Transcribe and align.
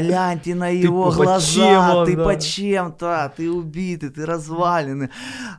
Гляньте 0.00 0.54
на 0.54 0.68
его 0.68 1.10
глаза, 1.10 2.04
ты 2.04 2.16
под 2.16 2.40
чем-то, 2.40 3.32
ты 3.36 3.50
убитый, 3.50 4.10
ты 4.10 4.26
разваленный. 4.26 5.08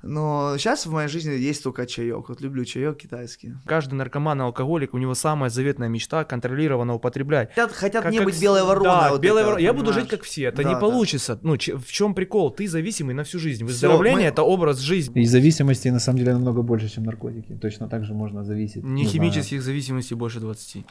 Но 0.03 0.55
сейчас 0.57 0.85
в 0.85 0.91
моей 0.91 1.09
жизни 1.09 1.31
есть 1.31 1.63
только 1.63 1.85
чаек. 1.85 2.29
Вот 2.29 2.41
люблю 2.41 2.65
чаек 2.65 2.97
китайский. 2.97 3.53
Каждый 3.65 3.95
наркоман 3.95 4.41
и 4.41 4.43
алкоголик, 4.43 4.93
у 4.93 4.97
него 4.97 5.13
самая 5.15 5.49
заветная 5.49 5.89
мечта 5.89 6.23
контролированно 6.23 6.93
употреблять. 6.93 7.49
Хотят, 7.49 7.71
хотят 7.71 8.03
как, 8.03 8.11
не 8.11 8.17
как, 8.19 8.25
быть 8.25 8.41
белой 8.41 8.63
вороной. 8.63 8.89
Да, 8.89 9.09
вот 9.11 9.21
белой 9.21 9.43
вороной. 9.43 9.63
Я 9.63 9.73
буду 9.73 9.93
жить 9.93 10.07
как 10.07 10.23
все. 10.23 10.43
Это 10.45 10.63
да, 10.63 10.69
не 10.69 10.75
получится. 10.79 11.35
Да. 11.35 11.41
Ну, 11.43 11.53
в 11.53 11.91
чем 11.91 12.13
прикол? 12.13 12.51
Ты 12.51 12.67
зависимый 12.67 13.13
на 13.13 13.23
всю 13.23 13.39
жизнь. 13.39 13.63
Выздоровление 13.63 14.27
мы... 14.27 14.33
это 14.33 14.43
образ 14.43 14.79
жизни. 14.79 15.21
И 15.21 15.25
зависимости 15.25 15.87
на 15.89 15.99
самом 15.99 16.19
деле 16.19 16.33
намного 16.33 16.61
больше, 16.61 16.89
чем 16.89 17.03
наркотики. 17.03 17.53
Точно 17.53 17.87
так 17.87 18.05
же 18.05 18.13
можно 18.13 18.43
зависеть. 18.43 18.83
Не, 18.83 19.03
не 19.03 19.07
химических 19.07 19.61
знаю. 19.61 19.63
зависимостей 19.63 20.15
больше 20.15 20.39
20. 20.39 20.85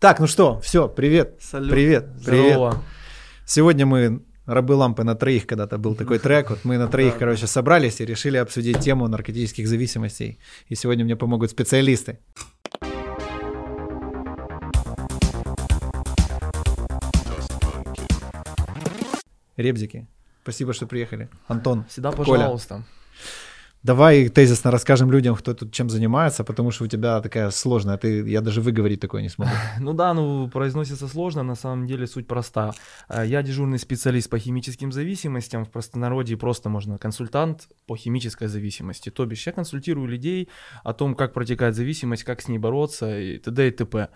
Так, 0.00 0.20
ну 0.20 0.28
что, 0.28 0.60
все, 0.60 0.88
привет. 0.88 1.38
Салют. 1.40 1.72
Привет. 1.72 2.06
Здорово. 2.18 2.70
Привет. 2.70 2.84
Сегодня 3.44 3.84
мы 3.84 4.22
рабы 4.46 4.74
лампы 4.74 5.02
на 5.02 5.16
троих 5.16 5.44
когда-то 5.44 5.76
был 5.76 5.96
такой 5.96 6.18
трек. 6.20 6.50
Вот 6.50 6.60
мы 6.62 6.78
на 6.78 6.86
троих, 6.86 7.14
да. 7.14 7.18
короче, 7.18 7.48
собрались 7.48 8.00
и 8.00 8.04
решили 8.04 8.36
обсудить 8.36 8.78
тему 8.78 9.08
наркотических 9.08 9.66
зависимостей. 9.66 10.38
И 10.68 10.76
сегодня 10.76 11.04
мне 11.04 11.16
помогут 11.16 11.50
специалисты. 11.50 12.20
Ребзики, 19.56 20.06
спасибо, 20.44 20.72
что 20.74 20.86
приехали. 20.86 21.28
Антон, 21.48 21.86
Всегда 21.88 22.12
пожалуйста. 22.12 22.74
Коля. 22.74 22.84
Давай 23.84 24.28
тезисно 24.28 24.72
расскажем 24.72 25.12
людям, 25.12 25.36
кто 25.36 25.54
тут 25.54 25.72
чем 25.72 25.88
занимается, 25.88 26.42
потому 26.42 26.72
что 26.72 26.84
у 26.84 26.86
тебя 26.88 27.20
такая 27.20 27.50
сложная, 27.50 27.96
ты, 27.96 28.28
я 28.28 28.40
даже 28.40 28.60
выговорить 28.60 29.00
такое 29.00 29.22
не 29.22 29.28
смогу. 29.28 29.52
Ну 29.80 29.92
да, 29.92 30.14
ну 30.14 30.48
произносится 30.48 31.06
сложно, 31.06 31.44
на 31.44 31.54
самом 31.54 31.86
деле 31.86 32.08
суть 32.08 32.26
проста. 32.26 32.72
Э, 33.08 33.24
я 33.24 33.42
дежурный 33.42 33.78
специалист 33.78 34.28
по 34.28 34.38
химическим 34.38 34.90
зависимостям, 34.90 35.64
в 35.64 35.70
простонародье 35.70 36.36
просто 36.36 36.68
можно 36.68 36.98
консультант 36.98 37.68
по 37.86 37.96
химической 37.96 38.48
зависимости. 38.48 39.10
То 39.10 39.26
бишь 39.26 39.46
я 39.46 39.52
консультирую 39.52 40.08
людей 40.08 40.48
о 40.82 40.92
том, 40.92 41.14
как 41.14 41.32
протекает 41.32 41.76
зависимость, 41.76 42.24
как 42.24 42.42
с 42.42 42.48
ней 42.48 42.58
бороться 42.58 43.18
и 43.18 43.38
т.д. 43.38 43.68
и 43.68 43.70
т.п. 43.70 44.08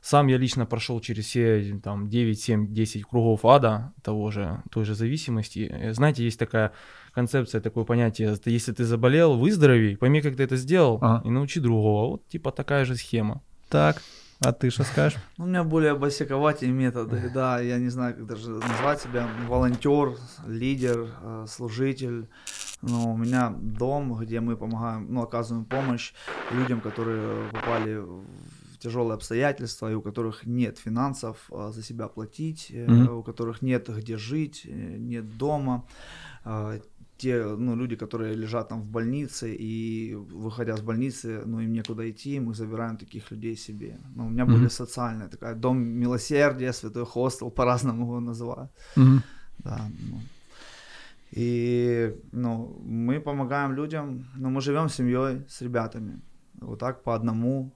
Сам 0.00 0.28
я 0.28 0.38
лично 0.38 0.64
прошел 0.64 1.00
через 1.00 1.24
все 1.24 1.80
там 1.82 2.08
9, 2.08 2.40
7, 2.40 2.72
10 2.72 3.04
кругов 3.04 3.44
ада 3.44 3.92
того 4.02 4.30
же, 4.30 4.62
той 4.70 4.84
же 4.84 4.94
зависимости. 4.94 5.90
Знаете, 5.92 6.24
есть 6.24 6.38
такая 6.38 6.72
концепция, 7.18 7.60
такое 7.60 7.84
понятие, 7.84 8.36
если 8.46 8.72
ты 8.72 8.84
заболел, 8.84 9.36
выздорови, 9.36 9.96
пойми, 9.96 10.22
как 10.22 10.36
ты 10.36 10.44
это 10.44 10.56
сделал, 10.56 10.98
ага. 11.02 11.28
и 11.28 11.30
научи 11.30 11.60
другого. 11.60 12.10
Вот 12.10 12.28
типа 12.28 12.52
такая 12.52 12.84
же 12.84 12.94
схема. 12.94 13.42
Так, 13.68 14.02
а 14.40 14.52
ты 14.52 14.70
что 14.70 14.84
скажешь? 14.84 15.18
У 15.38 15.46
меня 15.46 15.64
более 15.64 15.94
босиковатые 15.94 16.70
методы, 16.70 17.30
да, 17.34 17.60
я 17.60 17.78
не 17.78 17.90
знаю, 17.90 18.14
как 18.14 18.26
даже 18.26 18.50
назвать 18.50 19.00
себя, 19.00 19.28
волонтер, 19.48 20.16
лидер, 20.46 21.08
э, 21.22 21.46
служитель. 21.48 22.28
Но 22.82 23.12
у 23.12 23.16
меня 23.16 23.52
дом, 23.60 24.14
где 24.14 24.38
мы 24.40 24.56
помогаем, 24.56 25.12
ну, 25.12 25.22
оказываем 25.22 25.64
помощь 25.64 26.12
людям, 26.52 26.80
которые 26.80 27.50
попали 27.50 27.96
в 27.96 28.78
тяжелые 28.78 29.14
обстоятельства, 29.14 29.90
и 29.90 29.94
у 29.94 30.02
которых 30.02 30.46
нет 30.46 30.78
финансов 30.78 31.36
а, 31.50 31.72
за 31.72 31.82
себя 31.82 32.06
платить, 32.06 32.70
mm-hmm. 32.70 33.08
у 33.08 33.22
которых 33.24 33.60
нет 33.62 33.88
где 33.88 34.16
жить, 34.16 34.62
э, 34.64 34.96
нет 34.98 35.36
дома. 35.36 35.84
Те 37.18 37.44
ну, 37.58 37.76
люди, 37.76 37.96
которые 37.96 38.34
лежат 38.34 38.68
там 38.68 38.80
в 38.80 38.88
больнице, 38.88 39.54
и 39.58 40.14
выходя 40.14 40.76
с 40.76 40.80
больницы, 40.80 41.42
ну, 41.46 41.60
им 41.60 41.72
некуда 41.72 42.08
идти, 42.08 42.40
мы 42.40 42.54
забираем 42.54 42.96
таких 42.96 43.32
людей 43.32 43.56
себе. 43.56 43.98
Ну, 44.14 44.26
у 44.26 44.30
меня 44.30 44.44
mm-hmm. 44.44 44.58
были 44.58 44.68
социальные, 44.68 45.28
такая 45.28 45.54
дом 45.54 45.78
милосердия, 45.78 46.72
святой 46.72 47.04
хостел, 47.04 47.50
по-разному 47.50 48.04
его 48.04 48.20
называют. 48.20 48.70
Mm-hmm. 48.96 49.20
Да, 49.64 49.80
ну. 50.10 50.20
И 51.32 52.14
ну, 52.32 52.80
мы 52.84 53.20
помогаем 53.20 53.74
людям, 53.74 54.26
но 54.36 54.50
мы 54.50 54.60
живем 54.60 54.88
семьей 54.88 55.44
с 55.48 55.60
ребятами. 55.62 56.20
Вот 56.60 56.78
так 56.78 57.02
по 57.02 57.14
одному 57.14 57.72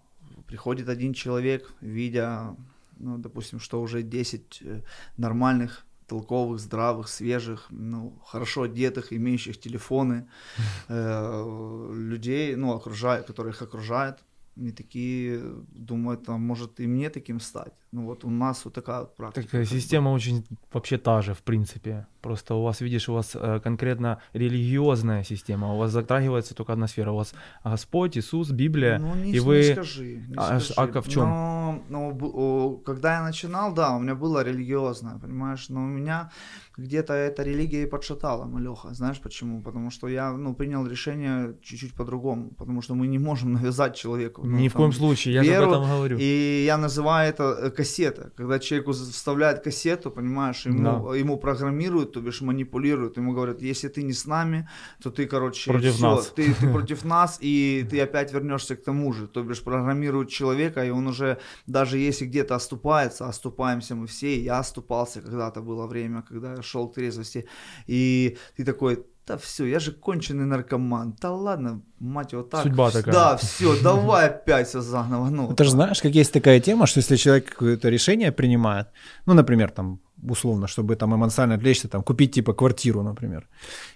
приходит 0.46 0.88
один 0.88 1.12
человек, 1.12 1.72
видя, 1.80 2.56
ну, 2.98 3.18
допустим, 3.18 3.60
что 3.60 3.82
уже 3.82 4.02
10 4.02 4.62
э, 4.62 4.80
нормальных 5.16 5.84
толковых, 6.06 6.60
здравых, 6.60 7.08
свежих, 7.08 7.66
ну, 7.70 8.18
хорошо 8.26 8.62
одетых, 8.62 9.12
имеющих 9.12 9.60
телефоны, 9.60 10.28
э, 10.88 11.90
людей, 11.94 12.56
ну, 12.56 12.72
окружают, 12.72 13.26
которые 13.26 13.52
их 13.52 13.62
окружают, 13.62 14.18
и 14.56 14.70
такие 14.72 15.40
думают, 15.68 16.28
а 16.28 16.36
может 16.36 16.80
и 16.80 16.86
мне 16.86 17.10
таким 17.10 17.40
стать. 17.40 17.72
Ну 17.92 18.06
вот 18.06 18.24
у 18.24 18.30
нас 18.30 18.64
вот 18.64 18.72
такая 18.74 19.00
вот 19.00 19.16
практика. 19.16 19.46
Такая 19.46 19.66
система 19.66 20.10
бы. 20.10 20.16
очень 20.16 20.46
вообще 20.72 20.96
та 20.96 21.20
же, 21.20 21.34
в 21.34 21.42
принципе. 21.42 22.06
Просто 22.22 22.54
у 22.54 22.62
вас, 22.62 22.80
видишь, 22.80 23.08
у 23.08 23.12
вас 23.12 23.32
э, 23.34 23.60
конкретно 23.62 24.18
религиозная 24.32 25.24
система, 25.24 25.74
у 25.74 25.76
вас 25.76 25.90
затрагивается 25.90 26.54
только 26.54 26.72
одна 26.72 26.86
сфера. 26.86 27.12
У 27.12 27.16
вас 27.16 27.34
Господь, 27.64 28.16
Иисус, 28.16 28.50
Библия, 28.50 28.98
ну, 28.98 29.14
не, 29.14 29.32
и 29.32 29.40
вы... 29.40 29.56
Не 29.56 29.72
скажи, 29.72 30.24
не 30.28 30.34
а, 30.36 30.60
скажи. 30.60 30.74
А, 30.76 31.00
в 31.02 31.08
чем? 31.08 31.22
Но, 31.22 31.82
но, 31.88 32.76
когда 32.76 33.16
я 33.16 33.22
начинал, 33.24 33.74
да, 33.74 33.94
у 33.96 33.98
меня 33.98 34.14
было 34.14 34.44
религиозное, 34.44 35.18
понимаешь, 35.18 35.68
но 35.68 35.80
у 35.80 35.86
меня 35.86 36.30
где-то 36.78 37.12
эта 37.12 37.42
религия 37.42 37.82
и 37.82 37.86
подшатала 37.86 38.44
Малеха. 38.44 38.94
Знаешь 38.94 39.20
почему? 39.20 39.62
Потому 39.62 39.90
что 39.90 40.08
я 40.08 40.32
ну, 40.32 40.54
принял 40.54 40.86
решение 40.86 41.54
чуть-чуть 41.62 41.92
по-другому, 41.94 42.50
потому 42.56 42.82
что 42.82 42.94
мы 42.94 43.06
не 43.06 43.18
можем 43.18 43.52
навязать 43.52 43.96
человеку. 43.96 44.42
Ну, 44.44 44.56
Ни 44.58 44.68
в 44.68 44.72
коем 44.72 44.92
случае, 44.92 45.34
я 45.34 45.42
веру, 45.42 45.54
же 45.54 45.62
об 45.64 45.82
этом 45.82 45.96
говорю. 45.96 46.16
И 46.20 46.64
я 46.66 46.78
называю 46.78 47.28
это 47.28 47.42
э, 47.42 47.70
кассета. 47.82 48.30
Когда 48.36 48.58
человеку 48.58 48.92
вставляют 48.92 49.64
кассету, 49.64 50.10
понимаешь, 50.10 50.66
ему, 50.66 50.82
да. 50.82 51.16
ему 51.16 51.36
программируют, 51.36 52.12
то 52.12 52.20
бишь 52.20 52.40
манипулируют, 52.40 53.16
ему 53.16 53.32
говорят, 53.32 53.62
если 53.62 53.88
ты 53.88 54.04
не 54.04 54.12
с 54.12 54.26
нами, 54.26 54.68
то 55.02 55.10
ты, 55.10 55.26
короче, 55.26 55.70
против 55.70 55.94
все, 55.94 56.02
нас. 56.02 56.32
Ты, 56.36 56.54
ты 56.54 56.68
против 56.72 57.04
нас, 57.04 57.38
и 57.42 57.86
ты 57.90 58.00
опять 58.00 58.32
вернешься 58.32 58.76
к 58.76 58.84
тому 58.84 59.12
же. 59.12 59.26
То 59.26 59.42
бишь 59.42 59.62
программируют 59.62 60.30
человека, 60.30 60.84
и 60.84 60.90
он 60.90 61.06
уже, 61.06 61.38
даже 61.66 61.98
если 61.98 62.26
где-то 62.26 62.54
оступается, 62.54 63.26
оступаемся 63.26 63.94
мы 63.94 64.06
все, 64.06 64.40
я 64.40 64.58
оступался 64.58 65.20
когда-то 65.20 65.60
было 65.62 65.86
время, 65.86 66.22
когда 66.22 66.62
шел 66.62 66.88
к 66.88 66.94
трезвости, 66.94 67.46
и 67.88 68.36
ты 68.56 68.64
такой, 68.64 69.04
да 69.26 69.36
все, 69.36 69.66
я 69.66 69.78
же 69.78 69.92
конченый 69.92 70.46
наркоман. 70.46 71.14
Да 71.20 71.30
ладно, 71.30 71.82
мать 72.00 72.32
его 72.32 72.42
так. 72.42 72.62
Судьба 72.62 72.90
такая. 72.90 73.14
Да, 73.14 73.36
все, 73.36 73.80
давай 73.80 74.26
опять 74.26 74.68
все 74.68 74.80
заново. 74.80 75.30
Ну, 75.30 75.54
Ты 75.54 75.64
же 75.64 75.70
знаешь, 75.70 76.02
как 76.02 76.12
есть 76.12 76.32
такая 76.32 76.58
тема, 76.60 76.86
что 76.86 76.98
если 76.98 77.16
человек 77.16 77.50
какое-то 77.50 77.88
решение 77.88 78.32
принимает, 78.32 78.88
ну, 79.26 79.34
например, 79.34 79.70
там, 79.70 80.00
условно, 80.28 80.66
чтобы 80.66 80.96
там 80.96 81.14
эмоционально 81.14 81.54
отвлечься, 81.54 81.88
там, 81.88 82.02
купить 82.02 82.32
типа 82.32 82.52
квартиру, 82.52 83.02
например. 83.02 83.48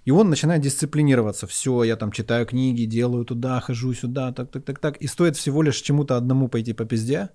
И 0.05 0.13
он 0.13 0.31
начинает 0.31 0.63
дисциплинироваться. 0.63 1.49
Все, 1.49 1.83
я 1.83 1.97
там 1.97 2.13
читаю 2.13 2.47
книги, 2.47 2.85
делаю 2.85 3.25
туда, 3.25 3.61
хожу 3.61 3.95
сюда, 3.95 4.33
так, 4.33 4.51
так, 4.53 4.65
так, 4.65 4.79
так. 4.79 4.97
И 4.99 5.09
стоит 5.09 5.37
всего 5.37 5.63
лишь 5.63 5.81
чему-то 5.81 6.17
одному 6.17 6.49
пойти 6.49 6.73
по 6.73 6.85
пизде, 6.85 7.31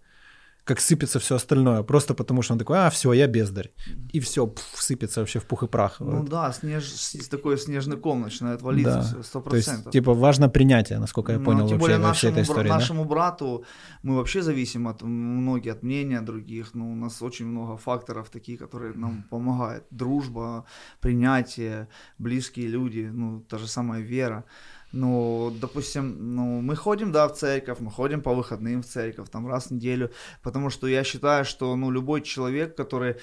как 0.63 0.79
сыпется 0.79 1.19
все 1.19 1.35
остальное, 1.35 1.81
просто 1.83 2.13
потому 2.13 2.43
что 2.43 2.53
он 2.53 2.59
такой, 2.59 2.77
а, 2.77 2.89
все, 2.89 3.13
я 3.13 3.27
бездарь. 3.27 3.71
И 4.13 4.19
все, 4.19 4.45
пф, 4.45 4.63
сыпется 4.75 5.19
вообще 5.19 5.39
в 5.39 5.45
пух 5.45 5.63
и 5.63 5.67
прах. 5.67 5.99
Ну 5.99 6.19
вот. 6.19 6.29
да, 6.29 6.51
снеж, 6.51 6.85
такой 7.29 7.57
снежный 7.57 7.97
ком 7.97 8.21
начинает 8.21 8.61
валиться, 8.61 9.23
сто 9.23 9.39
да. 9.39 9.49
процентов. 9.49 9.83
То 9.83 9.87
есть, 9.87 9.91
типа, 9.91 10.13
важно 10.13 10.49
принятие, 10.49 10.99
насколько 10.99 11.31
я 11.31 11.39
ну, 11.39 11.45
понял, 11.45 11.67
тем 11.67 11.79
вообще, 11.79 11.79
более 11.79 11.97
нашему, 11.97 12.31
этой 12.31 12.43
истории, 12.43 12.69
нашему 12.69 13.03
да? 13.03 13.09
брату 13.09 13.65
мы 14.03 14.15
вообще 14.15 14.41
зависим 14.41 14.87
от 14.87 15.01
многих, 15.01 15.73
от 15.73 15.83
мнения 15.83 16.21
других, 16.21 16.75
но 16.75 16.91
у 16.91 16.95
нас 16.95 17.21
очень 17.21 17.47
много 17.47 17.77
факторов 17.77 18.29
таких, 18.29 18.59
которые 18.59 18.93
нам 18.93 19.23
помогают. 19.29 19.85
Дружба, 19.89 20.65
принятие, 20.99 21.87
близкие 22.19 22.67
люди, 22.67 23.09
ну, 23.11 23.41
та 23.41 23.57
же 23.57 23.67
самая 23.67 24.01
вера. 24.01 24.45
Ну, 24.91 25.53
допустим, 25.61 26.35
ну, 26.35 26.61
мы 26.61 26.75
ходим, 26.75 27.11
да, 27.11 27.27
в 27.27 27.33
церковь, 27.33 27.79
мы 27.79 27.91
ходим 27.91 28.21
по 28.21 28.33
выходным 28.33 28.81
в 28.81 28.85
церковь, 28.85 29.29
там 29.29 29.47
раз 29.47 29.67
в 29.67 29.71
неделю, 29.71 30.11
потому 30.43 30.69
что 30.69 30.87
я 30.87 31.03
считаю, 31.03 31.45
что, 31.45 31.75
ну, 31.75 31.91
любой 31.91 32.21
человек, 32.21 32.75
который 32.75 33.15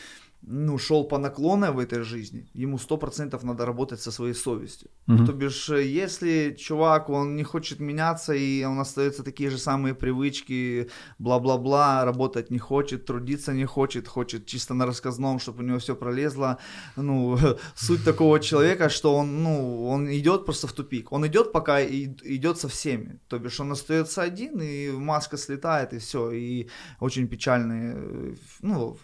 ну, 0.43 0.79
шел 0.79 1.05
по 1.05 1.19
наклонной 1.19 1.73
в 1.73 1.79
этой 1.79 2.03
жизни, 2.03 2.49
ему 2.55 2.79
сто 2.79 2.97
процентов 2.97 3.43
надо 3.43 3.67
работать 3.67 4.01
со 4.01 4.11
своей 4.11 4.35
совестью. 4.35 4.91
Mm-hmm. 5.07 5.27
То 5.27 5.33
бишь, 5.33 5.69
если 5.69 6.57
чувак, 6.59 7.11
он 7.11 7.37
не 7.37 7.43
хочет 7.43 7.81
меняться, 7.81 8.33
и 8.33 8.65
он 8.65 8.79
остается 8.79 9.23
такие 9.23 9.51
же 9.51 9.59
самые 9.59 9.95
привычки, 9.95 10.89
бла-бла-бла, 11.19 12.05
работать 12.05 12.51
не 12.51 12.59
хочет, 12.59 13.05
трудиться 13.05 13.53
не 13.53 13.67
хочет, 13.67 14.09
хочет 14.09 14.47
чисто 14.47 14.75
на 14.75 14.87
рассказном, 14.87 15.39
чтобы 15.39 15.65
у 15.65 15.67
него 15.67 15.79
все 15.79 15.95
пролезло, 15.95 16.59
ну, 16.97 17.39
суть 17.75 18.05
такого 18.05 18.41
человека, 18.41 18.89
что 18.89 19.17
он, 19.17 19.43
ну, 19.43 19.87
он 19.89 20.09
идет 20.09 20.45
просто 20.45 20.67
в 20.67 20.73
тупик. 20.73 21.13
Он 21.13 21.27
идет, 21.27 21.53
пока 21.53 21.81
и, 21.81 22.07
идет 22.25 22.59
со 22.59 22.69
всеми. 22.69 23.21
То 23.29 23.39
бишь, 23.39 23.61
он 23.61 23.73
остается 23.73 24.23
один, 24.23 24.61
и 24.61 24.91
маска 24.91 25.37
слетает, 25.37 25.93
и 25.93 25.99
все. 25.99 26.31
И 26.31 26.69
очень 27.01 27.29
печальные, 27.29 28.37
ну, 28.63 28.97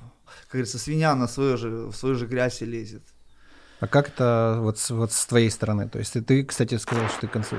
как 0.43 0.53
говорится, 0.53 0.79
свинья 0.79 1.15
на 1.15 1.29
свою 1.29 1.57
же, 1.57 1.71
в 1.87 1.95
свою 1.95 2.15
же 2.15 2.27
грязь 2.27 2.63
и 2.63 2.67
лезет. 2.67 3.03
А 3.81 3.87
как 3.87 4.09
это 4.09 4.59
вот 4.61 4.79
с, 4.79 4.91
вот 4.91 5.13
с 5.13 5.27
твоей 5.27 5.51
стороны? 5.51 5.89
То 5.89 5.99
есть 5.99 6.15
ты, 6.27 6.45
кстати, 6.45 6.79
сказал, 6.79 7.09
что 7.09 7.23
ты 7.23 7.27
консуль... 7.27 7.59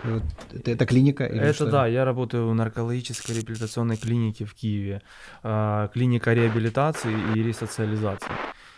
это, 0.54 0.72
это 0.72 0.86
клиника? 0.86 1.25
Или 1.25 1.42
это 1.42 1.54
что? 1.54 1.72
да, 1.72 1.88
я 1.88 2.06
работаю 2.06 2.50
в 2.50 2.56
наркологической 2.56 3.36
реабилитационной 3.36 3.98
клинике 3.98 4.45
в 4.45 4.54
Киеве. 4.56 5.01
А, 5.44 5.89
клиника 5.89 6.33
реабилитации 6.33 7.13
и 7.36 7.44
ресоциализации. 7.44 8.31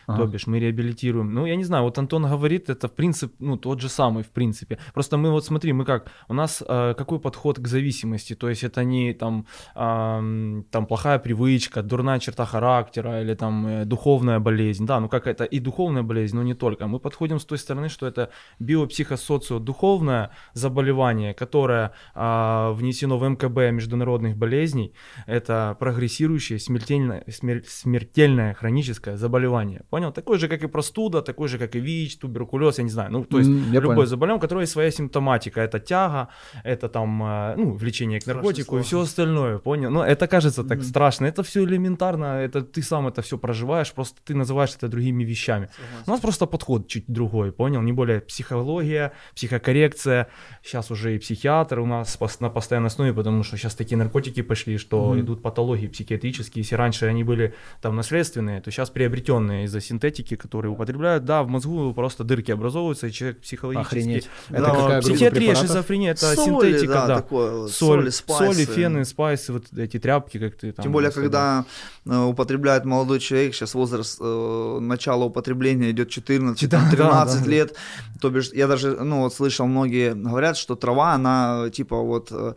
Ага. 0.07 0.23
То 0.23 0.27
бишь 0.27 0.47
мы 0.47 0.59
реабилитируем. 0.59 1.33
Ну, 1.33 1.45
я 1.45 1.57
не 1.57 1.65
знаю, 1.65 1.83
вот 1.83 1.97
Антон 1.97 2.23
говорит, 2.23 2.69
это 2.69 2.87
в 2.87 2.93
принципе, 2.93 3.33
ну, 3.39 3.57
тот 3.57 3.81
же 3.81 3.89
самый 3.89 4.23
в 4.23 4.29
принципе. 4.29 4.77
Просто 4.93 5.17
мы 5.17 5.31
вот 5.31 5.45
смотри, 5.45 5.73
мы 5.73 5.83
как, 5.83 6.09
у 6.29 6.33
нас 6.33 6.63
э, 6.65 6.93
какой 6.97 7.19
подход 7.19 7.59
к 7.59 7.67
зависимости? 7.67 8.33
То 8.33 8.47
есть 8.47 8.63
это 8.63 8.85
не 8.85 9.13
там, 9.13 9.45
э, 9.75 10.63
там 10.71 10.85
плохая 10.85 11.19
привычка, 11.19 11.83
дурная 11.83 12.19
черта 12.19 12.45
характера 12.45 13.21
или 13.21 13.35
там 13.35 13.67
э, 13.67 13.85
духовная 13.85 14.39
болезнь. 14.39 14.85
Да, 14.85 15.01
ну 15.01 15.09
как 15.09 15.27
это 15.27 15.43
и 15.43 15.59
духовная 15.59 16.03
болезнь, 16.03 16.37
но 16.37 16.43
не 16.43 16.53
только. 16.53 16.87
Мы 16.87 16.99
подходим 16.99 17.37
с 17.37 17.45
той 17.45 17.57
стороны, 17.57 17.89
что 17.89 18.07
это 18.07 18.29
биопсихосоциодуховное 18.59 20.29
заболевание, 20.53 21.33
которое 21.33 21.91
э, 22.15 22.71
внесено 22.71 23.17
в 23.17 23.27
МКБ 23.27 23.73
международных 23.73 24.37
болезней. 24.37 24.93
Это 25.25 25.75
прогрессирующее 25.79 26.59
смертельное, 26.59 27.25
смер, 27.27 27.63
смертельное 27.67 28.53
хроническое 28.53 29.17
заболевание 29.17 29.81
понял? 29.97 30.11
Такой 30.11 30.37
же, 30.37 30.47
как 30.47 30.63
и 30.63 30.67
простуда, 30.67 31.21
такой 31.21 31.47
же, 31.47 31.57
как 31.57 31.75
и 31.75 31.79
ВИЧ, 31.79 32.17
туберкулез, 32.17 32.77
я 32.77 32.83
не 32.83 32.89
знаю. 32.89 33.11
Ну, 33.11 33.23
то 33.25 33.39
есть 33.39 33.49
mm, 33.49 33.71
любое 33.71 33.95
понял. 33.95 34.07
заболевание, 34.07 34.37
у 34.37 34.41
которого 34.41 34.61
есть 34.61 34.73
своя 34.73 34.91
симптоматика. 34.91 35.61
Это 35.61 35.79
тяга, 35.79 36.27
это 36.63 36.87
там, 36.87 37.23
э, 37.23 37.55
ну, 37.57 37.73
влечение 37.73 38.19
к 38.19 38.27
наркотику 38.27 38.77
и 38.77 38.81
все 38.81 38.99
остальное, 38.99 39.57
понял? 39.57 39.89
Но 39.89 40.05
это 40.05 40.27
кажется 40.27 40.63
так 40.63 40.79
mm. 40.79 40.83
страшно, 40.83 41.25
это 41.25 41.41
все 41.41 41.63
элементарно, 41.63 42.25
это 42.25 42.61
ты 42.61 42.83
сам 42.83 43.07
это 43.07 43.21
все 43.21 43.37
проживаешь, 43.37 43.91
просто 43.91 44.19
ты 44.23 44.35
называешь 44.35 44.75
это 44.75 44.87
другими 44.87 45.23
вещами. 45.23 45.65
Согласен. 45.65 46.03
У 46.07 46.11
нас 46.11 46.19
просто 46.19 46.45
подход 46.45 46.87
чуть 46.87 47.05
другой, 47.07 47.51
понял? 47.51 47.81
Не 47.81 47.93
более 47.93 48.19
психология, 48.19 49.11
психокоррекция, 49.35 50.27
сейчас 50.63 50.91
уже 50.91 51.15
и 51.15 51.17
психиатр 51.17 51.79
у 51.79 51.85
нас 51.85 52.19
на 52.39 52.49
постоянной 52.49 52.87
основе, 52.87 53.13
потому 53.13 53.43
что 53.43 53.57
сейчас 53.57 53.75
такие 53.75 53.97
наркотики 53.97 54.43
пошли, 54.43 54.77
что 54.77 55.15
mm. 55.15 55.19
идут 55.21 55.41
патологии 55.41 55.87
психиатрические. 55.87 56.61
Если 56.61 56.75
раньше 56.75 57.07
они 57.07 57.23
были 57.23 57.53
там 57.81 57.95
наследственные, 57.95 58.61
то 58.61 58.71
сейчас 58.71 58.89
приобретенные 58.89 59.65
из-за 59.65 59.86
синтетики, 59.87 60.35
которые 60.35 60.71
употребляют, 60.71 61.25
да, 61.25 61.43
в 61.43 61.47
мозгу 61.47 61.93
просто 61.93 62.23
дырки 62.23 62.51
образовываются, 62.51 63.07
и 63.07 63.11
человек 63.11 63.41
психологически... 63.41 63.87
Охренеть. 63.87 64.29
Это 64.49 64.61
да, 64.61 64.69
какая 64.69 65.01
психиатрия, 65.01 65.55
шизофрения, 65.55 66.11
это 66.11 66.35
соли, 66.35 66.45
синтетика, 66.45 66.93
да. 66.93 67.07
да. 67.07 67.15
Такое, 67.15 67.67
соль, 67.67 68.11
спайсы. 68.11 68.53
соли, 68.53 68.65
фены, 68.65 69.05
спайсы, 69.05 69.53
вот 69.53 69.71
эти 69.73 69.99
тряпки, 69.99 70.37
как 70.37 70.55
ты 70.55 70.71
там... 70.71 70.83
Тем 70.83 70.91
более, 70.91 71.11
когда 71.11 71.65
э, 72.05 72.17
употребляет 72.17 72.85
молодой 72.85 73.19
человек, 73.19 73.55
сейчас 73.55 73.73
возраст 73.73 74.19
э, 74.21 74.77
начала 74.81 75.25
употребления 75.25 75.91
идет 75.91 76.09
14, 76.09 76.69
13 76.69 76.97
да, 76.97 77.25
да, 77.25 77.49
лет, 77.49 77.75
то 78.21 78.29
бишь, 78.29 78.51
я 78.53 78.67
даже, 78.67 78.91
ну, 79.03 79.21
вот 79.21 79.33
слышал, 79.33 79.65
многие 79.67 80.13
говорят, 80.13 80.57
что 80.57 80.75
трава, 80.75 81.13
она, 81.13 81.69
типа, 81.71 81.97
вот... 81.97 82.31
Э, 82.31 82.53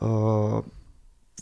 э 0.00 0.62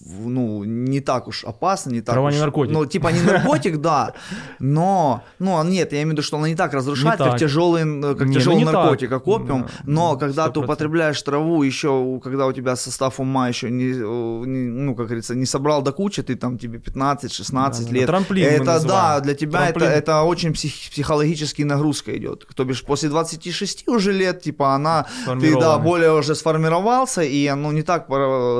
ну, 0.00 0.64
не 0.64 1.00
так 1.00 1.28
уж 1.28 1.44
опасно, 1.44 1.90
не 1.90 2.00
так 2.00 2.14
Трава 2.14 2.28
уж... 2.28 2.34
не 2.34 2.40
наркотик. 2.40 2.72
Ну, 2.72 2.86
типа 2.86 3.08
не 3.08 3.20
наркотик, 3.20 3.76
да, 3.80 4.14
но, 4.58 5.22
ну, 5.38 5.62
нет, 5.64 5.92
я 5.92 5.98
имею 5.98 6.08
в 6.08 6.12
виду, 6.12 6.22
что 6.22 6.38
она 6.38 6.48
не 6.48 6.54
так 6.54 6.72
разрушает, 6.72 7.20
не 7.20 7.24
как 7.24 7.32
так. 7.32 7.40
тяжелый, 7.40 7.82
как 8.14 8.26
не, 8.26 8.34
тяжелый 8.34 8.64
ну, 8.64 8.72
наркотик, 8.72 9.10
как 9.10 9.28
опиум, 9.28 9.62
да, 9.62 9.68
но 9.84 10.16
когда 10.16 10.46
100%. 10.46 10.52
ты 10.52 10.60
употребляешь 10.60 11.22
траву, 11.22 11.62
еще, 11.62 12.20
когда 12.22 12.46
у 12.46 12.52
тебя 12.52 12.76
состав 12.76 13.20
ума 13.20 13.48
еще 13.48 13.70
не, 13.70 13.92
не 13.92 14.70
ну, 14.70 14.94
как 14.94 15.06
говорится, 15.06 15.34
не 15.34 15.46
собрал 15.46 15.82
до 15.82 15.92
кучи, 15.92 16.22
ты 16.22 16.34
там, 16.34 16.58
тебе 16.58 16.78
15-16 16.78 17.52
да, 17.52 17.92
лет. 17.92 18.06
Трамплин 18.06 18.46
Это, 18.46 18.86
да, 18.86 19.20
для 19.20 19.34
тебя 19.34 19.68
это, 19.68 19.84
это 19.84 20.22
очень 20.22 20.54
псих, 20.54 20.72
психологический 20.90 21.64
нагрузка 21.64 22.16
идет. 22.16 22.46
То 22.54 22.64
бишь, 22.64 22.82
после 22.84 23.10
26 23.10 23.88
уже 23.88 24.12
лет, 24.12 24.40
типа, 24.40 24.74
она, 24.74 25.06
ты, 25.40 25.58
да, 25.58 25.78
более 25.78 26.12
уже 26.12 26.34
сформировался, 26.34 27.22
и, 27.22 27.50
ну, 27.50 27.70
не 27.72 27.82
так 27.82 28.06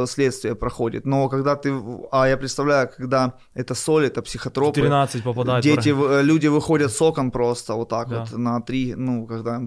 следствие 0.07 0.55
проходит, 0.55 1.07
но 1.07 1.30
когда 1.31 1.56
ты, 1.56 1.73
а 2.11 2.29
я 2.29 2.37
представляю, 2.37 2.91
когда 2.97 3.35
это 3.55 3.75
соль, 3.75 4.06
это 4.06 4.23
психотропы. 4.23 4.81
13 4.81 5.23
попадает. 5.23 5.65
Дети, 5.65 5.91
в, 5.91 6.23
люди 6.23 6.49
выходят 6.49 6.93
с 6.93 7.00
окон 7.00 7.31
просто 7.31 7.75
вот 7.75 7.88
так 7.88 8.09
да. 8.09 8.21
вот 8.21 8.38
на 8.38 8.61
три, 8.61 8.94
ну, 8.94 9.27
когда 9.27 9.62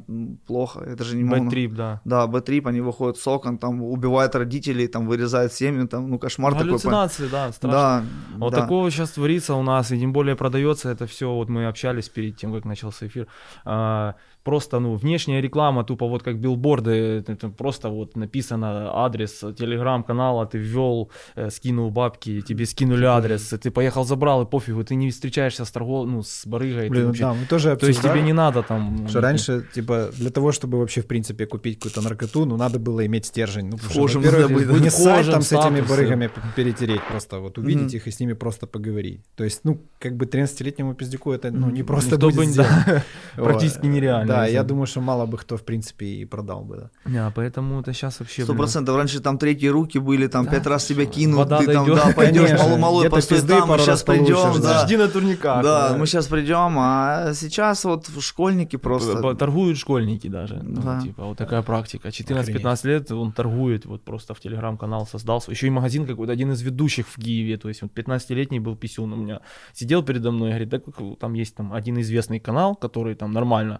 плохо, 0.46 0.82
это 0.82 1.04
же 1.04 1.16
не 1.16 1.24
могу. 1.24 1.46
Бэттрип, 1.46 1.74
да. 1.74 2.02
Да, 2.06 2.28
бэттрип, 2.28 2.68
они 2.68 2.82
выходят 2.82 3.18
с 3.18 3.28
окон, 3.28 3.58
там 3.58 3.82
убивают 3.82 4.36
родителей, 4.36 4.88
там 4.88 5.08
вырезают 5.08 5.54
семьи, 5.54 5.88
там, 5.88 6.10
ну, 6.10 6.20
кошмар 6.20 6.54
Галлюцинации, 6.54 7.24
такой. 7.26 7.32
да, 7.32 7.52
страшно. 7.52 7.72
Да, 7.72 8.04
вот 8.38 8.54
да. 8.54 8.62
такого 8.62 8.92
сейчас 8.92 9.12
творится 9.12 9.56
у 9.56 9.64
нас, 9.64 9.92
и 9.92 10.00
тем 10.00 10.14
более 10.14 10.36
продается 10.36 10.90
это 10.90 11.08
все, 11.08 11.34
вот 11.34 11.50
мы 11.50 11.66
общались 11.68 12.10
перед 12.10 12.38
тем, 12.38 12.54
как 12.54 12.66
начался 12.66 13.08
эфир, 13.08 13.28
а, 13.66 14.16
просто, 14.44 14.80
ну, 14.80 14.96
внешняя 14.96 15.42
реклама, 15.42 15.84
тупо 15.84 16.08
вот 16.08 16.24
как 16.24 16.38
билборды, 16.38 17.24
это 17.28 17.50
просто 17.50 17.90
вот 17.90 18.18
написано 18.18 18.92
адрес 19.06 19.44
телеграм-канала, 19.58 20.46
ты 20.46 20.58
ввел, 20.58 21.10
э, 21.36 21.50
скинул 21.50 21.92
бабки, 21.92 22.42
тебе 22.42 22.66
скинули 22.66 23.06
адрес, 23.06 23.54
ты 23.64 23.72
поехал, 23.72 24.06
забрал, 24.06 24.44
и 24.44 24.46
пофигу, 24.46 24.84
ты 24.84 24.96
не 24.96 25.10
встречаешься 25.10 25.66
с 25.66 25.72
торгов, 25.72 26.08
ну, 26.08 26.22
с 26.22 26.46
барыгой. 26.46 26.90
Блин, 26.90 27.08
вообще... 27.08 27.24
да, 27.24 27.34
мы 27.34 27.46
тоже 27.46 27.76
То 27.76 27.88
есть 27.88 28.02
тебе 28.02 28.22
не 28.22 28.34
надо 28.34 28.64
там... 28.64 29.08
Что 29.08 29.22
раньше, 29.22 29.66
типа, 29.74 30.10
для 30.18 30.30
того, 30.30 30.52
чтобы 30.52 30.78
вообще, 30.78 31.02
в 31.02 31.08
принципе, 31.08 31.46
купить 31.46 31.80
какую-то 31.80 32.02
наркоту, 32.02 32.46
ну, 32.46 32.58
надо 32.58 32.80
было 32.80 33.06
иметь 33.06 33.26
стержень. 33.26 33.70
Ну, 33.70 33.78
Вхожим, 33.78 34.24
что, 34.24 34.50
быть, 34.50 34.82
не 34.82 34.90
сайт 34.90 35.32
там 35.32 35.42
с 35.42 35.52
этими 35.52 35.82
барыгами 35.82 36.30
перетереть 36.56 37.02
просто, 37.10 37.40
вот 37.40 37.58
увидеть 37.58 37.94
mm-hmm. 37.94 37.98
их 37.98 38.08
и 38.08 38.12
с 38.12 38.20
ними 38.20 38.34
просто 38.34 38.68
поговорить. 38.68 39.22
То 39.36 39.44
есть, 39.44 39.62
ну, 39.64 39.80
как 40.00 40.18
бы 40.18 40.26
13-летнему 40.26 40.96
пиздюку 40.96 41.32
это, 41.32 41.52
ну, 41.52 41.70
не 41.70 41.84
просто 41.84 42.18
будет 42.18 42.36
бы, 42.36 42.56
да, 42.56 43.04
Практически 43.36 43.86
нереально. 43.86 44.33
Да, 44.38 44.46
я 44.46 44.64
думаю, 44.64 44.86
что 44.86 45.02
мало 45.02 45.26
бы 45.26 45.38
кто, 45.38 45.58
в 45.58 45.64
принципе, 45.64 46.06
и 46.06 46.26
продал 46.26 46.62
бы, 46.62 46.76
да. 46.76 46.90
Да, 47.06 47.32
поэтому 47.36 47.82
это 47.82 47.94
сейчас 47.94 48.20
вообще... 48.20 48.44
Сто 48.44 48.56
процентов. 48.56 48.96
Раньше 48.96 49.20
там 49.20 49.38
третьи 49.38 49.68
руки 49.68 50.00
были, 50.00 50.28
там 50.28 50.48
пять 50.48 50.66
раз 50.68 50.86
тебя 50.86 51.06
кинут, 51.06 51.50
ты 51.50 51.66
там, 51.72 51.96
да, 51.96 52.14
пойдешь, 52.16 52.52
малой 52.78 53.10
постой 53.10 53.42
там, 53.42 53.70
мы 53.70 53.78
сейчас 53.80 54.04
придем, 54.04 54.62
да. 54.62 54.86
Жди 54.86 54.98
на 54.98 55.08
турниках. 55.08 55.64
Да, 55.64 55.96
мы 55.98 56.06
сейчас 56.08 56.28
придем, 56.28 56.76
а 56.78 57.34
сейчас 57.34 57.84
вот 57.86 58.10
школьники 58.20 58.76
просто... 58.76 59.36
Торгуют 59.36 59.78
школьники 59.78 60.28
даже, 60.28 60.62
ну, 60.64 61.02
типа, 61.02 61.26
вот 61.26 61.38
такая 61.38 61.62
практика. 61.62 62.10
14-15 62.10 62.88
лет 62.88 63.12
он 63.12 63.32
торгует, 63.32 63.86
вот 63.86 64.04
просто 64.04 64.34
в 64.34 64.40
телеграм-канал 64.40 65.08
создался. 65.08 65.52
Еще 65.52 65.68
и 65.68 65.70
магазин 65.70 66.06
какой-то, 66.06 66.32
один 66.34 66.52
из 66.52 66.62
ведущих 66.62 67.08
в 67.08 67.16
Киеве, 67.16 67.58
то 67.58 67.70
есть 67.70 67.82
вот 67.82 67.92
15-летний 67.94 68.60
был 68.60 68.76
писюн 68.76 69.14
у 69.14 69.16
меня. 69.16 69.42
Сидел 69.74 70.04
передо 70.04 70.32
мной 70.32 70.50
и 70.50 70.52
говорит, 70.52 70.70
да 70.70 70.80
там 71.20 71.34
есть 71.34 71.56
там 71.56 71.74
один 71.74 72.00
известный 72.00 72.40
канал, 72.40 72.76
который 72.76 73.16
там 73.16 73.32
нормально 73.32 73.80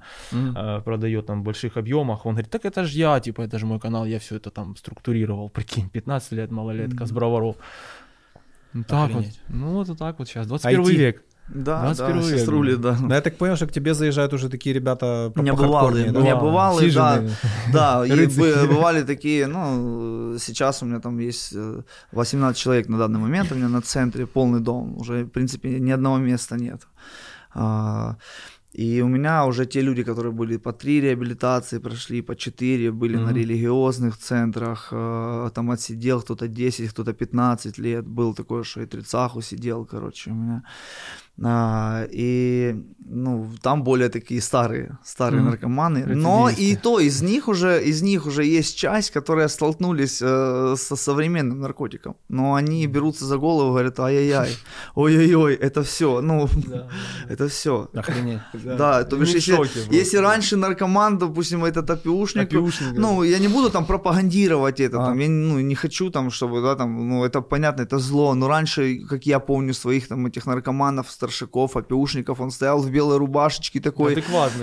продает 0.84 1.26
там 1.26 1.42
в 1.42 1.44
больших 1.44 1.78
объемах. 1.78 2.26
Он 2.26 2.34
говорит, 2.34 2.52
так 2.52 2.66
это 2.66 2.84
же 2.84 2.98
я, 2.98 3.20
типа, 3.20 3.42
это 3.42 3.60
же 3.60 3.66
мой 3.66 3.80
канал, 3.80 4.06
я 4.06 4.20
все 4.20 4.36
это 4.36 4.50
там 4.50 4.76
структурировал, 4.76 5.50
прикинь, 5.50 5.90
15 5.90 6.32
лет, 6.34 6.52
малолетка 6.52 7.04
mm-hmm. 7.04 7.08
с 7.08 7.12
броваров. 7.12 7.56
Ну, 8.74 8.84
так 8.84 9.12
вот. 9.12 9.26
Ну, 9.50 9.84
вот 9.84 9.98
так 9.98 10.20
вот 10.20 10.28
сейчас, 10.28 10.48
21 10.48 10.82
IT. 10.82 10.94
век. 10.96 11.24
Да, 11.50 11.82
21 11.84 12.22
да, 12.22 12.28
век. 12.30 12.48
Рули, 12.48 12.76
да. 12.76 12.98
Но 13.00 13.14
я 13.14 13.22
так 13.22 13.38
понял, 13.38 13.56
что 13.56 13.68
к 13.68 13.72
тебе 13.72 13.94
заезжают 13.94 14.34
уже 14.34 14.50
такие 14.50 14.74
ребята 14.74 15.32
по 15.36 15.42
Не 15.42 15.52
бывалые, 15.52 16.12
да? 16.12 16.22
не 16.22 16.36
бывалые, 16.36 16.92
да. 16.92 17.24
Да, 17.72 18.06
и 18.06 18.28
бывали 18.68 19.04
такие, 19.04 19.48
ну, 19.48 20.38
сейчас 20.40 20.82
у 20.82 20.86
меня 20.86 21.00
там 21.00 21.20
есть 21.20 21.54
18 22.12 22.58
э, 22.58 22.64
человек 22.64 22.90
на 22.90 22.98
данный 22.98 23.20
момент, 23.20 23.52
у 23.52 23.56
меня 23.56 23.68
на 23.68 23.82
центре 23.82 24.26
полный 24.26 24.62
дом, 24.62 24.98
уже, 24.98 25.26
в 25.26 25.30
принципе, 25.30 25.80
ни 25.80 25.92
одного 25.92 26.18
места 26.18 26.56
нет. 26.56 26.82
И 28.74 29.02
у 29.02 29.08
меня 29.08 29.46
уже 29.46 29.66
те 29.66 29.82
люди, 29.82 30.04
которые 30.04 30.32
были 30.32 30.58
по 30.58 30.72
три 30.74 31.02
реабилитации, 31.02 31.80
прошли 31.80 32.22
по 32.22 32.36
четыре, 32.36 32.92
были 32.92 33.16
mm-hmm. 33.16 33.26
на 33.26 33.34
религиозных 33.34 34.18
центрах, 34.18 34.90
э, 34.92 35.52
там 35.54 35.70
отсидел 35.70 36.22
кто-то 36.22 36.48
10, 36.48 36.90
кто-то 36.90 37.14
15 37.14 37.78
лет, 37.78 38.06
был 38.08 38.34
такой, 38.34 38.64
что 38.64 38.82
и 38.82 38.86
трицаху 38.86 39.42
сидел, 39.42 39.86
короче, 39.86 40.32
у 40.32 40.34
меня. 40.34 40.64
А, 41.42 42.06
и 42.12 42.76
ну, 43.06 43.50
там 43.62 43.84
более 43.84 44.10
такие 44.10 44.42
старые, 44.42 44.98
старые 45.04 45.42
mm. 45.42 45.46
наркоманы. 45.46 46.06
Но 46.06 46.50
и 46.50 46.76
то, 46.76 47.00
из 47.00 47.22
них 47.22 47.48
уже, 47.48 47.84
из 47.84 48.02
них 48.02 48.26
уже 48.26 48.46
есть 48.46 48.78
часть, 48.78 49.12
которые 49.12 49.50
столкнулись 49.50 50.22
э, 50.22 50.76
со 50.78 50.96
современным 50.96 51.60
наркотиком. 51.60 52.16
Но 52.30 52.54
они 52.54 52.88
берутся 52.88 53.26
за 53.26 53.38
голову 53.38 53.70
и 53.70 53.72
говорят, 53.72 54.00
ай-яй-яй, 54.00 54.58
ой-ой-ой, 54.96 55.56
это 55.56 55.84
все, 55.84 56.22
ну, 56.22 56.48
это 57.30 57.48
все. 57.48 57.90
Охренеть. 57.94 58.40
Да, 58.64 59.04
то 59.04 59.18
бишь, 59.18 59.34
если, 59.36 59.96
если 59.96 60.18
раньше 60.18 60.56
наркоман, 60.56 61.18
допустим, 61.18 61.66
этот 61.66 61.90
опиушник, 61.90 62.52
ну, 62.94 63.24
я 63.24 63.40
не 63.40 63.48
буду 63.48 63.70
там 63.70 63.86
пропагандировать 63.86 64.80
это, 64.80 64.98
а. 65.02 65.06
там, 65.08 65.20
я 65.20 65.30
ну, 65.30 65.60
не 65.60 65.76
хочу 65.76 66.10
там, 66.10 66.32
чтобы, 66.32 66.62
да, 66.62 66.76
там, 66.76 67.10
ну, 67.10 67.24
это 67.24 67.42
понятно, 67.42 67.84
это 67.84 68.00
зло, 68.00 68.36
но 68.36 68.48
раньше, 68.48 69.06
как 69.10 69.26
я 69.26 69.40
помню 69.40 69.74
своих 69.74 70.08
там 70.08 70.26
этих 70.26 70.46
наркоманов, 70.46 71.12
старшаков, 71.24 71.78
опиушников, 71.78 72.40
он 72.42 72.52
стоял 72.52 72.80
в 72.80 72.90
белой 72.90 73.18
рубашечке 73.18 73.80
такой, 73.80 74.16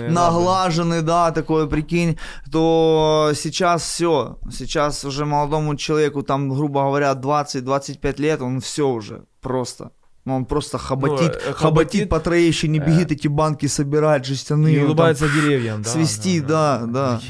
наглаженный, 0.09 1.01
да, 1.01 1.31
такой, 1.31 1.67
прикинь, 1.67 2.17
то 2.51 3.31
сейчас 3.35 3.81
все, 3.81 4.37
сейчас 4.51 5.03
уже 5.05 5.25
молодому 5.25 5.75
человеку, 5.75 6.21
там, 6.21 6.49
грубо 6.49 6.81
говоря, 6.81 7.13
20-25 7.13 8.21
лет, 8.21 8.41
он 8.41 8.59
все 8.59 8.87
уже 8.87 9.23
просто 9.41 9.91
Ну, 10.25 10.35
он 10.35 10.45
просто 10.45 10.77
хоботит, 10.77 11.35
э, 11.35 11.53
хоботит 11.53 11.57
хоботит, 11.57 12.09
по 12.09 12.19
троещине, 12.19 12.79
бегит 12.79 13.11
эти 13.11 13.27
банки 13.27 13.67
собирать 13.67 14.25
жестяные. 14.25 14.75
И 14.75 14.77
он 14.77 14.81
там 14.81 14.89
улыбается 14.89 15.27
деревьям, 15.27 15.81
да. 15.81 15.89
свисти, 15.89 16.39
да, 16.41 16.83
да. 16.85 17.21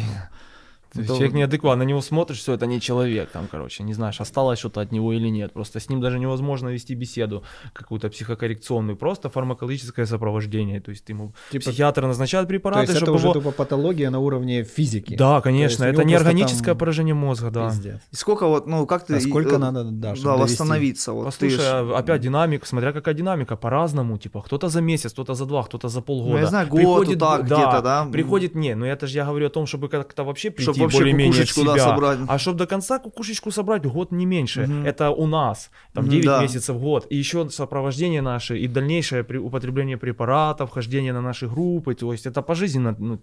То 0.93 0.99
есть 0.99 1.09
Да. 1.09 1.15
человек 1.15 1.33
неадекватный, 1.33 1.85
на 1.85 1.89
него 1.89 2.01
смотришь, 2.01 2.39
все, 2.39 2.53
это 2.53 2.65
не 2.65 2.79
человек, 2.81 3.29
там, 3.31 3.47
короче, 3.51 3.83
не 3.83 3.93
знаешь, 3.93 4.19
осталось 4.21 4.59
что-то 4.59 4.81
от 4.81 4.91
него 4.91 5.13
или 5.13 5.29
нет. 5.29 5.53
Просто 5.53 5.79
с 5.79 5.89
ним 5.89 6.01
даже 6.01 6.19
невозможно 6.19 6.69
вести 6.69 6.95
беседу 6.95 7.43
какую-то 7.73 8.09
психокоррекционную, 8.09 8.97
просто 8.97 9.29
фармакологическое 9.29 10.05
сопровождение. 10.05 10.81
То 10.81 10.91
есть 10.91 11.07
ему 11.09 11.33
Типа- 11.51 11.61
психиатр 11.69 12.05
назначает 12.07 12.45
То 12.47 12.49
препараты, 12.49 12.81
есть 12.81 12.91
это 12.93 13.05
чтобы 13.05 13.15
уже 13.17 13.27
его... 13.27 13.33
тупо 13.33 13.51
патология 13.51 14.09
на 14.09 14.19
уровне 14.19 14.63
физики. 14.63 15.15
Да, 15.15 15.37
То 15.37 15.43
конечно, 15.43 15.85
есть 15.85 15.95
это 15.97 16.03
не 16.03 16.13
органическое 16.15 16.73
там 16.73 16.77
поражение 16.77 17.13
мозга, 17.15 17.51
да. 17.51 17.69
Пиздец. 17.69 17.99
И 18.11 18.15
сколько 18.15 18.47
вот, 18.47 18.67
ну, 18.67 18.85
как 18.85 19.05
ты... 19.05 19.15
А 19.15 19.19
сколько 19.21 19.55
э, 19.55 19.57
надо, 19.59 19.83
да, 19.85 20.15
чтобы 20.15 20.31
да, 20.31 20.37
довести? 20.37 20.53
восстановиться. 20.53 21.13
Вот 21.13 21.21
ты 21.23 21.25
Послушай, 21.31 21.57
ж- 21.59 21.61
а 21.63 21.97
опять 21.99 22.21
динамик, 22.21 22.65
смотря 22.65 22.91
какая 22.91 23.13
динамика, 23.15 23.55
по-разному, 23.55 24.17
типа, 24.17 24.41
кто-то 24.41 24.67
за 24.69 24.81
месяц, 24.81 25.13
кто-то 25.13 25.33
за 25.35 25.45
два, 25.45 25.63
кто-то 25.63 25.87
за 25.89 26.01
полгода. 26.01 26.33
Ну, 26.33 26.37
я 26.39 26.45
знаю, 26.47 26.67
год 26.67 27.07
вот 27.07 27.19
так 27.19 27.45
где-то, 27.45 27.81
да? 27.81 28.05
Приходит, 28.11 28.55
не, 28.55 28.75
ну 28.75 28.85
это 28.85 29.07
же 29.07 29.17
я 29.17 29.25
говорю 29.25 29.47
о 29.47 29.49
том, 29.49 29.65
чтобы 29.65 29.87
как-то 29.89 30.23
вообще 30.23 30.51
прийти 30.51 30.80
Вообще 30.83 30.97
более-менее 30.99 31.31
кукушечку, 31.33 31.63
да, 31.65 31.73
себя. 31.73 31.83
собрать. 31.83 32.19
А 32.27 32.37
чтобы 32.39 32.57
до 32.57 32.67
конца 32.67 32.99
кукушечку 32.99 33.51
собрать, 33.51 33.85
год 33.85 34.11
не 34.11 34.25
меньше. 34.25 34.61
Мгм. 34.67 34.85
Это 34.85 35.09
у 35.11 35.27
нас, 35.27 35.69
там 35.93 36.03
Мгм, 36.05 36.11
9 36.11 36.25
да. 36.25 36.41
месяцев, 36.41 36.77
год. 36.79 37.07
И 37.09 37.17
еще 37.17 37.49
сопровождение 37.49 38.21
наше, 38.21 38.57
и 38.57 38.67
дальнейшее 38.67 39.23
при- 39.23 39.37
употребление 39.37 39.97
препаратов, 39.97 40.69
хождение 40.71 41.13
на 41.13 41.21
наши 41.21 41.47
группы, 41.47 41.93
то 41.95 42.11
есть 42.11 42.25
это 42.25 42.41
пожизненно, 42.41 42.95
ну, 42.99 43.19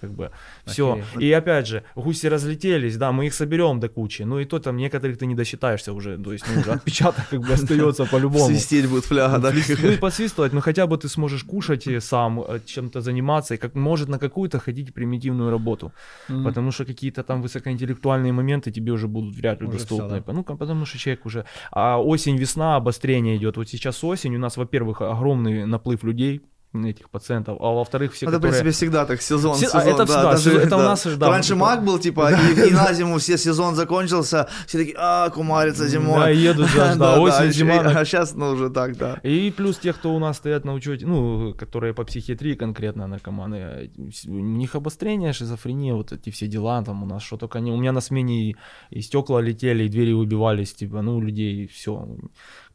как 0.00 0.10
бы, 0.10 0.30
все. 0.66 0.92
Охереть. 0.92 1.22
И 1.22 1.32
опять 1.32 1.66
же, 1.66 1.82
гуси 1.94 2.26
разлетелись, 2.28 2.96
да, 2.96 3.12
мы 3.12 3.26
их 3.26 3.34
соберем 3.34 3.80
до 3.80 3.88
кучи, 3.88 4.22
ну 4.22 4.38
и 4.40 4.44
то 4.44 4.58
там 4.58 4.76
некоторых 4.76 5.18
ты 5.18 5.26
не 5.26 5.34
досчитаешься 5.34 5.92
уже, 5.92 6.18
то 6.18 6.32
есть 6.32 6.44
ну, 6.54 6.60
уже 6.60 6.72
отпечаток 6.72 7.28
как 7.30 7.40
бы 7.40 7.52
остается 7.52 8.04
по-любому. 8.04 8.46
Свистеть 8.46 8.88
будет 8.88 9.04
фляга, 9.04 9.38
да? 9.38 9.52
Ну 9.82 9.90
и 9.90 9.96
посвистывать, 9.96 10.52
но 10.52 10.60
хотя 10.60 10.86
бы 10.86 10.96
ты 10.98 11.08
сможешь 11.08 11.44
кушать 11.44 11.86
и 11.86 12.00
сам, 12.00 12.40
э, 12.40 12.60
чем-то 12.66 13.00
заниматься, 13.00 13.54
и 13.54 13.56
как 13.56 13.74
может 13.74 14.08
на 14.08 14.18
какую-то 14.18 14.58
ходить 14.58 14.92
примитивную 14.94 15.50
работу. 15.50 15.92
Потому 16.28 16.72
что 16.72 16.81
какие-то 16.84 17.22
там 17.22 17.42
высокоинтеллектуальные 17.42 18.32
моменты 18.32 18.70
тебе 18.70 18.92
уже 18.92 19.06
будут 19.08 19.34
вряд 19.36 19.60
ли 19.60 19.66
Уже 19.68 19.78
доступны. 19.78 20.20
всё, 20.22 20.32
Ну, 20.32 20.44
ка- 20.44 20.56
потому 20.56 20.84
что 20.86 20.98
человек 20.98 21.26
уже... 21.26 21.44
А 21.70 21.98
осень, 22.02 22.36
весна, 22.36 22.76
обострение 22.76 23.36
идет. 23.36 23.56
Вот 23.56 23.68
сейчас 23.68 24.02
осень, 24.04 24.36
у 24.36 24.38
нас, 24.38 24.56
во-первых, 24.56 25.00
огромный 25.02 25.66
наплыв 25.66 26.04
людей, 26.04 26.40
этих 26.74 27.10
пациентов, 27.10 27.58
а 27.60 27.70
во-вторых, 27.72 28.12
все, 28.12 28.26
Это, 28.26 28.36
в 28.36 28.38
которые... 28.38 28.62
принципе, 28.62 28.76
всегда 28.76 29.04
так, 29.04 29.20
сезон, 29.20 29.56
Все- 29.56 29.66
а, 29.66 29.80
сезон, 29.80 29.94
это 29.94 29.98
да, 29.98 30.04
всегда, 30.04 30.32
даже, 30.32 30.58
это 30.58 30.76
у 30.76 30.78
да. 30.78 30.84
нас, 30.84 31.06
да, 31.16 31.28
Раньше 31.28 31.54
маг 31.54 31.84
был, 31.84 31.98
типа, 31.98 32.32
и, 32.32 32.68
и 32.68 32.72
на 32.72 32.92
зиму 32.94 33.18
все, 33.18 33.36
сезон 33.36 33.74
закончился, 33.74 34.48
все 34.66 34.78
такие, 34.78 34.96
а, 34.98 35.28
кумарится 35.30 35.86
зимой. 35.86 36.20
Да, 36.20 36.28
едут 36.30 36.68
же, 36.68 36.78
да, 36.96 37.20
осень, 37.20 37.36
а 37.36 37.50
зима, 37.50 37.80
А 37.80 38.04
сейчас, 38.04 38.34
ну, 38.34 38.50
уже 38.50 38.70
так, 38.70 38.96
да. 38.96 39.20
И 39.22 39.50
плюс 39.50 39.78
те, 39.78 39.92
кто 39.92 40.14
у 40.14 40.18
нас 40.18 40.38
стоят 40.38 40.64
на 40.64 40.72
учете, 40.72 41.06
ну, 41.06 41.54
которые 41.54 41.92
по 41.92 42.04
психиатрии 42.04 42.54
конкретно 42.54 43.06
наркоманы, 43.06 43.90
у 44.26 44.30
них 44.30 44.74
обострение, 44.74 45.32
шизофрения, 45.32 45.94
вот 45.94 46.12
эти 46.12 46.30
все 46.30 46.46
дела, 46.46 46.82
там 46.82 47.02
у 47.02 47.06
нас 47.06 47.22
что 47.22 47.36
только 47.36 47.60
не... 47.60 47.70
У 47.70 47.76
меня 47.76 47.92
на 47.92 48.00
смене 48.00 48.50
и, 48.50 48.56
и 48.90 49.02
стекла 49.02 49.40
летели, 49.40 49.84
и 49.84 49.88
двери 49.88 50.12
выбивались, 50.12 50.72
типа, 50.72 51.02
ну, 51.02 51.16
у 51.16 51.20
людей 51.20 51.66
все 51.66 52.06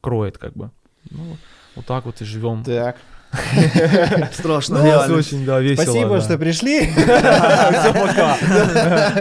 кроет 0.02 0.38
как 0.38 0.54
бы. 0.54 0.72
Ну, 1.10 1.38
вот 1.76 1.86
так 1.86 2.06
вот 2.06 2.22
и 2.22 2.26
живем. 2.26 2.64
Так. 2.64 2.98
Страшно, 4.32 4.80
Ну, 4.80 4.86
реально. 4.86 5.16
очень, 5.18 5.46
да, 5.46 5.60
весело. 5.60 5.84
Спасибо, 5.84 6.22
что 6.22 6.38
пришли. 6.38 6.88
Всё, 6.96 7.94
пока. 7.94 8.38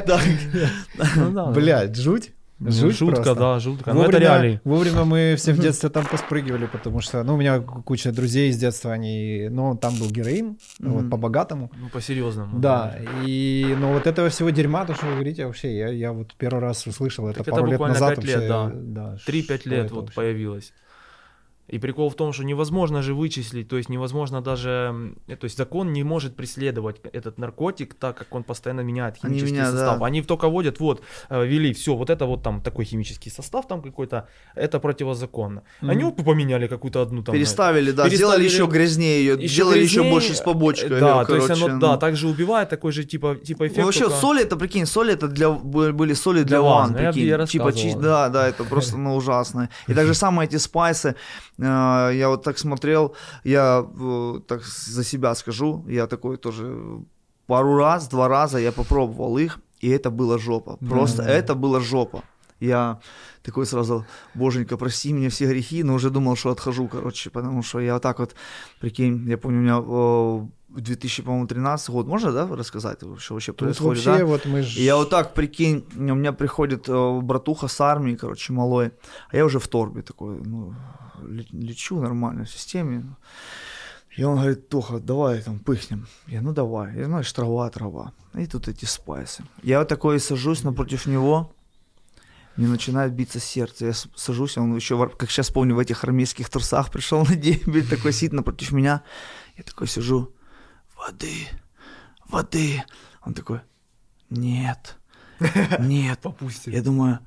Ну. 1.17 1.53
Блядь, 1.53 1.97
жуть. 1.97 2.33
Ну, 2.59 2.71
Жуть 2.71 2.97
Жутко, 2.97 3.17
просто. 3.17 3.35
да, 3.35 3.59
жутко. 3.61 3.93
Ну, 3.93 4.03
это 4.05 4.17
реалии. 4.17 4.61
вовремя 4.65 5.05
мы 5.05 5.35
все 5.37 5.53
в 5.53 5.59
детстве 5.59 5.91
там 5.91 6.07
поспрыгивали, 6.07 6.65
потому 6.65 7.03
что, 7.03 7.23
ну, 7.23 7.35
у 7.35 7.37
меня 7.37 7.61
куча 7.61 8.13
друзей 8.13 8.49
из 8.49 8.57
детства, 8.57 8.93
они, 8.93 9.49
ну, 9.51 9.77
там 9.77 9.95
был 9.97 10.09
героин, 10.09 10.57
вот, 10.79 11.03
Мгм. 11.03 11.11
по-богатому. 11.11 11.71
Ну, 11.79 11.91
по-серьезному. 11.91 12.59
Да, 12.59 12.97
и, 13.27 13.77
ну, 13.79 13.93
вот 13.93 14.07
этого 14.07 14.31
всего 14.31 14.49
дерьма, 14.49 14.87
то, 14.87 14.95
что 14.95 15.05
вы 15.05 15.13
говорите, 15.13 15.45
вообще, 15.45 15.77
я, 15.77 15.89
я 15.89 16.13
вот 16.13 16.35
первый 16.39 16.61
раз 16.63 16.87
услышал 16.87 17.29
это 17.29 17.41
Так 17.41 17.49
это 17.49 17.57
пару 17.57 17.67
лет 17.67 17.75
буквально 17.79 17.93
назад. 18.01 18.17
пять 18.17 18.25
лет, 18.25 18.49
вообще, 18.51 18.77
да. 18.81 19.17
3-5 19.27 19.61
что 19.61 19.69
лет 19.69 19.85
это 19.85 19.95
вот 19.95 20.01
вообще? 20.05 20.17
появилось. 20.17 20.73
И 21.69 21.79
прикол 21.79 22.11
в 22.11 22.15
том, 22.15 22.33
что 22.33 22.45
невозможно 22.45 23.03
же 23.03 23.13
вычислить, 23.13 23.69
то 23.69 23.77
есть 23.77 23.89
невозможно 23.89 24.41
даже, 24.41 24.95
то 25.27 25.45
есть 25.47 25.57
закон 25.59 25.93
не 25.93 26.05
может 26.05 26.37
преследовать 26.37 26.97
этот 27.13 27.39
наркотик, 27.39 27.95
так 27.95 28.17
как 28.17 28.33
он 28.35 28.45
постоянно 28.45 28.83
меняет 28.83 29.17
Они 29.23 29.35
химический 29.35 29.53
меняют, 29.57 29.73
состав. 29.75 29.99
да. 29.99 30.07
Они 30.07 30.23
только 30.23 30.49
вводят, 30.49 30.79
вот, 30.81 31.03
э, 31.29 31.45
ввели, 31.45 31.73
все, 31.73 31.97
вот 31.97 32.09
это 32.11 32.25
вот 32.27 32.43
там 32.45 32.61
такой 32.61 32.85
химический 32.85 33.33
состав 33.33 33.67
там 33.67 33.83
какой-то, 33.83 34.29
это 34.55 34.79
противозаконно. 34.79 35.63
Они 35.81 36.05
Мгм. 36.05 36.09
оп, 36.13 36.25
поменяли 36.25 36.69
какую-то 36.69 37.03
одну 37.03 37.23
там... 37.25 37.35
Переставили, 37.35 37.91
да, 37.91 38.05
переставили- 38.05 38.17
сделали 38.17 38.45
еще 38.45 38.67
грязнее 38.67 39.19
ее, 39.25 39.33
ещё 39.35 39.49
сделали 39.55 39.79
еще 39.81 39.95
грязнее, 39.95 40.13
больше 40.13 40.35
с 40.35 40.41
побочкой. 40.41 40.91
э, 40.97 41.01
Да, 41.01 41.25
то 41.25 41.35
есть 41.35 41.51
оно, 41.51 41.79
да, 41.81 41.93
ну. 41.95 41.99
также 41.99 42.29
убивает, 42.29 42.69
такой 42.69 42.93
же 42.93 43.03
типа, 43.05 43.35
типа 43.35 43.65
эффект. 43.67 43.79
Ну, 43.79 43.85
вообще, 43.87 44.05
только- 44.05 44.17
соли, 44.21 44.43
это, 44.45 44.57
прикинь, 44.57 44.87
соли 44.87 45.15
это 45.15 45.27
для, 45.27 45.51
были 45.51 46.15
соли 46.15 46.39
для, 46.45 46.47
Для 46.47 46.61
ванн, 46.63 46.97
я- 46.97 47.13
прикинь. 47.13 47.27
я 47.29 47.45
типа, 47.47 47.73
чи- 47.73 47.95
да, 47.95 48.29
да, 48.29 48.47
это 48.49 48.63
просто, 48.65 48.97
ну, 48.99 49.17
ужасно. 49.17 49.69
И 49.89 49.95
так 49.95 50.07
же 50.07 50.15
самое 50.15 50.49
эти 50.49 50.59
спайсы, 50.59 51.15
я 51.59 52.29
вот 52.29 52.43
так 52.43 52.59
смотрел, 52.59 53.15
я 53.45 53.85
э, 54.01 54.41
так 54.47 54.63
за 54.65 55.05
себя 55.05 55.35
скажу, 55.35 55.85
я 55.89 56.07
такой 56.07 56.37
тоже 56.37 56.99
пару 57.47 57.77
раз, 57.77 58.09
два 58.09 58.29
раза 58.29 58.59
я 58.59 58.73
попробовал 58.73 59.39
их, 59.39 59.59
и 59.81 59.89
это 59.89 60.11
было 60.11 60.39
жопа. 60.39 60.77
Просто 60.89 61.23
Да. 61.23 61.31
это 61.31 61.55
было 61.55 61.81
жопа. 61.81 62.23
Я 62.61 62.99
такой 63.43 63.67
сразу, 63.67 64.05
боженька, 64.35 64.77
прости 64.79 65.13
мне 65.13 65.29
все 65.29 65.47
грехи, 65.47 65.83
но 65.83 65.95
уже 65.95 66.11
думал, 66.11 66.37
что 66.37 66.51
отхожу, 66.51 66.89
короче, 66.89 67.31
потому 67.31 67.63
что 67.63 67.81
я 67.81 67.93
вот 67.95 68.03
так 68.03 68.19
вот, 68.19 68.35
прикинь, 68.81 69.29
я 69.29 69.37
помню, 69.37 69.59
у 69.59 69.63
меня 69.63 69.79
э, 69.85 70.47
2013 70.81 71.91
год, 71.91 72.07
можно, 72.07 72.33
да, 72.33 72.47
рассказать, 72.47 72.99
что 73.19 73.35
вообще 73.35 73.53
Тут 73.53 73.59
происходит, 73.59 74.05
вообще 74.05 74.21
да? 74.21 74.27
вот 74.27 74.47
мы 74.47 74.63
ж... 74.63 74.77
Я 74.77 74.97
вот 74.97 75.11
так, 75.11 75.35
прикинь, 75.35 75.85
у 75.97 76.01
меня 76.15 76.33
приходит 76.33 76.89
э, 76.89 77.21
братуха 77.21 77.69
с 77.69 77.81
армии, 77.81 78.15
короче, 78.15 78.53
малой, 78.53 78.93
а 79.31 79.37
я 79.37 79.45
уже 79.45 79.59
в 79.59 79.69
торбе 79.69 80.03
такой, 80.03 80.41
ну, 80.45 80.75
ле- 81.23 81.47
лечу 81.53 82.01
нормально 82.01 82.45
в 82.45 82.51
системе. 82.51 83.05
И 84.17 84.25
он 84.25 84.37
говорит, 84.37 84.69
Тоха, 84.71 84.99
давай 84.99 85.43
там 85.43 85.59
пыхнем. 85.59 86.07
Я, 86.27 86.41
ну 86.41 86.53
давай. 86.53 86.97
Я, 86.97 87.05
знаешь, 87.05 87.31
трава, 87.33 87.69
трава. 87.69 88.13
И 88.35 88.47
тут 88.47 88.67
эти 88.67 88.87
спайсы. 88.87 89.45
Я 89.63 89.81
вот 89.81 89.89
такой 89.89 90.19
сажусь 90.21 90.65
напротив 90.65 91.07
него, 91.07 91.53
мне 92.57 92.69
начинает 92.69 93.13
биться 93.13 93.39
сердце. 93.39 93.87
Я 93.87 93.93
сажусь, 94.15 94.57
он 94.57 94.75
еще, 94.75 95.09
как 95.11 95.31
сейчас 95.31 95.51
помню, 95.51 95.75
в 95.75 95.79
этих 95.79 96.03
армейских 96.05 96.49
трусах 96.49 96.91
пришел 96.91 97.27
на 97.27 97.37
дебель, 97.37 97.87
такой 97.87 98.13
сидит 98.13 98.33
напротив 98.33 98.73
меня. 98.73 99.03
Я 99.59 99.65
такой 99.65 99.87
сижу, 99.87 100.33
воды, 100.97 101.49
воды. 102.29 102.83
Он 103.25 103.35
такой, 103.35 103.61
нет, 104.31 104.97
нет. 105.79 106.19
Попустит. 106.21 106.75
Я 106.75 106.83
думаю, 106.83 107.21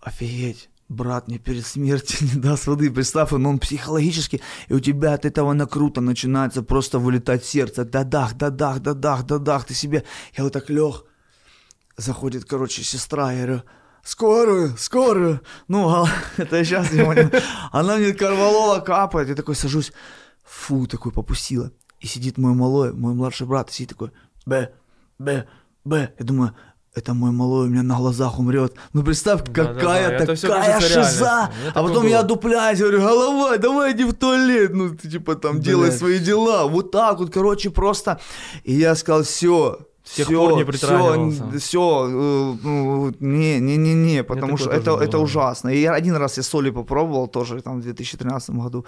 офигеть, 0.00 0.70
брат 0.88 1.28
мне 1.28 1.38
перед 1.38 1.66
смертью 1.66 2.26
не 2.32 2.40
даст 2.40 2.66
воды, 2.66 2.90
представь, 2.90 3.32
он, 3.32 3.46
он 3.46 3.58
психологически, 3.58 4.40
и 4.68 4.74
у 4.74 4.80
тебя 4.80 5.14
от 5.14 5.24
этого 5.24 5.52
накрута 5.52 6.00
начинается 6.00 6.62
просто 6.62 6.98
вылетать 6.98 7.44
сердце, 7.44 7.84
да-дах, 7.84 8.34
да-дах, 8.34 8.80
да-дах, 8.80 9.24
да-дах, 9.24 9.64
ты 9.64 9.74
себе, 9.74 10.04
я 10.36 10.44
вот 10.44 10.52
так 10.52 10.70
лег, 10.70 11.04
заходит, 11.96 12.44
короче, 12.44 12.82
сестра, 12.82 13.32
я 13.32 13.46
говорю, 13.46 13.62
скорую, 14.04 14.76
скорую, 14.78 15.40
ну, 15.68 15.88
а, 15.88 16.08
это 16.36 16.56
я 16.56 16.64
сейчас 16.64 16.92
не 16.92 17.04
понял, 17.04 17.30
она 17.72 17.96
мне 17.96 18.12
корвалола 18.12 18.80
капает, 18.80 19.28
я 19.28 19.34
такой 19.34 19.56
сажусь, 19.56 19.92
фу, 20.44 20.86
такой 20.86 21.10
попустила, 21.10 21.72
и 22.00 22.06
сидит 22.06 22.38
мой 22.38 22.54
малой, 22.54 22.92
мой 22.92 23.14
младший 23.14 23.46
брат, 23.46 23.70
и 23.70 23.72
сидит 23.72 23.90
такой, 23.90 24.10
б, 24.46 24.70
б, 25.18 25.46
б, 25.84 26.10
я 26.18 26.24
думаю, 26.24 26.52
это 26.94 27.12
мой 27.12 27.30
малой 27.30 27.66
у 27.66 27.70
меня 27.70 27.82
на 27.82 27.96
глазах 27.98 28.38
умрет. 28.38 28.74
Ну 28.94 29.02
представь, 29.02 29.44
какая 29.52 30.08
это 30.10 30.34
всё 30.34 30.48
такая 30.48 30.80
шиза. 30.80 30.94
реальностью. 30.94 31.26
У 31.26 31.60
меня 31.60 31.72
А 31.74 31.82
потом 31.82 32.06
я 32.06 32.18
было. 32.20 32.28
дупляюсь, 32.28 32.78
говорю, 32.80 33.00
голова, 33.00 33.56
давай 33.58 33.92
иди 33.92 34.04
в 34.04 34.14
туалет. 34.14 34.72
Ну, 34.72 34.96
ты 34.96 35.10
типа 35.10 35.34
там 35.34 35.60
делай 35.60 35.88
Блядь. 35.88 35.98
свои 35.98 36.18
дела. 36.18 36.66
Вот 36.66 36.90
так 36.92 37.18
вот, 37.18 37.30
короче, 37.30 37.68
просто. 37.68 38.18
И 38.64 38.72
я 38.72 38.94
сказал, 38.94 39.24
все, 39.24 39.78
С 40.04 40.14
тех 40.16 40.26
пор 40.28 40.56
не 40.56 40.64
притрагивался. 40.64 41.58
все, 41.58 42.06
ну, 42.08 43.12
не, 43.20 43.60
не, 43.60 43.76
не, 43.76 43.92
не, 43.94 44.24
потому 44.24 44.56
что 44.56 44.70
это, 44.70 44.92
это 44.96 45.18
ужасно. 45.18 45.68
И 45.68 45.80
я 45.82 45.92
один 45.92 46.16
раз 46.16 46.38
я 46.38 46.42
соли 46.42 46.70
попробовал 46.70 47.28
тоже 47.28 47.60
там 47.60 47.80
в 47.80 47.82
2013 47.82 48.50
году. 48.56 48.86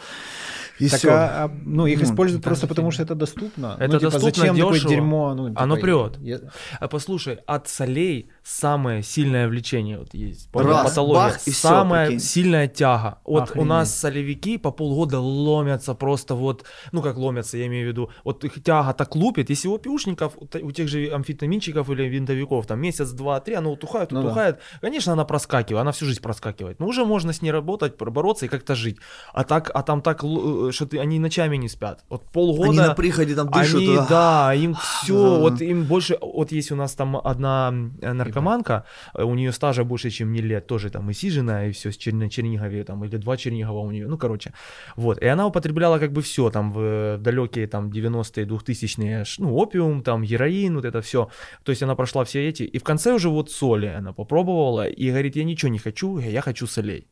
И 0.79 0.89
Так, 0.89 0.99
всё. 1.01 1.13
а, 1.13 1.45
а, 1.45 1.51
ну, 1.65 1.87
их 1.87 1.99
Ну, 1.99 2.05
используют 2.05 2.45
просто 2.45 2.67
офигенно. 2.67 2.75
потому, 2.75 2.91
что 2.93 3.03
это 3.03 3.15
доступно. 3.15 3.77
Это 3.79 3.93
ну, 3.95 3.99
типа, 3.99 4.11
доступно, 4.13 4.31
зачем 4.43 4.57
такое 4.57 4.73
дешево. 4.75 4.91
дерьмо? 4.91 5.35
Ну, 5.35 5.49
типа, 5.49 5.63
Оно 5.63 5.77
прет. 5.77 6.19
я- 6.21 6.41
А 6.81 6.89
послушай, 6.89 7.39
от 7.47 7.69
солей 7.69 8.31
самое 8.49 9.03
сильное 9.03 9.47
влечение 9.47 9.99
вот 9.99 10.15
есть. 10.15 10.51
По 10.51 10.63
Раз, 10.63 10.89
патология. 10.91 11.15
бах, 11.33 11.47
и 11.47 11.51
самая 11.51 12.07
прикинь. 12.07 12.21
сильная 12.21 12.67
тяга. 12.69 13.19
Вот 13.25 13.41
у 13.41 13.45
Охренеть. 13.45 13.69
нас 13.69 13.95
солевики 13.95 14.57
по 14.59 14.71
полгода 14.71 15.21
ломятся 15.21 15.95
просто 15.95 16.35
вот, 16.35 16.65
ну 16.93 17.03
как 17.03 17.19
ломятся, 17.19 17.59
я 17.59 17.67
имею 17.67 17.87
в 17.87 17.89
виду, 17.91 18.11
вот 18.25 18.43
их 18.45 18.63
тяга 18.63 18.95
так 18.95 19.15
лупит, 19.17 19.51
если 19.51 19.69
у 19.69 19.75
опиушников, 19.75 20.33
у 20.39 20.47
те- 20.47 20.61
у 20.61 20.71
тех 20.73 20.89
же 20.89 21.11
амфетаминчиков 21.13 21.91
или 21.91 22.05
винтовиков, 22.05 22.67
там 22.67 22.81
месяц, 22.81 23.11
два, 23.11 23.39
три, 23.41 23.55
оно 23.55 23.73
утухает, 23.73 24.13
Ну 24.13 24.23
да. 24.23 24.27
утухает, 24.29 24.59
конечно, 24.81 25.13
она 25.13 25.25
проскакивает, 25.25 25.83
она 25.83 25.93
всю 25.93 26.07
жизнь 26.07 26.23
проскакивает, 26.23 26.81
но 26.81 26.87
уже 26.87 27.05
можно 27.05 27.33
с 27.33 27.43
ней 27.43 27.51
работать, 27.51 27.97
бороться 27.99 28.47
и 28.47 28.49
как-то 28.49 28.75
жить. 28.75 28.97
А 29.35 29.45
так, 29.45 29.71
а 29.75 29.83
там 29.83 30.01
так, 30.01 30.25
э, 30.25 30.71
что 30.73 30.87
ты, 30.87 30.99
они 30.99 31.19
ночами 31.19 31.57
не 31.57 31.69
спят. 31.69 32.05
Вот 32.09 32.23
полгода... 32.33 32.71
Они 32.71 32.79
на 32.79 32.95
приходе 32.95 33.35
там 33.35 33.51
дышат. 33.51 33.75
Они, 33.75 33.99
да, 34.09 34.55
им 34.55 34.75
все, 34.75 35.35
Да. 35.35 35.39
вот 35.41 35.61
им 35.61 35.85
больше, 35.85 36.19
вот 36.23 36.51
есть 36.53 36.73
у 36.73 36.77
нас 36.77 36.95
там 36.95 37.17
одна 37.23 37.73
э, 38.01 38.13
наркоманка, 38.39 38.85
э, 39.15 39.25
у 39.25 39.35
нее 39.35 39.53
стажа 39.53 39.85
больше, 39.85 40.11
чем 40.11 40.33
не 40.33 40.41
лет, 40.43 40.67
тоже 40.67 40.91
там 40.91 41.11
и 41.11 41.15
сижена, 41.15 41.67
и 41.67 41.71
все, 41.73 41.91
с 41.91 41.97
Чер- 41.97 42.15
на 42.15 42.29
Чернигове, 42.31 42.85
там, 42.85 43.05
или 43.05 43.17
два 43.19 43.37
Чернигова 43.37 43.79
у 43.81 43.91
нее, 43.91 44.07
ну, 44.09 44.19
короче, 44.19 44.53
вот, 44.97 45.23
и 45.23 45.27
она 45.27 45.47
употребляла 45.47 45.99
как 45.99 46.13
бы 46.13 46.21
все, 46.23 46.51
там, 46.51 46.73
в 46.73 47.19
далекие, 47.19 47.67
там, 47.67 47.91
90-е, 47.91 48.47
2000-е, 48.47 49.25
ш- 49.25 49.43
ну, 49.43 49.55
опиум, 49.57 50.03
там, 50.03 50.23
героин, 50.25 50.75
вот 50.75 50.85
это 50.85 51.01
все, 51.01 51.29
то 51.65 51.73
есть 51.73 51.83
она 51.83 51.95
прошла 51.95 52.25
все 52.25 52.49
эти, 52.49 52.63
и 52.63 52.79
в 52.79 52.83
конце 52.83 53.13
уже 53.13 53.29
вот 53.29 53.51
соли 53.51 53.87
она 53.99 54.13
попробовала, 54.13 54.87
и 54.89 55.11
говорит, 55.11 55.37
я 55.37 55.45
ничего 55.45 55.73
не 55.73 55.79
хочу, 55.79 56.19
я 56.19 56.41
хочу 56.41 56.67
солей. 56.67 57.07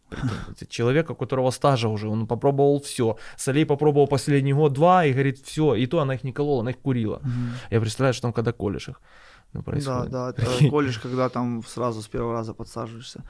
Человек, 0.69 1.11
у 1.11 1.15
которого 1.15 1.51
стажа 1.51 1.89
уже, 1.89 2.09
он 2.09 2.27
попробовал 2.27 2.81
все, 2.81 3.17
солей 3.37 3.65
попробовал 3.67 4.07
последний 4.09 4.55
год-два, 4.55 5.05
и 5.05 5.13
говорит, 5.13 5.39
все, 5.45 5.75
и 5.75 5.87
то 5.87 5.99
она 5.99 6.15
их 6.15 6.25
не 6.25 6.33
колола, 6.33 6.61
она 6.61 6.71
их 6.71 6.77
курила. 6.79 7.21
Я 7.71 7.81
представляю, 7.81 8.15
что 8.15 8.23
там 8.23 8.33
когда 8.33 8.53
колешь 8.53 8.89
их. 8.89 9.01
Ну, 9.53 9.61
Да, 9.61 9.71
происходит. 9.71 10.11
да, 10.11 10.31
это 10.31 10.43
колешь, 10.71 10.99
когда 10.99 11.29
там 11.29 11.63
сразу 11.67 12.01
с 12.03 12.09
первого 12.09 12.33
раза 12.35 12.53
подсаживаешься. 12.55 13.23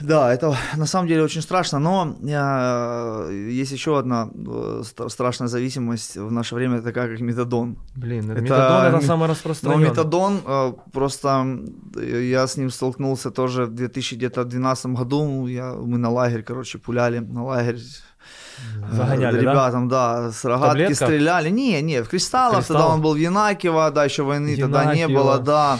Да, 0.00 0.32
это 0.32 0.56
на 0.76 0.86
самом 0.86 1.06
деле 1.08 1.22
очень 1.22 1.42
страшно, 1.42 1.78
но 1.78 2.16
э, 2.22 3.50
есть 3.60 3.72
еще 3.72 3.98
одна 3.98 4.30
э, 4.34 4.82
ст- 4.84 5.10
страшная 5.10 5.48
зависимость 5.48 6.16
в 6.16 6.32
наше 6.32 6.54
время, 6.54 6.80
такая 6.80 7.08
как 7.10 7.20
метадон. 7.20 7.76
Блин, 7.94 8.30
Это 8.30 8.40
метадон 8.40 8.84
это 8.94 9.00
самое 9.06 9.26
Но 9.28 9.34
распространенное. 9.34 9.90
метадон, 9.90 10.40
э, 10.46 10.72
просто 10.92 11.58
я 12.00 12.46
с 12.46 12.56
ним 12.56 12.70
столкнулся 12.70 13.30
тоже 13.30 13.66
в 13.66 13.74
2012 13.74 14.86
году, 14.86 15.46
я, 15.46 15.74
мы 15.74 15.98
на 15.98 16.08
лагерь, 16.08 16.42
короче, 16.42 16.78
пуляли, 16.78 17.18
на 17.18 17.44
лагерь 17.44 17.78
Загоняли, 18.90 19.36
да? 19.36 19.40
ребятам, 19.40 19.88
да, 19.88 20.32
с 20.32 20.44
рогатки 20.44 20.80
таблетках? 20.80 21.08
стреляли. 21.08 21.50
Не, 21.50 21.80
не, 21.80 22.02
в 22.02 22.08
кристаллах, 22.08 22.58
Кристалл? 22.58 22.76
тогда 22.76 22.94
он 22.94 23.00
был 23.00 23.14
в 23.14 23.16
Янакиево, 23.16 23.90
да, 23.90 24.04
еще 24.04 24.22
войны 24.22 24.56
тогда 24.56 24.94
не 24.94 25.08
было, 25.08 25.38
да. 25.38 25.78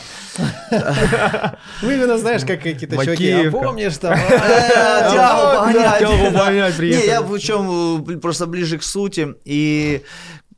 Ну, 1.82 1.90
именно 1.90 2.16
знаешь, 2.18 2.42
как 2.42 2.62
какие-то 2.62 2.96
чуваки, 3.04 3.30
а 3.30 3.50
помнишь 3.50 3.98
там? 3.98 4.12
Э, 4.12 5.10
Тягу 5.12 5.16
да, 5.16 5.60
погонять. 5.60 5.98
тягу 5.98 6.32
Да. 6.32 6.38
погонять 6.38 6.78
Не, 6.78 7.06
я 7.06 7.22
причем 7.22 8.06
э, 8.08 8.18
просто 8.18 8.46
ближе 8.46 8.78
к 8.78 8.82
сути. 8.82 9.34
И 9.44 10.02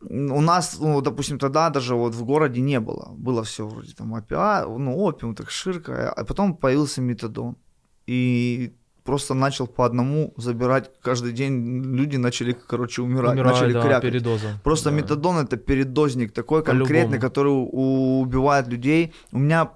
у 0.09 0.41
нас, 0.41 0.77
ну, 0.79 1.01
допустим, 1.01 1.39
тогда 1.39 1.71
даже 1.71 1.95
вот 1.95 2.15
в 2.15 2.25
городе 2.25 2.61
не 2.61 2.79
было. 2.79 3.09
Было 3.17 3.43
все 3.43 3.67
вроде 3.67 3.95
там 3.95 4.15
опиа, 4.15 4.65
ну, 4.67 4.97
опиум, 4.97 5.35
так 5.35 5.51
ширка. 5.51 6.13
А 6.13 6.25
потом 6.25 6.57
появился 6.57 7.01
метадон. 7.01 7.57
И 8.07 8.75
просто 9.05 9.35
начал 9.35 9.67
по 9.67 9.85
одному 9.85 10.33
забирать 10.37 10.91
каждый 11.03 11.33
день. 11.33 11.83
Люди 11.95 12.17
начали, 12.17 12.57
короче, 12.67 13.03
умирать, 13.03 13.33
Умирают, 13.35 13.61
начали 13.61 13.73
да, 13.75 13.83
крякать. 13.83 14.03
передоза. 14.03 14.47
Просто 14.65 14.91
Да. 14.91 14.97
метадон 14.97 15.37
это 15.39 15.57
передозник 15.57 16.33
такой 16.33 16.63
конкретный, 16.65 17.19
который 17.19 17.51
убивает 17.53 18.67
людей. 18.69 19.13
У 19.33 19.39
меня 19.39 19.71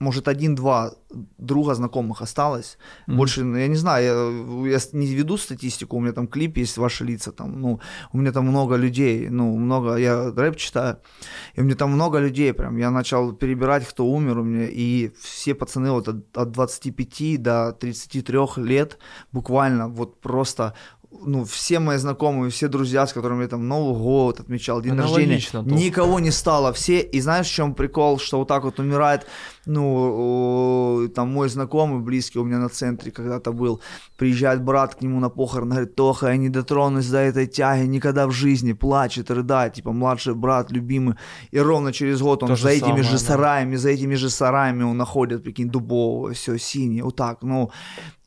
может 0.00 0.28
один-два 0.28 0.92
друга 1.38 1.74
знакомых 1.74 2.22
осталось. 2.22 2.78
Мгм. 3.06 3.16
Больше, 3.16 3.44
ну, 3.44 3.58
я 3.58 3.68
не 3.68 3.76
знаю, 3.76 4.64
я, 4.64 4.70
я 4.70 4.78
не 4.92 5.06
веду 5.14 5.36
статистику, 5.36 5.96
у 5.96 6.00
меня 6.00 6.12
там 6.12 6.26
клип 6.26 6.56
есть, 6.56 6.78
ваши 6.78 7.04
лица 7.04 7.32
там, 7.32 7.60
ну, 7.60 7.80
у 8.12 8.18
меня 8.18 8.32
там 8.32 8.46
много 8.46 8.76
людей, 8.76 9.28
ну, 9.28 9.56
много, 9.56 9.96
я 9.96 10.32
рэп 10.36 10.56
читаю, 10.56 10.96
и 11.54 11.60
у 11.60 11.64
меня 11.64 11.76
там 11.76 11.90
много 11.90 12.18
людей 12.18 12.52
прям, 12.52 12.78
я 12.78 12.90
начал 12.90 13.32
перебирать, 13.32 13.86
кто 13.86 14.06
умер 14.06 14.38
у 14.38 14.44
меня, 14.44 14.68
и 14.70 15.10
все 15.20 15.54
пацаны 15.54 15.90
вот 15.90 16.08
от, 16.08 16.36
от 16.36 16.50
25 16.50 17.42
до 17.42 17.72
33 17.72 18.38
лет 18.56 18.98
буквально 19.32 19.88
вот 19.88 20.20
просто 20.20 20.74
ну, 21.10 21.44
все 21.44 21.80
мои 21.80 21.98
знакомые, 21.98 22.50
все 22.50 22.68
друзья, 22.68 23.06
с 23.06 23.12
которыми 23.12 23.42
я 23.42 23.48
там 23.48 23.66
Новый 23.68 24.00
год 24.00 24.40
отмечал, 24.40 24.80
день 24.80 24.96
рождения, 24.96 25.40
никого 25.64 26.20
не 26.20 26.30
стало. 26.30 26.72
Все, 26.72 27.00
и 27.00 27.20
знаешь, 27.20 27.46
в 27.46 27.52
чем 27.52 27.74
прикол, 27.74 28.18
что 28.18 28.38
вот 28.38 28.48
так 28.48 28.64
вот 28.64 28.78
умирает, 28.78 29.26
ну, 29.70 31.08
там 31.14 31.28
мой 31.32 31.48
знакомый, 31.48 32.00
близкий 32.00 32.38
у 32.38 32.44
меня 32.44 32.58
на 32.58 32.68
центре 32.68 33.10
когда-то 33.10 33.52
был, 33.52 33.80
приезжает 34.16 34.62
брат 34.62 34.94
к 34.94 35.02
нему 35.02 35.20
на 35.20 35.30
похорон, 35.30 35.70
говорит, 35.70 35.94
Тоха, 35.94 36.28
я 36.28 36.36
не 36.36 36.48
дотронусь 36.48 37.08
до 37.08 37.18
этой 37.18 37.46
тяги 37.46 37.86
никогда 37.86 38.26
в 38.26 38.32
жизни, 38.32 38.72
плачет, 38.72 39.30
рыдает, 39.30 39.74
типа, 39.74 39.92
младший 39.92 40.34
брат, 40.34 40.72
любимый, 40.72 41.14
и 41.52 41.58
ровно 41.60 41.92
через 41.92 42.20
год 42.20 42.42
он 42.42 42.48
То 42.48 42.56
же 42.56 42.62
за 42.62 42.70
этими 42.70 42.86
самое, 42.86 43.02
же 43.04 43.12
да. 43.12 43.18
сараями, 43.18 43.76
за 43.76 43.90
этими 43.90 44.16
же 44.16 44.30
сараями 44.30 44.82
он 44.82 44.96
находит, 44.96 45.42
прикинь, 45.42 45.70
дубового, 45.70 46.32
все 46.32 46.58
синее, 46.58 47.04
вот 47.04 47.16
так, 47.16 47.42
ну, 47.42 47.70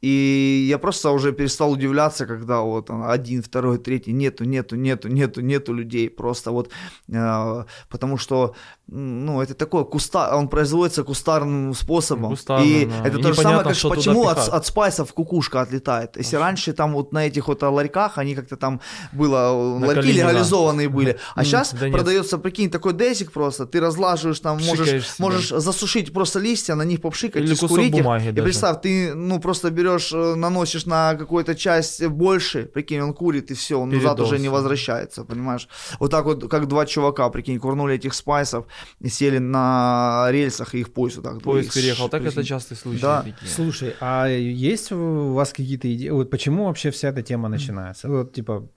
и 0.03 0.67
я 0.69 0.77
просто 0.79 1.11
уже 1.11 1.31
перестал 1.31 1.71
удивляться, 1.71 2.25
когда 2.25 2.59
вот 2.59 2.89
один, 2.89 3.41
второй, 3.41 3.77
третий, 3.77 4.11
нету, 4.11 4.43
нету, 4.43 4.75
нету, 4.75 5.07
нету, 5.07 5.41
нету 5.41 5.73
людей, 5.73 6.09
просто 6.09 6.51
вот, 6.51 6.69
э, 7.07 7.63
потому 7.89 8.17
что, 8.17 8.53
ну, 8.87 9.41
это 9.41 9.53
такое 9.53 9.85
куста, 9.85 10.35
он 10.37 10.49
производится 10.49 11.03
кустарным 11.03 11.73
способом, 11.73 12.31
Кустарно, 12.31 12.63
и 12.65 12.85
да. 12.85 13.07
это 13.07 13.17
И 13.17 13.21
то 13.21 13.33
же 13.33 13.41
самое, 13.41 13.63
как 13.63 13.77
почему 13.89 14.27
от, 14.27 14.37
от 14.49 14.65
спайсов 14.65 15.13
кукушка 15.13 15.61
отлетает. 15.61 16.17
Если 16.17 16.35
раньше 16.35 16.73
там 16.73 16.93
вот 16.93 17.13
на 17.13 17.25
этих 17.25 17.47
вот 17.47 17.63
ларьках, 17.63 18.17
они 18.17 18.35
как-то 18.35 18.57
там 18.57 18.81
было, 19.13 19.77
На 19.79 19.87
ларьки 19.87 20.01
Калинина. 20.01 20.27
легализованные 20.29 20.89
были, 20.89 21.17
а 21.33 21.43
сейчас 21.45 21.73
да 21.73 21.87
нет. 21.87 21.95
продается, 21.95 22.37
прикинь, 22.37 22.69
такой 22.69 22.93
десик 22.93 23.31
просто, 23.31 23.65
ты 23.65 23.79
разлаживаешь 23.79 24.39
там, 24.41 24.59
можешь, 24.63 25.17
можешь 25.17 25.49
засушить 25.49 26.13
просто 26.13 26.39
листья, 26.39 26.75
на 26.75 26.83
них 26.83 27.01
попшикать, 27.01 27.41
Или 27.41 27.53
скурить 27.53 27.95
их. 27.95 28.03
бумаги 28.03 28.27
И 28.27 28.31
даже. 28.31 28.43
представь, 28.43 28.81
ты, 28.81 29.15
ну, 29.15 29.39
просто 29.39 29.71
берешь, 29.71 30.11
э, 30.13 30.35
наносишь 30.35 30.85
на 30.85 31.15
какую-то 31.15 31.55
часть 31.55 32.05
больше, 32.05 32.65
прикинь, 32.65 32.99
он 33.01 33.13
курит, 33.13 33.49
и 33.49 33.53
все, 33.53 33.79
он 33.79 33.89
назад 33.89 34.17
Передоз. 34.17 34.27
уже 34.27 34.39
не 34.39 34.49
возвращается, 34.49 35.23
понимаешь? 35.23 35.69
Вот 35.99 36.11
так 36.11 36.25
вот, 36.25 36.49
как 36.49 36.67
два 36.67 36.85
чувака, 36.85 37.29
прикинь, 37.29 37.59
курнули 37.59 37.95
этих 37.95 38.13
спайсов, 38.13 38.65
сели 39.05 39.37
на 39.37 40.27
рельсах, 40.29 40.75
и 40.75 40.79
их 40.79 40.93
поезд 40.93 41.17
вот 41.17 41.25
так. 41.25 41.41
Поезд 41.41 41.69
двоих, 41.69 41.73
переехал. 41.73 42.09
Так 42.09 42.23
это 42.23 42.43
частый 42.43 42.77
случай. 42.77 43.01
Да. 43.01 43.21
такие. 43.21 43.49
Слушай, 43.49 43.95
а 43.99 44.27
есть 44.27 44.91
у 44.91 45.33
вас 45.33 45.51
какие-то 45.51 45.93
идеи? 45.93 46.09
Вот 46.09 46.29
почему 46.29 46.65
вообще 46.65 46.91
вся 46.91 47.09
эта 47.09 47.21
тема 47.21 47.49
начинается? 47.49 48.07
Вот 48.07 48.33
типа 48.33 48.67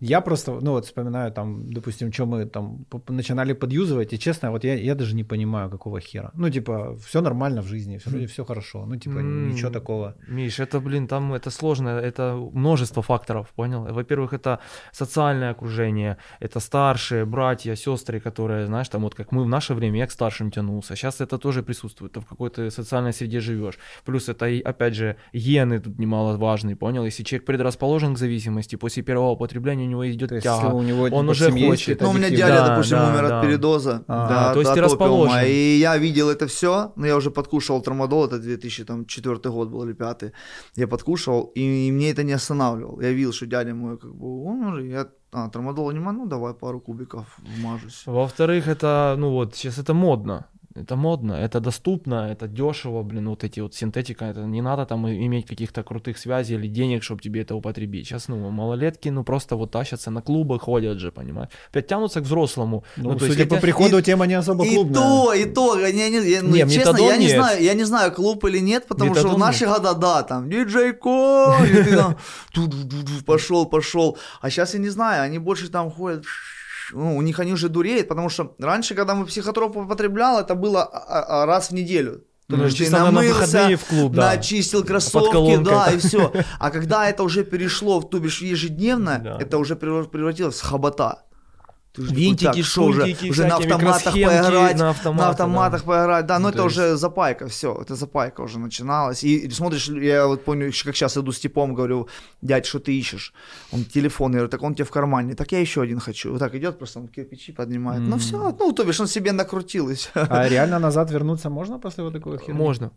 я 0.00 0.20
просто, 0.20 0.60
ну 0.60 0.72
вот 0.72 0.84
вспоминаю 0.84 1.32
там, 1.32 1.72
допустим, 1.72 2.12
что 2.12 2.26
мы 2.26 2.46
там 2.46 2.86
начинали 3.08 3.52
подюзывать, 3.52 4.12
и 4.12 4.18
честно, 4.18 4.50
вот 4.50 4.64
я, 4.64 4.74
я 4.74 4.94
даже 4.94 5.14
не 5.14 5.24
понимаю, 5.24 5.70
какого 5.70 6.00
хера. 6.00 6.30
Ну 6.34 6.50
типа 6.50 6.96
все 7.06 7.20
нормально 7.20 7.62
в 7.62 7.66
жизни, 7.66 7.98
все, 7.98 8.10
вроде 8.10 8.26
все 8.26 8.44
хорошо, 8.44 8.86
ну 8.86 8.96
типа 8.96 9.18
М, 9.18 9.48
ничего 9.48 9.70
такого. 9.70 10.14
Миш, 10.28 10.60
это, 10.60 10.80
блин, 10.80 11.06
там 11.06 11.32
это 11.32 11.50
сложно, 11.50 11.88
это 11.88 12.36
множество 12.52 13.02
факторов, 13.02 13.48
понял? 13.56 13.84
Во-первых, 13.84 14.32
это 14.32 14.58
социальное 14.92 15.50
окружение, 15.50 16.16
это 16.40 16.60
старшие, 16.60 17.24
братья, 17.24 17.76
сестры, 17.76 18.20
которые, 18.20 18.66
знаешь, 18.66 18.88
там 18.88 19.02
вот 19.02 19.14
как 19.14 19.32
мы 19.32 19.44
в 19.44 19.48
наше 19.48 19.74
время, 19.74 19.98
я 19.98 20.06
к 20.06 20.10
старшим 20.12 20.50
тянулся. 20.50 20.96
Сейчас 20.96 21.20
это 21.20 21.38
тоже 21.38 21.62
присутствует, 21.62 22.12
ты 22.12 22.20
в 22.20 22.26
какой-то 22.26 22.70
социальной 22.70 23.12
среде 23.12 23.40
живешь. 23.40 23.78
Плюс 24.04 24.28
это, 24.28 24.46
опять 24.64 24.94
же, 24.94 25.16
гены 25.32 25.80
тут 25.80 25.98
немаловажные, 25.98 26.76
понял? 26.76 27.04
Если 27.04 27.22
человек 27.22 27.46
предрасположен 27.46 28.14
к 28.14 28.18
зависимости, 28.18 28.76
после 28.76 29.02
первого 29.02 29.30
употребления 29.30 29.84
у 29.84 29.88
него 29.94 30.10
идет 30.10 30.28
То 30.28 30.34
есть 30.36 30.44
тяга. 30.44 30.64
если 30.64 30.76
у 30.76 30.82
него 30.82 31.02
он 31.04 31.10
типа, 31.10 31.30
уже 31.30 31.50
хочет. 31.50 32.00
Ну, 32.00 32.10
у 32.10 32.12
меня 32.12 32.30
дядя, 32.30 32.46
Да, 32.54 32.68
допустим, 32.68 32.98
да, 32.98 33.08
умер 33.10 33.28
да. 33.28 33.38
от 33.40 33.46
передоза. 33.46 34.04
А, 34.08 34.28
да, 34.28 34.52
то 34.52 34.60
есть 34.60 34.70
от 34.70 34.74
ты 34.76 34.80
опиума. 34.82 35.00
расположен. 35.02 35.46
И 35.46 35.76
я 35.78 35.96
видел 35.98 36.28
это 36.28 36.46
все, 36.46 36.92
но 36.96 37.06
я 37.06 37.16
уже 37.16 37.30
подкушал 37.30 37.80
трамадол, 37.82 38.26
это 38.26 38.38
2004 38.38 39.36
год 39.50 39.68
был 39.70 39.84
или 39.84 39.92
5 39.94 40.32
Я 40.76 40.86
подкушал, 40.88 41.52
и, 41.56 41.90
мне 41.92 42.10
это 42.10 42.22
не 42.22 42.32
останавливал. 42.32 43.00
Я 43.00 43.10
видел, 43.12 43.32
что 43.32 43.46
дядя 43.46 43.74
мой, 43.74 43.96
как 43.98 44.14
бы, 44.14 44.44
он 44.44 44.64
уже, 44.66 44.86
я, 44.86 45.06
а, 45.32 45.48
трамадола 45.48 45.92
не 45.92 46.00
могу, 46.00 46.18
ну, 46.22 46.26
давай 46.26 46.54
пару 46.54 46.80
кубиков 46.80 47.26
вмажусь. 47.58 48.02
Во-вторых, 48.06 48.68
это, 48.68 49.14
ну 49.18 49.30
вот, 49.30 49.54
сейчас 49.54 49.78
это 49.78 49.94
модно. 49.94 50.46
Это 50.76 50.96
модно, 50.96 51.34
это 51.34 51.60
доступно, 51.60 52.28
это 52.32 52.48
дешево, 52.48 53.02
блин, 53.04 53.28
вот 53.28 53.44
эти 53.44 53.60
вот 53.60 53.74
синтетика, 53.74 54.24
это 54.24 54.40
не 54.40 54.60
надо 54.60 54.84
там 54.86 55.06
и- 55.06 55.24
иметь 55.26 55.46
каких-то 55.46 55.84
крутых 55.84 56.18
связей 56.18 56.54
или 56.56 56.66
денег, 56.66 57.04
чтобы 57.04 57.22
тебе 57.22 57.42
это 57.42 57.54
употребить. 57.54 58.06
Сейчас, 58.08 58.26
ну, 58.28 58.50
малолетки, 58.50 59.08
ну, 59.10 59.22
просто 59.22 59.54
вот 59.54 59.70
тащатся 59.70 60.10
на 60.10 60.20
клубы, 60.20 60.58
ходят 60.58 60.98
же, 60.98 61.12
понимаешь? 61.12 61.50
Опять 61.70 61.86
тянутся 61.86 62.20
к 62.20 62.24
взрослому. 62.24 62.82
Ну, 62.96 63.12
то 63.12 63.20
судя 63.26 63.34
есть 63.42 63.48
по 63.50 63.56
приходу, 63.60 63.98
и- 63.98 64.02
тема 64.02 64.26
не 64.26 64.34
особо 64.34 64.64
И 64.64 64.74
клубная. 64.74 64.94
то, 65.02 65.32
и 65.34 65.44
то, 65.44 65.78
я, 65.78 65.92
не, 65.92 66.40
ну, 66.42 66.48
Не, 66.48 66.58
честно, 66.62 66.78
метадон 66.78 67.06
я 67.08 67.16
не 67.18 67.26
нет. 67.26 67.36
знаю, 67.36 67.62
я 67.62 67.74
не 67.74 67.84
знаю, 67.84 68.12
клуб 68.12 68.44
или 68.44 68.58
нет, 68.58 68.86
потому 68.88 69.14
что 69.14 69.20
в 69.20 69.24
Метадон 69.26 69.40
наши 69.40 69.66
года, 69.66 69.94
да, 69.94 70.22
там, 70.24 70.50
диджей 70.50 70.92
Ко, 70.92 71.54
и 71.64 71.84
ты 71.84 71.96
там, 71.96 72.16
ту-ду-ду-ду, 72.52 73.22
пошел, 73.24 73.66
пошел, 73.66 74.18
а 74.40 74.50
сейчас 74.50 74.74
я 74.74 74.80
не 74.80 74.88
знаю, 74.90 75.22
они 75.22 75.38
больше 75.38 75.68
там 75.68 75.88
ходят, 75.90 76.24
ну, 76.92 77.16
у 77.16 77.22
них 77.22 77.38
они 77.40 77.52
уже 77.52 77.68
дуреют, 77.68 78.08
потому 78.08 78.28
что 78.28 78.54
раньше, 78.58 78.94
когда 78.94 79.14
мы 79.14 79.24
психотроп 79.26 79.76
употреблял, 79.76 80.38
это 80.38 80.54
было 80.54 80.82
а, 80.84 81.42
а, 81.42 81.46
раз 81.46 81.70
в 81.70 81.74
неделю. 81.74 82.24
То 82.48 82.56
Ну, 82.56 82.64
есть 82.64 82.76
ты 82.76 82.90
на- 82.90 82.98
на 82.98 83.04
намылся, 83.06 83.28
выходные 83.34 83.76
в 83.76 83.84
клуб, 83.84 84.12
да. 84.12 84.34
начистил 84.36 84.84
кроссовки, 84.84 85.56
да, 85.64 85.90
и 85.90 85.96
все. 85.98 86.30
А 86.58 86.70
когда 86.70 87.08
это 87.08 87.22
уже 87.22 87.42
перешло, 87.42 88.00
в, 88.00 88.10
то 88.10 88.18
бишь, 88.18 88.42
ежедневно, 88.42 89.18
Да. 89.24 89.38
это 89.40 89.56
уже 89.56 89.74
превра- 89.76 90.04
превратилось 90.04 90.60
в 90.60 90.62
хобота. 90.62 91.23
Винтики, 91.96 92.44
так, 92.44 92.64
что 92.64 92.84
уже, 92.86 93.16
на 93.46 93.56
автоматах 93.56 94.12
поиграть, 94.12 94.78
на 94.78 94.84
на 94.84 94.90
автоматы, 94.90 95.30
автоматах 95.30 95.84
да. 95.84 95.86
поиграть, 95.86 96.26
да, 96.26 96.38
но 96.38 96.42
Ну, 96.42 96.48
это 96.48 96.58
то 96.58 96.64
уже 96.64 96.96
запайка, 96.96 97.46
все, 97.46 97.78
это 97.80 97.94
запайка 97.94 98.40
уже 98.42 98.58
начиналась. 98.58 99.22
И, 99.24 99.46
и 99.46 99.50
смотришь, 99.50 99.88
я 99.88 100.26
вот 100.26 100.44
помню, 100.44 100.72
как 100.84 100.96
сейчас 100.96 101.16
иду 101.16 101.30
с 101.30 101.38
типом, 101.38 101.74
говорю, 101.74 102.08
дядь, 102.42 102.66
что 102.66 102.80
ты 102.80 102.98
ищешь? 102.98 103.32
Он 103.72 103.84
телефон, 103.84 104.32
я 104.32 104.38
говорю, 104.38 104.50
так 104.50 104.62
он 104.62 104.72
у 104.72 104.74
тебя 104.74 104.84
в 104.84 104.90
кармане, 104.90 105.34
так 105.34 105.52
я 105.52 105.60
еще 105.60 105.82
один 105.82 106.00
хочу. 106.00 106.32
Вот 106.32 106.38
так 106.38 106.54
идет, 106.54 106.78
просто 106.78 107.00
он 107.00 107.08
кирпичи 107.08 107.52
поднимает. 107.52 108.00
Ну 108.00 108.14
М. 108.14 108.18
все, 108.18 108.56
ну 108.58 108.72
то 108.72 108.84
бишь 108.84 109.00
он 109.00 109.06
себе 109.06 109.32
накрутил 109.32 109.88
и 109.90 109.94
все. 109.94 110.10
А 110.14 110.48
реально 110.48 110.78
назад 110.78 111.10
вернуться 111.10 111.50
можно 111.50 111.78
после 111.78 112.04
вот 112.04 112.12
такой 112.12 112.32
вот 112.32 112.42
херни? 112.42 112.58
Можно. 112.58 112.90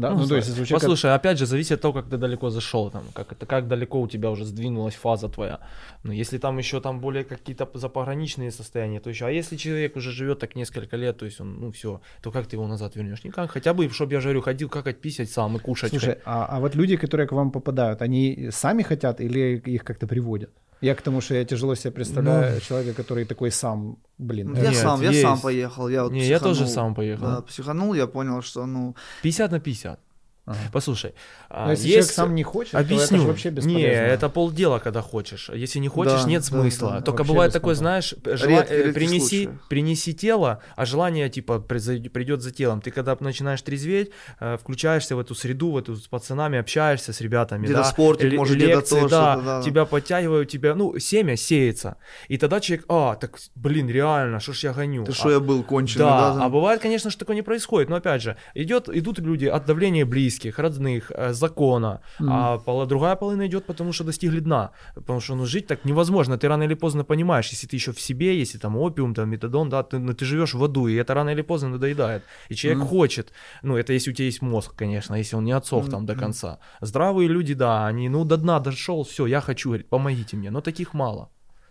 Да, 0.00 0.10
ну, 0.10 0.26
то 0.26 0.36
есть, 0.36 0.48
если 0.48 0.64
человека- 0.64 0.74
Послушай, 0.86 1.14
опять 1.14 1.38
же, 1.38 1.46
зависит 1.46 1.72
от 1.72 1.80
того, 1.80 1.94
как 1.94 2.08
ты 2.08 2.16
далеко 2.16 2.50
зашел, 2.50 2.90
там, 2.90 3.02
как, 3.12 3.32
это, 3.32 3.46
как 3.46 3.68
далеко 3.68 4.00
у 4.00 4.08
тебя 4.08 4.30
уже 4.30 4.44
сдвинулась 4.44 4.94
фаза 4.94 5.28
твоя. 5.28 5.60
Ну, 6.04 6.12
если 6.12 6.38
там 6.38 6.58
еще 6.58 6.80
там 6.80 7.00
более 7.00 7.24
какие-то 7.24 7.68
запограничные 7.74 8.50
состояния, 8.50 9.00
то 9.00 9.10
еще. 9.10 9.26
А 9.26 9.30
если 9.30 9.56
человек 9.56 9.96
уже 9.96 10.10
живет 10.12 10.38
так 10.38 10.56
несколько 10.56 10.96
лет, 10.96 11.18
то 11.18 11.26
есть 11.26 11.40
он, 11.40 11.60
ну 11.60 11.70
все, 11.70 12.00
то 12.22 12.30
как 12.30 12.46
ты 12.46 12.56
его 12.56 12.66
назад 12.66 12.96
вернешь? 12.96 13.24
Никак. 13.24 13.50
Хотя 13.50 13.74
бы, 13.74 13.88
чтобы 13.90 14.12
я 14.14 14.20
говорю, 14.20 14.40
ходил 14.40 14.68
какать 14.68 15.00
писать 15.00 15.30
сам 15.30 15.56
и 15.56 15.58
кушать. 15.58 15.90
Слушай, 15.90 16.18
а, 16.24 16.46
а 16.46 16.60
вот 16.60 16.74
люди, 16.74 16.96
которые 16.96 17.26
к 17.26 17.32
вам 17.32 17.50
попадают, 17.50 18.02
они 18.02 18.48
сами 18.50 18.82
хотят 18.82 19.20
или 19.20 19.62
их 19.66 19.84
как-то 19.84 20.06
приводят? 20.06 20.50
Я 20.80 20.94
к 20.94 21.02
тому, 21.02 21.20
что 21.20 21.34
я 21.34 21.44
тяжело 21.44 21.74
себе 21.74 21.90
представляю 21.90 22.60
человека, 22.60 23.02
который 23.02 23.24
такой 23.26 23.50
сам, 23.50 23.96
блин. 24.18 24.54
Я 24.56 24.70
Нет, 24.70 24.76
сам, 24.76 25.02
я 25.02 25.10
есть. 25.10 25.22
сам 25.22 25.38
поехал. 25.40 25.88
Я, 25.88 26.04
вот 26.04 26.12
Не, 26.12 26.26
я 26.26 26.38
тоже 26.38 26.64
психанул. 26.64 26.74
сам 26.74 26.94
поехал. 26.94 27.26
Да, 27.26 27.40
психанул, 27.42 27.94
я 27.94 28.06
понял, 28.06 28.40
что, 28.42 28.66
ну, 28.66 28.94
50 29.22 29.50
на 29.52 29.60
50. 29.60 30.00
Ага. 30.46 30.58
Послушай, 30.72 31.14
а, 31.48 31.66
Но 31.66 31.70
если 31.72 31.84
есть- 31.86 31.94
человек 31.94 32.12
сам 32.12 32.34
не 32.34 32.42
хочет, 32.42 32.72
то 32.72 32.78
это 32.78 32.86
Объясню. 32.94 33.24
вообще 33.24 33.50
бесполезно. 33.50 33.78
Не, 33.78 33.84
это 33.86 34.28
полдела, 34.28 34.78
когда 34.80 35.00
хочешь. 35.02 35.48
Если 35.54 35.78
не 35.78 35.88
хочешь, 35.88 36.22
Да, 36.22 36.28
нет 36.28 36.42
да, 36.42 36.48
смысла. 36.48 36.90
да. 36.92 37.00
Только 37.02 37.18
Вообще 37.18 37.32
бывает 37.32 37.48
без 37.50 37.52
такое, 37.54 37.74
знаешь, 37.74 38.14
жела- 38.24 38.60
Редкий- 38.60 38.76
редкий 38.76 38.92
принеси, 38.92 39.44
случай. 39.44 39.58
принеси 39.68 40.14
тело, 40.14 40.60
а 40.76 40.86
желание 40.86 41.28
типа 41.28 41.60
придет 41.60 42.42
за 42.42 42.50
телом. 42.50 42.80
Ты 42.80 42.90
когда 42.90 43.16
начинаешь 43.20 43.62
трезветь, 43.62 44.10
э, 44.40 44.56
включаешься 44.60 45.14
в 45.14 45.20
эту 45.20 45.34
среду, 45.34 45.70
в 45.72 45.76
эту 45.76 45.94
с 45.96 46.08
пацанами, 46.08 46.58
общаешься 46.58 47.12
с 47.12 47.20
ребятами, 47.20 47.64
Где-то 47.64 47.80
да, 47.82 47.84
спортик, 47.84 48.32
ле- 48.32 48.38
может, 48.38 48.56
где-то 48.56 48.76
лекции, 48.76 49.00
то, 49.00 49.08
да, 49.08 49.32
что-то, 49.34 49.46
да. 49.46 49.62
тебя 49.62 49.84
подтягивают, 49.84 50.48
тебя, 50.48 50.74
ну, 50.74 50.98
семя 50.98 51.36
сеется. 51.36 51.96
И 52.28 52.38
тогда 52.38 52.60
человек, 52.60 52.86
а, 52.88 53.14
так, 53.14 53.38
блин, 53.54 53.88
реально, 53.88 54.40
что 54.40 54.52
ж 54.52 54.64
я 54.64 54.72
гоню? 54.72 55.04
ты 55.04 55.12
А- 55.12 55.14
что 55.14 55.30
я 55.30 55.38
был 55.40 55.62
конченый, 55.62 56.04
да, 56.06 56.34
да? 56.34 56.44
а 56.44 56.48
бывает, 56.48 56.80
конечно, 56.80 57.10
что 57.10 57.20
такое 57.20 57.36
не 57.36 57.42
происходит. 57.42 57.88
Но 57.90 57.96
опять 57.96 58.22
же, 58.22 58.36
идет, 58.54 58.88
идут 58.88 59.18
люди 59.20 59.46
от 59.46 59.66
давления 59.66 60.04
близких, 60.06 60.39
родных, 60.48 61.12
э, 61.14 61.32
закона, 61.32 62.00
а 62.18 62.58
пола- 62.58 62.86
другая 62.86 63.16
половина 63.16 63.46
идет, 63.46 63.66
потому 63.66 63.92
что 63.92 64.04
достигли 64.04 64.40
дна. 64.40 64.70
Потому 64.94 65.20
что 65.20 65.34
ну, 65.34 65.46
жить 65.46 65.66
так 65.66 65.84
невозможно. 65.84 66.36
Ты 66.36 66.48
рано 66.48 66.64
или 66.64 66.74
поздно 66.74 67.04
понимаешь, 67.04 67.48
если 67.52 67.66
ты 67.66 67.76
еще 67.76 67.92
в 67.92 68.00
себе, 68.00 68.38
если 68.40 68.58
там 68.58 68.76
опиум, 68.76 69.14
там 69.14 69.28
метадон, 69.30 69.68
да, 69.68 69.82
ты, 69.82 69.98
ну, 69.98 70.12
ты 70.12 70.24
живешь 70.24 70.54
в 70.54 70.64
аду, 70.64 70.88
и 70.88 70.94
это 70.94 71.14
рано 71.14 71.30
или 71.30 71.42
поздно 71.42 71.68
надоедает. 71.68 72.22
И 72.50 72.54
человек 72.54 72.82
хочет, 72.88 73.32
ну, 73.62 73.76
это 73.76 73.92
если 73.92 74.10
у 74.12 74.14
тебя 74.14 74.26
есть 74.26 74.42
мозг, 74.42 74.74
конечно, 74.76 75.14
если 75.14 75.36
он 75.36 75.44
не 75.44 75.52
отсох 75.52 75.88
там 75.90 76.06
до 76.06 76.14
конца. 76.20 76.58
Здравые 76.80 77.28
люди, 77.28 77.54
да, 77.54 77.86
они, 77.86 78.08
ну, 78.08 78.24
до 78.24 78.36
дна 78.36 78.60
дошел, 78.60 79.02
все, 79.04 79.26
я 79.26 79.40
хочу, 79.40 79.68
говорит, 79.70 79.88
помогите 79.88 80.36
мне. 80.36 80.50
Но 80.50 80.60
таких 80.60 80.94
мало. 80.94 81.28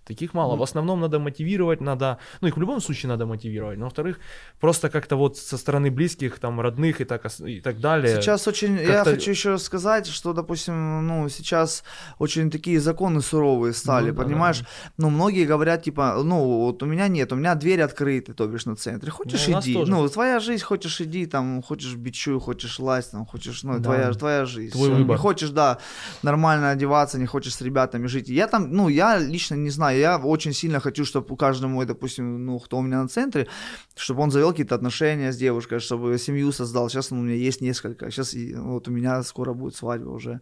Таких 0.10 0.34
мало. 0.34 0.56
В 0.56 0.64
основном 0.64 1.02
надо 1.02 1.20
мотивировать, 1.20 1.82
надо, 1.82 2.18
ну 2.42 2.48
их 2.48 2.58
в 2.58 2.60
любом 2.60 2.82
случае 2.82 3.10
надо 3.10 3.28
мотивировать. 3.28 3.78
Но 3.78 3.86
во-вторых, 3.86 4.18
просто 4.60 4.90
как-то 4.90 5.16
вот 5.18 5.38
со 5.38 5.56
стороны 5.56 5.92
близких, 5.92 6.40
там 6.40 6.60
родных 6.60 7.00
и 7.00 7.06
так 7.06 7.26
и 7.46 7.62
так 7.62 7.80
далее. 7.80 8.16
Сейчас 8.16 8.48
очень, 8.48 8.76
я 8.76 9.04
хочу 9.04 9.30
еще 9.30 9.60
сказать, 9.60 10.08
что, 10.08 10.34
допустим, 10.34 11.06
ну, 11.08 11.30
сейчас 11.30 11.84
очень 12.18 12.50
такие 12.50 12.80
законы 12.80 13.22
суровые 13.22 13.74
стали, 13.74 14.10
Ну, 14.10 14.16
да, 14.18 14.24
понимаешь? 14.24 14.64
Ну, 14.98 15.12
многие 15.12 15.46
говорят, 15.46 15.84
типа, 15.84 16.16
ну, 16.24 16.44
вот 16.66 16.82
у 16.82 16.88
меня 16.88 17.08
нет, 17.08 17.32
у 17.32 17.36
меня 17.36 17.54
дверь 17.54 17.82
открыта, 17.84 18.34
то 18.34 18.48
бишь 18.48 18.66
на 18.66 18.76
центре. 18.76 19.12
Хочешь, 19.12 19.48
Ну, 19.48 19.60
иди. 19.60 19.74
тоже. 19.76 19.92
Ну, 19.92 20.10
твоя 20.10 20.40
жизнь, 20.40 20.64
хочешь, 20.64 21.02
иди, 21.02 21.28
там, 21.28 21.62
хочешь 21.62 21.94
бичуй, 21.96 22.40
хочешь 22.40 22.80
лазь, 22.80 23.10
там, 23.10 23.28
хочешь, 23.28 23.62
ну, 23.64 23.74
Да. 23.78 23.84
твоя, 23.84 24.12
твоя 24.14 24.46
жизнь. 24.46 24.72
Твой 24.72 24.90
Всё. 24.90 24.98
выбор. 24.98 25.18
Не 25.18 25.22
хочешь, 25.22 25.50
да, 25.52 25.78
нормально 26.24 26.72
одеваться, 26.72 27.20
не 27.20 27.28
хочешь 27.28 27.54
с 27.54 27.62
ребятами 27.62 28.08
жить. 28.08 28.28
Я 28.28 28.48
там, 28.48 28.72
ну, 28.72 28.90
я 28.90 29.20
лично 29.20 29.54
не 29.56 29.70
знаю, 29.70 29.99
я 30.00 30.18
очень 30.18 30.54
сильно 30.54 30.80
хочу, 30.80 31.06
чтобы 31.06 31.34
у 31.34 31.36
каждого 31.36 31.70
мой, 31.70 31.86
допустим, 31.86 32.46
ну, 32.46 32.60
кто 32.60 32.78
у 32.78 32.82
меня 32.82 33.02
на 33.02 33.08
центре, 33.08 33.48
чтобы 33.96 34.22
он 34.22 34.32
завел 34.32 34.52
какие-то 34.52 34.76
отношения 34.76 35.32
с 35.32 35.38
девушкой, 35.38 35.80
чтобы 35.80 36.18
семью 36.18 36.52
создал. 36.52 36.90
Сейчас 36.90 37.12
ну, 37.12 37.20
у 37.20 37.22
меня 37.22 37.36
есть 37.36 37.62
несколько. 37.62 38.10
Сейчас 38.12 38.36
вот 38.56 38.88
у 38.88 38.92
меня 38.92 39.24
скоро 39.24 39.54
будет 39.54 39.76
свадьба 39.76 40.10
уже. 40.10 40.42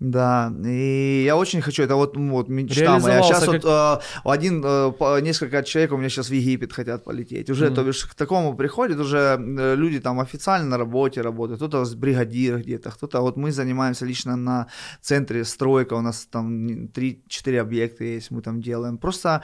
Да. 0.00 0.52
И 0.66 1.22
я 1.24 1.36
очень 1.36 1.62
хочу. 1.62 1.82
Это 1.82 1.94
вот, 1.94 2.16
вот 2.16 2.48
мечта 2.48 2.98
моя. 2.98 3.22
Сейчас 3.22 3.46
вот 3.46 3.64
э, 3.64 3.98
один, 4.24 4.62
э, 4.64 5.20
несколько 5.22 5.62
человек 5.62 5.92
у 5.92 5.96
меня 5.96 6.08
сейчас 6.08 6.28
в 6.30 6.32
Египет 6.34 6.72
хотят 6.72 7.04
полететь. 7.04 7.48
Уже, 7.50 7.66
Мгм. 7.66 7.74
то 7.74 7.84
бишь, 7.84 8.04
к 8.04 8.14
такому 8.14 8.56
приходят 8.56 8.98
уже 8.98 9.18
э, 9.38 9.76
люди 9.76 10.00
там 10.00 10.18
официально 10.20 10.68
на 10.68 10.78
работе 10.78 11.22
работают. 11.22 11.60
Кто-то 11.60 11.84
бригадир 11.96 12.58
где-то, 12.58 12.90
кто-то. 12.90 13.20
Вот 13.22 13.36
мы 13.36 13.52
занимаемся 13.52 14.04
лично 14.04 14.36
на 14.36 14.66
центре 15.00 15.44
стройка. 15.44 15.94
У 15.94 16.00
нас 16.02 16.26
там 16.30 16.66
не- 16.66 16.86
3-4 16.88 17.60
объекта 17.60 18.04
есть, 18.04 18.30
мы 18.30 18.42
там 18.42 18.60
делаем. 18.60 18.98
Просто, 18.98 19.42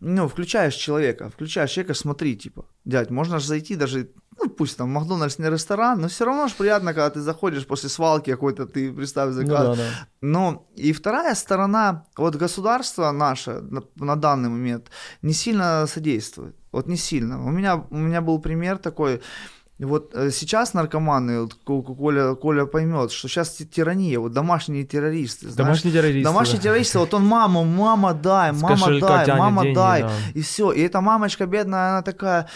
ну, 0.00 0.26
включаешь 0.28 0.74
человека, 0.74 1.30
включаешь 1.30 1.70
человека, 1.70 1.94
смотри, 1.94 2.36
типа, 2.36 2.64
дядь, 2.84 3.10
можно 3.10 3.38
же 3.38 3.46
зайти 3.46 3.76
даже, 3.76 4.08
ну, 4.42 4.50
пусть 4.50 4.76
там 4.76 4.90
Макдональдс 4.90 5.38
не 5.38 5.50
ресторан, 5.50 6.00
но 6.00 6.08
все 6.08 6.24
равно 6.24 6.48
же 6.48 6.54
приятно, 6.54 6.94
когда 6.94 7.10
ты 7.10 7.20
заходишь 7.20 7.66
после 7.66 7.88
свалки 7.88 8.30
какой-то, 8.30 8.66
ты 8.66 8.92
представь 8.92 9.28
Ну 9.34 9.42
заказ. 9.42 9.66
да, 9.66 9.74
да. 9.74 9.82
Но 10.20 10.66
и 10.76 10.92
вторая 10.92 11.34
сторона, 11.34 12.04
вот 12.16 12.36
государство 12.36 13.10
наше 13.12 13.60
на, 13.60 13.82
на 13.96 14.16
данный 14.16 14.48
момент 14.48 14.90
не 15.22 15.32
сильно 15.32 15.86
содействует. 15.86 16.56
Вот 16.72 16.86
не 16.88 16.96
сильно. 16.96 17.44
У 17.44 17.50
меня, 17.50 17.76
у 17.90 17.96
меня 17.96 18.20
был 18.20 18.40
пример 18.40 18.78
такой. 18.78 19.20
Вот 19.78 20.14
э, 20.14 20.30
сейчас 20.30 20.74
наркоманы, 20.74 21.40
вот 21.42 21.54
Ко- 21.54 21.82
Ко- 21.82 21.94
Коля, 21.94 22.34
Коля 22.34 22.66
поймет, 22.66 23.10
что 23.10 23.28
сейчас 23.28 23.50
ти- 23.50 23.66
тирания, 23.66 24.18
вот 24.20 24.32
домашние 24.32 24.84
террористы. 24.84 25.46
знаешь. 25.50 25.56
Домашний 25.56 25.90
террорист. 25.92 26.24
Домашний 26.24 26.56
да. 26.58 26.62
террорист, 26.62 26.94
вот 26.94 27.14
он 27.14 27.26
мама, 27.26 27.64
мама 27.64 28.14
дай, 28.14 28.52
мама 28.52 29.00
дай, 29.00 29.26
мама 29.36 29.62
деньги, 29.62 29.74
дай. 29.76 30.02
да. 30.02 30.10
И 30.34 30.40
все. 30.42 30.70
И 30.72 30.80
эта 30.82 31.00
мамочка 31.00 31.46
бедная, 31.46 31.90
она 31.94 32.02
такая. 32.02 32.48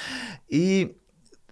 И 0.48 0.96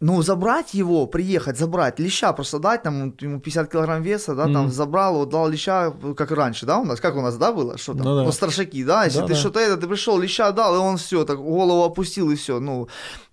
ну, 0.04 0.22
забрать 0.22 0.74
его, 0.74 1.06
приехать, 1.06 1.58
забрать, 1.58 1.98
леща 1.98 2.32
просто 2.32 2.58
дать, 2.58 2.82
там, 2.82 3.14
ему 3.20 3.40
50 3.40 3.70
килограмм 3.72 4.02
веса, 4.02 4.34
да, 4.34 4.44
там, 4.44 4.64
Мгм. 4.64 4.70
забрал, 4.70 5.14
вот, 5.14 5.30
дал 5.30 5.48
леща, 5.48 5.92
как 6.16 6.30
раньше, 6.30 6.66
да, 6.66 6.78
у 6.78 6.84
нас, 6.84 7.00
как 7.00 7.16
у 7.16 7.22
нас, 7.22 7.36
да, 7.36 7.52
было, 7.52 7.78
что 7.78 7.94
там, 7.94 8.02
Ну 8.04 8.16
да. 8.16 8.22
ну, 8.24 8.32
старшаки, 8.32 8.84
да, 8.84 9.04
если 9.04 9.20
Да, 9.20 9.26
ты 9.26 9.32
да. 9.32 9.38
что-то 9.38 9.60
это, 9.60 9.76
ты 9.78 9.86
пришел, 9.88 10.18
леща 10.20 10.52
дал, 10.52 10.74
и 10.74 10.78
он 10.78 10.96
все, 10.98 11.24
так, 11.24 11.38
голову 11.38 11.84
опустил, 11.84 12.30
и 12.30 12.34
все, 12.34 12.60
ну, 12.60 12.86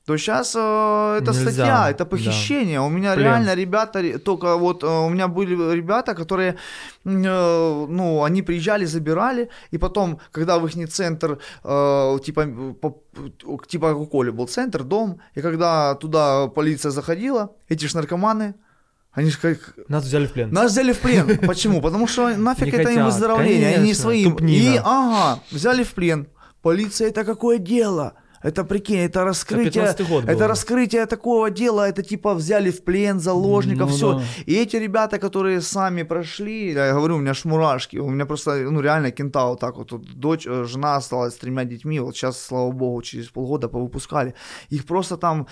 то 0.05 0.17
сейчас 0.17 0.49
это 0.55 1.21
Нельзя, 1.31 1.41
статья, 1.41 1.89
это 1.91 2.03
да. 2.03 2.05
похищение. 2.05 2.79
У 2.81 2.89
меня 2.89 3.13
Плен. 3.13 3.23
реально 3.25 3.53
ребята, 3.55 4.01
ре- 4.01 4.17
только 4.17 4.57
вот 4.57 4.83
э, 4.83 4.87
у 4.87 5.09
меня 5.09 5.27
были 5.27 5.55
ребята, 5.75 6.15
которые, 6.15 6.55
э, 7.05 7.85
ну, 7.89 8.23
они 8.23 8.41
приезжали, 8.41 8.85
забирали, 8.85 9.49
и 9.73 9.77
потом, 9.77 10.19
когда 10.31 10.57
в 10.57 10.65
их 10.67 10.89
центр, 10.89 11.37
э, 11.63 12.17
типа, 12.25 12.47
по- 12.81 12.97
типа 13.67 13.89
как 13.89 13.97
у 13.97 14.05
Коли 14.07 14.31
был 14.31 14.47
центр, 14.47 14.83
дом, 14.83 15.19
и 15.35 15.41
когда 15.41 15.93
туда 15.95 16.47
полиция 16.47 16.91
заходила, 16.91 17.49
эти 17.69 17.85
ж 17.87 17.93
наркоманы, 17.93 18.53
они 19.13 19.29
же 19.29 19.37
как, 19.37 19.57
Нас 19.89 20.03
взяли 20.05 20.25
в 20.25 20.31
плен. 20.31 20.51
нас 20.51 20.71
взяли 20.71 20.93
в 20.93 20.99
плен. 20.99 21.37
Почему? 21.47 21.81
Потому 21.81 22.07
что 22.07 22.35
нафиг 22.37 22.73
это 22.73 22.89
им 22.89 23.05
выздоровление, 23.05 23.75
они 23.75 23.87
не 23.89 23.93
тупнина. 24.23 24.73
И, 24.75 24.81
ага, 24.83 25.39
взяли 25.51 25.83
в 25.83 25.93
плен. 25.93 26.27
Полиция 26.61 27.09
это 27.09 27.23
какое 27.25 27.57
дело? 27.59 28.13
Это 28.43 28.63
прикинь, 28.63 28.97
это 28.97 29.23
раскрытие, 29.23 29.84
15-й 29.84 30.06
год 30.06 30.25
это 30.25 30.47
раскрытие 30.47 31.06
такого 31.06 31.49
дела, 31.51 31.88
это 31.88 32.01
типа 32.04 32.34
взяли 32.34 32.71
в 32.71 32.84
плен 32.84 33.19
заложников, 33.19 33.89
Ну 33.89 33.95
все. 33.95 34.13
да. 34.13 34.23
И 34.45 34.56
эти 34.56 34.77
ребята, 34.77 35.19
которые 35.19 35.62
сами 35.62 36.04
прошли, 36.04 36.73
я 36.73 36.93
говорю, 36.93 37.15
у 37.15 37.19
меня 37.19 37.34
ж 37.34 37.45
мурашки, 37.45 37.97
у 37.97 38.10
меня 38.10 38.25
просто, 38.25 38.71
ну 38.71 38.82
реально 38.82 39.12
кента 39.12 39.45
вот 39.45 39.60
так 39.60 39.77
вот, 39.77 39.91
вот 39.91 40.01
дочь, 40.19 40.47
э, 40.47 40.63
жена 40.65 40.95
осталась 40.95 41.34
с 41.34 41.38
тремя 41.38 41.65
детьми, 41.65 41.99
вот 41.99 42.15
сейчас, 42.15 42.41
слава 42.41 42.71
богу, 42.71 43.01
через 43.01 43.27
полгода 43.30 43.67
повыпускали. 43.69 44.34
Их 44.69 44.86
просто 44.86 45.17
там 45.17 45.47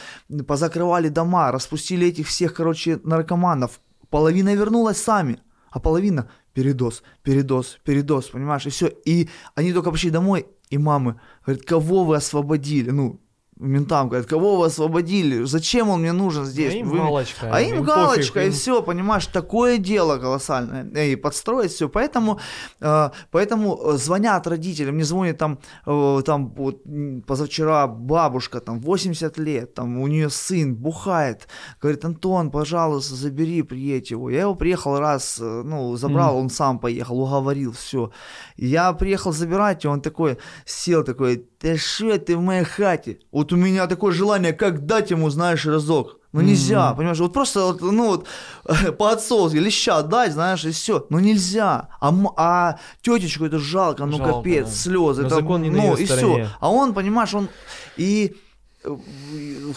позакрывали 0.47 1.09
дома, 1.09 1.51
распустили 1.51 2.07
этих 2.07 2.27
всех, 2.27 2.53
короче, 2.53 2.99
наркоманов. 3.03 3.79
Половина 4.09 4.55
вернулась 4.55 4.97
сами, 4.97 5.37
а 5.71 5.79
половина 5.79 6.29
передоз, 6.53 7.03
передоз, 7.23 7.77
передоз, 7.83 8.25
понимаешь, 8.29 8.65
и 8.65 8.69
все. 8.69 8.87
И 9.05 9.29
они 9.55 9.73
только 9.73 9.91
пришли 9.91 10.09
домой, 10.09 10.47
и 10.71 10.77
мамы 10.77 11.19
говорят, 11.49 11.65
кого 11.65 12.05
вы 12.05 12.15
освободили? 12.15 12.89
Ну, 12.91 13.19
ментам 13.59 14.07
говорят, 14.07 14.27
кого 14.27 14.57
вы 14.57 14.67
освободили? 14.67 15.43
Зачем 15.43 15.89
он 15.89 16.01
мне 16.01 16.13
нужен 16.13 16.45
здесь? 16.45 16.73
А 16.73 16.77
им 16.77 16.89
Вы 16.89 16.97
галочка, 16.97 17.49
А 17.51 17.61
им, 17.61 17.77
им 17.77 17.83
галочка, 17.83 18.39
пофиг, 18.39 18.53
и 18.53 18.55
все, 18.55 18.81
понимаешь, 18.81 19.27
такое 19.27 19.77
дело 19.77 20.17
колоссальное. 20.17 20.85
И 21.05 21.15
подстроить 21.15 21.71
все. 21.71 21.89
Поэтому, 21.89 22.39
э, 22.79 23.09
поэтому 23.31 23.77
э, 23.77 23.97
звонят 23.97 24.47
родители, 24.47 24.91
мне 24.91 25.03
звонит 25.03 25.37
там, 25.37 25.59
э, 25.85 26.21
там 26.25 26.53
вот, 26.55 26.83
позавчера 27.27 27.87
бабушка, 27.87 28.61
там 28.61 28.79
80 28.79 29.37
лет, 29.37 29.73
там 29.73 29.99
у 29.99 30.07
нее 30.07 30.29
сын 30.29 30.75
бухает, 30.75 31.47
говорит, 31.81 32.05
Антон, 32.05 32.51
пожалуйста, 32.51 33.15
забери, 33.15 33.61
приедь 33.61 34.11
его. 34.11 34.29
Я 34.29 34.41
его 34.41 34.55
приехал 34.55 34.99
раз, 34.99 35.37
э, 35.41 35.61
ну, 35.65 35.97
забрал, 35.97 36.37
он 36.37 36.49
сам 36.49 36.79
поехал, 36.79 37.19
уговорил, 37.19 37.73
все. 37.73 38.11
Я 38.55 38.93
приехал 38.93 39.33
забирать, 39.33 39.83
и 39.83 39.87
он 39.89 39.99
такой 40.01 40.37
сел, 40.65 41.03
такой, 41.03 41.45
да 41.61 41.75
что 41.75 42.17
ты 42.17 42.37
в 42.37 42.41
моей 42.41 42.63
хате? 42.63 43.19
Вот 43.31 43.48
у 43.53 43.55
меня 43.55 43.87
такое 43.87 44.11
желание, 44.11 44.53
как 44.53 44.85
дать 44.85 45.11
ему, 45.11 45.29
знаешь, 45.29 45.65
разок. 45.65 46.17
Ну 46.31 46.41
нельзя, 46.41 46.93
понимаешь, 46.93 47.17
вот 47.17 47.33
просто, 47.33 47.65
вот, 47.65 47.81
ну 47.81 48.07
вот, 48.07 48.27
по-отцовски, 48.97 49.57
леща 49.57 50.03
дать, 50.03 50.33
знаешь, 50.33 50.63
и 50.63 50.71
все. 50.71 51.07
Ну 51.09 51.17
нельзя. 51.17 51.89
А, 51.99 52.13
а 52.37 52.79
тетечку 53.01 53.45
это 53.45 53.57
жалко, 53.57 54.05
ну 54.05 54.17
Жалко, 54.17 54.33
капец, 54.33 54.65
да. 54.65 54.71
слезы. 54.71 55.21
Но 55.21 55.27
это, 55.27 55.35
закон 55.35 55.63
не 55.63 55.71
ну 55.71 55.95
и 55.95 56.05
все. 56.05 56.47
А 56.59 56.69
он, 56.69 56.93
понимаешь, 56.93 57.33
он 57.33 57.49
и 57.97 58.37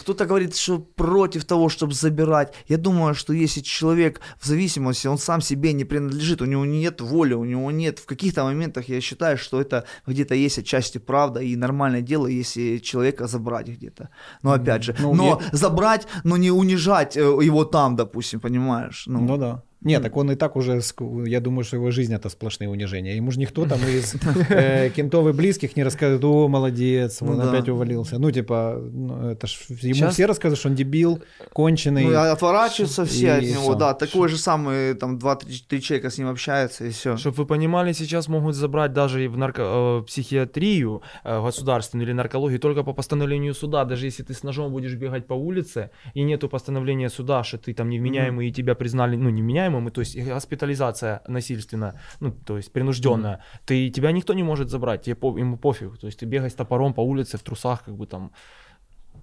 кто-то 0.00 0.26
говорит, 0.26 0.56
что 0.56 0.78
против 0.78 1.44
того, 1.44 1.68
чтобы 1.68 1.92
забирать. 1.92 2.54
Я 2.68 2.76
думаю, 2.78 3.14
что 3.14 3.32
если 3.32 3.60
человек 3.60 4.20
в 4.38 4.46
зависимости, 4.46 5.08
он 5.08 5.18
сам 5.18 5.40
себе 5.40 5.72
не 5.72 5.84
принадлежит, 5.84 6.42
у 6.42 6.44
него 6.46 6.64
нет 6.64 7.00
воли, 7.00 7.34
у 7.34 7.44
него 7.44 7.70
нет... 7.70 7.98
В 7.98 8.06
каких-то 8.06 8.44
моментах 8.44 8.88
я 8.88 9.00
считаю, 9.00 9.36
что 9.38 9.60
это 9.60 9.84
где-то 10.06 10.34
есть 10.34 10.58
отчасти 10.58 10.98
правда 10.98 11.40
и 11.40 11.56
нормальное 11.56 12.00
дело, 12.02 12.26
если 12.26 12.78
человека 12.78 13.26
забрать 13.26 13.68
где-то. 13.68 14.08
Но 14.42 14.52
опять 14.52 14.84
же, 14.84 14.96
Ну, 15.00 15.14
но 15.14 15.40
я- 15.42 15.56
забрать, 15.58 16.06
но 16.24 16.36
не 16.36 16.50
унижать 16.50 17.16
э, 17.16 17.20
его 17.20 17.64
там, 17.64 17.96
допустим, 17.96 18.40
понимаешь? 18.40 19.04
Ну, 19.06 19.20
Ну 19.20 19.36
да. 19.36 19.62
Нет, 19.84 20.02
так 20.02 20.16
он 20.16 20.30
и 20.30 20.34
так 20.36 20.56
уже, 20.56 20.80
я 21.26 21.40
думаю, 21.40 21.64
что 21.64 21.76
его 21.76 21.90
жизнь 21.90 22.14
это 22.14 22.28
сплошные 22.28 22.68
унижения. 22.68 23.16
Ему 23.16 23.30
же 23.30 23.38
никто 23.40 23.66
там 23.66 23.78
из 23.80 24.14
э, 24.50 24.90
кентов 24.90 25.26
и 25.28 25.32
близких 25.32 25.76
не 25.76 25.82
рассказывает, 25.84 26.24
о, 26.24 26.48
молодец, 26.48 27.20
Ну 27.20 27.32
он 27.32 27.38
да. 27.38 27.50
опять 27.50 27.68
увалился. 27.68 28.18
Ну, 28.18 28.30
типа, 28.30 28.80
ну, 28.92 29.30
это 29.30 29.46
ж, 29.46 29.58
ему 29.82 29.94
Щас- 29.94 30.14
все 30.14 30.26
рассказывают, 30.26 30.58
что 30.58 30.68
он 30.68 30.74
дебил, 30.76 31.22
конченый. 31.52 32.04
Ну, 32.04 32.12
и 32.12 32.14
отворачиваются 32.14 33.04
все 33.04 33.26
И 33.26 33.28
от 33.28 33.42
него, 33.42 33.62
всё. 33.62 33.74
да, 33.74 33.94
такой 33.94 34.28
же 34.28 34.36
самый, 34.36 34.94
там, 34.94 35.18
два-три 35.18 35.80
человека 35.82 36.10
с 36.10 36.18
ним 36.18 36.28
общаются, 36.28 36.84
и 36.84 36.90
все. 36.90 37.16
Чтобы 37.16 37.36
вы 37.36 37.46
понимали, 37.46 37.92
сейчас 37.92 38.28
могут 38.28 38.54
забрать 38.54 38.92
даже 38.92 39.24
и 39.24 39.28
в 39.28 39.36
нарко- 39.36 40.00
э, 40.00 40.06
психиатрию 40.06 41.02
э, 41.24 41.42
государственную 41.42 42.06
или 42.06 42.12
наркологию 42.14 42.58
только 42.60 42.82
по 42.82 42.92
постановлению 42.92 43.54
суда. 43.54 43.84
Даже 43.84 44.06
если 44.06 44.22
ты 44.22 44.32
с 44.34 44.42
ножом 44.42 44.72
будешь 44.72 44.94
бегать 44.94 45.26
по 45.26 45.34
улице 45.34 45.90
и 46.14 46.22
нету 46.22 46.48
постановления 46.48 47.10
суда, 47.10 47.44
что 47.44 47.58
ты 47.58 47.74
там 47.74 47.88
невменяемый 47.90 48.48
и 48.48 48.52
тебя 48.52 48.74
признали, 48.74 49.16
ну, 49.16 49.30
и, 49.80 49.90
то 49.90 50.00
есть 50.00 50.16
госпитализация 50.18 51.22
насильственная, 51.28 52.00
ну, 52.20 52.32
то 52.32 52.56
есть 52.56 52.72
принужденная, 52.72 53.40
ты, 53.64 53.90
тебя 53.90 54.12
никто 54.12 54.34
не 54.34 54.42
может 54.42 54.70
забрать, 54.70 55.02
тебе 55.02 55.14
по- 55.14 55.38
ему 55.38 55.56
пофиг. 55.56 55.98
То 55.98 56.06
есть 56.06 56.18
ты 56.18 56.26
бегай 56.26 56.48
с 56.50 56.54
топором 56.54 56.94
по 56.94 57.00
улице 57.00 57.38
в 57.38 57.42
трусах, 57.42 57.84
как 57.84 57.96
бы 57.96 58.06
там 58.06 58.32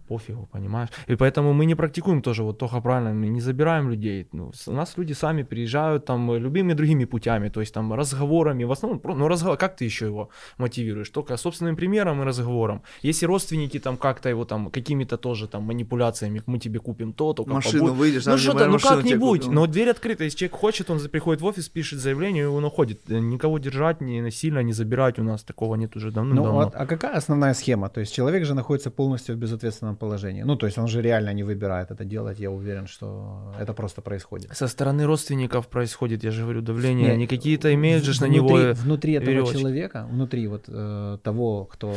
пофигу, 0.10 0.48
понимаешь? 0.52 0.89
И 1.10 1.15
поэтому 1.15 1.54
мы 1.54 1.65
не 1.65 1.76
практикуем 1.76 2.22
тоже 2.22 2.43
вот 2.43 2.58
Тоха 2.58 2.82
правильно, 2.82 3.13
мы 3.13 3.30
не 3.30 3.41
забираем 3.41 3.89
людей. 3.89 4.28
Ну, 4.34 4.52
у 4.67 4.72
нас 4.72 4.98
люди 4.98 5.13
сами 5.13 5.43
приезжают 5.43 6.06
там 6.06 6.32
э, 6.32 6.39
любыми 6.39 6.74
другими 6.74 7.06
путями, 7.06 7.50
то 7.50 7.60
есть 7.62 7.74
там 7.74 7.93
разговорами, 7.93 8.65
в 8.65 8.72
основном, 8.72 9.02
ну 9.04 9.28
разговор, 9.28 9.58
как 9.58 9.76
ты 9.76 9.86
еще 9.86 10.06
его 10.06 10.30
мотивируешь? 10.58 11.10
Только 11.10 11.38
собственным 11.38 11.76
примером 11.76 12.22
и 12.22 12.26
разговором. 12.26 12.82
Если 13.04 13.28
родственники 13.28 13.80
там 13.80 13.98
как-то 13.98 14.30
его 14.30 14.45
там 14.45 14.69
какими-то 14.72 15.17
тоже 15.17 15.48
там 15.48 15.63
манипуляциями, 15.63 16.41
мы 16.48 16.60
тебе 16.60 16.80
купим 16.80 17.13
то, 17.13 17.34
только 17.34 17.54
Машину 17.54 17.86
побудь». 17.86 17.98
выйдешь, 18.00 18.26
ну 18.26 18.38
что-то, 18.38 18.67
ну 18.67 18.80
как-нибудь, 18.80 19.48
но 19.48 19.67
дверь 19.67 19.89
открыта, 19.89 20.24
если 20.24 20.38
человек 20.38 20.56
хочет, 20.60 20.89
он 20.89 21.00
за- 21.00 21.10
приходит 21.10 21.41
в 21.41 21.45
офис, 21.45 21.69
пишет 21.69 22.00
заявление, 22.00 22.43
и 22.43 22.48
он 22.48 22.65
уходит. 22.65 23.00
Э, 23.10 23.19
Никого 23.19 23.60
держать, 23.60 24.02
не 24.02 24.22
насильно, 24.22 24.63
не 24.63 24.74
забирать 24.74 25.19
у 25.19 25.24
нас 25.24 25.43
такого 25.43 25.76
нет 25.76 25.95
уже 25.95 26.08
Ну, 26.08 26.13
давно-давно. 26.13 26.60
а, 26.62 26.72
а 26.74 26.86
какая 26.86 27.15
основная 27.17 27.54
схема? 27.54 27.89
То 27.89 28.00
есть 28.00 28.13
человек 28.13 28.45
же 28.45 28.54
находится 28.54 28.89
полностью 28.91 29.36
в 29.36 29.39
безответственном 29.39 29.95
положении. 29.99 30.43
Ну, 30.43 30.55
то 30.55 30.65
есть 30.65 30.77
он 30.77 30.88
же 30.88 31.01
реально 31.01 31.33
не 31.33 31.43
выбирает 31.43 31.91
это 31.91 32.05
делать. 32.05 32.39
Я 32.39 32.49
уверен, 32.51 32.88
что 32.88 33.53
это 33.59 33.73
просто 33.73 34.01
происходит. 34.01 34.55
Со 34.55 34.67
стороны 34.67 35.05
родственников 35.05 35.67
происходит, 35.67 36.23
я 36.23 36.31
же 36.31 36.43
говорю, 36.43 36.62
давление. 36.62 37.07
Не, 37.07 37.13
Они 37.13 37.27
какие-то 37.27 37.73
имеют 37.73 38.03
же 38.03 38.21
на 38.21 38.27
него... 38.27 38.73
внутри 38.73 39.13
этого 39.13 39.29
веревочки. 39.29 39.59
человека, 39.59 40.07
внутри 40.09 40.47
вот 40.47 40.65
э, 40.67 41.17
того, 41.23 41.65
кто 41.65 41.95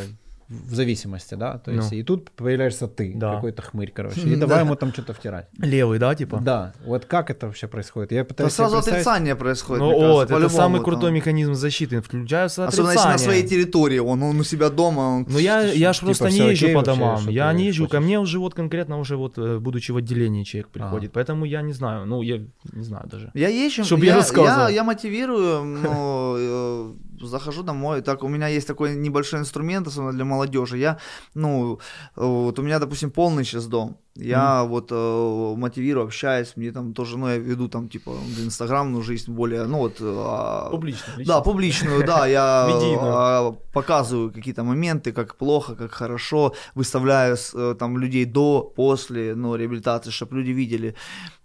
в 0.70 0.74
зависимости, 0.74 1.34
да, 1.34 1.58
то 1.58 1.70
есть 1.70 1.90
Ну. 1.92 1.98
и 1.98 2.02
тут 2.02 2.30
появляешься 2.30 2.86
ты, 2.86 3.12
Да. 3.16 3.34
какой-то 3.36 3.62
хмырь, 3.62 3.90
короче, 3.94 4.20
и 4.20 4.36
давай 4.36 4.56
да. 4.58 4.60
ему 4.60 4.76
там 4.76 4.92
что-то 4.92 5.12
втирать. 5.14 5.48
Левый, 5.58 5.98
да, 5.98 6.14
типа? 6.14 6.40
Да, 6.42 6.72
вот 6.84 7.04
как 7.06 7.30
это 7.30 7.46
вообще 7.46 7.66
происходит? 7.68 8.12
Я 8.12 8.24
пытаюсь 8.24 8.52
сразу 8.52 8.76
представить- 8.76 9.00
отрицание 9.06 9.34
происходит. 9.36 9.80
Ну 9.82 9.98
вот, 10.12 10.30
это 10.30 10.48
самый 10.48 10.76
там. 10.76 10.84
крутой 10.84 11.12
механизм 11.12 11.54
защиты. 11.54 12.00
Включаются 12.02 12.66
Особенно 12.66 12.90
если 12.92 12.98
отрицания. 13.00 13.12
на 13.12 13.18
своей 13.24 13.46
территории, 13.46 13.98
он, 13.98 14.22
он 14.22 14.40
у 14.40 14.44
себя 14.44 14.68
дома, 14.70 15.00
он... 15.00 15.26
Ну 15.28 15.38
я, 15.38 15.62
я 15.62 15.92
ж 15.92 15.96
Типа, 15.96 16.06
просто 16.06 16.30
не 16.30 16.50
езжу 16.50 16.72
по 16.74 16.82
домам. 16.82 17.28
Я 17.28 17.52
не 17.52 17.66
езжу. 17.68 17.88
Ко 17.88 18.00
мне 18.00 18.18
уже 18.18 18.38
вот 18.38 18.54
конкретно 18.54 18.98
уже 18.98 19.16
вот, 19.16 19.38
э, 19.38 19.58
будучи 19.58 19.92
в 19.92 19.96
отделении 19.96 20.44
человек 20.44 20.68
Ага. 20.74 20.84
приходит. 20.84 21.12
Поэтому 21.12 21.44
я 21.44 21.62
не 21.62 21.72
знаю. 21.72 22.06
Ну, 22.06 22.22
я 22.22 22.38
не 22.72 22.84
знаю 22.84 23.06
даже. 23.08 23.30
Я 23.34 23.48
езжу, 23.48 23.84
Чтоб 23.84 24.00
я 24.00 24.06
я, 24.12 24.16
рассказывал. 24.16 24.68
я, 24.68 24.74
я 24.74 24.84
мотивирую, 24.84 25.64
но 25.64 26.34
э, 26.38 26.92
захожу 27.26 27.62
домой, 27.62 28.00
так 28.02 28.22
у 28.22 28.28
меня 28.28 28.48
есть 28.48 28.66
такой 28.66 28.94
небольшой 28.96 29.40
инструмент, 29.40 29.86
особенно 29.86 30.12
для 30.12 30.24
молодежи. 30.24 30.78
Я, 30.78 30.98
ну, 31.34 31.78
э, 32.16 32.24
вот 32.24 32.58
у 32.58 32.62
меня, 32.62 32.78
допустим, 32.78 33.10
полный 33.10 33.44
сейчас 33.44 33.66
дом. 33.66 33.96
Я 34.14 34.64
вот 34.64 34.88
э, 34.92 35.54
мотивирую, 35.56 36.04
общаюсь, 36.04 36.52
мне 36.56 36.70
там 36.70 36.92
тоже, 36.92 37.16
ну, 37.16 37.28
я 37.28 37.38
веду 37.38 37.68
там, 37.68 37.88
типа, 37.88 38.10
инстаграмную 38.44 39.02
жизнь 39.02 39.32
более, 39.32 39.64
ну, 39.64 39.78
вот... 39.78 39.96
а, 40.00 40.68
Публично. 40.70 41.06
Да, 41.24 41.40
публичную, 41.40 42.06
да, 42.06 42.26
я 42.26 42.68
Медийную. 42.74 43.00
а, 43.16 43.52
показываю 43.72 44.30
какие-то 44.30 44.64
моменты, 44.64 45.12
как 45.12 45.36
плохо, 45.36 45.74
как 45.74 45.92
хорошо, 45.92 46.52
выставляю 46.74 47.36
э, 47.54 47.74
там 47.78 47.96
людей 47.96 48.26
до, 48.26 48.60
после, 48.76 49.34
ну, 49.34 49.56
реабилитации, 49.56 50.10
чтобы 50.10 50.36
люди 50.36 50.50
видели. 50.50 50.94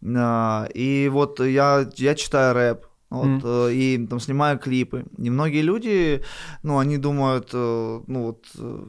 А, 0.04 0.68
И 0.74 1.10
вот 1.10 1.40
я, 1.40 1.88
я 1.96 2.16
читаю 2.16 2.54
рэп, 2.54 2.86
вот, 3.10 3.41
э, 3.43 3.74
и 3.74 4.08
там 4.08 4.20
снимаю 4.20 4.60
клипы. 4.60 5.06
И 5.17 5.30
многие 5.30 5.62
люди, 5.62 6.24
ну, 6.63 6.78
они 6.78 6.98
думают, 6.98 7.50
э, 7.54 8.02
ну, 8.08 8.24
вот, 8.24 8.46
э, 8.58 8.86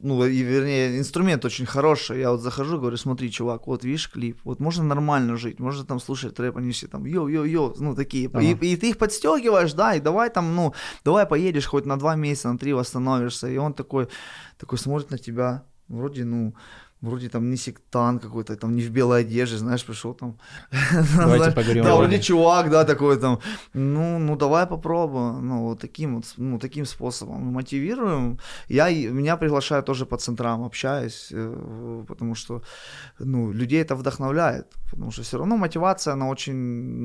ну, 0.00 0.24
и, 0.24 0.42
вернее, 0.42 0.98
инструмент 0.98 1.44
очень 1.44 1.66
хороший. 1.66 2.20
Я 2.20 2.30
вот 2.30 2.40
захожу, 2.40 2.78
говорю, 2.78 2.96
смотри, 2.96 3.30
чувак, 3.30 3.66
вот 3.66 3.84
видишь 3.84 4.10
клип, 4.10 4.38
вот 4.44 4.60
можно 4.60 4.84
нормально 4.84 5.36
жить, 5.36 5.60
можно 5.60 5.84
там 5.84 6.00
слушать 6.00 6.40
рэп, 6.40 6.56
они 6.56 6.70
все 6.72 6.88
там 6.88 7.04
йо-йо-йо, 7.04 7.74
ну, 7.78 7.94
такие. 7.94 8.28
Ага. 8.28 8.40
И, 8.40 8.54
и 8.54 8.76
ты 8.76 8.90
их 8.90 8.98
подстегиваешь, 8.98 9.72
да, 9.74 9.94
и 9.94 10.00
давай 10.00 10.30
там, 10.30 10.56
ну, 10.56 10.74
давай 11.04 11.26
поедешь 11.26 11.66
хоть 11.66 11.86
на 11.86 11.96
два 11.96 12.16
месяца, 12.16 12.52
на 12.52 12.58
три 12.58 12.72
восстановишься. 12.72 13.48
И 13.48 13.56
он 13.56 13.72
такой, 13.74 14.08
такой 14.58 14.78
смотрит 14.78 15.10
на 15.10 15.18
тебя, 15.18 15.62
вроде, 15.88 16.24
ну, 16.24 16.54
вроде 17.02 17.28
там 17.28 17.50
не 17.50 17.56
сектант 17.56 18.22
какой-то, 18.22 18.56
там 18.56 18.76
не 18.76 18.82
в 18.82 18.90
белой 18.90 19.20
одежде, 19.20 19.56
знаешь, 19.56 19.84
пришел 19.84 20.14
там. 20.14 20.38
Давайте 21.16 21.50
поговорим 21.50 21.84
Да, 21.84 21.96
вроде 21.96 22.20
чувак, 22.20 22.70
да, 22.70 22.84
такой 22.84 23.18
там, 23.18 23.38
ну, 23.74 24.18
ну 24.18 24.36
давай 24.36 24.66
попробуем, 24.66 25.48
ну, 25.48 25.62
вот 25.62 25.80
таким 25.80 26.16
вот, 26.16 26.24
ну, 26.36 26.58
таким 26.58 26.86
способом 26.86 27.52
мотивируем. 27.52 28.38
Я, 28.68 28.90
меня 28.90 29.36
приглашают 29.36 29.86
тоже 29.86 30.06
по 30.06 30.16
центрам, 30.16 30.62
общаюсь, 30.62 31.28
э, 31.32 32.04
потому 32.06 32.34
что, 32.34 32.62
ну, 33.18 33.52
людей 33.52 33.82
это 33.82 33.94
вдохновляет, 33.94 34.66
потому 34.90 35.10
что 35.10 35.22
все 35.22 35.38
равно 35.38 35.56
мотивация, 35.56 36.14
она 36.14 36.28
очень, 36.28 36.56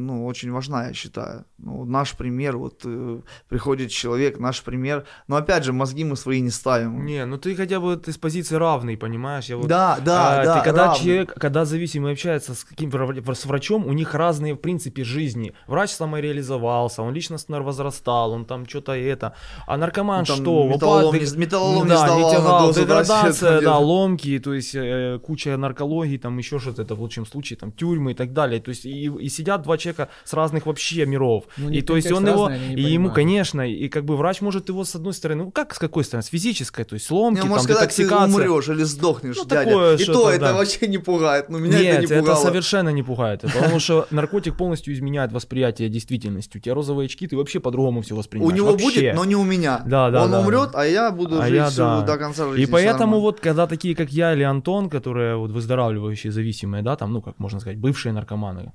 ну, 0.06 0.26
очень 0.26 0.52
важна, 0.52 0.88
я 0.88 0.94
считаю. 0.94 1.46
Ну, 1.58 1.86
наш 1.86 2.12
пример, 2.12 2.58
вот 2.58 2.82
э, 2.86 3.22
приходит 3.50 3.92
человек, 3.92 4.40
наш 4.40 4.62
пример, 4.62 5.06
но 5.28 5.36
опять 5.36 5.64
же, 5.64 5.74
мозги 5.74 6.04
мы 6.04 6.16
свои 6.16 6.42
не 6.42 6.52
ставим. 6.52 7.06
Не, 7.06 7.26
ну 7.26 7.38
ты 7.38 7.56
хотя 7.56 7.80
бы 7.80 7.96
ты 7.96 8.12
с 8.12 8.18
позиции 8.18 8.58
равный, 8.58 8.98
понимаешь? 8.98 9.50
Я 9.50 9.58
вот 9.58 9.68
Да, 9.68 9.85
Да, 9.86 9.98
да, 10.06 10.42
А, 10.42 10.46
да, 10.46 10.58
ты 10.60 10.64
когда 10.66 10.86
равно. 10.88 11.04
человек, 11.04 11.34
когда 11.34 11.66
зависимый 11.66 12.14
общается 12.14 12.54
с 12.54 12.64
каким 12.64 12.92
с 13.36 13.46
врачом, 13.46 13.86
у 13.86 13.94
них 13.94 14.14
разные 14.16 14.54
в 14.54 14.58
принципе 14.58 15.04
жизни. 15.04 15.54
Врач 15.68 15.92
самореализовался, 15.92 17.02
он 17.02 17.14
личностно 17.14 17.62
возрастал, 17.62 18.32
он 18.32 18.46
там 18.46 18.68
что-то 18.68 18.94
это. 18.94 19.34
А 19.68 19.78
наркоман 19.78 20.26
Ну, 20.28 20.36
что? 20.36 20.68
металлолом 20.68 21.16
Упад- 21.16 21.20
не- 21.36 21.38
металлолом 21.38 21.84
не 21.84 21.90
да, 21.90 21.98
сдавал 21.98 22.32
на 22.32 22.38
тягал, 22.38 22.68
дозу, 22.68 22.82
деградация, 22.82 23.62
да, 23.62 23.78
ломки, 23.78 24.40
то 24.40 24.54
есть 24.54 24.76
э, 24.76 25.20
куча 25.24 25.58
наркологии, 25.58 26.18
там 26.18 26.38
еще 26.38 26.60
что-то, 26.60 26.82
это 26.82 26.96
в 26.96 27.02
лучшем 27.02 27.26
случае, 27.26 27.58
там 27.58 27.72
тюрьмы 27.72 28.12
и 28.12 28.16
так 28.16 28.34
далее. 28.34 28.60
То 28.62 28.70
есть 28.70 28.86
и, 28.86 29.06
и 29.06 29.30
сидят 29.30 29.62
два 29.64 29.78
человека 29.78 30.10
с 30.24 30.34
разных 30.34 30.66
вообще 30.66 31.06
миров. 31.06 31.46
Ну, 31.58 31.70
и 31.70 31.82
то 31.82 31.96
есть 31.96 32.12
он 32.12 32.28
его, 32.28 32.46
они 32.46 32.68
не 32.70 32.76
и 32.76 32.82
ему, 32.82 33.10
понимают. 33.10 33.16
конечно, 33.16 33.62
и 33.62 33.90
как 33.90 34.06
бы 34.06 34.18
врач 34.18 34.42
может 34.42 34.70
его 34.70 34.84
с 34.84 34.96
одной 34.96 35.14
стороны, 35.14 35.46
ну 35.46 35.52
как 35.52 35.74
с 35.76 35.80
какой 35.80 36.04
стороны, 36.04 36.24
с 36.24 36.28
физической, 36.28 36.84
то 36.86 36.96
есть 36.96 37.10
ломки, 37.12 37.42
Не, 37.42 37.50
там, 37.50 37.60
сказать, 37.60 37.90
ты 37.96 38.04
детоксикация. 38.04 38.28
умрешь 38.50 38.68
или 38.70 38.84
сдохнешь, 38.84 39.36
Ну, 39.38 39.46
дядя. 39.46 39.70
Такое 39.76 39.98
И 39.98 40.06
то 40.06 40.30
это 40.30 40.40
да. 40.46 40.54
вообще 40.54 40.88
не 40.88 40.98
пугает. 40.98 41.50
Ну, 41.50 41.60
меня 41.60 41.80
Нет, 41.80 42.04
это 42.04 42.16
не 42.16 42.20
пугало. 42.22 42.36
совершенно 42.44 42.90
не 42.90 43.04
пугает. 43.04 43.42
Потому 43.42 43.80
что 43.80 44.08
наркотик 44.12 44.56
полностью 44.58 44.94
изменяет 44.94 45.32
восприятие 45.32 45.90
действительности. 45.90 46.58
У 46.58 46.60
тебя 46.60 46.74
розовые 46.76 47.06
очки, 47.06 47.28
ты 47.28 47.38
вообще 47.38 47.60
по-другому 47.60 48.02
все 48.02 48.14
У 48.14 48.18
воспринимаешь. 48.18 48.56
него 48.56 48.72
Вообще. 48.72 48.86
будет, 48.88 49.16
но 49.16 49.26
не 49.26 49.36
у 49.36 49.44
меня. 49.44 49.82
Да, 49.86 50.10
да, 50.10 50.24
Он 50.24 50.32
да, 50.32 50.40
умрет, 50.42 50.72
да. 50.72 50.82
а 50.82 50.86
я 50.86 51.12
буду 51.12 51.40
А 51.42 51.46
жить 51.46 51.56
я, 51.56 51.70
всю 51.70 51.78
да. 51.78 52.02
до 52.02 52.18
конца 52.18 52.48
жизни. 52.50 52.64
И 52.64 52.66
поэтому 52.66 53.20
вот, 53.20 53.40
когда 53.40 53.68
такие, 53.68 53.96
как 53.96 54.12
я 54.12 54.34
или 54.34 54.44
Антон, 54.44 54.90
которые 54.90 55.36
вот 55.38 55.52
выздоравливающие, 55.52 56.32
зависимые, 56.32 56.84
да, 56.84 56.96
там, 56.96 57.14
ну, 57.14 57.22
как 57.22 57.40
можно 57.40 57.60
сказать, 57.60 57.78
бывшие 57.78 58.14
наркоманы, 58.14 58.72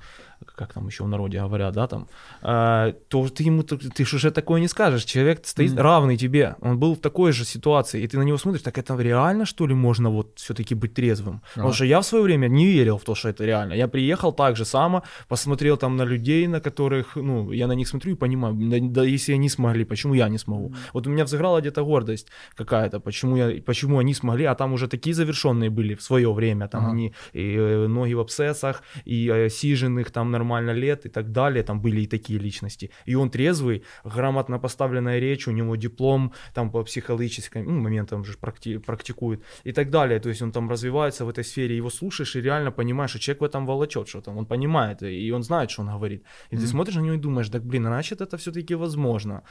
как 0.57 0.72
там 0.72 0.87
еще 0.87 1.05
в 1.05 1.09
народе 1.09 1.38
говорят, 1.40 1.74
да, 1.74 1.87
там, 1.87 2.09
э, 2.42 2.92
то 3.09 3.29
ты 3.29 3.44
ему, 3.44 3.62
ты, 3.62 3.76
ты 3.76 4.05
ж 4.05 4.14
уже 4.14 4.31
такое 4.31 4.61
не 4.61 4.68
скажешь. 4.68 5.05
Человек 5.05 5.46
стоит 5.46 5.72
Мгм. 5.72 5.81
равный 5.83 6.16
тебе, 6.16 6.57
он 6.61 6.79
был 6.79 6.94
в 6.94 6.98
такой 6.98 7.33
же 7.33 7.44
ситуации, 7.44 8.03
и 8.03 8.07
ты 8.09 8.18
на 8.18 8.22
него 8.24 8.38
смотришь, 8.38 8.62
так 8.62 8.79
это 8.79 8.96
реально, 8.96 9.44
что 9.46 9.66
ли, 9.66 9.74
можно 9.74 10.11
вот 10.11 10.38
все-таки 10.38 10.74
быть 10.74 10.94
трезвым? 10.94 11.40
Потому 11.50 11.68
Ага. 11.68 11.74
что 11.76 11.85
я 11.85 12.00
в 12.00 12.05
свое 12.05 12.24
время 12.24 12.48
не 12.48 12.66
верил 12.66 12.96
в 12.96 13.05
то, 13.05 13.14
что 13.14 13.29
это 13.29 13.44
реально. 13.44 13.74
Я 13.74 13.88
приехал 13.88 14.33
так 14.33 14.57
же 14.57 14.64
само, 14.64 15.03
посмотрел 15.29 15.76
там 15.76 15.96
на 15.96 16.05
людей, 16.05 16.46
на 16.48 16.61
которых, 16.61 17.16
ну, 17.16 17.53
я 17.53 17.66
на 17.66 17.74
них 17.74 17.88
смотрю 17.88 18.12
и 18.12 18.16
понимаю, 18.16 18.55
да, 18.55 18.76
да 18.81 19.05
если 19.05 19.35
они 19.35 19.48
смогли, 19.48 19.85
почему 19.85 20.14
я 20.14 20.29
не 20.29 20.38
смогу? 20.38 20.74
Вот 20.94 21.07
у 21.07 21.11
меня 21.11 21.24
взыграла 21.24 21.61
где-то 21.61 21.85
гордость 21.85 22.29
какая-то, 22.57 23.00
почему, 23.00 23.37
я, 23.37 23.62
почему 23.62 23.98
они 23.98 24.14
смогли, 24.14 24.44
а 24.46 24.55
там 24.55 24.72
уже 24.72 24.88
такие 24.88 25.14
завершенные 25.14 25.70
были 25.70 25.94
в 25.94 26.03
свое 26.03 26.33
время, 26.33 26.68
там 26.68 26.81
Ага. 26.85 26.92
они 26.92 27.12
и 27.35 27.57
э, 27.59 27.87
ноги 27.88 28.14
в 28.14 28.20
абсцессах, 28.20 28.83
и 29.05 29.29
э, 29.29 29.48
сиженных 29.50 30.11
там 30.11 30.30
нормально 30.31 30.71
лет 30.73 31.07
и 31.07 31.09
так 31.09 31.33
далее, 31.33 31.62
там 31.62 31.81
были 31.81 32.01
и 32.03 32.07
такие 32.07 32.38
личности. 32.38 32.90
И 33.07 33.14
он 33.14 33.31
трезвый, 33.31 33.83
грамотно 34.05 34.59
поставленная 34.59 35.21
речь, 35.21 35.49
у 35.49 35.53
него 35.53 35.77
диплом 35.77 36.33
там 36.55 36.71
по 36.71 36.83
психологическим 36.85 37.64
ну, 37.64 37.81
моментам 37.81 38.25
же 38.25 38.33
практи- 38.40 38.79
практикует 38.79 39.43
и 39.64 39.73
так 39.73 39.90
далее. 39.90 40.21
То 40.21 40.29
есть 40.29 40.43
он 40.43 40.53
там 40.53 40.71
развивается 40.71 41.25
в 41.25 41.29
этой 41.29 41.45
сфере, 41.45 41.77
его 41.77 41.90
слушаешь 41.90 42.37
и 42.37 42.40
реально 42.40 42.73
понимаешь, 42.73 43.11
что 43.11 43.19
человек 43.19 43.40
в 43.43 43.45
этом 43.45 43.66
волочет 43.66 44.09
что-то, 44.09 44.31
он 44.31 44.47
понимает, 44.47 45.03
и 45.03 45.33
он 45.33 45.43
знает, 45.43 45.71
что 45.71 45.83
он 45.83 45.88
говорит. 45.88 46.25
И 46.51 46.57
ты 46.57 46.62
Мгм. 46.62 46.71
смотришь 46.71 46.97
на 46.97 47.01
него 47.03 47.14
и 47.14 47.19
думаешь, 47.19 47.49
так 47.49 47.62
блин, 47.62 47.87
а 47.87 47.90
значит 47.90 48.21
это 48.21 48.37
все-таки 48.37 48.75
возможно. 48.77 49.43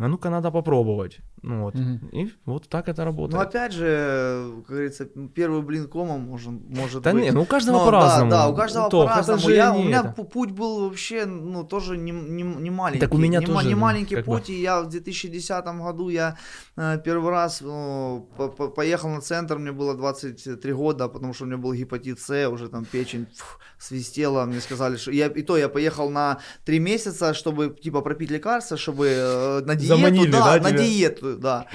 А 0.00 0.06
ну-ка 0.06 0.30
надо 0.30 0.50
попробовать. 0.52 1.18
Ну 1.42 1.62
вот. 1.62 1.74
Мгм. 1.74 2.08
И 2.12 2.30
вот 2.46 2.68
так 2.68 2.88
это 2.88 3.04
работает. 3.04 3.34
Ну, 3.42 3.48
опять 3.48 3.72
же, 3.72 4.52
как 4.66 4.66
говорится, 4.76 5.04
первый 5.34 5.62
блин 5.62 5.88
комом 5.88 6.20
может, 6.20 6.50
может 6.68 7.02
да 7.02 7.12
быть. 7.12 7.22
не, 7.24 7.30
ну 7.32 7.42
у 7.42 7.46
каждого 7.46 7.84
по-разному. 7.84 8.30
Да, 8.30 8.44
да, 8.44 8.48
у 8.48 8.54
каждого 8.54 8.88
по-разному. 8.90 9.48
Я, 9.50 9.72
у 9.72 9.82
меня 9.82 10.00
это. 10.00 10.14
пу- 10.16 10.24
путь 10.24 10.50
был 10.50 10.88
вообще, 10.88 11.26
ну, 11.26 11.64
тоже 11.64 11.96
не, 11.96 12.12
не, 12.12 12.42
не 12.42 12.70
маленький. 12.70 13.00
Так 13.00 13.14
у 13.14 13.18
меня 13.18 13.40
не, 13.40 13.46
тоже, 13.46 13.66
не 13.66 13.74
ну, 13.74 13.80
маленький 13.80 14.14
как 14.16 14.26
бы. 14.26 14.36
путь, 14.36 14.50
и 14.50 14.60
я 14.60 14.82
в 14.82 14.88
2010 14.88 15.64
году, 15.64 16.08
я 16.10 16.36
э, 16.76 17.00
первый 17.04 17.30
раз 17.30 17.60
ну, 17.60 18.28
по- 18.36 18.48
по- 18.48 18.68
поехал 18.68 19.08
на 19.08 19.20
центр, 19.20 19.58
мне 19.58 19.72
было 19.72 19.94
23 19.96 20.72
года, 20.72 21.08
потому 21.08 21.34
что 21.34 21.44
у 21.44 21.46
меня 21.48 21.56
был 21.58 21.72
гепатит 21.74 22.20
С, 22.20 22.48
уже 22.48 22.68
там 22.68 22.84
печень 22.84 23.26
фух, 23.34 23.58
свистела, 23.78 24.44
мне 24.44 24.60
сказали, 24.60 24.96
что 24.96 25.10
я, 25.10 25.26
и 25.26 25.42
то 25.42 25.56
я 25.56 25.68
поехал 25.68 26.10
на 26.10 26.38
3 26.64 26.78
месяца, 26.80 27.34
чтобы, 27.34 27.76
типа, 27.82 28.00
пропить 28.00 28.30
лекарства, 28.30 28.76
чтобы 28.76 29.06
э, 29.08 29.60
на 29.64 29.74
диету, 29.88 30.02
Заманили, 30.02 30.30
да, 30.30 30.44
да, 30.58 30.62
на 30.62 30.70
тебя? 30.70 30.78
диету, 30.84 31.36
да. 31.36 31.66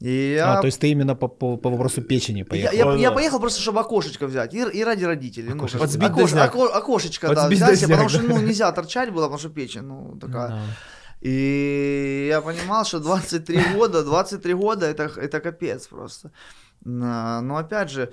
И 0.00 0.34
я 0.36 0.54
А, 0.58 0.60
то 0.60 0.66
есть 0.66 0.80
ты 0.80 0.90
именно 0.90 1.14
по, 1.14 1.28
по, 1.28 1.56
по 1.56 1.70
вопросу 1.70 2.02
печени 2.02 2.38
я, 2.40 2.44
поехал? 2.44 2.76
я, 2.76 2.84
Да, 2.84 2.94
я 2.96 3.08
да. 3.10 3.14
поехал 3.14 3.38
просто, 3.38 3.60
чтобы 3.60 3.80
окошечко 3.80 4.26
взять. 4.26 4.52
И, 4.54 4.58
и 4.58 4.82
ради 4.84 5.04
родителей. 5.04 5.50
Ну, 5.50 5.56
Окошечко. 5.56 5.78
бы, 5.78 5.84
Подсбить 5.84 6.08
окош- 6.10 6.20
дозняк. 6.22 6.54
око- 6.56 6.72
окошечко, 6.78 7.28
да, 7.28 7.34
Подсбить 7.34 7.58
взять 7.58 7.78
себе, 7.78 7.88
потому 7.94 8.08
дозняк, 8.08 8.24
что 8.24 8.34
да. 8.34 8.40
ну, 8.40 8.46
нельзя 8.46 8.72
торчать 8.72 9.10
было, 9.12 9.22
потому 9.26 9.38
что 9.38 9.48
печень, 9.50 9.82
ну, 9.82 10.10
Ну 10.14 10.18
такая. 10.20 10.48
да. 10.48 10.62
И 11.20 12.26
я 12.28 12.40
понимал, 12.40 12.84
что 12.84 12.98
23 12.98 13.74
года, 13.76 14.02
23 14.02 14.54
года 14.54 14.86
это, 14.86 15.04
это 15.04 15.38
капец 15.40 15.86
просто. 15.86 16.32
Но 16.84 17.56
опять 17.56 17.90
же, 17.90 18.12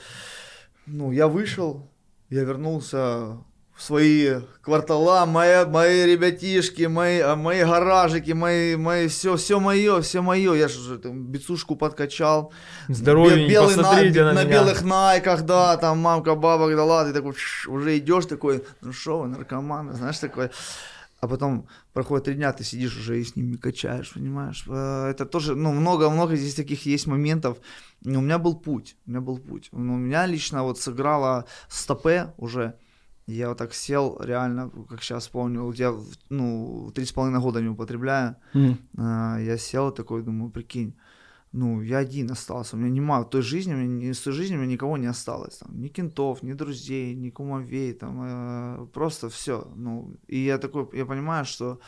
ну, 0.86 1.12
я 1.12 1.28
вышел, 1.28 1.90
я 2.30 2.44
вернулся 2.44 3.38
в 3.80 3.82
свои 3.82 4.42
квартала, 4.62 5.26
мои, 5.26 5.66
мои 5.66 6.06
ребятишки, 6.06 6.84
мои, 6.84 7.20
а, 7.20 7.38
мои 7.38 7.64
гаражики, 7.64 8.34
мои, 8.34 8.76
мои, 8.76 9.08
все, 9.08 9.38
все 9.38 9.58
мое, 9.62 10.02
все 10.02 10.22
мое. 10.22 10.54
Я 10.54 10.68
же 10.68 10.98
там 11.00 11.28
бицушку 11.28 11.78
подкачал. 11.78 12.52
Здоровенький, 12.90 13.46
Бе- 13.46 13.52
белый 13.52 13.76
посмотрите 13.78 14.24
на 14.26 14.34
на 14.34 14.44
меня. 14.44 14.52
белых 14.52 14.82
найках, 14.84 15.44
да, 15.44 15.78
там 15.78 16.00
мамка, 16.00 16.36
баба 16.36 16.70
дала, 16.76 17.06
ты 17.06 17.14
такой 17.14 17.34
уже 17.68 17.98
идешь 17.98 18.26
такой, 18.26 18.66
ну 18.82 18.92
что 18.92 19.22
вы, 19.22 19.28
наркоманы, 19.30 19.94
знаешь, 19.94 20.20
такой. 20.20 20.50
А 21.22 21.28
потом 21.30 21.68
проходит 21.94 22.26
три 22.26 22.34
дня, 22.34 22.52
ты 22.52 22.66
сидишь 22.66 22.98
уже 22.98 23.22
и 23.22 23.24
с 23.24 23.38
ними 23.38 23.56
качаешь, 23.56 24.12
понимаешь? 24.14 24.66
Э, 24.68 25.10
Это 25.12 25.26
тоже, 25.26 25.56
ну, 25.56 25.72
много-много 25.72 26.36
здесь 26.36 26.56
таких 26.56 26.86
есть 26.86 27.08
моментов. 27.08 27.58
У 28.06 28.10
меня 28.10 28.40
был 28.40 28.56
путь, 28.56 28.98
у 29.06 29.10
меня 29.12 29.22
был 29.22 29.38
путь. 29.38 29.70
Ну, 29.72 29.94
У 29.94 29.98
меня 29.98 30.26
лично 30.26 30.64
вот 30.64 30.80
сыграла 30.80 31.46
стопе 31.70 32.34
уже. 32.38 32.74
Я 33.30 33.50
вот 33.50 33.58
так 33.58 33.74
сел, 33.74 34.18
реально, 34.20 34.72
как 34.90 35.02
сейчас 35.02 35.30
вот 35.34 35.76
я, 35.76 35.94
ну, 36.30 36.92
три 36.94 37.06
с 37.06 37.12
половиной 37.12 37.42
года 37.42 37.62
не 37.62 37.70
употребляю. 37.70 38.36
Мгм. 38.54 38.78
А, 38.98 39.38
Я 39.40 39.58
сел 39.58 39.92
такой, 39.92 40.24
думаю, 40.24 40.52
прикинь, 40.52 40.94
ну, 41.52 41.82
я 41.82 41.98
один 42.00 42.32
остался, 42.32 42.76
у 42.76 42.80
меня 42.80 42.92
нема, 42.92 43.22
в 43.22 43.30
той 43.30 43.42
жизни, 43.42 43.74
меня, 43.74 44.12
из 44.12 44.20
той 44.20 44.34
жизни 44.34 44.56
у 44.56 44.60
меня 44.60 44.74
никого 44.74 44.98
не 44.98 45.08
осталось, 45.08 45.58
там, 45.58 45.82
ни 45.82 45.88
кентов, 45.88 46.44
ни 46.44 46.54
друзей, 46.54 47.16
ни 47.16 47.32
кумовей, 47.32 47.94
там, 47.94 48.22
э, 48.22 48.88
просто 48.94 49.30
все, 49.30 49.68
ну, 49.76 50.16
и 50.28 50.38
я 50.38 50.58
такой, 50.58 50.88
я 50.94 51.06
понимаю, 51.06 51.46
что, 51.46 51.80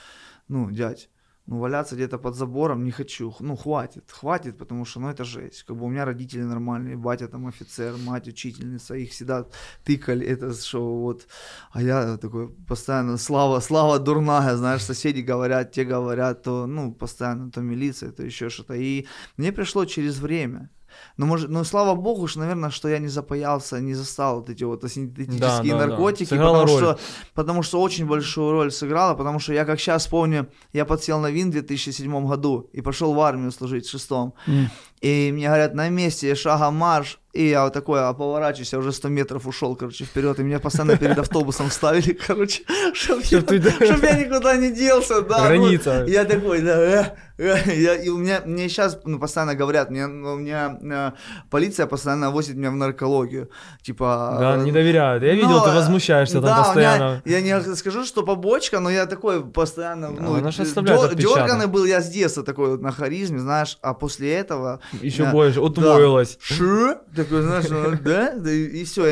ну, 0.47 0.71
дядь, 0.71 1.09
ну, 1.47 1.59
валяться 1.59 1.95
где-то 1.95 2.17
под 2.17 2.35
забором 2.35 2.83
не 2.83 2.91
хочу, 2.91 3.35
ну, 3.39 3.55
хватит, 3.55 4.11
хватит, 4.11 4.57
потому 4.57 4.85
что, 4.85 4.99
ну, 4.99 5.09
это 5.09 5.23
жесть, 5.23 5.63
как 5.63 5.75
бы 5.75 5.85
у 5.85 5.89
меня 5.89 6.05
родители 6.05 6.43
нормальные, 6.43 6.97
батя 6.97 7.27
там 7.27 7.47
офицер, 7.47 7.97
мать 7.97 8.27
учительница, 8.27 8.95
их 8.95 9.11
всегда 9.11 9.45
тыкали, 9.83 10.25
это 10.25 10.53
что 10.53 10.99
вот, 11.01 11.27
а 11.71 11.81
я 11.81 12.17
такой 12.17 12.49
постоянно, 12.67 13.17
слава, 13.17 13.59
слава 13.59 13.99
дурная, 13.99 14.55
знаешь, 14.55 14.83
соседи 14.83 15.21
говорят, 15.21 15.71
те 15.71 15.83
говорят, 15.83 16.43
то, 16.43 16.67
ну, 16.67 16.93
постоянно, 16.93 17.51
то 17.51 17.61
милиция, 17.61 18.11
то 18.11 18.23
еще 18.23 18.49
что-то, 18.49 18.75
и 18.75 19.07
мне 19.37 19.51
пришло 19.51 19.85
через 19.85 20.19
время, 20.19 20.69
ну, 21.17 21.25
может, 21.25 21.49
ну, 21.49 21.63
слава 21.63 21.95
богу, 21.95 22.27
что, 22.27 22.39
наверное, 22.39 22.69
что 22.69 22.89
я 22.89 22.99
не 22.99 23.07
запаялся, 23.07 23.79
не 23.79 23.93
застал 23.93 24.37
вот 24.37 24.49
эти 24.49 24.63
вот 24.63 24.83
синтетические 24.89 25.39
Да, 25.39 25.61
да, 25.61 25.77
да. 25.79 25.87
наркотики, 25.87 26.29
Сыграла 26.29 26.61
потому 26.61 26.79
роль. 26.79 26.83
что, 26.95 26.99
потому 27.33 27.63
что 27.63 27.81
очень 27.81 28.05
большую 28.07 28.51
роль 28.51 28.71
сыграла, 28.71 29.13
потому 29.15 29.39
что 29.39 29.53
я, 29.53 29.65
как 29.65 29.79
сейчас 29.79 30.07
помню, 30.07 30.47
я 30.73 30.85
подсел 30.85 31.19
на 31.19 31.31
ВИН 31.31 31.49
в 31.49 31.51
2007 31.53 32.27
году 32.27 32.69
и 32.73 32.81
пошел 32.81 33.13
в 33.13 33.19
армию 33.19 33.51
служить 33.51 33.85
в 33.85 33.89
шестом. 33.91 34.33
Мгм. 34.47 34.69
И 35.01 35.31
мне 35.33 35.47
говорят, 35.47 35.73
на 35.73 35.89
месте 35.89 36.35
шага 36.35 36.69
марш, 36.69 37.19
и 37.33 37.47
я 37.47 37.63
вот 37.63 37.73
такой, 37.73 38.01
а 38.01 38.13
поворачиваюсь, 38.13 38.73
я 38.73 38.79
уже 38.79 38.91
100 38.91 39.07
метров 39.07 39.47
ушел, 39.47 39.75
короче, 39.75 40.03
вперед, 40.03 40.39
и 40.39 40.43
меня 40.43 40.59
постоянно 40.59 40.97
перед 40.97 41.17
автобусом 41.17 41.71
ставили, 41.71 42.11
короче, 42.27 42.63
чтобы 42.93 43.23
я, 43.23 43.39
чтоб 43.39 44.03
я 44.03 44.19
никуда 44.19 44.57
не 44.57 44.71
делся, 44.71 45.21
да. 45.21 45.37
ну, 45.37 45.45
Граница. 45.45 46.05
я 46.07 46.25
такой, 46.25 46.61
да, 46.61 46.77
э, 46.77 47.05
э, 47.37 47.73
я, 47.73 47.95
и 47.95 48.09
у 48.09 48.17
меня, 48.17 48.41
мне 48.45 48.67
сейчас 48.67 48.99
ну, 49.05 49.17
постоянно 49.17 49.55
говорят, 49.55 49.89
мне, 49.89 50.05
у 50.05 50.35
меня 50.35 50.77
э, 50.81 51.11
полиция 51.49 51.87
постоянно 51.87 52.31
возит 52.31 52.57
меня 52.57 52.69
в 52.69 52.75
наркологию, 52.75 53.49
типа... 53.81 54.37
Да, 54.39 54.55
э, 54.57 54.63
не 54.65 54.73
доверяют. 54.73 55.23
Я 55.23 55.33
видел, 55.33 55.51
ну, 55.51 55.63
ты 55.63 55.71
возмущаешься 55.71 56.41
да, 56.41 56.47
там 56.47 56.57
у 56.57 56.59
меня- 56.59 56.65
постоянно. 56.65 57.21
я 57.23 57.41
не 57.41 57.75
скажу, 57.75 58.03
что 58.03 58.23
побочка, 58.23 58.81
но 58.81 58.89
я 58.89 59.05
такой 59.05 59.43
постоянно, 59.43 60.11
Да, 60.11 60.21
ну, 60.21 60.35
отпечаток. 60.35 61.15
дерганый 61.15 61.67
был 61.67 61.85
я 61.85 62.01
с 62.01 62.09
детства 62.09 62.43
такой 62.43 62.71
вот 62.71 62.81
на 62.81 62.91
харизме, 62.91 63.39
знаешь, 63.39 63.77
а 63.81 63.93
после 63.93 64.33
этого 64.33 64.81
Еще 65.01 65.23
я- 65.23 65.31
больше, 65.31 65.61
удвоилось. 65.61 66.37
Шу? 66.41 66.95
Такой, 67.15 67.41
знаешь, 67.41 67.69
ну, 67.69 67.91
да? 68.03 68.33
Да, 68.35 68.51
И 68.51 68.83
все, 68.83 69.07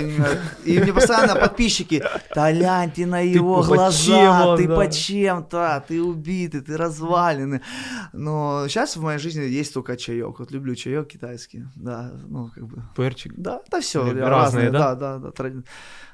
и 0.65 0.79
мне 0.79 0.93
постоянно 0.93 1.35
подписчики, 1.35 2.03
Толян, 2.33 2.91
ты 2.91 3.05
на 3.05 3.19
его 3.21 3.61
чем 3.61 3.73
глаза, 3.73 4.47
он, 4.47 4.57
ты 4.57 4.67
да?» 4.67 4.75
под 4.75 4.91
чем-то, 4.91 5.85
ты 5.87 6.01
убитый, 6.01 6.61
ты 6.61 6.75
разваленный. 6.77 7.61
Но 8.13 8.65
сейчас 8.67 8.95
в 8.97 9.01
моей 9.01 9.19
жизни 9.19 9.43
есть 9.43 9.73
только 9.73 9.95
чаек. 9.97 10.39
Вот 10.39 10.51
люблю 10.51 10.75
чаек 10.75 11.07
китайский, 11.07 11.63
да, 11.75 12.11
ну, 12.27 12.49
как 12.53 12.67
бы, 12.67 12.83
Перчик. 12.95 13.33
да, 13.37 13.61
да 13.69 13.79
все, 13.81 14.03
Разные, 14.13 14.69
да? 14.71 14.95
да, 14.95 14.95
да, 14.95 15.17
да, 15.17 15.31
тради- 15.31 15.63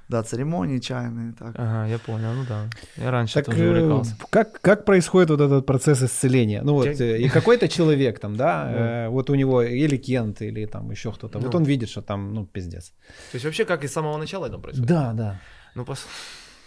Да, 0.08 0.22
церемонии 0.24 0.78
чайные, 0.80 1.34
так. 1.34 1.56
Ага, 1.58 1.88
я 1.88 1.98
понял, 1.98 2.34
ну 2.34 2.46
да. 2.48 2.70
Я 2.98 3.12
раньше 3.12 3.34
Так 3.34 3.46
тоже 3.46 3.64
э, 3.64 3.70
увлекался. 3.70 4.16
как, 4.30 4.62
как 4.62 4.86
происходит 4.86 5.30
вот 5.32 5.42
этот 5.42 5.66
процесс 5.66 6.04
исцеления? 6.04 6.62
Ну 6.64 6.74
вот, 6.74 6.86
Я- 6.86 6.94
э, 7.16 7.18
и 7.22 7.30
какой-то 7.30 7.68
человек 7.68 8.20
там, 8.20 8.36
да, 8.38 8.72
э, 9.06 9.10
вот 9.10 9.30
у 9.30 9.36
него 9.36 9.64
или 9.64 9.98
Кент, 9.98 10.42
или 10.42 10.66
там 10.68 10.92
еще 10.92 11.12
кто-то, 11.12 11.40
вот 11.40 11.54
Ну. 11.54 11.60
он 11.60 11.66
видит, 11.66 11.90
что 11.90 12.02
там, 12.02 12.34
ну, 12.34 12.46
пиздец. 12.46 12.90
То 13.32 13.36
есть 13.38 13.46
вообще 13.46 13.66
как 13.66 13.84
и 13.84 13.88
с 13.88 13.94
самого 13.94 14.18
начала 14.18 14.46
это 14.46 14.58
происходит? 14.60 14.88
Да, 14.90 15.14
да. 15.14 15.40
Ну, 15.76 15.84
пос- 15.84 16.06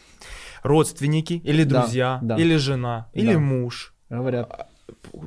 родственники, 0.63 1.35
или 1.45 1.65
друзья, 1.65 2.19
да. 2.23 2.37
или 2.37 2.57
жена, 2.57 3.07
или 3.15 3.37
муж. 3.37 3.95
Говорят. 4.11 4.68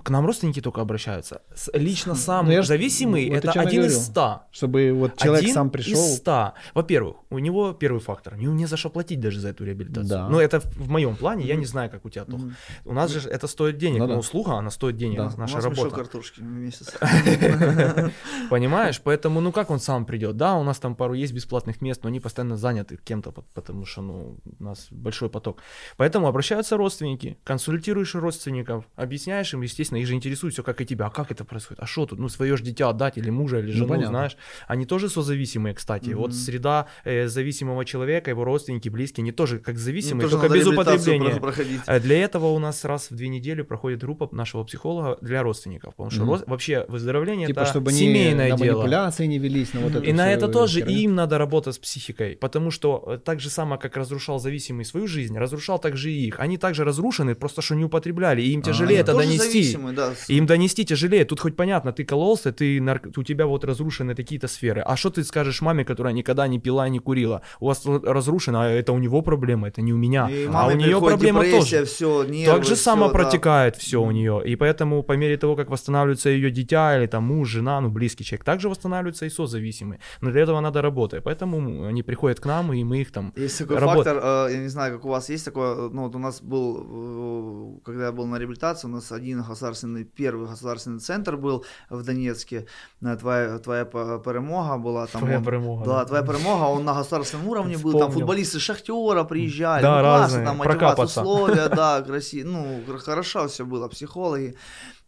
К 0.03 0.09
нам 0.09 0.25
родственники 0.25 0.59
только 0.61 0.81
обращаются. 0.81 1.41
Лично 1.73 2.15
сам 2.15 2.45
Ну, 2.47 2.51
я 2.51 2.61
ж- 2.61 2.67
зависимый 2.67 3.29
вот 3.29 3.37
это 3.37 3.51
один 3.51 3.83
из 3.83 3.93
говорю. 3.93 3.99
ста. 4.05 4.47
Чтобы 4.51 4.91
вот 4.93 5.17
человек 5.17 5.43
Один 5.43 5.53
сам 5.53 5.69
пришел. 5.69 5.93
из 5.93 6.15
ста. 6.17 6.53
Во-первых, 6.73 7.17
у 7.29 7.39
него 7.39 7.73
первый 7.73 7.99
фактор. 7.99 8.35
Ему 8.35 8.53
не 8.55 8.65
за 8.65 8.77
что 8.77 8.89
платить 8.89 9.19
даже 9.19 9.39
за 9.39 9.49
эту 9.49 9.63
реабилитацию. 9.65 10.07
Да. 10.09 10.29
Ну, 10.29 10.39
это 10.39 10.59
в 10.59 10.65
в 10.81 10.89
моем 10.89 11.15
плане, 11.15 11.45
я 11.45 11.55
не 11.55 11.65
знаю, 11.65 11.89
как 11.89 12.05
у 12.05 12.09
тебя, 12.09 12.25
Тох. 12.25 12.39
Мгм. 12.39 12.55
У 12.85 12.93
нас 12.93 13.11
же 13.11 13.29
это 13.29 13.47
стоит 13.47 13.77
денег, 13.77 13.99
Ну 13.99 14.07
но 14.07 14.13
да. 14.13 14.19
услуга, 14.19 14.53
она 14.53 14.69
стоит 14.71 14.97
денег, 14.97 15.17
Да. 15.17 15.31
наша 15.37 15.53
У 15.53 15.55
нас 15.57 15.65
работа. 15.65 15.95
картошки 15.95 16.39
в 16.39 16.43
месяц. 16.43 16.93
Понимаешь? 18.49 18.99
Поэтому, 19.03 19.41
ну 19.41 19.51
как 19.51 19.69
он 19.69 19.79
сам 19.79 20.05
придет? 20.05 20.37
Да, 20.37 20.55
у 20.55 20.63
нас 20.63 20.79
там 20.79 20.95
пару 20.95 21.13
есть 21.13 21.33
бесплатных 21.33 21.81
мест, 21.81 22.03
но 22.03 22.09
они 22.09 22.19
постоянно 22.19 22.57
заняты 22.57 22.97
кем-то, 23.03 23.31
пот- 23.31 23.45
потому 23.53 23.85
что, 23.85 24.01
ну, 24.01 24.37
у 24.59 24.63
нас 24.63 24.87
большой 24.91 25.29
поток. 25.29 25.59
Поэтому 25.97 26.27
обращаются 26.27 26.77
родственники, 26.77 27.37
консультируешь 27.43 28.15
родственников, 28.15 28.85
объясняешь 28.95 29.50
им, 29.53 29.61
естественно, 29.61 29.97
их 29.99 30.07
же 30.07 30.13
интересует 30.13 30.53
все, 30.53 30.63
как 30.63 30.81
и 30.81 30.85
тебя. 30.85 31.05
А 31.07 31.09
как 31.09 31.31
это 31.31 31.43
происходит? 31.45 31.83
А 31.83 31.87
что 31.87 32.05
тут? 32.05 32.19
Ну, 32.19 32.29
свое 32.29 32.57
же 32.57 32.63
дитя 32.63 32.89
отдать 32.89 33.17
или 33.17 33.29
мужа, 33.29 33.59
или 33.59 33.67
Ну, 33.67 33.73
жену, 33.73 33.87
понятно. 33.87 34.09
знаешь? 34.09 34.37
Они 34.67 34.85
тоже 34.85 35.09
созависимые, 35.09 35.73
кстати. 35.75 36.09
Мгм. 36.09 36.19
Вот 36.19 36.33
среда 36.33 36.87
э, 37.03 37.27
зависимого 37.27 37.85
человека, 37.85 38.29
его 38.31 38.43
родственники, 38.43 38.89
близкие, 38.89 39.23
они 39.23 39.31
тоже 39.31 39.59
как 39.59 39.77
зависимые, 39.77 40.23
Ну, 40.25 40.29
тоже 40.29 40.41
только 40.41 40.53
без 40.55 40.67
употребления. 40.67 41.41
Э, 41.87 41.99
Для 41.99 42.23
этого 42.23 42.47
у 42.47 42.59
нас 42.59 42.83
раз 42.85 43.11
в 43.11 43.15
две 43.15 43.27
недели 43.27 43.61
проходит 43.61 44.01
группа 44.01 44.29
нашего 44.31 44.63
психолога 44.63 45.17
для 45.21 45.43
родственников, 45.43 45.95
потому 45.95 46.09
что 46.11 46.23
рос- 46.25 46.43
вообще 46.47 46.85
выздоровление 46.87 47.47
Типа, 47.47 47.61
это 47.61 47.69
чтобы 47.69 47.91
семейное 47.91 48.49
на 48.51 48.57
дело. 48.57 48.75
манипуляции 48.77 49.25
не 49.25 49.39
велись, 49.39 49.73
на 49.73 49.81
вот 49.81 49.95
эту 49.95 50.03
И 50.05 50.13
на 50.13 50.31
это 50.31 50.47
тоже 50.47 50.79
херню. 50.81 50.95
им 50.97 51.15
надо 51.15 51.37
работать 51.37 51.75
с 51.75 51.79
психикой, 51.79 52.35
потому 52.35 52.71
что 52.71 53.03
э, 53.07 53.17
так 53.17 53.39
же 53.39 53.49
само, 53.49 53.77
как 53.77 53.97
разрушал 53.97 54.39
зависимый 54.39 54.85
свою 54.85 55.07
жизнь, 55.07 55.37
разрушал 55.37 55.79
также 55.79 56.11
и 56.11 56.27
их. 56.27 56.39
Они 56.39 56.57
также 56.57 56.83
разрушены, 56.83 57.35
просто 57.35 57.61
что 57.61 57.75
не 57.75 57.83
употребляли, 57.85 58.41
и 58.41 58.51
им 58.51 58.59
А, 58.61 58.63
тяжелее 58.63 58.99
они 58.99 59.03
это 59.03 59.11
Тоже 59.13 59.27
донести. 59.49 59.77
да. 59.95 60.13
им 60.27 60.45
донести 60.45 60.85
тяжелее. 60.85 61.25
Тут 61.25 61.39
хоть 61.39 61.55
понятно, 61.55 61.91
ты 61.91 62.03
кололся, 62.03 62.51
ты 62.51 62.79
нарк- 62.79 63.13
у 63.17 63.23
тебя 63.23 63.45
вот 63.45 63.63
разрушены 63.65 64.15
такие-то 64.15 64.47
сферы. 64.47 64.81
А 64.81 64.95
что 64.95 65.09
ты 65.09 65.23
скажешь 65.23 65.61
маме, 65.61 65.85
которая 65.85 66.13
никогда 66.13 66.47
не 66.47 66.59
пила, 66.59 66.89
не 66.89 66.99
курила? 66.99 67.41
У 67.59 67.67
вас 67.67 67.85
разрушено, 67.85 68.61
а 68.61 68.67
это 68.67 68.93
у 68.93 68.99
него 68.99 69.21
проблема, 69.21 69.67
это 69.67 69.81
не 69.81 69.93
у 69.93 69.97
меня. 69.97 70.29
И 70.29 70.47
а 70.51 70.67
у 70.67 70.71
нее 70.71 70.99
проблема 70.99 71.43
тоже. 71.43 71.85
все, 71.85 72.23
нервы, 72.23 72.55
Так 72.55 72.65
же 72.65 72.75
само 72.75 73.07
да. 73.07 73.13
протекает 73.13 73.75
все 73.75 74.01
у 74.01 74.11
нее. 74.11 74.41
И 74.45 74.55
поэтому 74.55 75.03
по 75.03 75.13
мере 75.13 75.37
того, 75.37 75.55
как 75.55 75.69
восстанавливается 75.69 76.29
ее 76.29 76.51
дитя 76.51 76.97
или 76.97 77.07
там 77.07 77.23
муж, 77.23 77.49
жена, 77.49 77.81
ну 77.81 77.89
близкий 77.89 78.23
человек, 78.23 78.43
также 78.43 78.69
восстанавливаются 78.69 79.25
и 79.25 79.29
созависимые. 79.29 79.99
Но 80.21 80.31
для 80.31 80.41
этого 80.41 80.59
надо 80.59 80.81
работать. 80.81 81.23
Поэтому 81.23 81.87
они 81.87 82.03
приходят 82.03 82.39
к 82.39 82.45
нам, 82.45 82.73
и 82.73 82.83
мы 82.83 83.01
их 83.01 83.11
там... 83.11 83.33
Есть 83.35 83.59
такой 83.59 83.77
Работа. 83.77 84.13
фактор, 84.13 84.49
э, 84.49 84.53
я 84.53 84.59
не 84.59 84.67
знаю, 84.69 84.93
как 84.95 85.05
у 85.05 85.09
вас 85.09 85.29
есть 85.29 85.45
такое, 85.45 85.89
ну 85.89 86.03
вот 86.03 86.15
у 86.15 86.19
нас 86.19 86.41
был, 86.41 87.77
э, 87.77 87.85
когда 87.85 88.05
я 88.05 88.11
был 88.11 88.25
на 88.25 88.39
реабилитации, 88.39 88.87
у 88.87 88.91
нас 88.91 89.11
один 89.11 89.30
государственный, 89.35 90.03
первый 90.03 90.47
государственный 90.47 90.99
центр 90.99 91.37
был 91.37 91.65
в 91.89 92.03
Донецке, 92.03 92.67
Э, 93.03 93.15
твоя, 93.17 93.59
твоя 93.59 93.85
перемога 93.85 94.77
была 94.77 95.07
там. 95.07 95.21
Твоя 95.21 95.37
он- 95.37 95.45
перемога, 95.45 95.85
Да, 95.85 95.99
да. 95.99 96.05
твоя 96.05 96.23
перемога, 96.23 96.63
он 96.65 96.83
на 96.85 96.93
государственном 96.93 97.47
уровне 97.47 97.77
был, 97.77 97.91
там 97.91 98.01
Вспомнил. 98.01 98.19
футболисты 98.19 98.59
Шахтера 98.59 99.23
приезжали, 99.23 99.81
Да, 99.81 99.95
ну 99.97 100.01
классно, 100.01 100.45
там 100.45 100.57
мотивация, 100.57 101.05
условия, 101.23 101.69
да, 101.75 102.01
красиво, 102.01 102.47
ну 102.49 102.81
хорошо 102.99 103.47
все 103.47 103.63
было, 103.65 103.87
психологи, 103.87 104.55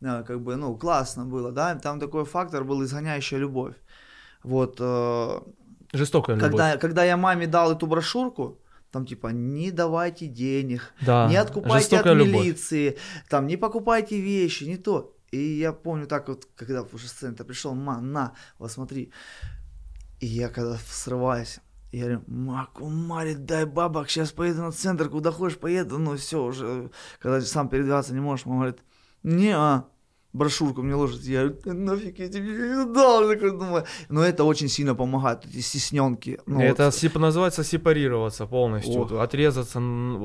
э, 0.01 0.23
как 0.27 0.41
бы, 0.41 0.55
ну 0.55 0.75
классно 0.77 1.25
было, 1.25 1.51
да, 1.51 1.75
там 1.75 1.99
такой 1.99 2.23
фактор 2.25 2.63
был 2.63 2.83
изгоняющая 2.83 3.39
любовь. 3.39 3.75
Вот, 4.43 4.77
э, 4.79 5.39
Жестокая 5.93 6.35
любовь. 6.35 6.49
когда, 6.51 6.77
когда 6.77 7.03
я 7.03 7.17
маме 7.17 7.47
дал 7.47 7.71
эту 7.71 7.87
брошюрку, 7.87 8.57
там 8.93 9.07
типа 9.07 9.29
не 9.29 9.71
давайте 9.71 10.27
денег, 10.27 10.93
Да, 11.01 11.27
не 11.27 11.35
откупайте 11.35 11.97
от 11.97 12.05
любовь. 12.05 12.27
милиции, 12.27 12.97
там 13.27 13.47
не 13.47 13.57
покупайте 13.57 14.21
вещи, 14.21 14.65
не 14.65 14.77
то. 14.77 15.17
И 15.31 15.39
я 15.39 15.73
помню 15.73 16.05
так 16.05 16.27
вот, 16.27 16.47
когда 16.55 16.83
уже 16.83 17.07
с 17.07 17.11
центра 17.13 17.43
пришел, 17.43 17.73
ма, 17.73 17.99
на, 17.99 18.33
вот 18.59 18.71
смотри. 18.71 19.11
И 20.19 20.27
я 20.27 20.47
когда 20.49 20.77
срываюсь, 20.77 21.59
я 21.91 22.01
говорю, 22.01 22.23
Маку, 22.27 22.87
Мари, 22.87 23.33
дай 23.33 23.65
бабок, 23.65 24.11
сейчас 24.11 24.31
поеду 24.31 24.61
на 24.61 24.71
центр, 24.71 25.09
куда 25.09 25.31
хочешь, 25.31 25.57
поеду, 25.57 25.97
ну 25.97 26.15
все 26.15 26.43
уже, 26.43 26.91
когда 27.19 27.41
сам 27.41 27.69
передвигаться 27.69 28.13
не 28.13 28.19
можешь, 28.21 28.45
мама 28.45 28.59
говорит, 28.59 28.83
не, 29.23 29.55
а, 29.57 29.85
брошюрку 30.33 30.81
мне 30.81 30.95
ложит, 30.95 31.23
я 31.23 31.39
говорю, 31.41 31.57
«Да 31.65 31.73
нафиг 31.73 32.19
я 32.19 32.27
тебе 32.27 32.45
её 32.51 32.85
дал, 32.93 33.27
такой 33.29 33.51
думаю, 33.51 33.83
но 34.09 34.23
это 34.23 34.43
очень 34.43 34.67
сильно 34.69 34.95
помогает, 34.95 35.45
эти 35.45 35.61
стесненки. 35.61 36.39
Ну, 36.47 36.59
это 36.59 36.85
вот, 36.85 36.93
сеп- 36.93 37.19
называется 37.19 37.63
сепарироваться 37.63 38.45
полностью, 38.45 39.01
Ох. 39.01 39.11
отрезаться, 39.13 39.79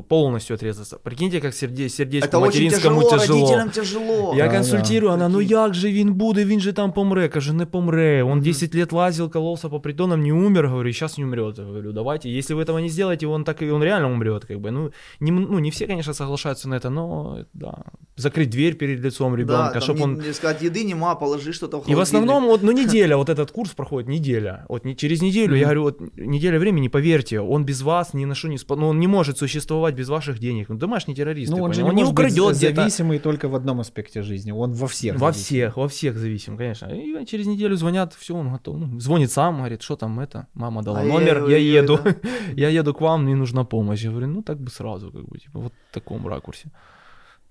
полностью 0.08 0.54
отрезаться. 0.54 0.98
Прикиньте, 0.98 1.40
как 1.40 1.54
серде, 1.54 1.88
сердечку 1.88 2.28
это 2.28 2.38
очень 2.38 2.64
материнскому 2.64 3.02
тяжело, 3.02 3.18
тяжело. 3.18 3.38
родителям 3.40 3.70
тяжело. 3.70 4.34
Я 4.36 4.46
Да, 4.46 4.52
консультирую, 4.52 5.08
да. 5.10 5.14
она, 5.14 5.28
ну 5.28 5.40
як 5.40 5.74
же 5.74 5.92
він 5.92 6.14
буде, 6.14 6.44
він 6.44 6.60
же 6.60 6.72
там 6.72 6.92
помре. 6.92 7.28
Каже, 7.28 7.52
не 7.52 7.66
помре. 7.66 8.22
Он 8.24 8.30
Мгм. 8.38 8.42
10 8.42 8.74
лет 8.74 8.92
лазил, 8.92 9.30
кололся 9.30 9.68
по 9.68 9.80
притонам, 9.80 10.22
не 10.22 10.32
умер, 10.32 10.68
говорю, 10.68 10.92
сейчас 10.92 11.18
не 11.18 11.24
умрет. 11.24 11.58
Я 11.58 11.64
говорю, 11.64 11.92
давайте, 11.92 12.30
если 12.38 12.54
вы 12.54 12.62
этого 12.62 12.78
не 12.80 12.88
сделаете, 12.88 13.26
он 13.26 13.44
так 13.44 13.62
и 13.62 13.70
он 13.70 13.82
реально 13.82 14.10
умрет, 14.12 14.44
как 14.46 14.58
бы. 14.60 14.70
Ну, 14.70 14.90
не, 15.20 15.30
ну, 15.32 15.58
не 15.58 15.70
все, 15.70 15.86
конечно, 15.86 16.14
соглашаются 16.14 16.68
на 16.68 16.74
это, 16.76 16.90
но 16.90 17.38
да. 17.54 17.74
Закрыть 18.16 18.50
дверь 18.50 18.74
перед 18.74 19.00
лицом 19.04 19.36
ребенка, 19.36 19.70
да, 19.74 19.80
чтобы 19.80 19.97
там 19.98 20.14
он 20.14 20.20
не, 20.20 20.32
сказать 20.32 20.62
еды 20.62 20.84
нема, 20.84 21.14
положи 21.14 21.52
что-то 21.52 21.80
в 21.80 21.88
и 21.88 21.94
в 21.94 22.00
основном, 22.00 22.44
вот, 22.44 22.62
ну, 22.62 22.72
неделя, 22.82 23.16
вот 23.16 23.28
этот 23.28 23.50
курс 23.50 23.70
проходит, 23.70 24.08
неделя. 24.08 24.64
Вот 24.68 24.84
не, 24.84 24.96
через 24.96 25.22
неделю, 25.22 25.56
я 25.56 25.64
говорю, 25.64 25.82
вот 25.82 26.00
неделя 26.16 26.58
времени, 26.58 26.88
поверьте, 26.88 27.40
он 27.40 27.64
без 27.64 27.82
вас 27.82 28.14
ни 28.14 28.24
на 28.24 28.34
что 28.34 28.48
не 28.48 28.56
спа- 28.56 28.76
ну, 28.76 28.88
он 28.88 28.98
не 28.98 29.06
может 29.06 29.38
существовать 29.38 29.94
без 29.94 30.08
ваших 30.08 30.38
денег. 30.38 30.68
Ну, 30.68 30.76
домашний 30.76 31.14
террорист, 31.14 31.50
Ну, 31.50 31.62
он 31.62 31.72
же 31.72 31.82
не, 31.82 31.88
он 31.90 31.96
не 31.96 32.04
украдет 32.04 32.56
где-то. 32.56 32.76
зависимый 32.76 33.18
только 33.18 33.48
в 33.48 33.54
одном 33.54 33.80
аспекте 33.80 34.22
жизни, 34.22 34.52
он 34.52 34.72
во 34.72 34.86
всех. 34.86 35.14
Во 35.14 35.32
зависим. 35.32 35.44
всех, 35.44 35.76
во 35.76 35.88
всех 35.88 36.16
зависим, 36.18 36.56
конечно. 36.56 36.86
И 36.86 37.26
через 37.26 37.46
неделю 37.46 37.76
звонят, 37.76 38.14
все, 38.14 38.34
он 38.34 38.52
готов. 38.52 38.76
Ну, 38.78 39.00
звонит 39.00 39.30
сам, 39.30 39.58
говорит, 39.58 39.82
что 39.82 39.96
там 39.96 40.20
это, 40.20 40.46
мама 40.54 40.82
дала 40.82 41.00
А 41.00 41.04
номер, 41.04 41.48
я, 41.48 41.56
я 41.56 41.80
еду, 41.80 41.98
я 42.56 42.68
еду 42.68 42.94
к 42.94 43.00
вам, 43.00 43.24
мне 43.24 43.34
нужна 43.34 43.64
помощь. 43.64 44.04
Я 44.04 44.10
говорю, 44.10 44.28
ну 44.28 44.42
так 44.42 44.58
бы 44.60 44.70
сразу, 44.70 45.10
как 45.10 45.24
бы, 45.24 45.38
типа, 45.38 45.58
вот 45.58 45.72
в 45.90 45.94
таком 45.94 46.26
ракурсе. 46.28 46.70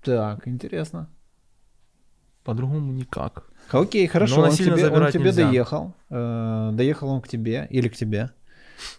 Так, 0.02 0.46
интересно. 0.48 1.08
По-другому 2.48 2.92
никак. 2.94 3.42
Окей, 3.72 4.06
хорошо, 4.06 4.36
Но 4.36 4.42
он 4.44 4.52
тебе, 4.52 4.88
он 4.88 5.12
тебе 5.12 5.24
нельзя. 5.24 5.46
доехал. 5.46 5.92
э, 6.08 6.70
доехал 6.72 7.10
он 7.10 7.20
к 7.20 7.28
тебе 7.28 7.66
или 7.68 7.88
к 7.88 7.94
тебе. 7.94 8.30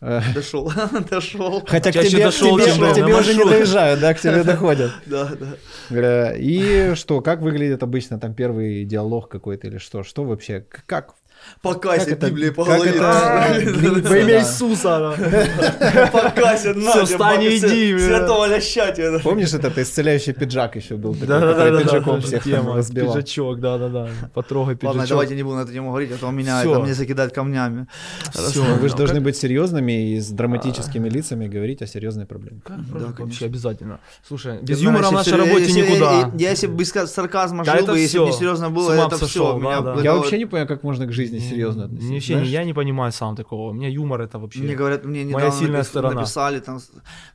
Э, 0.01 0.21
Дошел, 0.35 0.71
дошел. 1.09 1.63
Хотя 1.65 1.91
к 1.91 1.95
тебе, 2.05 2.19
к 2.21 2.25
дошел, 2.25 2.59
тебе, 2.59 2.65
чем 2.71 2.91
к 2.91 2.93
тебе 2.93 3.15
уже 3.15 3.33
не 3.33 3.43
доезжают, 3.45 4.01
да, 4.01 4.13
к 4.13 4.19
тебе 4.19 4.43
доходят. 4.43 4.91
Да, 5.07 5.31
да. 5.39 5.47
Э, 5.89 6.37
И 6.37 6.93
что, 6.93 7.21
как 7.21 7.41
выглядит 7.41 7.81
обычно 7.81 8.19
там 8.19 8.35
первый 8.35 8.85
диалог 8.85 9.29
какой-то 9.29 9.65
или 9.65 9.79
что? 9.79 10.03
Что 10.03 10.23
вообще, 10.25 10.59
к- 10.61 10.83
как? 10.85 11.15
Покайся, 11.61 12.15
Библии 12.15 12.49
по 12.51 12.63
голове. 12.63 12.91
это 12.91 13.71
длится, 13.79 14.09
Во 14.09 14.17
имя. 14.17 14.39
Иисуса. 14.39 15.13
Покайся, 16.11 16.73
на 16.73 16.91
Всё, 16.91 17.05
тебе, 17.05 17.17
встань 17.17 17.43
и 17.43 17.57
иди. 17.57 17.99
Святого 17.99 18.45
ляща 18.47 18.91
тебе. 18.91 19.19
Помнишь 19.19 19.53
этот 19.53 19.77
исцеляющий 19.77 20.33
пиджак 20.33 20.75
еще 20.75 20.95
был 20.95 21.13
такой, 21.13 21.27
Да, 21.27 21.39
да, 21.39 21.47
который 21.53 21.71
да, 21.71 21.77
да, 21.79 21.83
пиджаком 21.83 22.21
всех 22.21 22.45
разбивал? 22.45 23.13
Пиджачок, 23.13 23.59
да, 23.59 23.77
да, 23.77 23.89
да. 23.89 24.09
Потрогай 24.33 24.75
пиджачок. 24.75 24.95
Ладно, 24.99 25.07
давайте 25.09 25.35
не 25.35 25.43
буду 25.43 25.55
на 25.57 25.61
эту 25.61 25.73
тему 25.73 25.89
говорить, 25.89 26.11
а 26.11 26.17
то 26.17 26.31
меня 26.31 26.63
мне 26.63 26.93
закидать 26.93 27.33
камнями. 27.33 27.87
Всё. 28.31 28.63
Вы 28.63 28.87
же 28.87 28.93
Ну, 28.93 28.97
должны 28.97 29.21
быть 29.21 29.35
серьезными 29.37 30.13
и 30.13 30.19
с 30.19 30.29
драматическими 30.29 31.09
лицами 31.09 31.47
говорить 31.47 31.81
о 31.81 31.87
серьезной 31.87 32.25
проблеме. 32.25 32.61
Да, 32.67 33.13
вообще 33.17 33.45
обязательно. 33.45 33.99
Слушай, 34.27 34.59
без 34.61 34.79
юмора 34.81 35.07
в 35.09 35.11
нашей 35.11 35.35
работе 35.35 35.71
никуда. 35.71 36.31
Я, 36.37 36.51
если 36.51 36.67
бы 36.67 36.75
без 36.75 36.89
сарказма 36.91 37.63
жил 37.65 37.85
бы, 37.85 37.99
если 37.99 38.19
бы 38.19 38.25
не 38.25 38.33
серьезно 38.33 38.69
было, 38.69 38.93
это 38.93 39.25
все. 39.25 39.59
Я 40.03 40.13
вот- 40.13 40.19
вообще 40.19 40.37
не 40.37 40.45
понимаю, 40.45 40.67
как 40.67 40.83
можно 40.83 41.05
к 41.05 41.11
жизни 41.11 41.28
серьезно 41.37 41.85
Мне 41.87 41.95
относиться. 41.97 42.13
вообще, 42.13 42.33
знаешь? 42.33 42.47
я 42.49 42.63
не 42.63 42.73
понимаю 42.73 43.11
сам 43.11 43.35
такого. 43.35 43.69
У 43.71 43.73
меня 43.73 43.87
юмор 43.89 44.21
это 44.21 44.39
вообще... 44.39 44.59
Мне 44.61 44.75
говорят, 44.75 45.05
мне 45.05 45.23
Моя 45.25 45.47
недавно 45.47 45.51
сильная 45.51 45.81
напис- 45.81 45.87
сторона. 45.87 46.15
написали, 46.21 46.59
там, 46.59 46.79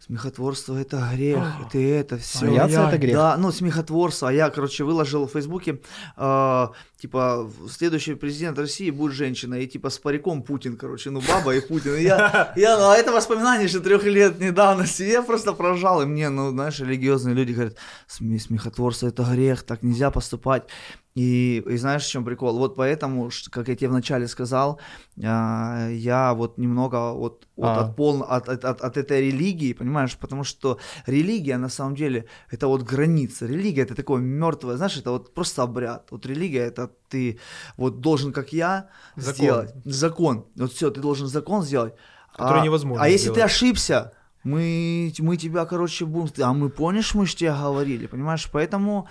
смехотворство 0.01 0.77
это 0.77 1.09
грех, 1.15 1.45
это 1.67 1.79
это, 1.79 2.19
все. 2.19 2.39
Смеяться 2.39 2.89
это 2.89 2.99
грех. 2.99 3.15
Да, 3.15 3.37
ну, 3.37 3.53
смехотворство. 3.53 4.29
А 4.29 4.33
я, 4.33 4.51
короче, 4.51 4.85
выложил 4.85 5.27
в 5.27 5.33
Фейсбуке, 5.33 5.81
э, 6.17 6.67
типа, 7.01 7.51
следующий 7.71 8.15
президент 8.15 8.59
России 8.59 8.91
будет 8.91 9.13
женщина, 9.13 9.55
и 9.55 9.67
типа 9.67 9.91
с 9.91 9.99
париком 9.99 10.43
Путин, 10.43 10.77
короче, 10.77 11.11
ну, 11.11 11.21
баба 11.27 11.55
и 11.55 11.61
Путин. 11.61 11.95
И 11.97 12.03
я, 12.03 12.53
я, 12.57 12.79
ну, 12.79 12.89
а 12.91 12.97
это 12.97 13.13
воспоминание 13.13 13.67
еще 13.67 13.81
трех 13.81 14.05
лет 14.05 14.41
недавности. 14.41 15.03
Я 15.03 15.23
просто 15.23 15.53
прожал, 15.53 16.03
и 16.03 16.07
мне, 16.07 16.29
ну, 16.29 16.51
знаешь, 16.51 16.81
религиозные 16.81 17.35
люди 17.35 17.53
говорят, 17.53 17.77
«Сме- 18.09 18.39
смехотворство 18.39 19.09
это 19.09 19.23
грех, 19.25 19.63
так 19.63 19.83
нельзя 19.83 20.11
поступать. 20.11 20.65
И, 21.17 21.63
и 21.65 21.77
знаешь, 21.77 22.05
в 22.05 22.11
чем 22.11 22.25
прикол? 22.25 22.59
Вот 22.59 22.75
поэтому, 22.75 23.31
как 23.51 23.69
я 23.69 23.77
тебе 23.77 23.89
вначале 23.89 24.27
сказал, 24.27 24.81
а, 25.23 25.89
я 25.89 26.35
вот 26.35 26.59
немного 26.59 27.13
вот, 27.13 27.47
вот 27.57 27.69
А. 27.69 27.81
от, 27.83 27.97
пол, 27.97 28.25
от, 28.25 28.49
от, 28.49 28.65
от, 28.65 28.81
от 28.81 28.97
этой 28.97 29.21
религии, 29.21 29.75
понимаешь? 29.75 30.17
Потому 30.17 30.43
что 30.43 30.79
религия, 31.07 31.57
на 31.57 31.69
самом 31.69 31.95
деле, 31.95 32.27
это 32.51 32.67
вот 32.67 32.83
граница. 32.83 33.47
Религия 33.47 33.83
это 33.83 33.95
такое 33.95 34.21
мертвое, 34.21 34.77
знаешь, 34.77 34.97
это 34.97 35.13
вот 35.13 35.33
просто 35.35 35.63
обряд. 35.63 36.09
Вот 36.11 36.27
религия 36.27 36.63
это 36.67 36.91
ты 37.09 37.39
вот 37.77 38.01
должен, 38.01 38.33
как 38.33 38.53
я, 38.53 38.89
Закон. 39.15 39.35
сделать. 39.35 39.75
Закон. 39.85 40.47
Вот 40.57 40.73
все, 40.73 40.91
ты 40.91 41.01
должен 41.01 41.29
закон 41.29 41.63
сделать. 41.63 41.95
Который 42.37 42.63
а, 42.63 42.65
невозможно 42.65 43.05
А 43.05 43.09
если 43.09 43.29
ты 43.29 43.35
сделать. 43.35 43.53
ошибся, 43.53 44.13
мы, 44.43 45.13
мы 45.21 45.37
тебя, 45.37 45.65
короче, 45.65 46.05
будем... 46.05 46.45
А 46.45 46.53
мы, 46.53 46.71
помнишь, 46.71 47.15
мы 47.15 47.25
же 47.27 47.37
тебе 47.37 47.53
говорили, 47.53 48.07
понимаешь? 48.07 48.49
Поэтому, 48.53 49.09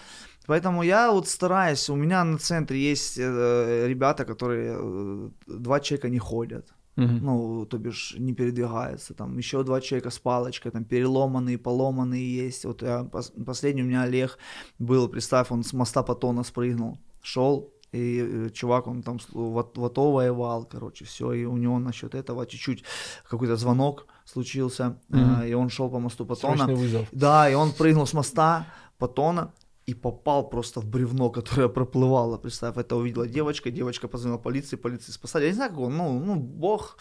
поэтому 0.47 0.83
я 0.83 1.11
вот 1.11 1.27
стараюсь, 1.27 1.89
у 1.89 1.95
меня 1.95 2.23
на 2.23 2.37
центре 2.37 2.77
есть 2.91 3.17
э, 3.17 3.87
ребята, 3.87 4.25
которые 4.25 4.75
э, 4.79 5.29
два 5.47 5.79
человека 5.79 6.09
не 6.09 6.19
ходят. 6.19 6.73
Мгм. 6.95 7.19
Ну, 7.23 7.65
то 7.65 7.77
бишь, 7.77 8.15
не 8.19 8.33
передвигаются. 8.33 9.13
Там 9.13 9.37
еще 9.39 9.63
два 9.63 9.81
человека 9.81 10.09
с 10.11 10.19
палочкой, 10.19 10.71
там 10.71 10.83
переломанные, 10.85 11.57
поломанные 11.57 12.45
есть. 12.45 12.65
Вот 12.65 12.83
я, 12.83 13.01
пос- 13.01 13.43
последний 13.45 13.81
у 13.83 13.85
меня 13.85 14.03
Олег 14.03 14.37
был, 14.79 15.07
представь, 15.09 15.51
он 15.51 15.63
с 15.63 15.73
моста 15.73 16.03
Патона 16.03 16.43
спрыгнул, 16.43 16.97
шел, 17.23 17.71
и 17.91 18.45
э, 18.45 18.49
чувак, 18.51 18.87
он 18.87 19.01
там 19.01 19.19
с- 19.19 19.27
в, 19.33 19.57
АТ- 19.57 19.77
в 19.79 19.85
АТО 19.85 20.11
воевал, 20.11 20.65
короче, 20.65 21.05
все, 21.05 21.33
и 21.33 21.45
у 21.45 21.57
него 21.57 21.79
насчет 21.79 22.13
этого 22.13 22.45
чуть-чуть 22.45 22.83
какой-то 23.27 23.55
звонок 23.55 24.05
случился, 24.25 24.99
э, 25.11 25.49
и 25.49 25.53
он 25.55 25.69
шел 25.69 25.89
по 25.89 25.99
мосту 25.99 26.25
Патона. 26.27 26.57
Срочный 26.57 26.75
вызов. 26.75 27.07
Да, 27.11 27.49
и 27.49 27.55
он 27.55 27.71
прыгнул 27.71 28.05
с 28.05 28.13
моста 28.13 28.67
Патона 28.99 29.51
и 29.85 29.93
попал 29.93 30.49
просто 30.49 30.79
в 30.79 30.85
бревно, 30.85 31.29
которое 31.29 31.67
проплывало. 31.69 32.37
Представь, 32.37 32.77
это 32.77 32.95
увидела 32.95 33.27
девочка, 33.27 33.71
девочка 33.71 34.07
позвонила 34.07 34.39
полиции, 34.39 34.77
полиции 34.77 35.11
спасали. 35.11 35.43
Я 35.43 35.49
не 35.49 35.55
знаю, 35.55 35.71
как 35.71 35.79
он, 35.79 35.97
ну, 35.97 36.19
ну, 36.19 36.35
бог, 36.35 36.97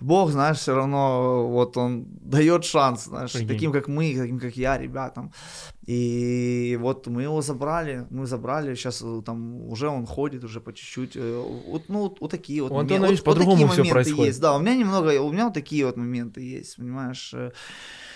бог, 0.00 0.30
знаешь, 0.30 0.58
все 0.58 0.74
равно, 0.74 1.48
вот 1.48 1.76
он 1.76 2.06
дает 2.20 2.64
шанс, 2.64 3.04
знаешь, 3.04 3.32
Прикинь. 3.32 3.48
таким, 3.48 3.72
как 3.72 3.88
мы, 3.88 4.14
таким, 4.16 4.38
как 4.38 4.56
я, 4.56 4.78
ребятам. 4.78 5.32
И 5.90 6.76
вот 6.80 7.06
мы 7.06 7.22
его 7.22 7.42
забрали, 7.42 8.06
мы 8.10 8.26
забрали, 8.26 8.74
сейчас 8.74 9.04
там 9.24 9.62
уже 9.70 9.88
он 9.88 10.04
ходит, 10.06 10.42
уже 10.44 10.60
по 10.60 10.72
чуть-чуть. 10.72 11.12
э, 11.16 11.42
Вот, 11.68 11.82
ну, 11.88 11.98
вот, 12.00 12.20
вот 12.20 12.30
такие 12.30 12.60
вот 12.62 12.72
У 12.72 12.74
моменты. 12.74 12.94
Антона, 12.94 13.10
Вот- 13.10 13.18
вот 13.18 13.24
по-другому 13.24 13.56
всё 13.66 13.66
моменты 13.68 13.92
происходит. 13.92 14.26
Есть, 14.26 14.40
да, 14.40 14.56
у 14.56 14.60
меня 14.60 14.74
немного, 14.76 15.20
у 15.22 15.32
меня 15.32 15.44
вот 15.44 15.54
такие 15.54 15.84
вот 15.86 15.96
моменты 15.96 16.40
есть, 16.40 16.76
понимаешь. 16.76 17.32
э, 17.34 17.50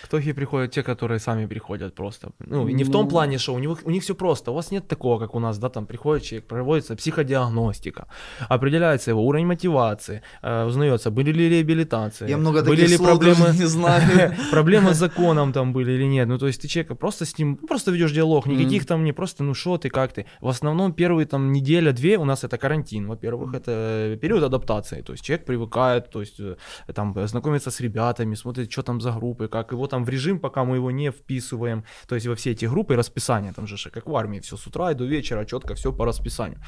Кто 0.03 0.19
их 0.19 0.35
приходят, 0.35 0.73
те, 0.73 0.83
которые 0.83 1.19
сами 1.21 1.47
приходят 1.47 1.95
просто. 1.95 2.31
Ну, 2.41 2.69
и 2.69 2.73
не 2.75 2.85
в 2.85 2.91
том 2.91 3.05
Ну. 3.05 3.11
плане, 3.11 3.39
что 3.39 3.55
у 3.55 3.59
них, 3.59 3.79
у 3.85 3.91
них 3.91 4.03
все 4.03 4.15
просто. 4.15 4.51
У 4.51 4.55
вас 4.55 4.73
нет 4.73 4.89
такого, 4.89 5.19
как 5.21 5.35
у 5.35 5.41
нас, 5.41 5.59
да, 5.59 5.69
там 5.69 5.87
приходит 5.87 6.25
человек, 6.25 6.49
проводится 6.49 6.97
психодиагностика, 6.97 8.07
определяется 8.49 9.11
его 9.11 9.21
уровень 9.27 9.47
мотивации, 9.47 10.23
э, 10.43 10.65
узнается, 10.67 11.11
были 11.11 11.33
ли 11.33 11.49
реабилитации, 11.49 12.29
Я 12.31 12.39
много 12.39 12.63
были 12.63 12.87
ли 12.87 12.97
проблемы, 12.99 13.47
не 13.61 13.67
знаю. 13.69 14.03
проблемы 14.51 14.91
с 14.95 14.97
законом 14.97 15.53
там 15.53 15.73
были 15.73 15.93
или 15.93 16.09
нет. 16.09 16.29
Ну, 16.29 16.39
то 16.39 16.47
есть 16.47 16.63
ты 16.63 16.69
человека 16.69 16.95
просто 16.95 17.25
с 17.25 17.39
ним, 17.39 17.59
просто 17.67 17.91
ведешь 17.91 18.13
диалог, 18.13 18.47
никаких 18.47 18.83
Мгм. 18.83 18.89
там 18.89 19.05
не 19.05 19.13
просто, 19.13 19.45
ну, 19.45 19.55
что 19.55 19.79
ты, 19.79 19.89
как 19.91 20.13
ты. 20.13 20.27
В 20.41 20.49
основном 20.49 20.93
первые 20.93 21.27
там 21.27 21.53
неделя-две 21.53 22.19
у 22.19 22.25
нас 22.25 22.45
это 22.45 22.59
карантин. 22.59 23.07
Во-первых, 23.07 23.55
это 23.55 24.19
период 24.21 24.43
адаптации, 24.43 25.03
то 25.03 25.13
есть 25.13 25.25
человек 25.25 25.47
привыкает, 25.47 26.11
то 26.11 26.21
есть 26.21 26.41
э, 26.41 26.57
там 26.95 27.15
знакомится 27.27 27.71
с 27.71 27.81
ребятами, 27.81 28.35
смотрит, 28.35 28.71
что 28.73 28.83
там 28.83 29.01
за 29.01 29.13
группы, 29.13 29.49
как 29.49 29.73
его 29.73 29.87
там 29.87 30.05
в 30.05 30.09
режим, 30.09 30.39
пока 30.39 30.65
мы 30.65 30.77
его 30.77 30.91
не 30.91 31.11
вписываем, 31.11 31.85
то 32.09 32.15
есть 32.15 32.27
во 32.27 32.35
все 32.35 32.51
эти 32.53 32.67
группы 32.67 32.97
расписание, 32.97 33.53
там 33.53 33.67
же 33.67 33.91
как 33.91 34.07
в 34.07 34.17
армии, 34.17 34.41
все 34.41 34.57
с 34.57 34.67
утра 34.67 34.93
и 34.93 34.95
до 34.95 35.05
вечера, 35.05 35.45
четко 35.45 35.75
все 35.75 35.93
по 35.93 36.05
расписанию. 36.05 36.59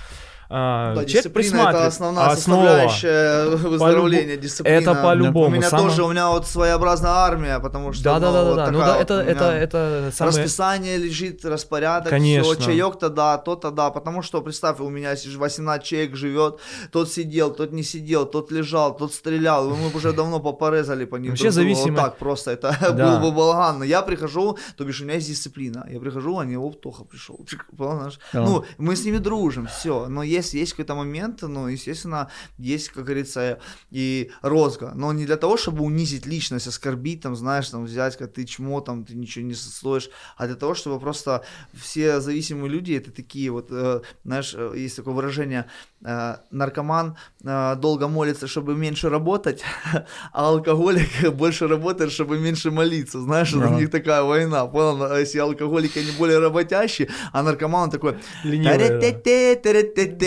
А, 0.54 0.88
Да, 0.94 1.04
человек 1.06 1.08
дисциплина 1.12 1.70
это 1.70 1.86
основная 1.86 2.26
Основа. 2.26 2.60
составляющая 2.66 3.56
выздоровления, 3.56 4.36
дисциплина. 4.36 4.74
Это 4.76 4.94
по-любому. 4.94 5.46
У 5.46 5.50
меня 5.50 5.70
Самое- 5.70 5.88
тоже, 5.88 6.04
у 6.04 6.10
меня 6.10 6.28
вот 6.28 6.46
своеобразная 6.46 7.10
армия, 7.12 7.58
потому 7.58 7.92
что 7.94 8.04
Да, 8.04 8.18
да, 8.20 8.26
ну, 8.26 8.32
да, 8.32 8.42
да, 8.42 8.48
вот 8.50 8.56
да. 8.56 8.70
Ну 8.70 8.78
да, 8.80 8.92
вот 8.92 9.02
это, 9.02 9.14
меня 9.22 9.30
это, 9.32 9.44
это 9.46 10.10
самое... 10.14 10.36
Расписание 10.36 10.98
лежит, 10.98 11.44
распорядок, 11.44 12.10
Конечно. 12.10 12.52
все, 12.54 12.64
чаек-то 12.64 13.08
да, 13.08 13.38
то-то 13.38 13.70
да, 13.70 13.90
потому 13.90 14.20
что, 14.22 14.42
представь, 14.42 14.80
у 14.80 14.90
меня 14.90 15.16
ж 15.16 15.36
18 15.36 15.82
человек 15.86 16.16
живет, 16.16 16.58
тот 16.90 17.10
сидел, 17.10 17.50
тот 17.54 17.72
не 17.72 17.82
сидел, 17.82 18.26
тот 18.26 18.52
лежал, 18.52 18.94
тот 18.96 19.14
стрелял, 19.14 19.70
мы 19.70 19.88
бы 19.88 19.96
уже 19.96 20.12
давно 20.12 20.38
попорезали 20.40 21.06
по 21.06 21.16
ним. 21.16 21.30
Вообще 21.30 21.50
зависимо- 21.50 21.92
Вот 21.92 21.96
так 22.04 22.16
просто, 22.18 22.50
это 22.50 22.76
Да. 22.92 22.92
был 23.20 23.30
бы 23.30 23.36
балаган. 23.36 23.78
Но 23.78 23.84
я 23.84 24.02
прихожу, 24.02 24.58
то 24.76 24.84
бишь 24.84 25.00
у 25.00 25.04
меня 25.04 25.14
есть 25.14 25.28
дисциплина, 25.28 25.86
я 25.90 25.98
прихожу, 25.98 26.38
они, 26.38 26.56
оп, 26.56 26.80
Тоха 26.82 27.04
пришел. 27.04 27.40
Ну, 28.32 28.64
мы 28.78 28.96
с 28.96 29.04
ними 29.04 29.18
дружим, 29.18 29.66
все, 29.66 30.06
но 30.08 30.22
есть, 30.22 30.41
есть 30.54 30.72
какой-то 30.72 30.94
момент, 30.94 31.42
ну, 31.42 31.68
естественно, 31.68 32.28
есть, 32.58 32.88
как 32.88 33.04
говорится, 33.04 33.58
и 33.90 34.30
розга, 34.42 34.92
но 34.94 35.12
не 35.12 35.26
для 35.26 35.36
того, 35.36 35.56
чтобы 35.56 35.84
унизить 35.84 36.26
личность, 36.26 36.66
оскорбить, 36.66 37.20
там, 37.22 37.36
знаешь, 37.36 37.68
там, 37.68 37.84
взять, 37.84 38.16
как 38.16 38.32
ты 38.32 38.44
чмо, 38.44 38.80
там, 38.80 39.04
ты 39.04 39.14
ничего 39.14 39.44
не 39.44 39.54
стоишь, 39.54 40.10
а 40.36 40.46
для 40.46 40.56
того, 40.56 40.74
чтобы 40.74 41.00
просто 41.00 41.44
все 41.72 42.20
зависимые 42.20 42.70
люди, 42.70 42.92
это 42.94 43.10
такие 43.10 43.50
вот, 43.50 43.68
э, 43.70 44.00
знаешь, 44.24 44.54
э, 44.56 44.72
есть 44.76 44.96
такое 44.96 45.14
выражение, 45.14 45.66
э, 46.04 46.36
наркоман 46.50 47.16
э, 47.44 47.74
долго 47.76 48.08
молится, 48.08 48.46
чтобы 48.46 48.74
меньше 48.74 49.08
работать, 49.08 49.62
а 50.32 50.48
алкоголик 50.48 51.08
больше 51.32 51.68
работает, 51.68 52.12
чтобы 52.12 52.38
меньше 52.38 52.70
молиться, 52.70 53.20
знаешь, 53.20 53.54
Ага. 53.54 53.68
у 53.68 53.78
них 53.78 53.90
такая 53.90 54.22
война, 54.22 54.66
понял, 54.66 55.02
А 55.04 55.18
если 55.18 55.38
алкоголики, 55.38 55.98
они 55.98 56.10
более 56.18 56.38
работящие, 56.38 57.08
а 57.32 57.42
наркоман 57.42 57.90
такой, 57.90 58.16
Ленивый, 58.44 58.72
да. 58.88 58.98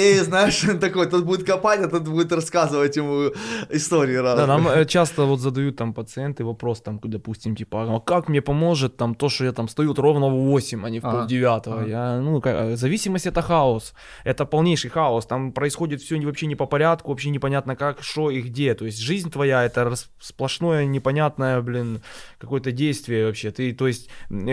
«Та-ре-те-те, 0.06 0.16
та-ре-те-те», 0.16 0.24
знаешь, 0.24 0.64
он 0.70 0.80
такой, 0.80 1.06
тот 1.08 1.24
будет 1.24 1.44
копать, 1.46 1.82
а 1.82 1.88
тот 1.88 2.04
будет 2.08 2.32
рассказывать 2.32 2.98
ему 2.98 3.32
истории 3.70 4.16
разные. 4.16 4.48
Да, 4.48 4.58
нам 4.58 4.68
э, 4.68 4.86
часто 4.86 5.26
вот 5.26 5.40
задают 5.40 5.76
там 5.76 5.94
пациенты 5.94 6.44
вопрос, 6.44 6.82
там, 6.82 7.00
допустим, 7.04 7.56
типа, 7.56 7.96
а 7.96 8.00
как 8.00 8.30
мне 8.30 8.42
поможет 8.42 8.98
там 8.98 9.16
то, 9.16 9.30
что 9.30 9.46
я 9.46 9.52
там 9.52 9.68
стою 9.68 9.94
ровно 9.94 10.30
в 10.30 10.46
8, 10.46 10.86
а 10.86 10.90
не 10.90 11.00
в 11.00 11.04
полдевятого? 11.04 11.82
ага. 11.82 11.90
Я, 11.90 12.20
ну, 12.22 12.42
как, 12.42 12.56
э, 12.56 12.76
зависимость 12.76 13.28
это 13.28 13.42
хаос, 13.42 13.94
это 14.26 14.46
полнейший 14.46 14.90
хаос, 14.90 15.26
там 15.26 15.52
происходит 15.52 16.02
все 16.02 16.20
вообще 16.26 16.48
не 16.48 16.56
по 16.56 16.66
порядку, 16.66 17.12
вообще 17.12 17.30
непонятно 17.30 17.76
как, 17.76 18.02
что 18.02 18.32
и 18.32 18.42
где, 18.42 18.74
то 18.74 18.86
есть 18.86 19.00
жизнь 19.00 19.30
твоя 19.30 19.64
это 19.64 19.94
сплошное 20.20 20.86
непонятное, 20.86 21.62
блин, 21.62 22.02
какое-то 22.38 22.72
действие 22.72 23.26
вообще, 23.26 23.52
ты, 23.52 23.74
то 23.74 23.88
есть, 23.88 24.10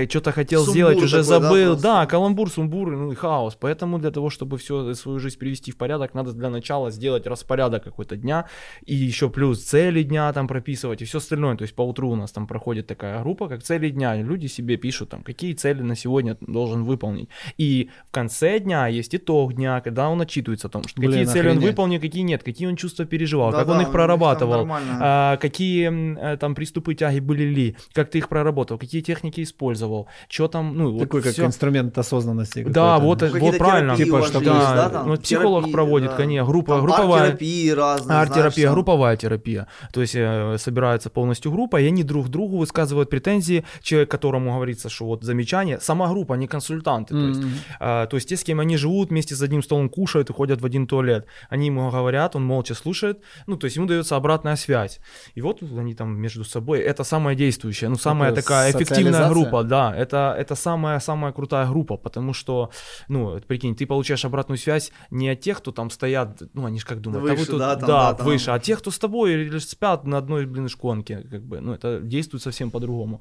что-то 0.08 0.32
хотел 0.32 0.64
Сумбур 0.64 0.74
сделать, 0.74 0.96
уже 1.02 1.22
такой, 1.22 1.28
да, 1.28 1.40
забыл, 1.40 1.66
просто? 1.66 1.82
да, 1.82 2.06
каламбур, 2.06 2.50
сумбур, 2.50 2.90
ну 2.90 3.12
и 3.12 3.14
хаос, 3.14 3.56
поэтому 3.58 3.98
для 3.98 4.10
того, 4.10 4.30
чтобы 4.30 4.58
все 4.58 4.94
свою 4.94 5.18
жизнь 5.18 5.31
привести 5.36 5.72
в 5.72 5.76
порядок, 5.76 6.14
надо 6.14 6.32
для 6.32 6.50
начала 6.50 6.90
сделать 6.90 7.26
распорядок 7.26 7.84
какой-то 7.84 8.16
дня, 8.16 8.46
и 8.84 8.94
еще 8.94 9.30
плюс 9.30 9.62
цели 9.62 10.02
дня 10.02 10.32
там 10.32 10.48
прописывать 10.48 11.02
и 11.02 11.04
все 11.04 11.18
остальное. 11.18 11.56
То 11.56 11.62
есть 11.62 11.74
по 11.74 11.82
утру 11.82 12.10
у 12.10 12.16
нас 12.16 12.32
там 12.32 12.46
проходит 12.46 12.86
такая 12.86 13.20
группа, 13.20 13.48
как 13.48 13.62
цели 13.62 13.90
дня. 13.90 14.16
Люди 14.16 14.46
себе 14.46 14.76
пишут 14.76 15.10
там, 15.10 15.22
какие 15.22 15.54
цели 15.54 15.82
на 15.82 15.96
сегодня 15.96 16.36
должен 16.40 16.84
выполнить. 16.84 17.28
И 17.58 17.90
в 18.08 18.12
конце 18.12 18.58
дня 18.58 18.86
есть 18.86 19.14
итог 19.14 19.54
дня, 19.54 19.80
когда 19.80 20.08
он 20.08 20.20
отчитывается 20.20 20.68
о 20.68 20.70
том, 20.70 20.84
что 20.84 21.00
Блин, 21.00 21.12
какие 21.12 21.24
цели 21.26 21.48
он 21.50 21.60
выполнил, 21.60 22.00
какие 22.00 22.22
нет, 22.22 22.42
какие 22.42 22.68
он 22.68 22.76
чувства 22.76 23.04
переживал, 23.04 23.50
как 23.50 23.66
Да-да, 23.66 23.72
он 23.72 23.78
их 23.80 23.86
там 23.86 23.92
прорабатывал, 23.92 24.68
а, 25.00 25.36
какие 25.36 26.18
э, 26.18 26.36
там 26.36 26.54
приступы 26.54 26.94
тяги 26.94 27.20
были 27.20 27.44
ли, 27.44 27.76
как 27.92 28.10
ты 28.10 28.18
их 28.18 28.28
проработал, 28.28 28.78
какие 28.78 29.00
техники 29.02 29.42
использовал, 29.42 30.08
что 30.28 30.48
там, 30.48 30.76
ну, 30.76 30.92
вот 30.92 31.00
Такой 31.00 31.22
как 31.22 31.32
всё. 31.32 31.46
инструмент 31.46 31.96
осознанности. 31.96 32.64
Да, 32.68 32.98
вот, 32.98 33.22
Ну, 33.22 33.38
вот 33.38 33.58
правильно. 33.58 33.96
Типа, 33.96 34.18
есть, 34.18 34.32
Да, 34.32 34.74
да, 34.74 34.88
там? 34.90 35.08
ну, 35.08 35.16
психолог 35.22 35.62
Терапии, 35.62 35.72
проводит, 35.72 36.10
да. 36.10 36.16
конечно, 36.16 36.46
группа, 36.46 36.74
Там 36.74 36.84
групповая. 36.84 37.22
арт-терапии 37.22 37.70
разные, 37.70 38.04
знаешь, 38.04 38.28
Арт-терапия, 38.28 38.66
там. 38.66 38.74
групповая 38.74 39.16
терапия. 39.16 39.68
То 39.92 40.00
есть 40.00 40.14
э, 40.14 40.56
собирается 40.58 41.10
полностью 41.10 41.52
группа, 41.52 41.80
и 41.80 41.86
они 41.86 42.02
друг 42.04 42.28
другу 42.28 42.58
высказывают 42.58 43.10
претензии. 43.10 43.64
Человек, 43.82 44.10
которому 44.10 44.52
говорится, 44.52 44.88
что 44.88 45.06
вот 45.06 45.24
замечание, 45.24 45.80
сама 45.80 46.08
группа, 46.08 46.34
не 46.34 46.46
консультанты. 46.46 47.14
То 47.14 47.28
есть, 47.28 47.40
а, 47.80 48.06
то 48.06 48.16
есть 48.16 48.28
те, 48.28 48.36
с 48.36 48.44
кем 48.44 48.60
они 48.60 48.76
живут, 48.76 49.10
вместе 49.10 49.34
за 49.34 49.44
одним 49.44 49.62
столом 49.62 49.88
кушают 49.88 50.30
и 50.30 50.32
ходят 50.32 50.60
в 50.60 50.64
один 50.64 50.86
туалет. 50.86 51.26
Они 51.48 51.66
ему 51.66 51.90
говорят, 51.90 52.36
он 52.36 52.44
молча 52.44 52.74
слушает, 52.74 53.20
ну, 53.46 53.56
то 53.56 53.64
есть 53.64 53.76
ему 53.76 53.86
дается 53.86 54.16
обратная 54.16 54.56
связь. 54.56 55.00
И 55.34 55.40
вот 55.40 55.62
они 55.62 55.94
там 55.94 56.16
между 56.16 56.44
собой, 56.44 56.80
это 56.80 57.04
самая 57.04 57.34
действующая, 57.34 57.88
ну, 57.88 57.96
самая 57.96 58.32
Такая 58.32 58.52
такая 58.52 58.72
эффективная 58.72 59.28
группа, 59.28 59.62
да, 59.62 59.94
это, 59.96 60.34
это 60.38 60.54
самая-самая 60.54 61.32
крутая 61.32 61.66
группа, 61.66 61.96
потому 61.96 62.32
что, 62.32 62.70
ну, 63.08 63.40
прикинь, 63.46 63.74
ты 63.74 63.86
получаешь 63.86 64.24
обратную 64.24 64.58
связь 64.58 64.92
не 65.12 65.28
от 65.28 65.40
тех, 65.40 65.58
кто 65.58 65.72
там 65.72 65.90
стоят, 65.90 66.42
ну, 66.54 66.64
они 66.64 66.80
же 66.80 66.86
как 66.86 67.00
думают, 67.00 67.22
Выше, 67.22 67.34
а 67.34 67.38
вы 67.38 67.46
тут, 67.46 67.58
да, 67.58 67.76
там, 67.76 67.88
да, 67.88 68.10
да, 68.10 68.14
там. 68.14 68.26
выше, 68.26 68.50
а 68.50 68.58
тех, 68.58 68.78
кто 68.78 68.90
с 68.90 68.98
тобой 68.98 69.32
или 69.32 69.58
спят 69.58 70.04
на 70.04 70.18
одной, 70.18 70.46
блин, 70.46 70.68
шконке, 70.68 71.18
как 71.30 71.42
бы, 71.42 71.60
ну, 71.60 71.74
это 71.74 72.00
действует 72.00 72.42
совсем 72.42 72.70
по-другому. 72.70 73.20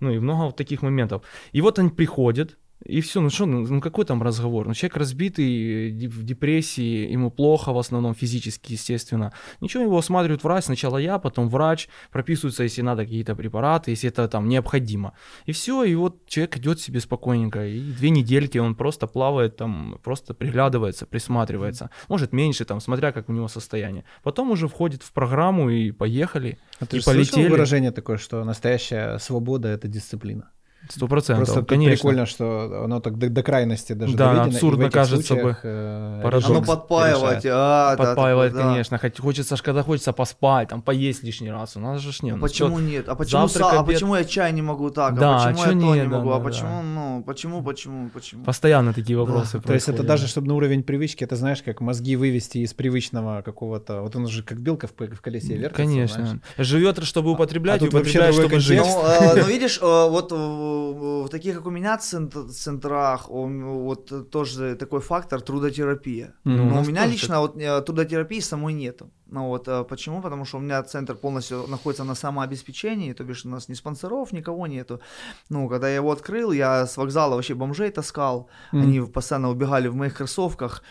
Ну, 0.00 0.10
и 0.10 0.18
много 0.18 0.44
вот 0.46 0.56
таких 0.56 0.82
моментов. 0.82 1.22
И 1.52 1.60
вот 1.60 1.78
они 1.78 1.90
приходят, 1.90 2.58
И 2.84 3.00
все, 3.00 3.20
ну 3.20 3.30
что, 3.30 3.46
ну, 3.46 3.66
ну 3.66 3.80
какой 3.80 4.04
там 4.04 4.22
разговор? 4.22 4.66
Ну 4.66 4.74
человек 4.74 4.96
разбитый, 4.96 5.92
в 6.08 6.24
депрессии, 6.24 7.10
ему 7.12 7.30
плохо 7.30 7.72
в 7.72 7.78
основном 7.78 8.14
физически, 8.14 8.72
естественно. 8.72 9.32
Ничего, 9.60 9.82
его 9.84 9.98
осматривает 9.98 10.42
врач, 10.44 10.64
сначала 10.64 10.98
я, 10.98 11.18
потом 11.18 11.48
врач, 11.48 11.88
прописываются, 12.10 12.64
если 12.64 12.82
надо, 12.82 13.02
какие-то 13.04 13.34
препараты, 13.36 13.92
если 13.92 14.08
это 14.08 14.28
там 14.28 14.48
необходимо. 14.48 15.12
И 15.46 15.52
все, 15.52 15.84
и 15.84 15.94
вот 15.94 16.26
человек 16.26 16.56
идет 16.56 16.80
себе 16.80 17.00
спокойненько, 17.00 17.66
и 17.66 17.80
две 17.80 18.10
недельки 18.10 18.58
он 18.58 18.74
просто 18.74 19.06
плавает 19.06 19.56
там, 19.56 19.98
просто 20.02 20.34
приглядывается, 20.34 21.06
присматривается. 21.06 21.90
Может 22.08 22.32
меньше 22.32 22.64
там, 22.64 22.80
смотря 22.80 23.12
как 23.12 23.28
у 23.28 23.32
него 23.32 23.48
состояние. 23.48 24.04
Потом 24.22 24.50
уже 24.50 24.66
входит 24.68 25.02
в 25.02 25.12
программу 25.12 25.70
и 25.70 25.92
поехали, 25.92 26.58
А 26.80 26.86
ты 26.86 26.96
и 26.96 27.00
же 27.00 27.06
полетели. 27.06 27.48
выражение 27.48 27.90
такое, 27.92 28.16
что 28.16 28.44
настоящая 28.44 29.18
свобода— 29.18 29.68
это 29.70 29.88
дисциплина? 29.88 30.50
Сто 30.88 31.06
процентов, 31.06 31.46
Просто 31.46 31.64
конечно. 31.64 31.92
прикольно, 31.96 32.26
что 32.26 32.82
оно 32.84 33.00
так 33.00 33.16
до, 33.16 33.28
до 33.30 33.42
крайности 33.42 33.92
даже 33.92 34.16
Да, 34.16 34.26
доведено. 34.34 34.54
абсурдно 34.56 34.90
кажется 34.90 35.34
бы. 35.36 35.56
э, 35.62 36.20
Парадокс. 36.22 36.50
Оно 36.50 36.62
подпаивать, 36.62 37.44
решает. 37.44 37.44
а, 37.46 37.96
да, 37.96 38.04
Подпаивает, 38.04 38.52
такое, 38.52 38.64
да. 38.64 38.70
конечно. 38.72 38.98
Хоть 38.98 39.20
хочется, 39.20 39.56
ж, 39.56 39.62
когда 39.62 39.82
хочется 39.84 40.12
поспать, 40.12 40.68
там, 40.68 40.82
поесть 40.82 41.22
лишний 41.22 41.50
раз. 41.52 41.76
У 41.76 41.80
нас 41.80 42.00
же 42.00 42.12
ж 42.12 42.22
нет. 42.22 42.34
А 42.34 42.36
ну, 42.36 42.42
почему 42.42 42.76
всё. 42.76 42.84
нет? 42.86 43.08
А 43.08 43.14
почему, 43.14 43.42
завтрак, 43.48 43.72
са- 43.72 43.76
а 43.76 43.80
обед. 43.80 43.94
почему 43.94 44.16
я 44.16 44.24
чай 44.24 44.52
не 44.52 44.62
могу 44.62 44.90
так? 44.90 45.18
Да, 45.18 45.36
а 45.36 45.48
а 45.48 45.52
почему 45.52 45.58
чё 45.64 45.70
я 45.70 45.70
то 45.80 45.94
нет? 45.94 46.04
не 46.04 46.10
Да, 46.10 46.16
могу? 46.18 46.30
да, 46.30 46.36
а 46.36 46.38
да. 46.38 46.44
почему, 46.44 46.82
ну, 46.82 47.22
почему, 47.26 47.62
почему, 47.62 48.08
почему? 48.10 48.44
Постоянно 48.44 48.92
такие 48.92 49.16
вопросы 49.18 49.60
То 49.60 49.72
есть 49.74 49.88
это 49.88 50.02
даже, 50.02 50.26
чтобы 50.26 50.48
на 50.48 50.54
уровень 50.54 50.82
привычки, 50.82 51.22
это 51.24 51.36
знаешь, 51.36 51.62
как 51.62 51.80
мозги 51.80 52.16
вывести 52.16 52.58
из 52.58 52.74
привычного 52.74 53.42
какого-то... 53.42 54.02
Вот 54.02 54.16
он 54.16 54.26
же 54.26 54.42
как 54.42 54.58
белка 54.58 54.88
в, 54.88 54.90
в 55.00 55.20
колесе 55.20 55.54
вертится, 55.56 55.76
Конечно. 55.82 56.26
знаешь. 56.26 56.40
Живет, 56.58 57.02
чтобы 57.04 57.30
употреблять, 57.30 57.80
а 57.82 57.84
и 57.84 57.88
употребляет, 57.88 58.34
чтобы 58.34 58.58
жить. 58.58 58.80
Ну, 58.80 59.02
э, 59.06 59.34
ну, 59.36 59.44
видишь, 59.46 59.78
э, 59.80 60.08
вот 60.10 60.32
в, 61.24 61.28
таких, 61.28 61.56
как 61.56 61.66
у 61.66 61.70
меня 61.70 61.96
цент- 61.98 62.50
центрах, 62.50 63.28
вот 63.28 64.12
э, 64.12 64.22
тоже 64.22 64.74
такой 64.76 65.00
фактор 65.00 65.40
трудотерапия. 65.40 66.32
Ну, 66.44 66.64
Но 66.64 66.80
у 66.80 66.84
меня 66.84 67.06
лично 67.06 67.40
вот 67.40 67.56
э, 67.56 67.80
трудотерапии 67.82 68.40
самой 68.40 68.72
нету. 68.74 69.10
Ну 69.26 69.46
вот 69.48 69.68
э, 69.68 69.84
почему? 69.84 70.20
Потому 70.22 70.44
что 70.44 70.58
у 70.58 70.60
меня 70.60 70.82
центр 70.82 71.14
полностью 71.14 71.66
находится 71.68 72.04
на 72.04 72.14
самообеспечении, 72.14 73.12
то 73.14 73.24
бишь 73.24 73.44
у 73.46 73.48
нас 73.48 73.68
ни 73.68 73.74
спонсоров, 73.74 74.32
никого 74.32 74.66
нету. 74.66 75.00
Ну, 75.50 75.68
когда 75.68 75.88
я 75.88 75.96
его 75.96 76.10
открыл, 76.10 76.52
я 76.52 76.86
с 76.86 76.96
вокзала 76.96 77.34
вообще 77.34 77.54
бомжей 77.54 77.90
таскал, 77.90 78.48
Мгм. 78.72 78.82
они 78.82 79.00
постоянно 79.00 79.50
убегали 79.50 79.88
в 79.88 79.94
моих 79.94 80.14
кроссовках. 80.16 80.82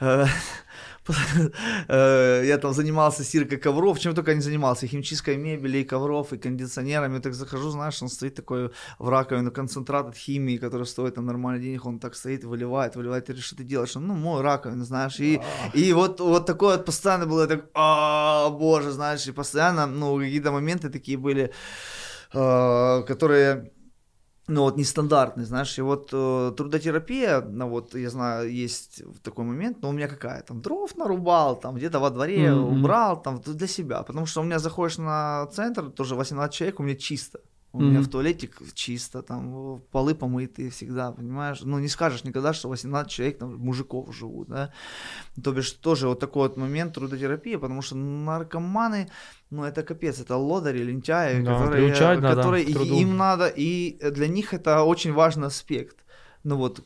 Э, 1.88 2.42
Я 2.46 2.58
там 2.58 2.72
занимался 2.72 3.24
стиркой 3.24 3.58
ковров, 3.58 3.98
чем 3.98 4.14
только 4.14 4.34
не 4.34 4.40
занимался, 4.40 4.86
и 4.86 4.88
химчисткой 4.88 5.36
мебели, 5.36 5.78
и 5.78 5.84
ковров, 5.84 6.32
и 6.32 6.38
кондиционерами. 6.38 7.20
Так 7.20 7.34
захожу, 7.34 7.70
знаешь, 7.70 8.02
он 8.02 8.08
стоит 8.08 8.34
такой 8.34 8.70
в 8.98 9.08
раковину, 9.08 9.50
концентрат 9.50 10.08
от 10.08 10.16
химии, 10.16 10.56
который 10.58 10.86
стоит 10.86 11.14
там 11.14 11.26
нормально 11.26 11.62
денег, 11.62 11.86
он 11.86 11.98
так 11.98 12.14
стоит, 12.14 12.44
выливает, 12.44 12.96
выливает, 12.96 13.26
говоришь, 13.26 13.46
что 13.46 13.56
ты 13.56 13.64
делаешь? 13.64 13.96
Он, 13.96 14.06
Ну, 14.06 14.14
мой 14.14 14.42
раковину, 14.42 14.84
знаешь, 14.84 15.20
и, 15.20 15.40
и 15.74 15.92
вот, 15.92 16.20
вот 16.20 16.46
такое 16.46 16.76
вот 16.76 16.86
постоянно 16.86 17.26
было, 17.26 17.46
так, 17.46 17.64
а, 17.74 18.48
боже, 18.50 18.90
знаешь, 18.92 19.26
и 19.26 19.32
постоянно, 19.32 19.86
ну, 19.86 20.18
какие-то 20.18 20.52
моменты 20.52 20.90
такие 20.90 21.18
были, 21.18 21.50
э, 22.32 23.02
которые 23.06 23.72
ну 24.46 24.62
вот 24.62 24.76
нестандартный, 24.76 25.44
знаешь, 25.44 25.78
и 25.78 25.82
вот 25.82 26.10
э, 26.12 26.52
трудотерапия, 26.56 27.40
ну 27.40 27.68
вот 27.68 27.94
я 27.94 28.10
знаю, 28.10 28.52
есть 28.52 29.02
такой 29.22 29.44
момент, 29.44 29.82
но 29.82 29.88
у 29.88 29.92
меня 29.92 30.06
какая 30.08 30.42
там 30.42 30.60
дров 30.60 30.96
нарубал, 30.96 31.56
там 31.56 31.74
где-то 31.76 31.98
во 31.98 32.10
дворе 32.10 32.52
Мгм. 32.52 32.80
убрал, 32.80 33.22
там 33.22 33.40
для 33.40 33.66
себя, 33.66 34.02
потому 34.02 34.26
что 34.26 34.40
у 34.40 34.44
меня 34.44 34.58
заходишь 34.58 34.98
на 34.98 35.46
центр, 35.46 35.90
тоже 35.90 36.14
18 36.14 36.54
человек, 36.54 36.80
у 36.80 36.82
меня 36.82 36.96
чисто. 36.96 37.40
У 37.74 37.80
меня 37.80 37.98
Мгм. 37.98 38.04
в 38.04 38.08
туалетик 38.08 38.62
чисто, 38.74 39.22
там 39.22 39.80
полы 39.90 40.14
помытые 40.14 40.70
всегда, 40.70 41.10
понимаешь? 41.10 41.60
Ну, 41.62 41.80
не 41.80 41.88
скажешь 41.88 42.24
никогда, 42.24 42.52
что 42.52 42.68
18 42.68 43.12
человек, 43.12 43.38
там, 43.38 43.56
мужиков 43.56 44.14
живут, 44.14 44.48
да? 44.48 44.72
То 45.42 45.52
бишь, 45.52 45.72
тоже 45.72 46.06
вот 46.06 46.20
такой 46.20 46.48
вот 46.48 46.56
момент 46.56 46.94
трудотерапии, 46.94 47.56
потому 47.56 47.82
что 47.82 47.96
наркоманы, 47.96 49.08
ну, 49.50 49.64
это 49.64 49.82
капец, 49.82 50.20
это 50.20 50.36
лодыри, 50.36 50.84
лентяи, 50.84 51.42
Да, 51.44 51.52
которые, 51.52 51.90
надо 51.90 52.34
которые 52.34 52.64
труду. 52.64 53.00
им 53.00 53.16
надо, 53.16 53.48
и 53.48 53.98
для 54.10 54.28
них 54.28 54.54
это 54.54 54.84
очень 54.84 55.12
важный 55.12 55.48
аспект. 55.48 56.04
Ну 56.44 56.56
вот, 56.56 56.80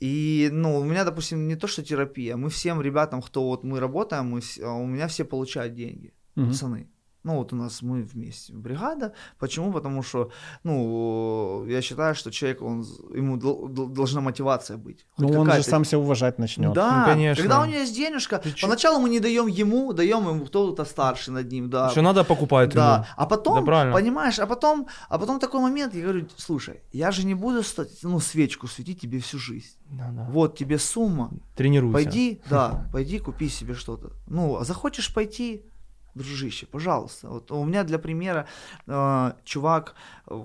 и, 0.00 0.50
ну, 0.52 0.80
у 0.80 0.84
меня, 0.84 1.04
допустим, 1.04 1.48
не 1.48 1.56
то, 1.56 1.66
что 1.66 1.82
терапия, 1.82 2.36
мы 2.36 2.50
всем 2.50 2.82
ребятам, 2.82 3.22
кто 3.22 3.42
вот 3.48 3.64
мы 3.64 3.80
работаем, 3.80 4.26
мы, 4.26 4.40
а 4.62 4.72
у 4.74 4.86
меня 4.86 5.06
все 5.06 5.24
получают 5.24 5.74
деньги, 5.74 6.12
Мгм. 6.34 6.50
пацаны. 6.50 6.88
Ну, 7.26 7.38
вот 7.38 7.52
у 7.52 7.56
нас 7.56 7.82
мы 7.82 8.02
вместе, 8.04 8.52
бригада. 8.52 9.12
Почему? 9.40 9.72
Потому 9.72 10.04
что, 10.04 10.30
ну, 10.62 11.64
я 11.66 11.82
считаю, 11.82 12.14
что 12.14 12.30
человек, 12.30 12.62
он, 12.62 12.84
ему 13.14 13.36
дол- 13.36 13.66
дол- 13.68 13.88
должна 13.88 14.20
мотивация 14.20 14.76
быть. 14.76 15.04
Ну, 15.18 15.28
он 15.40 15.50
же 15.50 15.62
сам 15.64 15.84
себя 15.84 15.98
уважать 15.98 16.38
начнет. 16.38 16.72
Да, 16.72 17.00
Ну, 17.00 17.04
конечно. 17.12 17.42
когда 17.42 17.60
у 17.62 17.64
него 17.66 17.78
есть 17.80 17.94
денежка, 17.96 18.40
поначалу 18.62 19.00
мы 19.00 19.08
не 19.10 19.18
даем 19.20 19.48
ему, 19.48 19.92
даем 19.92 20.28
ему 20.28 20.44
кто-то 20.46 20.84
старший 20.84 21.34
над 21.34 21.50
ним, 21.52 21.68
да. 21.68 21.90
Что 21.90 22.02
надо, 22.02 22.22
покупает 22.24 22.70
Да, 22.74 22.94
ему. 22.94 23.04
а 23.16 23.26
потом, 23.26 23.54
Да, 23.58 23.62
правильно. 23.62 23.92
понимаешь, 23.96 24.38
а 24.38 24.46
потом, 24.46 24.86
а 25.08 25.18
потом 25.18 25.40
такой 25.40 25.60
момент, 25.60 25.94
я 25.94 26.02
говорю, 26.02 26.28
слушай, 26.36 26.80
я 26.92 27.10
же 27.10 27.26
не 27.26 27.34
буду, 27.34 27.62
ну, 28.02 28.20
свечку 28.20 28.68
светить 28.68 29.00
тебе 29.00 29.18
всю 29.18 29.38
жизнь. 29.38 29.76
Да, 29.90 30.10
да. 30.12 30.28
Вот 30.30 30.56
тебе 30.58 30.78
сумма, 30.78 31.30
Тренируйся. 31.56 31.92
пойди, 31.92 32.40
да, 32.50 32.88
пойди 32.92 33.18
купи 33.18 33.48
себе 33.48 33.74
что-то. 33.74 34.10
Ну, 34.28 34.56
а 34.56 34.64
захочешь 34.64 35.12
пойти, 35.14 35.64
дружище, 36.16 36.66
пожалуйста. 36.66 37.28
Вот 37.28 37.50
у 37.50 37.64
меня 37.64 37.84
для 37.84 37.98
примера 37.98 38.46
э, 38.86 39.32
чувак 39.44 39.94
э, 40.26 40.40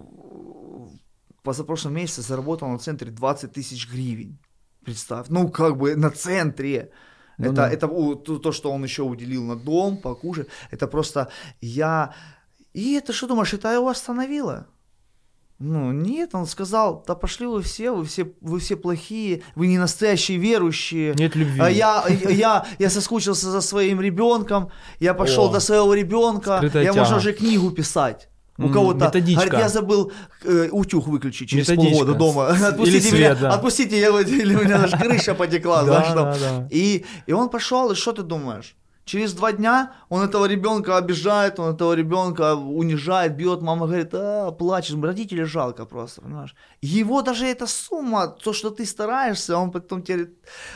позапрошлом 1.44 1.94
месяце 1.94 2.22
заработал 2.22 2.70
на 2.70 2.78
центре 2.78 3.12
20 3.12 3.54
тысяч 3.54 3.90
гривен. 3.92 4.38
Представь, 4.86 5.30
ну 5.30 5.50
как 5.50 5.78
бы 5.78 5.96
на 5.96 6.10
центре. 6.10 6.92
Ну 7.38 7.46
это, 7.46 7.56
да. 7.56 7.70
это 7.70 7.88
то, 7.88 8.52
что 8.52 8.72
он 8.72 8.84
еще 8.84 9.04
уделил 9.04 9.44
на 9.44 9.56
дом, 9.56 9.98
покушать. 9.98 10.48
Это 10.70 10.88
просто 10.88 11.32
я... 11.62 12.14
И 12.74 12.94
это 12.94 13.14
что 13.14 13.28
думаешь, 13.28 13.54
это 13.54 13.74
его 13.74 13.90
остановило? 13.90 14.68
Ну, 15.64 15.92
нет, 15.92 16.32
он 16.34 16.48
сказал, 16.48 17.04
да 17.08 17.14
пошли 17.14 17.46
вы 17.46 17.62
все, 17.62 17.92
вы 17.92 18.04
все, 18.06 18.26
вы 18.42 18.60
все 18.60 18.76
плохие, 18.76 19.44
вы 19.56 19.68
не 19.68 19.78
настоящие 19.78 20.40
верующие. 20.40 21.14
Нет 21.14 21.36
любви. 21.36 21.60
А 21.62 21.70
я, 21.70 22.04
я, 22.30 22.66
я 22.80 22.90
соскучился 22.90 23.52
за 23.52 23.62
своим 23.62 24.02
ребенком, 24.02 24.72
я 25.00 25.14
пошел 25.14 25.46
О, 25.46 25.52
до 25.54 25.60
своего 25.60 25.94
ребенка, 25.94 26.58
скрытая 26.58 26.84
я 26.84 26.90
тяга. 26.90 27.00
можно 27.02 27.18
уже 27.18 27.34
книгу 27.34 27.70
писать. 27.70 28.28
У 28.58 28.70
кого-то, 28.70 29.06
методичка. 29.06 29.46
говорит, 29.46 29.60
я 29.66 29.70
забыл 29.70 30.12
э, 30.44 30.70
утюг 30.72 31.08
выключить 31.08 31.50
через 31.50 31.68
Методичка. 31.70 31.98
полгода 32.06 32.18
дома. 32.18 32.50
Или 32.56 32.64
Отпустите 32.64 33.10
свет, 33.10 33.20
меня, 33.20 33.36
да. 33.36 33.54
отпустите, 33.56 34.00
я, 34.00 34.10
или 34.22 34.56
у 34.56 34.64
меня 34.64 34.78
даже 34.80 34.98
крыша 34.98 35.34
потекла, 35.36 35.84
знаешь, 35.84 36.08
Да, 36.10 36.14
там. 36.16 36.34
да, 36.34 36.38
да. 36.40 36.68
И, 36.70 37.06
и 37.28 37.34
он 37.34 37.50
пошел, 37.50 37.92
и 37.92 37.96
что 37.96 38.12
ты 38.12 38.22
думаешь? 38.24 38.76
Через 39.12 39.34
два 39.34 39.52
дня 39.52 39.92
он 40.08 40.22
этого 40.22 40.48
ребенка 40.48 40.96
обижает, 40.96 41.60
он 41.60 41.76
этого 41.76 41.96
ребенка 41.96 42.56
унижает, 42.56 43.36
бьет. 43.36 43.62
Мама 43.62 43.86
говорит, 43.86 44.14
а, 44.14 44.52
плачешь, 44.52 44.96
родителей 45.04 45.44
жалко 45.44 45.86
просто, 45.86 46.22
понимаешь? 46.22 46.56
Его 46.82 47.22
даже 47.22 47.46
эта 47.46 47.68
сумма, 47.68 48.28
то, 48.28 48.54
что 48.54 48.70
ты 48.70 48.86
стараешься, 48.86 49.58
он 49.58 49.72
потом 49.72 50.02
тебе... 50.02 50.30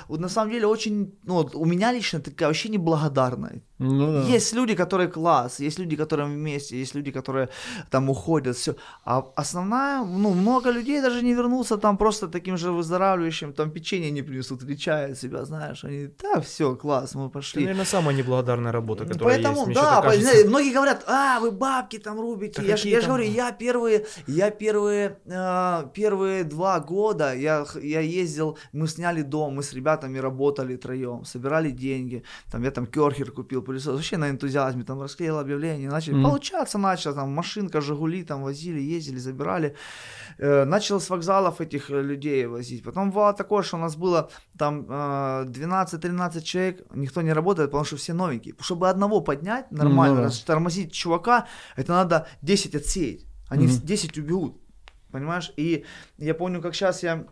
Вот 0.10 0.20
на 0.20 0.28
самом 0.28 0.52
деле 0.52 0.68
очень, 0.68 1.18
ну, 1.24 1.34
вот 1.36 1.56
у 1.56 1.64
меня 1.64 1.94
лично 1.94 2.20
такая 2.20 2.50
вообще 2.50 2.68
неблагодарная. 2.68 3.62
Ну 3.80 4.14
да. 4.14 4.22
Есть 4.36 4.54
люди, 4.54 4.74
которые 4.76 5.10
класс, 5.10 5.60
есть 5.60 5.80
люди, 5.80 5.98
которые 5.98 6.28
вместе, 6.28 6.80
есть 6.80 6.96
люди, 6.96 7.12
которые 7.12 7.50
там 7.90 8.10
уходят, 8.10 8.56
все. 8.56 8.76
А 9.04 9.26
основная, 9.36 10.04
ну, 10.06 10.34
много 10.34 10.72
людей 10.72 11.02
даже 11.02 11.22
не 11.22 11.34
вернутся 11.34 11.78
там 11.78 11.98
просто 11.98 12.28
таким 12.28 12.58
же 12.58 12.72
выздоравливающим, 12.72 13.54
там 13.54 13.72
печенье 13.72 14.12
не 14.12 14.22
принесут 14.22 14.64
или 14.64 14.76
чай 14.76 15.12
от 15.12 15.18
себя, 15.18 15.46
знаешь. 15.46 15.84
Они, 15.84 16.10
да, 16.22 16.40
все, 16.40 16.76
класс, 16.76 17.16
мы 17.16 17.26
Это, 17.26 17.34
пошли. 17.34 17.64
наверное, 17.64 17.86
самая 17.86 18.16
неблагодарная 18.16 18.72
работа, 18.72 19.06
которая 19.06 19.36
Поэтому, 19.36 19.56
есть. 19.56 19.66
Мне 19.68 19.76
да, 19.76 20.02
по- 20.02 20.16
знаете, 20.16 20.48
многие 20.48 20.74
говорят, 20.74 21.04
а, 21.08 21.40
вы 21.42 21.52
бабки 21.52 22.00
там 22.00 22.20
рубите. 22.20 22.62
Да 22.62 22.68
я, 22.68 22.78
ж, 22.78 22.86
я 22.86 23.02
же 23.02 23.08
говорю, 23.08 23.26
я 23.26 23.52
первые, 23.52 24.06
я 24.28 24.52
первые, 24.52 25.18
э, 25.26 25.84
первые 25.94 26.44
два 26.46 26.80
года, 26.80 27.34
я, 27.36 27.66
я 27.82 28.00
ездил, 28.00 28.58
мы 28.72 28.88
сняли 28.88 29.22
дом, 29.22 29.56
мы 29.56 29.64
с 29.64 29.74
ребятами 29.74 30.18
работали 30.18 30.78
троем, 30.78 31.26
собирали 31.26 31.72
деньги, 31.72 32.24
там 32.52 32.64
я 32.64 32.72
там 32.72 32.86
керхер 32.86 33.32
купил, 33.32 33.65
пылесос, 33.66 33.96
вообще 33.96 34.18
на 34.18 34.30
энтузиазме, 34.30 34.84
там 34.84 35.02
расклеил 35.02 35.38
объявление, 35.40 35.90
начали, 35.90 36.14
Мгм. 36.16 36.24
получаться 36.24 36.78
начало, 36.78 37.16
там 37.16 37.30
машинка, 37.32 37.82
Жигули, 37.82 38.24
там 38.24 38.44
возили, 38.44 38.80
ездили, 38.80 39.18
забирали. 39.20 39.76
Э, 40.38 40.66
начал 40.66 41.00
с 41.00 41.10
вокзалов 41.10 41.62
этих 41.62 41.90
э, 41.92 42.02
людей 42.02 42.46
возить. 42.48 42.84
Потом 42.84 43.10
бывало 43.12 43.34
такое, 43.34 43.64
что 43.64 43.78
у 43.78 43.80
нас 43.80 43.96
было 43.96 44.30
там 44.58 44.86
э, 44.90 45.46
12-13 45.48 46.42
человек, 46.42 46.82
никто 46.96 47.22
не 47.22 47.34
работает, 47.34 47.70
потому 47.72 47.86
что 47.86 47.96
все 47.98 48.14
новенькие. 48.14 48.54
Чтобы 48.60 48.90
одного 48.90 49.22
поднять 49.22 49.72
нормально, 49.72 50.22
Ну 50.24 50.30
да. 50.30 50.36
тормозить 50.46 50.92
чувака, 50.94 51.48
это 51.78 51.94
надо 51.94 52.28
10 52.42 52.76
отсеять. 52.76 53.26
Они 53.50 53.68
вс- 53.68 53.84
10 53.86 54.18
убегут. 54.18 54.62
Понимаешь? 55.12 55.54
И 55.58 55.86
я 56.18 56.34
помню, 56.34 56.62
как 56.62 56.76
сейчас 56.76 57.04
я 57.04 57.26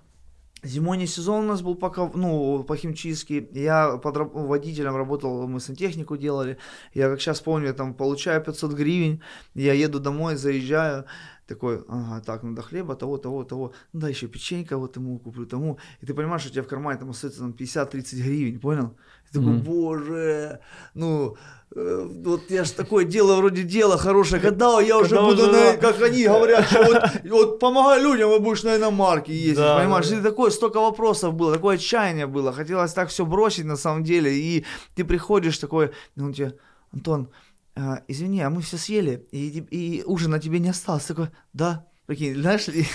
Зимой 0.63 1.05
сезон 1.07 1.45
у 1.45 1.47
нас 1.47 1.61
был 1.61 1.75
пока, 1.75 2.09
ну, 2.13 2.63
по 2.63 2.77
химчистке. 2.77 3.47
Я 3.51 3.97
под 3.97 4.15
водителем 4.33 4.95
работал, 4.95 5.45
мы 5.47 5.59
сантехнику 5.59 6.15
делали. 6.15 6.57
Я, 6.93 7.09
как 7.09 7.19
сейчас 7.19 7.41
помню, 7.41 7.67
я 7.67 7.73
там 7.73 7.93
получаю 7.93 8.41
500 8.41 8.71
гривен, 8.71 9.21
я 9.55 9.73
еду 9.73 9.99
домой, 9.99 10.35
заезжаю, 10.37 11.05
такой, 11.47 11.83
ага, 11.89 12.21
так, 12.21 12.43
надо 12.43 12.61
хлеба, 12.61 12.95
того, 12.95 13.17
того, 13.17 13.43
того, 13.43 13.73
ну, 13.91 13.99
да, 13.99 14.07
еще 14.09 14.27
печенька 14.27 14.77
вот 14.77 14.95
ему 14.95 15.19
куплю, 15.19 15.45
тому. 15.45 15.77
И 16.01 16.05
ты 16.05 16.13
понимаешь, 16.13 16.41
что 16.41 16.51
у 16.51 16.53
тебя 16.53 16.63
в 16.63 16.67
кармане 16.67 16.99
там 16.99 17.09
остается 17.09 17.41
там 17.41 17.51
50-30 17.51 18.23
гривен, 18.23 18.59
понял? 18.59 18.97
И 19.29 19.33
такой, 19.33 19.53
Мгм. 19.53 19.63
боже, 19.63 20.59
ну, 20.93 21.35
вот 21.75 22.49
я 22.49 22.63
ж 22.63 22.71
такое 22.71 23.03
дело 23.05 23.35
вроде 23.37 23.63
дела 23.63 23.97
хорошее, 23.97 24.41
когда 24.41 24.79
я 24.79 24.97
уже 24.97 25.09
Когда 25.15 25.23
буду, 25.25 25.43
уже, 25.49 25.51
на, 25.51 25.77
как 25.77 26.01
они 26.01 26.23
говорят, 26.25 26.67
что 26.67 26.83
вот, 26.83 27.03
вот 27.29 27.59
помогай 27.59 28.01
людям, 28.01 28.31
и 28.31 28.39
будешь 28.39 28.63
на 28.63 28.75
иномарке 28.77 29.33
ездить, 29.33 29.57
Да, 29.57 29.79
понимаешь? 29.79 30.07
да. 30.09 30.19
И 30.19 30.21
такое, 30.21 30.51
столько 30.51 30.79
вопросов 30.79 31.33
было, 31.33 31.53
такое 31.53 31.75
отчаяние 31.75 32.27
было, 32.27 32.53
хотелось 32.53 32.93
так 32.93 33.09
все 33.09 33.25
бросить 33.25 33.65
на 33.65 33.75
самом 33.75 34.03
деле, 34.03 34.33
и 34.33 34.65
ты 34.95 35.03
приходишь 35.03 35.57
такой, 35.57 35.91
ну, 36.15 36.31
тебе, 36.31 36.55
Антон, 36.91 37.29
а, 37.75 38.01
извини, 38.07 38.41
а 38.41 38.49
мы 38.51 38.61
все 38.61 38.77
съели, 38.77 39.25
и, 39.31 39.65
и 39.71 40.03
ужина 40.05 40.39
тебе 40.39 40.59
не 40.59 40.69
осталось, 40.69 41.05
такой, 41.05 41.29
да, 41.53 41.87
прикинь, 42.05 42.35
знаешь, 42.35 42.67
и 42.67 42.85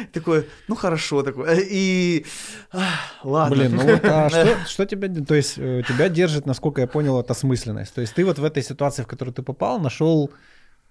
такой, 0.12 0.48
ну, 0.68 0.74
хорошо, 0.74 1.22
такой, 1.22 1.66
и, 1.70 2.26
ах, 2.72 3.24
ладно. 3.24 3.56
Блин, 3.56 3.76
ну 3.76 3.82
вот 3.82 4.04
а 4.04 4.28
что, 4.30 4.58
что 4.66 4.86
тебя, 4.86 5.08
то 5.24 5.34
есть 5.34 5.58
э, 5.58 5.82
тебя 5.86 6.08
держит, 6.08 6.46
насколько 6.46 6.80
я 6.80 6.86
понял, 6.86 7.20
это 7.20 7.32
осмысленность. 7.32 7.94
То 7.94 8.00
есть 8.00 8.14
ты 8.14 8.24
вот 8.24 8.38
в 8.38 8.44
этой 8.44 8.62
ситуации, 8.62 9.02
в 9.02 9.06
которую 9.06 9.34
ты 9.34 9.42
попал, 9.42 9.80
нашел 9.80 10.30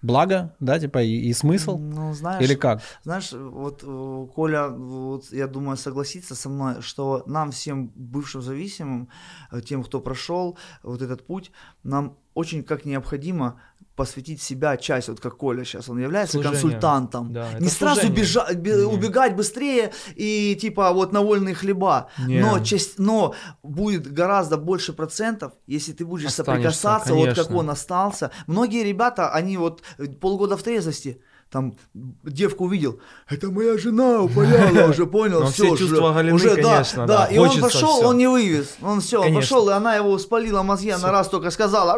благо, 0.01 0.55
да, 0.59 0.79
типа 0.79 1.01
и, 1.03 1.29
и 1.29 1.33
смысл, 1.33 1.77
Ну, 1.77 2.13
знаешь, 2.13 2.43
или 2.43 2.55
как? 2.55 2.81
Знаешь, 3.03 3.31
вот 3.31 3.83
э, 3.83 4.27
Коля, 4.33 4.69
вот, 4.69 5.31
я 5.31 5.47
думаю, 5.47 5.77
согласится 5.77 6.35
со 6.35 6.49
мной, 6.49 6.81
что 6.81 7.23
нам 7.25 7.51
всем 7.51 7.91
бывшим 7.95 8.41
зависимым, 8.41 9.09
э, 9.51 9.61
тем, 9.61 9.83
кто 9.83 9.99
прошел 9.99 10.57
вот 10.83 11.01
этот 11.01 11.25
путь, 11.25 11.51
нам 11.83 12.17
очень 12.33 12.63
как 12.63 12.85
необходимо 12.85 13.59
посвятить 13.99 14.41
себя 14.41 14.77
часть, 14.77 15.09
вот 15.09 15.19
как 15.19 15.35
Коля 15.35 15.65
сейчас, 15.65 15.89
он 15.89 15.99
является 15.99 16.33
Служение. 16.37 16.61
консультантом. 16.61 17.33
Да, 17.33 17.47
Не 17.59 17.67
сразу 17.67 17.99
служение. 18.01 18.23
бежа- 18.23 18.53
бе- 18.53 18.75
Не. 18.77 18.83
убегать 18.85 19.35
быстрее 19.35 19.91
и 20.15 20.55
типа 20.61 20.93
вот 20.93 21.11
на 21.11 21.21
вольные 21.21 21.53
хлеба. 21.53 22.07
Но, 22.17 22.59
часть, 22.63 22.97
но 22.97 23.33
будет 23.61 24.07
гораздо 24.13 24.55
больше 24.57 24.93
процентов, 24.93 25.51
если 25.67 25.91
ты 25.91 26.05
будешь 26.05 26.27
Останешься, 26.27 26.79
соприкасаться, 26.79 27.13
вот 27.13 27.25
как 27.27 27.35
конечно. 27.35 27.57
он 27.57 27.69
остался. 27.69 28.31
Многие 28.47 28.83
ребята, 28.85 29.33
они 29.33 29.57
вот 29.57 29.81
э, 29.97 30.05
полгода 30.07 30.55
в 30.55 30.63
трезвости, 30.63 31.21
там 31.49 31.75
девку 32.23 32.65
увидел, 32.65 32.99
это 33.27 33.49
моя 33.49 33.77
жена 33.77 34.21
упаяла, 34.21 34.89
уже 34.89 35.05
понял, 35.05 35.39
Ну, 35.43 35.47
все, 35.47 35.75
все 35.75 35.77
чувства 35.77 36.11
оголены, 36.11 36.35
уже, 36.35 36.55
конечно, 36.55 37.07
да, 37.07 37.25
да, 37.25 37.33
и 37.33 37.37
он 37.37 37.59
пошел, 37.59 37.97
всё. 37.97 38.07
он 38.07 38.17
не 38.17 38.27
вывез, 38.27 38.77
он 38.81 39.01
все, 39.01 39.17
он 39.17 39.23
Конечно. 39.25 39.41
пошел, 39.41 39.69
и 39.69 39.73
она 39.73 39.95
его 39.95 40.17
спалила 40.17 40.61
мозги, 40.63 40.89
она 40.91 41.11
раз 41.11 41.27
только 41.29 41.49
сказала, 41.51 41.97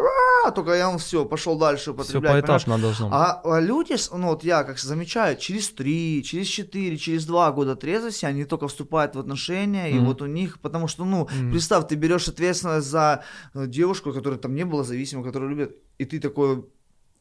только 0.54 0.78
и 0.78 0.82
он 0.82 0.98
все, 0.98 1.24
пошел 1.24 1.58
дальше 1.58 1.82
Все 1.82 1.90
употреблять, 1.92 2.22
понимаешь? 2.44 2.64
поэтапно 2.64 2.78
должно 2.78 3.06
быть. 3.08 3.14
А, 3.16 3.40
а 3.44 3.60
люди, 3.60 3.94
ну 4.12 4.28
вот 4.28 4.44
я 4.44 4.64
как 4.64 4.78
замечаю, 4.78 5.36
через 5.36 5.68
три, 5.68 6.22
через 6.24 6.46
четыре, 6.46 6.96
через 6.96 7.26
два 7.26 7.52
года 7.52 7.76
трезвости 7.76 8.24
они 8.24 8.44
только 8.44 8.68
вступают 8.68 9.14
в 9.14 9.18
отношения, 9.18 9.90
и 9.90 9.98
Мгм. 9.98 10.06
вот 10.06 10.22
у 10.22 10.26
них, 10.26 10.60
потому 10.60 10.88
что, 10.88 11.04
ну, 11.04 11.28
Мгм. 11.30 11.50
представь, 11.50 11.86
ты 11.88 11.94
берешь 11.94 12.28
ответственность 12.28 12.86
за 12.86 13.22
э, 13.54 13.66
девушку, 13.66 14.12
которая 14.12 14.38
там 14.38 14.54
не 14.54 14.64
была 14.64 14.82
зависима, 14.82 15.22
которую 15.22 15.50
любит, 15.50 15.76
и 15.98 16.04
ты 16.04 16.20
такой 16.20 16.64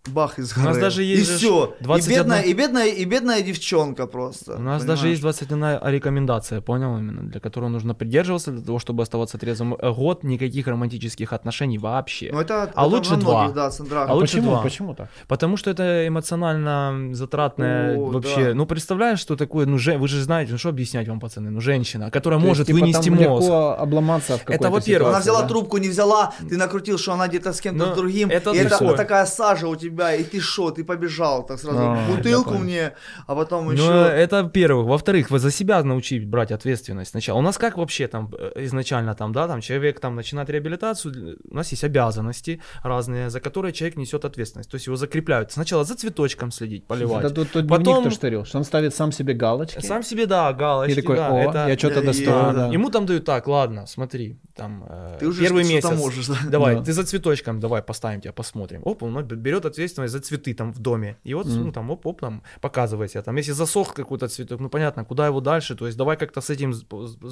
бах 0.08 0.40
из 0.40 0.58
У 0.58 0.60
нас 0.62 0.70
горы. 0.70 0.82
даже 0.82 1.04
есть 1.04 1.30
и 1.30 1.32
же 1.32 1.38
все. 1.38 1.76
21 1.82 2.14
И 2.14 2.20
бедная, 2.20 2.42
и 2.42 2.54
бедная, 2.54 2.86
и 2.88 3.06
бедная 3.06 3.42
девчонка 3.42 4.08
просто. 4.08 4.56
У 4.56 4.62
нас 4.62 4.84
даже 4.84 5.08
есть 5.10 5.22
21 5.22 5.80
рекомендация, 5.84 6.62
понял 6.62 6.98
именно, 6.98 7.22
для 7.22 7.40
которой 7.40 7.70
нужно 7.70 7.94
придерживаться 7.94 8.52
для 8.52 8.62
того, 8.62 8.80
чтобы 8.80 9.04
оставаться 9.04 9.38
трезвым. 9.38 9.76
Э, 9.76 9.92
Год 9.94 10.24
никаких 10.24 10.68
романтических 10.68 11.34
отношений 11.34 11.78
вообще. 11.78 12.32
Ну, 12.34 12.40
это, 12.42 12.64
А 12.64 12.68
это 12.68 12.82
лучше 12.82 13.10
многих, 13.12 13.24
два. 13.26 13.52
Да, 13.52 13.70
центрах. 13.70 14.10
А 14.10 14.14
лучше 14.14 14.38
почему? 14.38 14.52
два. 14.52 14.62
Почему 14.64 14.96
так? 14.96 15.10
Потому 15.28 15.58
что 15.58 15.70
это 15.70 16.08
эмоционально 16.08 17.14
затратное 17.14 17.98
О, 17.98 18.10
вообще. 18.12 18.50
да. 18.50 18.54
Ну, 18.56 18.66
представляешь, 18.66 19.20
что 19.20 19.36
такое, 19.36 19.66
ну, 19.66 19.78
же, 19.78 19.98
вы 19.98 20.08
же 20.08 20.22
знаете, 20.24 20.52
ну, 20.54 20.58
что 20.58 20.70
объяснять 20.70 21.08
вам, 21.08 21.20
пацаны, 21.20 21.52
ну, 21.52 21.62
женщина, 21.62 22.10
которая 22.10 22.40
То 22.40 22.46
есть, 22.48 22.50
может 22.60 22.68
типа, 22.68 22.80
вынести 22.80 23.10
там 23.10 23.16
мозг. 23.18 23.44
легко 23.44 23.76
обломаться 23.78 24.38
в 24.38 24.44
какой-то 24.44 24.70
во-первых. 24.72 25.10
Она 25.10 25.20
взяла 25.20 25.42
да? 25.42 25.48
трубку, 25.48 25.78
не 25.78 25.90
взяла, 25.90 26.34
ты 26.50 26.58
накрутил, 26.58 26.98
что 26.98 27.14
она 27.14 27.28
где-то 27.28 27.54
с 27.54 27.62
кем-то 27.62 27.86
Ну, 27.88 27.96
другим, 27.96 28.30
это 28.30 28.52
и 28.52 28.58
это 28.58 28.96
такая 28.96 29.26
сажа 29.26 29.68
у 29.68 29.76
тебя, 29.76 29.91
и 29.92 30.24
ты 30.24 30.40
шо, 30.40 30.72
ты 30.72 30.84
побежал, 30.84 31.46
так 31.46 31.60
сразу 31.60 31.78
А, 31.80 32.08
бутылку 32.08 32.58
мне, 32.58 32.94
а 33.28 33.36
потом 33.36 33.66
Ну, 33.66 33.72
еще... 33.74 33.84
это 34.16 34.44
во-первых. 34.44 34.88
Во-вторых, 34.88 35.32
вы 35.32 35.40
за 35.40 35.52
себя 35.52 35.84
научить 35.84 36.28
брать 36.28 36.52
ответственность 36.52 37.12
сначала. 37.12 37.40
У 37.40 37.42
нас 37.42 37.58
как 37.58 37.78
вообще 37.78 38.08
там 38.08 38.30
э, 38.38 38.66
изначально 38.66 39.14
там, 39.16 39.32
да, 39.34 39.48
там 39.48 39.62
человек 39.62 40.00
там 40.00 40.16
начинает 40.16 40.50
реабилитацию, 40.50 41.38
у 41.50 41.56
нас 41.56 41.72
есть 41.72 41.84
обязанности 41.84 42.62
разные, 42.84 43.30
за 43.30 43.40
которые 43.40 43.74
человек 43.74 43.98
несет 43.98 44.26
ответственность. 44.26 44.70
То 44.72 44.76
есть 44.76 44.88
его 44.88 44.96
закрепляют. 44.96 45.52
Сначала 45.52 45.84
за 45.84 45.96
цветочком 45.96 46.52
следить, 46.52 46.86
поливать. 46.88 47.26
Это 47.26 47.34
тот, 47.36 47.52
тот 47.52 47.68
Потом- 47.68 47.84
дневник, 48.04 48.20
то, 48.20 48.46
что 48.46 48.58
он 48.58 48.64
ставит 48.64 48.96
сам 48.96 49.12
себе 49.12 49.34
галочки. 49.34 49.86
Сам 49.86 50.04
себе, 50.04 50.26
да, 50.26 50.52
галочки, 50.54 50.94
и 50.98 51.02
такой, 51.02 51.18
да, 51.18 51.30
о, 51.32 51.38
это- 51.38 51.68
я 51.68 51.78
что-то 51.78 52.00
Э, 52.00 52.04
достою, 52.04 52.54
да. 52.54 52.68
Ему 52.68 52.90
там 52.90 53.06
дают 53.06 53.26
так, 53.26 53.48
ладно, 53.48 53.86
смотри, 53.88 54.38
там 54.56 54.86
э, 54.90 55.18
Ты 55.20 55.28
уже 55.28 55.42
первый 55.42 55.64
месяц. 55.64 55.92
можешь, 55.92 56.28
да. 56.28 56.36
Давай, 56.50 56.76
Да. 56.76 56.84
ты 56.84 56.94
за 56.94 57.04
цветочком, 57.04 57.60
давай 57.60 57.82
поставим 57.82 58.22
тебя, 58.22 58.34
посмотрим. 58.34 58.82
Оп, 58.86 59.04
он 59.04 59.24
берет 59.24 59.66
ответственность 59.66 59.81
за 59.88 60.20
цветы 60.20 60.54
там 60.54 60.74
в 60.74 60.80
доме. 60.80 61.18
И 61.24 61.34
вот, 61.34 61.46
Мгм. 61.48 61.64
ну 61.66 61.72
там, 61.72 61.90
оп, 61.92 62.06
оп, 62.06 62.22
там 62.22 62.42
показывает 62.62 63.12
себя. 63.12 63.22
Там, 63.22 63.36
если 63.38 63.52
засох 63.54 63.94
какой-то 63.94 64.28
цветок, 64.28 64.60
ну 64.60 64.70
понятно, 64.70 65.06
куда 65.06 65.28
его 65.28 65.42
дальше. 65.42 65.76
То 65.76 65.86
есть 65.86 65.98
давай 65.98 66.18
как-то 66.18 66.42
с 66.42 66.50
этим 66.50 66.74
с, 66.74 66.84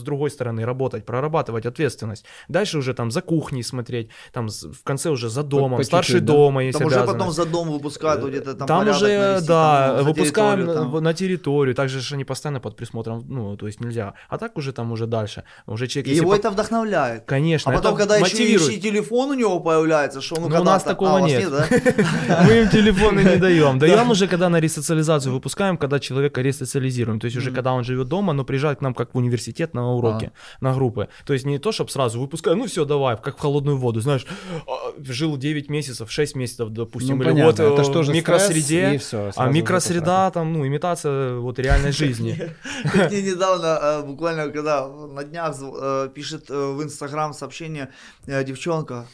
другой 0.04 0.30
стороны 0.30 0.66
работать, 0.66 1.06
прорабатывать 1.06 1.66
ответственность. 1.66 2.26
Дальше 2.48 2.78
уже 2.78 2.94
там 2.94 3.12
за 3.12 3.22
кухней 3.22 3.64
смотреть, 3.64 4.10
там 4.32 4.48
в 4.50 4.84
конце 4.84 5.10
уже 5.10 5.30
за 5.30 5.44
домом, 5.44 5.78
по 5.78 5.84
старший 5.84 6.14
чуть-чуть, 6.14 6.26
да? 6.26 6.34
дома 6.34 6.64
есть 6.64 6.78
Там 6.78 6.88
уже 6.88 7.04
потом 7.06 7.32
за 7.32 7.46
дом 7.46 7.70
выпускают, 7.70 8.24
где-то 8.26 8.54
там 8.56 8.68
Там 8.68 8.88
уже, 8.88 9.08
навести, 9.08 9.48
да, 9.48 9.96
там, 9.98 10.06
выпускаем 10.06 10.60
территорию, 10.60 10.92
там. 10.92 11.04
на 11.04 11.14
территорию, 11.14 11.76
также 11.76 12.00
же 12.00 12.16
они 12.16 12.24
постоянно 12.26 12.60
под 12.60 12.76
присмотром, 12.76 13.24
ну, 13.28 13.58
то 13.58 13.68
есть 13.68 13.80
нельзя. 13.80 14.14
А 14.30 14.38
так 14.38 14.58
уже 14.58 14.74
там 14.74 14.92
уже 14.92 15.06
дальше, 15.08 15.44
уже 15.66 15.88
человек... 15.88 16.12
И 16.12 16.16
его 16.16 16.32
по- 16.32 16.36
это 16.36 16.50
вдохновляет. 16.52 17.26
Конечно, 17.26 17.72
А 17.72 17.76
потом, 17.76 17.96
когда 17.96 18.16
еще, 18.18 18.24
мотивирует. 18.26 18.62
еще 18.70 18.78
и 18.78 18.82
телефон 18.82 19.30
у 19.32 19.34
него 19.34 19.60
появляется, 19.60 20.22
что 20.22 20.36
ну, 20.40 20.50
Ну, 20.50 20.62
у 20.62 20.64
нас 20.64 20.84
такого 20.84 21.12
а, 21.12 21.18
у 21.18 21.22
вас 21.22 21.32
нет. 21.32 21.50
да? 21.52 21.66
Мы 22.46 22.62
им 22.62 22.70
телефоны 22.70 23.20
не 23.24 23.38
даем. 23.38 23.80
Даем 23.80 24.12
уже, 24.12 24.28
когда 24.28 24.50
на 24.50 24.60
ресоциализацию 24.60 25.34
выпускаем, 25.34 25.78
когда 25.78 26.00
человека 26.00 26.42
ресоциализируем. 26.42 27.20
То 27.20 27.26
есть 27.26 27.38
уже 27.38 27.52
когда 27.52 27.74
он 27.74 27.84
живет 27.84 28.08
дома, 28.08 28.34
но 28.34 28.44
приезжает 28.44 28.80
к 28.80 28.82
нам 28.82 28.94
как 28.94 29.14
в 29.14 29.18
университет 29.18 29.74
на 29.74 29.94
уроки, 29.94 30.32
на 30.62 30.74
группы. 30.74 31.08
То 31.26 31.34
есть 31.34 31.46
не 31.46 31.58
то, 31.60 31.72
чтобы 31.72 31.90
сразу 31.90 32.20
выпускаем, 32.20 32.60
ну 32.60 32.66
все, 32.66 32.86
давай, 32.86 33.18
как 33.18 33.38
в 33.38 33.40
холодную 33.40 33.78
воду. 33.78 34.02
Знаешь, 34.02 34.26
а, 34.68 34.94
жил 35.00 35.38
9 35.38 35.70
месяцев, 35.70 36.12
6 36.12 36.36
месяцев, 36.36 36.70
допустим, 36.70 37.18
Ну, 37.18 37.24
или 37.24 37.30
понятно, 37.32 37.66
вот 37.66 37.74
это 37.74 37.82
э, 37.82 37.86
ж 37.86 37.94
тоже 37.94 38.12
в 38.12 38.16
микросреде. 38.16 39.00
а 39.36 39.50
микросреда 39.50 40.32
там, 40.32 40.54
ну, 40.54 40.66
имитация 40.68 41.36
вот 41.36 41.60
реальной 41.60 41.92
жизни. 41.92 42.54
Мне 42.94 43.22
недавно, 43.22 43.80
э, 43.82 44.02
буквально 44.04 44.50
когда 44.50 44.88
на 44.88 45.24
днях 45.24 45.56
э, 45.62 46.10
пишет 46.14 46.50
э, 46.50 46.74
в 46.74 46.84
Инстаграм 46.84 47.34
сообщение 47.34 47.90
э, 48.28 48.44
девчонка, 48.44 49.06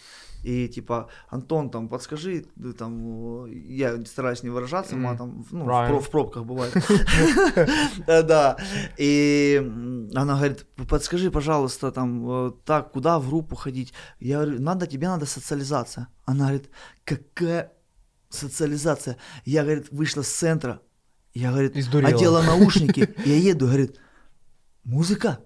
и 0.46 0.68
типа, 0.68 1.10
Антон, 1.30 1.70
там, 1.70 1.90
подскажи, 1.90 2.46
там, 2.78 3.46
э, 3.46 3.54
я 3.68 4.06
стараюсь 4.06 4.44
не 4.44 4.50
выражаться 4.50 4.96
матом, 4.96 5.46
ну, 5.52 5.64
в, 5.64 5.66
Правильно. 5.66 6.00
в 6.00 6.10
пробках 6.10 6.46
бывает. 6.46 6.74
Э, 8.08 8.24
Да, 8.24 8.58
и 8.98 9.58
она 10.14 10.36
говорит, 10.36 10.66
подскажи, 10.88 11.32
пожалуйста, 11.32 11.92
там, 11.92 12.30
э, 12.30 12.52
так, 12.64 12.92
куда 12.92 13.18
в 13.20 13.28
группу 13.28 13.56
ходить? 13.56 13.94
Я 14.20 14.42
говорю, 14.42 14.62
надо, 14.62 14.86
тебе 14.88 15.08
надо 15.08 15.26
социализация. 15.26 16.08
Она 16.26 16.46
говорит, 16.46 16.70
какая 17.04 17.72
социализация? 18.30 19.18
Я, 19.46 19.64
говорит, 19.64 19.88
вышла 19.92 20.22
с 20.22 20.30
центра, 20.30 20.80
я, 21.34 21.52
говорит, 21.52 21.76
Издурела. 21.76 22.16
одела 22.16 22.42
наушники, 22.44 23.14
я 23.26 23.36
еду, 23.36 23.66
говорит, 23.66 24.00
музыка, 24.84 25.40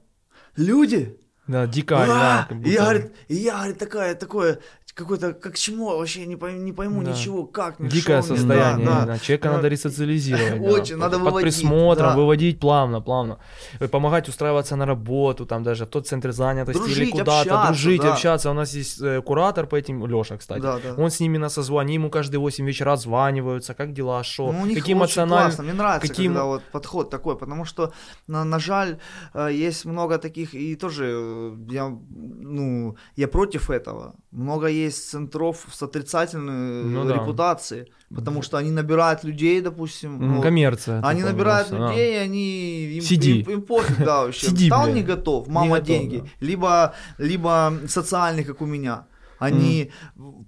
люди. 0.57 1.17
Да, 1.47 1.65
дикая, 1.65 2.05
да. 2.05 2.47
я, 2.63 2.81
говорит, 2.83 3.15
я, 3.27 3.55
говорит, 3.57 3.79
такая, 3.79 4.13
такое, 4.13 4.59
какое-то, 4.99 5.33
как 5.33 5.57
чему, 5.57 5.97
вообще 5.97 6.25
не 6.25 6.35
пойму, 6.35 6.59
не 6.61 6.73
пойму 6.73 7.03
Да. 7.03 7.11
ничего, 7.11 7.45
как, 7.45 7.79
мне, 7.79 7.89
Дикое 7.89 8.21
шо 8.21 8.35
состояние, 8.35 8.85
да, 8.85 8.99
да. 8.99 9.05
да. 9.05 9.19
Человека 9.19 9.47
Да. 9.49 9.55
надо 9.55 9.67
ресоциализировать. 9.67 10.61
да. 10.63 10.71
Очень, 10.71 10.97
надо 10.97 11.17
под 11.17 11.25
выводить, 11.27 11.43
присмотром, 11.43 12.07
да. 12.09 12.15
выводить 12.15 12.59
плавно, 12.59 13.01
плавно. 13.01 13.37
Э, 13.79 13.87
Помогать 13.87 14.29
устраиваться 14.29 14.75
на 14.75 14.85
работу, 14.85 15.45
там 15.45 15.63
даже 15.63 15.85
в 15.85 15.89
тот 15.89 16.07
центр 16.07 16.31
занятости 16.31 16.79
или 16.79 16.85
Дружить, 16.85 17.11
куда-то, 17.11 17.39
общаться, 17.41 17.67
дружить, 17.67 18.01
да. 18.01 18.13
общаться. 18.13 18.51
У 18.51 18.53
нас 18.53 18.73
есть 18.75 19.01
э, 19.01 19.21
куратор 19.21 19.65
по 19.67 19.75
этим, 19.75 20.05
Леша, 20.05 20.37
кстати. 20.37 20.61
Да, 20.61 20.79
да. 20.79 20.93
Он 21.03 21.09
с 21.09 21.19
ними 21.19 21.37
на 21.37 21.49
созвоне, 21.49 21.93
ему 21.95 22.09
каждые 22.09 22.39
8 22.39 22.65
вечера 22.67 22.93
отзваниваются, 22.93 23.73
как 23.73 23.93
дела, 23.93 24.23
что, 24.23 24.51
Ну, 24.51 24.73
какие 24.73 24.93
эмоциональные... 24.95 25.45
классно, 25.47 25.63
мне 25.63 25.73
нравится, 25.73 26.07
какие 26.07 26.27
когда 26.27 26.43
вот 26.43 26.63
подход 26.71 27.09
такой, 27.09 27.37
потому 27.37 27.65
что, 27.65 27.91
на, 28.27 28.43
на 28.43 28.59
жаль, 28.59 28.97
э, 29.33 29.49
есть 29.67 29.85
много 29.85 30.17
таких, 30.17 30.53
и 30.53 30.75
тоже 30.75 31.53
я, 31.69 31.89
ну, 32.09 32.95
я 33.15 33.27
против 33.27 33.69
этого, 33.69 34.13
Много 34.31 34.67
есть 34.67 35.09
центров 35.09 35.65
с 35.71 35.81
отрицательной 35.81 36.83
Ну 36.83 37.03
да. 37.05 37.15
репутацией, 37.15 37.91
потому 38.13 38.43
что 38.43 38.57
они 38.57 38.69
набирают 38.71 39.23
людей, 39.23 39.59
допустим. 39.61 40.19
Ну, 40.35 40.41
Коммерция. 40.41 41.01
Они 41.03 41.23
набирают 41.23 41.67
просто, 41.69 41.87
а. 41.87 41.89
людей, 41.91 42.21
они 42.23 42.97
им, 42.97 43.01
Сиди. 43.01 43.39
им, 43.41 43.49
им 43.51 43.61
пофиг, 43.63 43.97
да, 44.05 44.21
вообще. 44.25 44.47
Сиди, 44.47 44.69
да, 44.69 44.83
он 44.83 44.93
не 44.93 45.01
готов, 45.03 45.47
Не 45.47 45.53
мама 45.53 45.69
готов, 45.79 45.87
деньги. 45.87 46.23
Либо, 46.41 46.93
либо 47.17 47.73
социальный, 47.87 48.43
как 48.43 48.61
у 48.61 48.65
меня. 48.65 49.07
Они, 49.39 49.89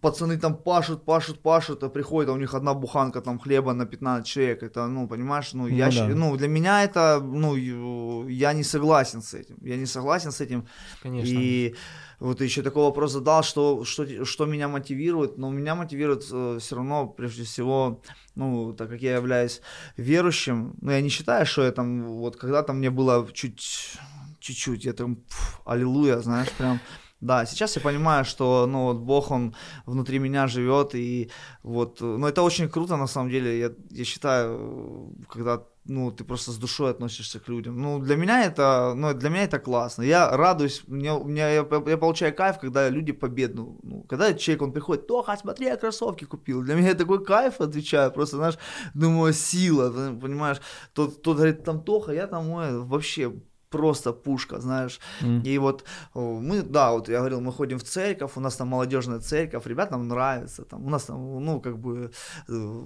пацаны 0.01 0.37
там 0.37 0.55
пашут, 0.55 1.05
пашут, 1.05 1.41
пашут, 1.41 1.83
а 1.83 1.89
приходят, 1.89 2.29
а 2.29 2.33
у 2.33 2.37
них 2.37 2.53
одна 2.53 2.73
буханка 2.73 3.21
там 3.21 3.39
хлеба 3.39 3.73
на 3.73 3.85
15 3.85 4.27
человек. 4.27 4.63
Это, 4.63 4.87
ну, 4.87 5.07
понимаешь, 5.07 5.53
ну, 5.53 5.67
я, 5.67 5.85
Ну 5.85 5.91
щ- 5.91 6.07
да. 6.07 6.15
ну, 6.15 6.37
для 6.37 6.47
меня 6.49 6.83
это, 6.83 7.21
ну, 7.23 8.27
я 8.27 8.53
не 8.53 8.63
согласен 8.63 9.21
с 9.21 9.33
этим. 9.33 9.55
Я 9.61 9.77
не 9.77 9.85
согласен 9.85 10.31
с 10.31 10.41
этим. 10.41 10.65
Конечно. 11.01 11.29
И 11.39 11.73
вот 12.21 12.39
еще 12.39 12.61
такой 12.61 12.83
вопрос 12.83 13.13
задал, 13.13 13.41
что, 13.41 13.83
что, 13.83 14.25
что 14.25 14.45
меня 14.45 14.67
мотивирует. 14.67 15.39
Но 15.39 15.49
меня 15.49 15.73
мотивирует 15.73 16.21
все 16.23 16.75
равно, 16.75 17.07
прежде 17.07 17.43
всего, 17.43 18.03
ну, 18.35 18.73
так 18.73 18.89
как 18.89 19.01
я 19.01 19.15
являюсь 19.15 19.61
верующим, 19.97 20.75
ну, 20.81 20.91
я 20.91 21.01
не 21.01 21.09
считаю, 21.09 21.47
что 21.47 21.63
я 21.63 21.71
там, 21.71 22.03
вот 22.03 22.37
когда-то 22.37 22.73
мне 22.73 22.91
было 22.91 23.27
чуть, 23.33 23.97
чуть-чуть, 24.39 24.85
я 24.85 24.93
там, 24.93 25.15
пф, 25.15 25.61
аллилуйя, 25.65 26.19
знаешь, 26.19 26.51
прям, 26.51 26.79
да, 27.21 27.45
сейчас 27.47 27.75
я 27.75 27.81
понимаю, 27.81 28.23
что, 28.23 28.67
ну, 28.67 28.83
вот 28.83 28.97
Бог, 28.97 29.31
Он 29.31 29.55
внутри 29.87 30.19
меня 30.19 30.45
живет, 30.45 30.93
и 30.93 31.31
вот, 31.63 32.01
э, 32.01 32.05
ну, 32.05 32.27
это 32.27 32.43
очень 32.43 32.69
круто, 32.69 32.97
на 32.97 33.07
самом 33.07 33.31
деле, 33.31 33.59
я, 33.59 33.71
я 33.89 34.05
считаю, 34.05 35.15
э, 35.19 35.23
когда 35.27 35.63
ну, 35.85 36.11
ты 36.11 36.23
просто 36.23 36.51
с 36.51 36.57
душой 36.57 36.91
относишься 36.91 37.39
к 37.39 37.49
людям. 37.49 37.81
Ну, 37.81 37.99
для 37.99 38.15
меня 38.15 38.45
это, 38.45 38.93
ну, 38.95 39.13
для 39.13 39.29
меня 39.29 39.43
это 39.43 39.59
классно. 39.59 40.03
Я 40.03 40.29
радуюсь, 40.29 40.83
мне, 40.87 41.11
меня, 41.23 41.49
я, 41.49 41.65
я 41.87 41.97
получаю 41.97 42.35
кайф, 42.35 42.59
когда 42.59 42.89
люди 42.89 43.11
победу, 43.11 43.79
ну, 43.83 44.03
когда 44.03 44.33
человек, 44.33 44.61
он 44.61 44.73
приходит, 44.73 45.07
Тоха, 45.07 45.37
смотри, 45.37 45.65
я 45.65 45.77
кроссовки 45.77 46.25
купил. 46.25 46.61
Для 46.61 46.75
меня 46.75 46.93
такой 46.93 47.23
кайф, 47.23 47.61
отвечаю, 47.61 48.11
просто, 48.11 48.37
знаешь, 48.37 48.57
думаю, 48.93 49.33
сила, 49.33 49.89
понимаешь. 50.21 50.61
Тот, 50.93 51.21
тот 51.21 51.37
говорит, 51.37 51.63
там, 51.63 51.83
Тоха, 51.83 52.13
я 52.13 52.27
там, 52.27 52.49
ой, 52.51 52.79
вообще 52.79 53.33
просто 53.71 54.13
пушка, 54.13 54.59
знаешь. 54.59 54.99
М. 55.21 55.41
И 55.41 55.57
вот 55.57 55.83
о, 56.13 56.39
мы, 56.39 56.61
да, 56.61 56.91
вот 56.91 57.09
я 57.09 57.19
говорил, 57.19 57.41
мы 57.41 57.51
ходим 57.51 57.79
в 57.79 57.83
церковь, 57.83 58.31
у 58.35 58.39
нас 58.39 58.55
там 58.55 58.67
молодежная 58.67 59.19
церковь, 59.19 59.65
ребятам 59.65 60.07
нравится, 60.07 60.63
там, 60.63 60.85
у 60.85 60.89
нас 60.89 61.05
там, 61.05 61.43
ну, 61.43 61.61
как 61.61 61.79
бы, 61.79 62.11
э, 62.49 62.83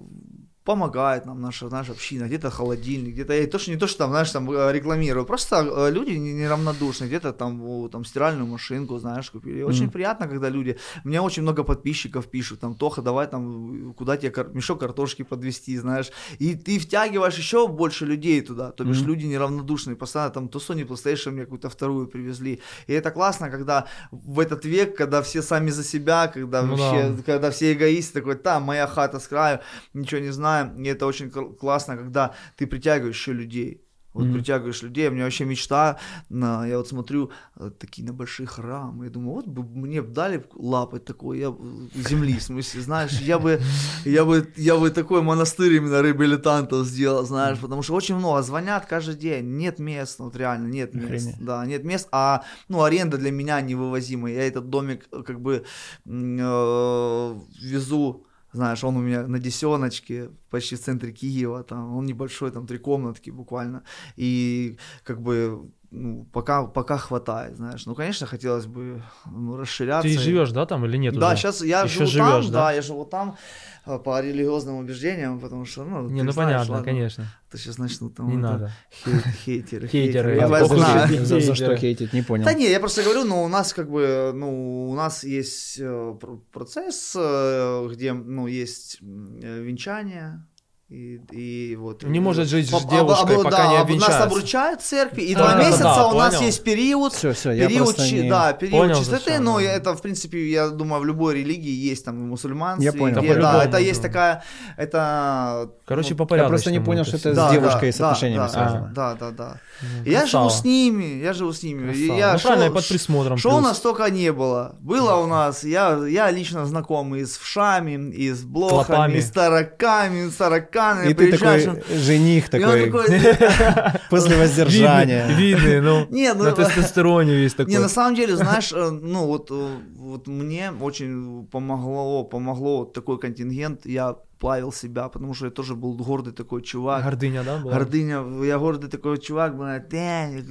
помогает 0.66 1.26
нам 1.26 1.41
наша, 1.41 1.70
наша 1.70 1.91
община, 1.91 2.26
где-то 2.26 2.49
холодильник, 2.49 3.13
где-то, 3.13 3.34
и 3.34 3.45
то, 3.47 3.59
что 3.59 3.72
не 3.72 3.78
то, 3.78 3.88
что 3.88 3.99
там, 3.99 4.09
знаешь, 4.09 4.32
там 4.32 4.49
э, 4.51 4.72
рекламирую, 4.74 5.26
просто 5.26 5.55
э, 5.55 5.91
люди 5.91 6.18
не- 6.18 6.34
неравнодушны, 6.34 7.05
где-то 7.05 7.32
там, 7.34 7.89
там 7.89 8.03
стиральную 8.05 8.47
машинку, 8.47 8.97
знаешь, 8.99 9.30
купили. 9.32 9.63
Очень 9.63 9.84
Мгм. 9.84 9.91
приятно, 9.91 10.28
когда 10.28 10.49
люди, 10.49 10.76
мне 11.03 11.22
очень 11.22 11.43
много 11.43 11.63
подписчиков 11.63 12.26
пишут, 12.32 12.59
там, 12.59 12.76
Тоха, 12.76 13.01
давай 13.01 13.28
там, 13.28 13.93
куда 13.93 14.18
тебе 14.18 14.32
кар- 14.32 14.49
мешок 14.55 14.80
картошки 14.80 15.24
подвести, 15.24 15.78
знаешь, 15.78 16.11
и 16.41 16.55
ты 16.55 16.80
втягиваешь 16.80 17.38
еще 17.38 17.68
больше 17.68 18.05
людей 18.07 18.41
туда, 18.41 18.72
то 18.72 18.84
бишь 18.86 18.97
Мгм. 19.01 19.07
люди 19.09 19.26
неравнодушные, 19.28 19.95
постоянно 19.95 20.32
там 20.34 20.47
то 20.47 20.59
Sony 20.59 20.88
PlayStation 20.88 21.32
мне 21.32 21.41
какую-то 21.43 21.70
вторую 21.70 22.07
привезли, 22.07 22.59
и 22.88 22.93
это 22.93 23.11
классно, 23.11 23.49
когда 23.51 23.86
в 24.11 24.39
этот 24.39 24.66
век, 24.66 24.97
когда 24.97 25.22
все 25.22 25.41
сами 25.43 25.72
за 25.72 25.84
себя, 25.84 26.28
когда 26.28 26.61
Ну 26.63 26.70
вообще, 26.76 27.09
да. 27.18 27.24
когда 27.34 27.49
все 27.51 27.74
эгоисты, 27.74 28.20
такой, 28.20 28.36
там, 28.36 28.63
моя 28.63 28.88
хата 28.88 29.20
с 29.20 29.28
краю, 29.28 29.59
ничего 29.93 30.22
не 30.22 30.32
знаю, 30.34 30.55
и 30.64 30.88
это 30.88 31.06
очень 31.06 31.30
кл- 31.30 31.53
классно, 31.60 31.97
когда 31.97 32.34
ты 32.58 32.68
притягиваешь 32.68 33.16
еще 33.16 33.34
людей, 33.34 33.82
вот 34.14 34.26
Мгм. 34.26 34.34
притягиваешь 34.34 34.82
людей, 34.84 35.10
у 35.10 35.12
меня 35.12 35.24
вообще 35.26 35.43
мечта, 35.45 35.97
на, 36.30 36.66
я 36.68 36.78
вот 36.78 36.88
смотрю 36.88 37.32
э, 37.60 37.70
такие 37.80 38.08
на 38.08 38.14
большие 38.14 38.47
храмы, 38.47 39.06
я 39.06 39.12
думаю, 39.12 39.34
вот 39.36 39.47
бы 39.47 39.64
мне 39.64 40.01
дали 40.01 40.45
лапать 40.53 41.03
такой, 41.06 41.39
я 41.39 41.51
б- 41.51 41.89
земли, 41.93 42.38
в 42.38 42.43
смысле, 42.43 42.82
знаешь, 42.82 43.20
я 43.20 43.38
бы, 43.39 43.60
я 44.06 44.24
бы, 44.24 44.47
я 44.56 44.78
бы 44.78 44.89
такой 44.89 45.22
монастырь 45.22 45.74
именно 45.74 46.01
реабилитантов 46.01 46.88
сделал, 46.88 47.26
знаешь, 47.26 47.60
потому 47.60 47.82
что 47.84 47.93
очень 47.93 48.16
много 48.16 48.41
звонят 48.41 48.86
каждый 48.86 49.16
день, 49.16 49.58
нет 49.58 49.80
мест, 49.80 50.20
вот 50.20 50.36
реально 50.38 50.68
нет 50.72 50.93
мест, 50.93 51.06
Охренеть. 51.10 51.45
да, 51.45 51.66
нет 51.66 51.84
мест, 51.84 52.08
а, 52.12 52.43
ну, 52.70 52.84
аренда 52.84 53.18
для 53.18 53.32
меня 53.32 53.60
невывозимая, 53.60 54.34
я 54.34 54.47
этот 54.47 54.70
домик 54.70 55.08
э, 55.12 55.24
как 55.24 55.41
бы 55.41 55.66
э, 56.06 57.36
везу 57.62 58.26
знаешь, 58.56 58.84
он 58.84 58.97
у 58.97 59.01
меня 59.01 59.28
на 59.28 59.39
десеночке, 59.39 60.30
почти 60.49 60.76
в 60.76 60.80
центре 60.80 61.12
Киева, 61.12 61.64
там, 61.64 61.95
он 61.95 62.06
небольшой, 62.06 62.51
там, 62.51 62.66
три 62.66 62.78
комнатки 62.78 63.30
буквально, 63.30 63.84
и 64.16 64.78
как 65.03 65.22
бы 65.22 65.70
ну, 65.91 66.26
пока, 66.34 66.64
пока 66.66 66.97
хватает, 66.97 67.56
знаешь. 67.56 67.86
Ну, 67.86 67.95
конечно, 67.95 68.28
хотелось 68.28 68.66
бы 68.66 69.01
ну, 69.26 69.56
расширяться. 69.56 70.10
Ты 70.10 70.20
живешь, 70.20 70.51
да, 70.51 70.66
там 70.66 70.86
или 70.86 70.97
нет? 70.97 71.18
Да, 71.18 71.28
уже? 71.28 71.38
сейчас 71.38 71.64
я 71.64 71.84
Ещё 71.84 72.06
живу 72.06 72.18
там, 72.18 72.28
живёшь, 72.28 72.45
да? 72.47 72.60
да? 72.60 72.72
я 72.74 72.82
живу 72.82 73.06
там 73.06 73.38
по 73.86 74.20
религиозным 74.22 74.76
убеждениям, 74.78 75.40
потому 75.40 75.66
что, 75.66 75.84
ну, 75.84 76.10
Не, 76.10 76.20
ты 76.22 76.26
ну 76.26 76.32
знаешь, 76.32 76.52
понятно, 76.54 76.74
ладно, 76.74 76.86
конечно. 76.86 77.26
Это 77.50 77.58
сейчас 77.58 77.78
начнут 77.78 78.16
там 78.16 78.28
Не 78.28 78.34
это, 78.38 78.42
надо. 78.42 78.72
хей- 79.06 79.32
хейтеры, 79.46 79.88
Хейтеры, 79.92 80.36
Я 80.36 80.48
вас 80.48 80.62
похуй, 80.64 80.78
знаю. 80.80 81.26
За, 81.26 81.40
за 81.40 81.56
что 81.56 81.76
хейтить, 81.78 82.14
не 82.14 82.22
понял. 82.24 82.46
Да 82.46 82.54
не, 82.54 82.70
я 82.70 82.80
просто 82.80 83.04
говорю, 83.04 83.24
ну, 83.26 83.44
у 83.44 83.48
нас 83.48 83.74
как 83.74 83.90
бы, 83.90 84.32
ну, 84.34 84.90
у 84.90 84.96
нас 84.96 85.24
есть 85.24 85.78
э, 85.80 86.16
пр- 86.20 86.40
процесс, 86.52 87.14
э, 87.16 87.88
где, 87.92 88.14
ну, 88.14 88.48
есть 88.48 88.98
э, 89.02 89.62
венчание, 89.62 90.46
и, 90.88 91.20
и 91.32 91.76
вот... 91.76 92.04
Не 92.04 92.18
и- 92.18 92.22
может 92.22 92.48
жить 92.48 92.68
с 92.70 92.86
девушкой, 92.86 93.38
об- 93.38 93.44
пока 93.44 93.58
да, 93.58 93.68
не 93.70 93.78
об- 93.78 93.78
Нас 93.78 93.82
обвенчается. 93.82 94.24
обручают 94.24 94.82
в 94.82 94.84
церкви, 94.86 95.22
и 95.24 95.34
А, 95.34 95.38
два 95.38 95.54
да, 95.54 95.58
месяца 95.64 95.84
да, 95.84 96.08
у 96.10 96.14
нас 96.18 96.36
понял. 96.36 96.46
есть 96.46 96.64
период, 96.64 97.14
Все, 97.14 97.34
все, 97.34 97.52
я 97.54 97.68
период, 97.68 97.98
чи- 97.98 98.22
не... 98.22 98.30
да, 98.30 98.54
период 98.54 98.78
Понял, 98.82 98.96
чистоты, 99.00 99.24
зачем, 99.26 99.44
но 99.46 99.58
да. 99.58 99.64
это, 99.64 99.96
в 99.96 100.02
принципе, 100.04 100.48
я 100.48 100.70
думаю, 100.70 101.02
в 101.02 101.06
любой 101.06 101.34
религии 101.40 101.72
есть, 101.90 102.06
там, 102.06 102.16
в 102.16 102.28
мусульманстве, 102.28 102.86
Я 102.86 102.94
понял. 102.94 103.20
где- 103.20 103.34
Да, 103.36 103.64
это 103.66 103.78
есть 103.80 104.02
такая, 104.02 104.44
это... 104.78 105.70
Короче, 105.86 106.12
ну, 106.12 106.18
по 106.18 106.24
Я 106.24 106.28
порядку. 106.28 106.50
просто 106.50 106.72
не 106.72 106.80
понял, 106.80 107.04
что 107.04 107.18
это 107.18 107.34
с 107.34 107.52
девушкой 107.52 107.92
да, 107.92 107.98
с 107.98 108.02
отношениями 108.02 108.42
да, 108.44 108.50
связано. 108.50 108.92
Да, 108.96 109.14
да, 109.16 109.32
да. 109.32 109.58
Ну, 109.82 110.12
Я 110.12 110.26
живу 110.26 110.50
с 110.50 110.64
ними, 110.64 111.22
я 111.24 111.34
живу 111.34 111.52
с 111.54 111.64
ними. 111.64 111.92
Красава. 111.92 112.18
Я, 112.18 112.34
Ну, 112.34 112.40
шо- 112.40 112.48
правильно, 112.48 112.70
и 112.72 112.74
под 112.74 112.88
присмотром. 112.88 113.38
Что 113.38 113.50
у 113.50 113.52
плюс. 113.54 113.64
нас 113.64 113.80
только 113.80 114.10
не 114.10 114.32
было. 114.32 114.76
Было 114.80 115.16
у 115.16 115.28
нас, 115.28 115.64
я, 115.64 116.06
я 116.08 116.32
лично 116.32 116.66
знаком 116.66 117.16
и 117.16 117.26
с 117.26 117.38
вшами, 117.38 118.12
и 118.14 118.32
с 118.32 118.42
блохами, 118.44 118.86
Клопами. 118.86 119.18
и 119.18 119.22
с 119.22 119.32
тараками, 119.32 120.28
и 120.28 120.30
с 120.30 120.36
тараканами. 120.36 121.10
И 121.12 121.14
ты 121.14 121.32
такой 121.38 121.84
жених 121.98 122.50
такой, 122.50 122.92
после 124.10 124.38
воздержания. 124.38 125.28
Видный, 125.28 125.82
ну, 125.82 126.08
ну, 126.10 126.44
на 126.44 126.52
тестостероне 126.52 127.36
весь 127.36 127.54
такой. 127.54 127.72
Не, 127.72 127.80
на 127.80 127.90
самом 127.90 128.16
деле, 128.16 128.36
знаешь, 128.36 128.72
э, 128.74 128.90
ну 128.90 129.26
вот, 129.26 129.50
э, 129.52 129.68
вот 129.98 130.28
мне 130.28 130.72
очень 130.80 131.48
помогло, 131.52 132.24
помогло 132.24 132.86
такой 132.86 133.20
контингент. 133.20 133.86
Я 133.86 134.16
плавил 134.40 134.72
себя, 134.74 135.08
потому 135.10 135.34
что 135.34 135.46
я 135.46 135.52
тоже 135.52 135.76
был 135.76 135.94
гордый 135.96 136.34
такой 136.34 136.62
чувак. 136.62 137.04
Гордыня, 137.04 137.44
да, 137.44 137.58
была? 137.58 137.74
Гордыня, 137.74 138.24
я 138.44 138.58
гордый 138.60 138.90
такой 138.90 139.18
чувак 139.18 139.56
был, 139.58 139.66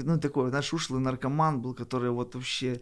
ну 0.05 0.19
такой, 0.19 0.49
знаешь, 0.51 0.73
ушлый 0.73 1.01
наркоман 1.01 1.61
был, 1.61 1.75
который 1.75 2.11
вот 2.11 2.35
вообще 2.35 2.81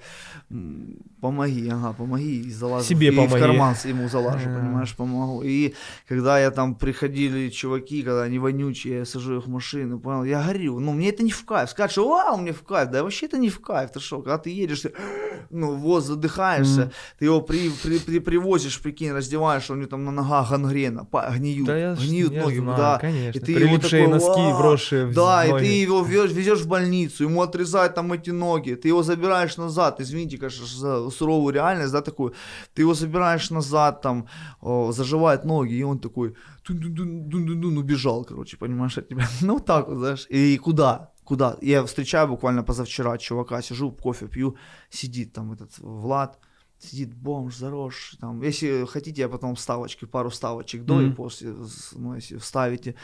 помоги, 1.21 1.69
ага, 1.69 1.93
помоги, 1.93 2.41
и 2.41 2.51
залажу, 2.51 2.85
Себе 2.87 3.09
и 3.09 3.11
в 3.11 3.17
помоги. 3.17 3.41
карман 3.41 3.75
ему 3.85 4.09
залажу, 4.09 4.49
А. 4.49 4.59
понимаешь, 4.61 4.97
помогу. 4.97 5.43
И 5.45 5.75
когда 6.09 6.39
я 6.39 6.51
там 6.51 6.75
приходили 6.75 7.49
чуваки, 7.51 8.03
когда 8.03 8.23
они 8.23 8.39
вонючие, 8.39 8.99
я 8.99 9.05
сажу 9.05 9.39
их 9.39 9.47
в 9.47 9.49
машину, 9.51 9.99
понял, 10.01 10.25
я 10.25 10.43
горю, 10.43 10.79
ну 10.81 10.93
мне 10.93 11.09
это 11.09 11.23
не 11.23 11.31
в 11.31 11.45
кайф, 11.45 11.71
что 11.91 12.09
вау, 12.09 12.37
мне 12.39 12.53
в 12.53 12.63
кайф, 12.63 12.91
да 12.91 13.03
вообще 13.03 13.27
это 13.27 13.39
не 13.39 13.49
в 13.49 13.61
кайф, 13.61 13.91
ты 13.93 14.01
что, 14.01 14.23
когда 14.23 14.39
ты 14.39 14.51
едешь, 14.51 14.81
ты, 14.81 14.93
ну 15.51 15.75
вот 15.75 16.05
задыхаешься, 16.05 16.91
ты 17.19 17.27
его 17.27 17.41
при, 17.41 17.71
при, 17.83 17.99
при- 17.99 18.21
привозишь, 18.21 18.81
прикинь, 18.81 19.13
раздеваешь, 19.13 19.71
у 19.71 19.75
него 19.75 19.87
там 19.89 20.05
на 20.05 20.11
ногах 20.13 20.51
гангрена, 20.51 20.92
па- 21.11 21.31
гниют, 21.37 21.67
Да 21.67 21.77
я, 21.79 21.95
гниют 21.95 22.33
я 22.33 22.43
ноги, 22.43 22.59
знаю, 22.59 22.77
да, 22.77 22.99
конечно. 22.99 23.39
и 23.39 23.43
ты 23.43 23.53
его 23.53 23.61
Прилипшие 23.61 24.03
такой, 24.07 24.19
носки, 24.21 24.53
вросшие 24.63 25.07
в 25.07 25.15
Да, 25.15 25.45
и 25.47 25.51
ноги. 25.51 25.65
ты 25.65 25.83
его 25.83 26.03
вез- 26.03 26.33
везешь 26.33 26.61
в 26.61 26.69
больницу, 26.69 27.25
ему 27.25 27.41
отрезают 27.43 27.95
там 27.95 28.13
эти 28.13 28.31
ноги, 28.31 28.75
ты 28.75 28.89
его 28.89 29.03
забираешь 29.03 29.57
назад, 29.57 30.01
извините, 30.01 30.39
конечно, 30.39 30.67
за 30.67 31.11
суровую 31.11 31.55
реальность, 31.55 31.93
да, 31.93 32.01
такую, 32.01 32.35
ты 32.75 32.83
его 32.83 32.95
забираешь 32.95 33.51
назад, 33.51 34.01
там, 34.03 34.27
о, 34.61 34.93
заживают 34.93 35.45
ноги, 35.45 35.75
и 35.75 35.83
он 35.85 35.99
такой, 35.99 36.35
дун-дун-дун-дун-дун, 36.69 37.79
убежал, 37.79 38.25
короче, 38.25 38.57
понимаешь, 38.57 38.99
от 38.99 39.09
тебя, 39.09 39.27
ну, 39.41 39.59
так 39.59 39.89
вот, 39.89 39.99
знаешь, 39.99 40.27
и 40.31 40.59
куда? 40.59 41.11
Куда? 41.25 41.57
Я 41.63 41.83
встречаю 41.85 42.29
буквально 42.29 42.65
позавчера 42.65 43.17
чувака, 43.17 43.63
сижу, 43.63 43.93
кофе 43.93 44.27
пью, 44.27 44.57
сидит 44.91 45.33
там 45.33 45.53
этот 45.53 45.79
Влад, 45.79 46.39
сидит 46.85 47.15
бомж, 47.15 47.57
заросший, 47.57 48.19
там, 48.19 48.43
если 48.43 48.85
хотите, 48.87 49.23
я 49.23 49.29
потом 49.29 49.55
вставочки, 49.55 50.05
пару 50.05 50.29
вставочек 50.31 50.85
до 50.85 51.01
и 51.01 51.07
Мгм. 51.07 51.15
после, 51.17 51.55
ну, 51.93 52.15
если 52.15 52.37
вставите. 52.39 52.95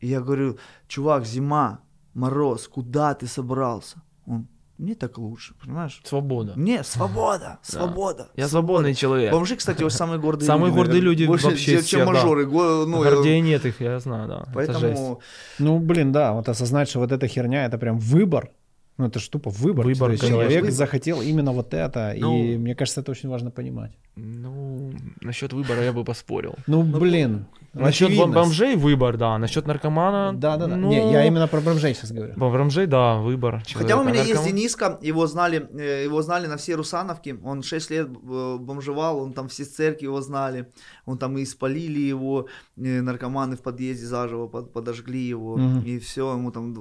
И 0.00 0.06
я 0.08 0.20
говорю, 0.20 0.58
чувак, 0.88 1.24
зима, 1.24 1.80
мороз, 2.14 2.68
куда 2.68 3.14
ты 3.14 3.26
собрался? 3.26 4.02
Он, 4.26 4.46
мне 4.78 4.94
так 4.94 5.18
лучше, 5.18 5.54
понимаешь? 5.62 6.00
Свобода. 6.04 6.52
Мне 6.56 6.82
свобода, 6.82 7.58
свобода. 7.62 8.30
Я 8.36 8.48
свободный 8.48 8.94
человек. 8.94 9.32
Бомжи, 9.32 9.56
кстати, 9.56 9.82
вот 9.82 9.92
самые 9.92 10.18
гордые 10.18 10.46
Самые 10.46 10.66
люди. 10.70 10.76
гордые 10.78 11.00
наверное, 11.00 11.10
люди 11.10 11.26
больше, 11.26 11.46
вообще 11.46 11.82
чем, 11.82 12.06
мажоры. 12.06 12.46
Ну, 12.46 13.02
Гордее 13.02 13.40
нет 13.40 13.64
их, 13.66 13.80
я 13.80 14.00
знаю, 14.00 14.28
да. 14.28 14.44
Поэтому, 14.52 15.20
Ну, 15.58 15.78
блин, 15.78 16.10
да, 16.12 16.32
вот 16.32 16.48
осознать, 16.48 16.88
что 16.88 16.98
вот 17.00 17.12
эта 17.12 17.28
херня, 17.28 17.66
это 17.66 17.78
прям 17.78 17.98
выбор, 17.98 18.50
Ну, 18.96 19.06
это 19.06 19.18
ж 19.18 19.28
тупо 19.28 19.50
выбор. 19.50 19.86
Выбор, 19.86 20.10
есть 20.12 20.22
человек 20.22 20.60
Выбор. 20.60 20.70
захотел 20.70 21.20
именно 21.20 21.52
вот 21.52 21.74
это. 21.74 22.14
Ну. 22.16 22.38
и 22.38 22.56
мне 22.56 22.74
кажется, 22.74 23.00
это 23.00 23.10
очень 23.10 23.28
важно 23.28 23.50
понимать. 23.50 23.92
Ну, 24.16 24.92
насчет 25.20 25.52
выбора 25.52 25.82
я 25.82 25.92
бы 25.92 26.04
поспорил. 26.04 26.54
Ну, 26.66 26.82
блин. 26.82 27.46
Насчет 27.74 28.10
бом- 28.16 28.32
бомжей 28.32 28.76
выбор, 28.76 29.16
да. 29.16 29.36
Насчет 29.38 29.66
наркомана. 29.66 30.32
Да, 30.32 30.56
да, 30.56 30.66
да. 30.66 30.76
ну, 30.76 30.88
Не, 30.88 31.12
я 31.12 31.26
именно 31.26 31.48
про 31.48 31.60
бомжей 31.60 31.94
сейчас 31.94 32.12
говорю. 32.12 32.34
Бомжей, 32.36 32.86
да, 32.86 33.16
выбор. 33.16 33.62
Хотя 33.72 33.84
у 33.84 33.88
человека. 33.88 34.10
меня 34.12 34.22
есть 34.22 34.40
Наркоман- 34.40 34.46
Дениска, 34.46 34.98
его 35.02 35.26
знали, 35.26 35.68
э, 35.78 36.04
его 36.04 36.22
знали 36.22 36.46
на 36.46 36.56
все 36.56 36.74
Русановки, 36.76 37.38
он 37.44 37.62
6 37.62 37.90
лет 37.90 38.08
э, 38.08 38.56
бомжевал, 38.60 39.18
он 39.18 39.32
там 39.32 39.48
все 39.48 39.64
церкви 39.64 40.04
его 40.06 40.20
знали, 40.20 40.66
он 41.06 41.18
там 41.18 41.36
и 41.38 41.44
спалили 41.44 41.98
его, 42.00 42.46
э, 42.76 43.00
наркоманы 43.02 43.56
в 43.56 43.62
подъезде 43.62 44.06
заживо 44.06 44.46
под- 44.48 44.72
подожгли 44.72 45.20
его, 45.28 45.56
Мгм. 45.56 45.80
и 45.84 45.98
все, 45.98 46.32
ему 46.32 46.50
там 46.52 46.74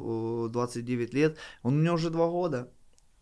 э, 0.46 0.50
29 0.50 1.14
лет, 1.14 1.38
он 1.64 1.74
у 1.74 1.78
меня 1.78 1.94
уже 1.94 2.10
2 2.10 2.28
года. 2.30 2.68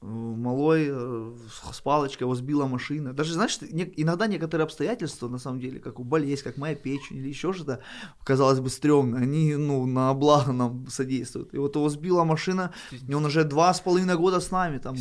Малой 0.01 0.87
э, 0.89 1.31
с- 1.71 1.79
палочкой 1.81 2.25
его 2.25 2.33
сбила 2.33 2.65
машина. 2.65 3.13
Даже, 3.13 3.33
знаешь, 3.33 3.59
иногда 3.97 4.25
некоторые 4.25 4.63
обстоятельства, 4.63 5.27
на 5.29 5.37
самом 5.37 5.59
деле, 5.59 5.79
как 5.79 5.99
у 5.99 6.03
болезнь, 6.03 6.41
как 6.43 6.57
моя 6.57 6.73
печень 6.75 7.17
или 7.17 7.27
еще 7.29 7.53
что-то, 7.53 7.79
казалось 8.23 8.59
бы, 8.59 8.69
стрёмно, 8.69 9.19
они, 9.19 9.55
ну, 9.55 9.85
на 9.85 10.11
благо 10.15 10.53
нам 10.53 10.87
содействуют. 10.87 11.53
И 11.53 11.57
вот 11.57 11.75
его 11.75 11.87
сбила 11.89 12.23
машина, 12.23 12.71
и 13.07 13.13
он 13.13 13.25
уже 13.25 13.43
два 13.43 13.71
с 13.73 13.79
половиной 13.79 14.15
года 14.17 14.39
с 14.39 14.49
нами, 14.49 14.79
там, 14.79 14.95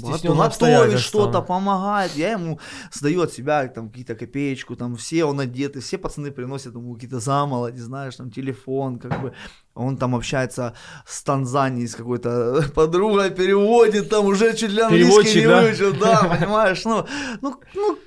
готовит 0.76 0.98
что-то, 0.98 1.40
помогает. 1.42 2.14
Я 2.16 2.32
ему 2.32 2.61
сдаю 2.92 3.22
от 3.22 3.32
себя 3.32 3.66
там 3.68 3.88
какие-то 3.88 4.14
копеечку, 4.14 4.76
там 4.76 4.96
все 4.96 5.24
он 5.24 5.40
одеты, 5.40 5.80
все 5.80 5.96
пацаны 5.96 6.30
приносят 6.30 6.74
ему 6.74 6.92
какие-то 6.94 7.20
замолоди, 7.20 7.80
знаешь, 7.80 8.16
там 8.16 8.30
телефон, 8.30 8.98
как 8.98 9.22
бы. 9.22 9.32
Он 9.75 9.97
там 9.97 10.14
общается 10.14 10.75
с 11.07 11.23
Танзанией, 11.23 11.87
с 11.87 11.95
какой-то 11.95 12.64
подругой, 12.75 13.31
переводит, 13.31 14.11
там 14.11 14.27
уже 14.27 14.55
чуть 14.55 14.71
ли 14.71 14.81
английский 14.83 15.41
не 15.41 15.47
да? 15.47 15.62
выучил, 15.62 15.95
да, 15.99 16.37
понимаешь, 16.39 16.85
ну, 16.85 17.07
ну, 17.41 17.61
ну, 17.75 17.99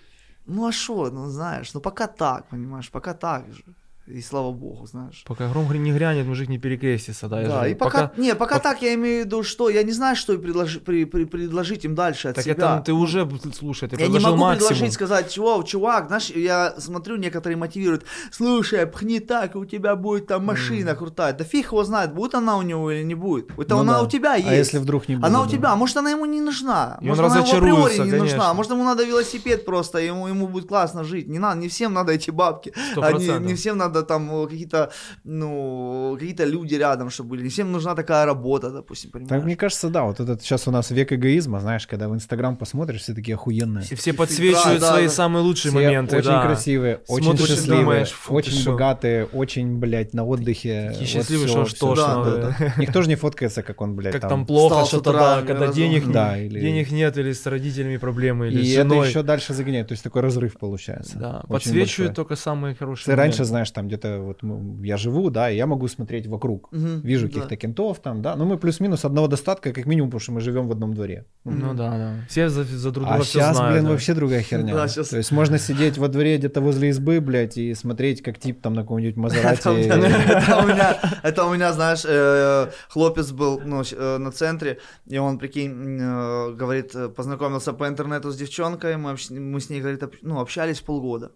ну 0.46 0.68
а 0.68 0.72
что, 0.72 1.10
ну 1.10 1.28
знаешь, 1.30 1.74
ну 1.74 1.80
пока 1.80 2.08
так, 2.08 2.50
понимаешь, 2.50 2.90
пока 2.92 3.14
так 3.14 3.52
же. 3.54 3.64
И 4.06 4.22
слава 4.22 4.52
богу, 4.52 4.86
знаешь. 4.86 5.24
Пока 5.26 5.48
гром 5.48 5.72
не 5.82 5.94
грянет, 5.94 6.28
мужик 6.28 6.50
не 6.50 6.58
перекрестится, 6.58 7.30
да. 7.30 7.42
Да, 7.48 7.68
и 7.70 7.74
пока, 7.74 8.12
не, 8.18 8.36
пока 8.36 8.60
так 8.60 8.82
я 8.82 8.94
имею 8.96 9.24
в 9.24 9.26
виду, 9.28 9.44
что 9.44 9.70
я 9.70 9.82
не 9.84 9.94
знаю, 9.94 10.18
что 10.18 10.34
и 10.34 10.38
предложи- 10.38 10.82
при- 10.82 11.06
при- 11.06 11.24
предложить 11.24 11.86
им 11.86 11.96
дальше 11.96 12.28
от 12.28 12.36
Так 12.36 12.44
себя. 12.44 12.54
это 12.54 12.84
ты 12.86 12.92
уже, 12.94 13.26
слушай, 13.58 13.88
ты 13.88 13.96
Я 13.98 14.08
не 14.10 14.20
могу 14.20 14.36
максимум. 14.36 14.68
предложить, 14.68 14.94
сказать, 14.94 15.32
чувак, 15.32 15.66
чувак, 15.66 16.08
знаешь, 16.08 16.30
я 16.32 16.76
смотрю, 16.80 17.16
некоторые 17.16 17.56
мотивируют, 17.56 18.04
слушай, 18.30 18.86
пхни 18.88 19.20
так, 19.20 19.56
у 19.56 19.64
тебя 19.64 19.96
будет 19.96 20.28
там 20.28 20.46
машина 20.46 20.96
крутая. 20.96 21.32
Да 21.32 21.46
фиг 21.46 21.68
его 21.68 21.86
знает, 21.86 22.14
будет 22.14 22.36
она 22.36 22.58
у 22.58 22.62
него 22.62 22.92
или 22.92 23.04
не 23.04 23.16
будет. 23.16 23.52
Это 23.58 23.76
Ну 23.76 23.82
она 23.82 23.94
да. 23.94 24.02
у 24.04 24.10
тебя 24.10 24.36
есть. 24.36 24.50
А 24.50 24.54
если 24.54 24.80
вдруг 24.80 25.08
не 25.08 25.16
будет? 25.16 25.26
Она 25.26 25.42
у 25.44 25.48
тебя, 25.48 25.72
а 25.72 25.76
может 25.78 25.96
она 25.96 26.12
ему 26.12 26.26
не 26.26 26.42
нужна, 26.42 26.98
И 27.00 27.04
он 27.06 27.10
может 27.12 27.24
она 27.24 27.36
ему 27.38 27.46
априори 27.48 27.62
разочаруется, 27.72 28.04
не 28.04 28.12
конечно. 28.12 28.38
нужна, 28.38 28.54
может 28.54 28.72
ему 28.74 28.84
надо 28.84 29.06
велосипед 29.06 29.64
просто, 29.66 30.00
ему, 30.00 30.28
ему 30.28 30.48
будет 30.50 30.68
классно 30.68 31.06
жить, 31.06 31.30
не 31.30 31.40
надо, 31.40 31.62
не 31.62 31.70
всем 31.70 31.94
надо 31.94 32.12
эти 32.12 32.32
бабки, 32.32 32.74
Сто 32.92 33.02
а 33.02 33.06
не, 33.06 33.12
процентов. 33.14 33.44
не 33.48 33.56
всем 33.56 33.78
надо 33.78 33.93
там 34.02 34.30
э, 34.44 34.48
какие-то, 34.48 34.90
ну, 35.24 36.16
какие-то 36.20 36.46
люди 36.46 36.76
рядом, 36.76 37.10
чтобы 37.10 37.30
были, 37.32 37.44
не 37.44 37.50
всем 37.50 37.72
нужна 37.72 37.96
такая 37.96 38.26
работа, 38.26 38.72
допустим, 38.72 39.12
понимаешь? 39.12 39.30
Так 39.30 39.44
мне 39.44 39.56
кажется, 39.56 39.90
да, 39.90 40.04
вот 40.04 40.20
этот 40.20 40.42
сейчас 40.42 40.68
у 40.68 40.72
нас 40.72 40.92
век 40.92 41.14
эгоизма, 41.14 41.60
знаешь, 41.60 41.86
когда 41.88 42.08
в 42.10 42.14
Инстаграм 42.16 42.56
посмотришь, 42.58 43.02
все 43.02 43.14
такие 43.14 43.36
охуенные. 43.36 43.84
Все, 43.84 43.96
все 43.96 44.14
подсвечивают 44.14 44.82
да, 44.82 44.92
свои 44.92 45.06
да. 45.06 45.12
самые 45.12 45.44
лучшие 45.44 45.72
Все 45.72 45.80
моменты, 45.82 46.18
очень 46.18 46.30
да. 46.30 46.42
красивые, 46.46 47.02
очень 47.08 47.26
Смотришь 47.26 47.50
и 47.50 47.54
счастливые, 47.56 47.82
думаешь, 47.84 48.12
фу, 48.12 48.34
очень 48.34 48.54
шо. 48.58 48.72
богатые, 48.72 49.26
очень, 49.26 49.78
блядь, 49.78 50.14
на 50.14 50.24
отдыхе. 50.26 50.88
Такие 50.90 51.00
Вот 51.02 51.10
счастливые, 51.10 51.48
всё, 51.48 51.66
что 51.66 51.80
тошно. 51.96 52.24
Да, 52.24 52.32
да. 52.38 52.56
да, 52.60 52.74
Никто 52.78 53.02
же 53.02 53.10
не 53.10 53.16
фоткается, 53.16 53.64
как 53.64 53.82
он, 53.82 53.96
блядь, 53.96 54.14
Как 54.14 54.22
там. 54.22 54.30
там 54.30 54.46
плохо, 54.46 54.86
что-то, 54.86 55.14
да, 55.14 55.42
когда 55.42 55.68
денег, 55.68 56.10
Да, 56.12 56.38
или- 56.38 56.60
денег 56.60 56.92
нет, 56.92 57.18
или 57.18 57.32
с 57.34 57.46
родителями 57.46 57.98
проблемы, 57.98 58.48
или 58.48 58.62
И 58.62 58.66
с 58.74 58.78
это 58.78 58.90
женой. 58.90 59.08
еще 59.10 59.24
дальше 59.24 59.54
загоняет, 59.54 59.88
то 59.88 59.94
есть 59.94 60.04
такой 60.04 60.22
разрыв 60.22 60.58
получается. 60.58 61.18
Да, 61.18 61.38
Очень 61.48 61.50
подсвечивают 61.50 62.16
только 62.16 62.36
самые 62.36 62.76
хорошие 62.76 63.06
Ты 63.06 63.16
раньше, 63.16 63.44
знаешь, 63.46 63.72
там 63.72 63.83
где-то 63.88 64.20
вот 64.20 64.42
я 64.84 64.98
живу, 64.98 65.30
да, 65.30 65.50
и 65.50 65.56
я 65.56 65.66
могу 65.68 65.88
смотреть 65.88 66.28
вокруг. 66.28 66.72
Мгм, 66.72 67.02
Вижу 67.02 67.28
да. 67.28 67.34
каких-то 67.34 67.56
кентов 67.56 68.00
там, 68.00 68.22
да. 68.22 68.36
Ну, 68.36 68.46
мы 68.46 68.58
плюс-минус 68.58 69.06
одного 69.06 69.28
достатка, 69.28 69.74
как 69.74 69.86
минимум, 69.86 70.10
потому 70.10 70.20
что 70.22 70.32
мы 70.32 70.42
живем 70.42 70.68
в 70.68 70.72
одном 70.72 70.94
дворе. 70.94 71.26
Ну 71.46 71.74
да, 71.74 71.90
да. 71.92 72.14
Все 72.30 72.50
за, 72.50 72.64
за 72.64 72.92
друг 72.92 73.06
друга 73.06 73.20
А 73.20 73.24
все 73.24 73.40
сейчас, 73.40 73.58
знают. 73.58 73.74
блин, 73.74 73.86
да. 73.86 73.92
вообще 73.92 74.14
другая 74.14 74.42
херня. 74.42 74.74
Да, 74.84 74.88
щас- 74.88 75.10
То 75.10 75.18
есть 75.18 75.32
можно 75.32 75.58
сидеть 75.60 75.98
во 75.98 76.08
дворе 76.08 76.38
где-то 76.38 76.62
возле 76.62 76.90
избы, 76.90 77.22
блядь, 77.22 77.58
и 77.58 77.74
смотреть, 77.74 78.22
как 78.22 78.40
тип 78.40 78.62
там 78.62 78.74
на 78.74 78.82
каком-нибудь 78.82 79.16
Мазерате. 79.24 79.70
это 79.88 80.58
у 80.58 80.68
меня, 80.68 80.98
это 81.24 81.46
у 81.46 81.54
меня, 81.54 81.74
знаешь, 81.74 82.04
э, 82.06 82.70
хлопец 82.90 83.32
был 83.32 83.62
ну, 83.64 83.82
э, 83.92 84.18
на 84.18 84.32
центре, 84.32 84.80
и 85.06 85.18
он, 85.18 85.38
прикинь, 85.38 86.00
э, 86.00 86.54
говорит, 86.54 86.96
познакомился 87.16 87.74
по 87.74 87.88
интернету 87.88 88.32
с 88.32 88.38
девчонкой, 88.38 88.98
мы, 88.98 89.18
с 89.18 89.30
ней, 89.70 89.82
говорит, 89.82 90.04
ну, 90.22 90.40
общались 90.40 90.80
полгода. 90.82 91.32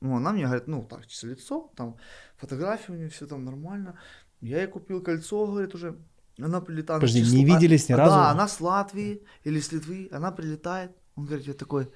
Ну, 0.00 0.16
она 0.16 0.32
мне 0.32 0.44
говорит, 0.44 0.66
ну, 0.66 0.82
так, 0.82 1.00
лицо, 1.22 1.70
там, 1.76 1.96
фотографии 2.36 2.92
у 2.92 2.96
нее, 2.96 3.08
все 3.08 3.26
там 3.26 3.44
нормально. 3.44 3.98
Я 4.40 4.58
ей 4.58 4.66
купил 4.66 5.02
кольцо, 5.02 5.46
говорит, 5.46 5.74
уже. 5.74 5.98
Она 6.38 6.60
прилетает. 6.60 7.00
Подожди, 7.00 7.20
не 7.36 7.44
виделись 7.44 7.88
ни 7.88 7.92
разу? 7.92 8.14
Да, 8.14 8.30
она 8.30 8.48
с 8.48 8.60
Латвии 8.60 9.22
или 9.44 9.60
с 9.60 9.72
Литвы, 9.72 10.08
она 10.10 10.32
прилетает. 10.32 10.92
Он 11.16 11.26
говорит, 11.26 11.46
я 11.46 11.54
такой, 11.54 11.90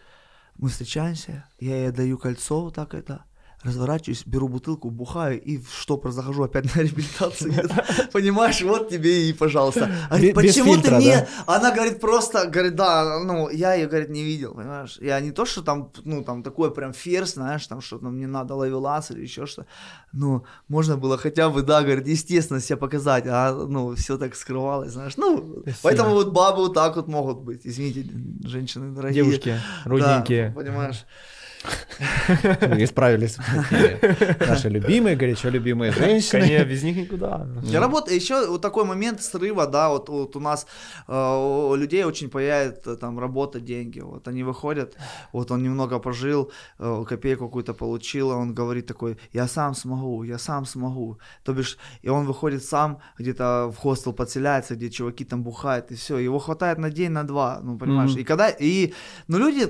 мы 0.57 0.69
встречаемся, 0.69 1.49
я 1.61 1.77
ей 1.85 1.93
даю 1.93 2.19
кольцо, 2.19 2.61
вот 2.61 2.75
так 2.75 2.95
это, 2.95 3.25
разворачиваюсь, 3.65 4.23
беру 4.27 4.49
бутылку, 4.49 4.91
бухаю 4.91 5.41
и 5.41 5.57
в 5.57 5.73
штопор 5.73 6.13
захожу 6.13 6.45
опять 6.45 6.75
на 6.75 6.83
реабилитацию. 6.83 7.55
Понимаешь, 8.13 8.61
вот 8.63 8.91
тебе 8.91 9.31
и 9.31 9.33
пожалуйста. 9.33 9.91
Без 10.21 10.35
почему 10.35 10.77
ты 10.77 10.91
не... 10.97 11.27
Она 11.47 11.73
говорит, 11.73 12.01
просто, 12.01 12.47
говорит, 12.47 12.75
да, 12.75 13.21
ну, 13.25 13.49
я 13.49 13.75
ее, 13.75 13.87
говорит, 13.87 14.11
не 14.11 14.23
видел, 14.23 14.55
понимаешь. 14.55 14.99
Я 15.01 15.19
не 15.21 15.33
то, 15.33 15.47
что 15.47 15.63
там, 15.63 15.91
ну, 16.05 16.23
там 16.23 16.43
такой 16.43 16.73
прям 16.75 16.93
ферзь, 16.93 17.35
знаешь, 17.35 17.67
там 17.67 17.81
что-то 17.81 18.07
мне 18.07 18.27
надо 18.27 18.55
ловелас 18.55 19.11
или 19.11 19.23
еще 19.23 19.47
что. 19.47 19.67
Ну, 20.13 20.45
можно 20.69 20.97
было 20.97 21.17
хотя 21.17 21.49
бы, 21.49 21.63
да, 21.63 21.83
говорит, 21.83 22.07
естественно 22.07 22.61
себя 22.61 22.77
показать, 22.77 23.25
а, 23.27 23.53
ну, 23.53 23.95
все 23.95 24.19
так 24.19 24.37
скрывалось, 24.37 24.93
знаешь. 24.93 25.17
Ну, 25.17 25.65
поэтому 25.83 26.11
вот 26.11 26.33
бабы 26.33 26.65
вот 26.65 26.75
так 26.75 26.97
вот 26.97 27.09
могут 27.09 27.39
быть. 27.39 27.63
Извините, 27.65 28.07
женщины 28.47 28.95
дорогие. 28.95 29.25
Девушки, 29.25 29.59
родненькие. 29.85 30.53
Понимаешь. 30.55 31.07
Исправились. 32.79 33.37
Такие 33.71 34.37
Наши 34.49 34.69
любимые, 34.69 35.17
горячо 35.17 35.49
любимые 35.49 35.93
женщины. 35.93 36.41
Конечно, 36.43 36.65
без 36.65 36.83
них 36.83 36.97
никуда. 36.97 37.47
Я 37.63 37.81
работаю, 37.81 38.17
еще 38.17 38.47
вот 38.47 38.63
такой 38.63 38.85
момент 38.85 39.23
срыва, 39.23 39.67
да, 39.67 39.89
вот, 39.89 40.09
вот 40.09 40.37
у 40.37 40.41
нас 40.41 40.67
э, 41.09 41.71
у 41.71 41.75
людей 41.75 42.05
очень 42.05 42.29
появляется 42.29 42.97
там 42.97 43.19
работа, 43.19 43.61
деньги, 43.61 44.01
вот 44.01 44.29
они 44.29 44.43
выходят, 44.43 44.97
вот 45.33 45.51
он 45.51 45.63
немного 45.63 45.99
пожил, 45.99 46.51
э, 46.79 47.05
копейку 47.09 47.47
какую-то 47.47 47.75
получил, 47.75 48.31
а 48.33 48.37
он 48.37 48.55
говорит 48.55 48.87
такой, 48.87 49.17
я 49.33 49.49
сам 49.49 49.75
смогу, 49.75 50.25
я 50.25 50.39
сам 50.39 50.67
смогу, 50.67 51.19
то 51.45 51.53
бишь, 51.53 51.79
и 52.03 52.09
он 52.09 52.27
выходит 52.27 52.65
сам, 52.65 52.99
где-то 53.19 53.73
в 53.75 53.77
хостел 53.79 54.13
подселяется, 54.13 54.75
где 54.75 54.91
чуваки 54.91 55.25
там 55.25 55.43
бухают, 55.43 55.91
и 55.91 55.95
все, 55.95 56.19
его 56.19 56.39
хватает 56.39 56.79
на 56.79 56.91
день, 56.91 57.11
на 57.11 57.25
два, 57.25 57.61
ну, 57.63 57.79
понимаешь, 57.79 58.11
Мгм. 58.13 58.21
и 58.21 58.25
когда, 58.25 58.49
и, 58.49 58.93
ну, 59.29 59.39
люди, 59.39 59.69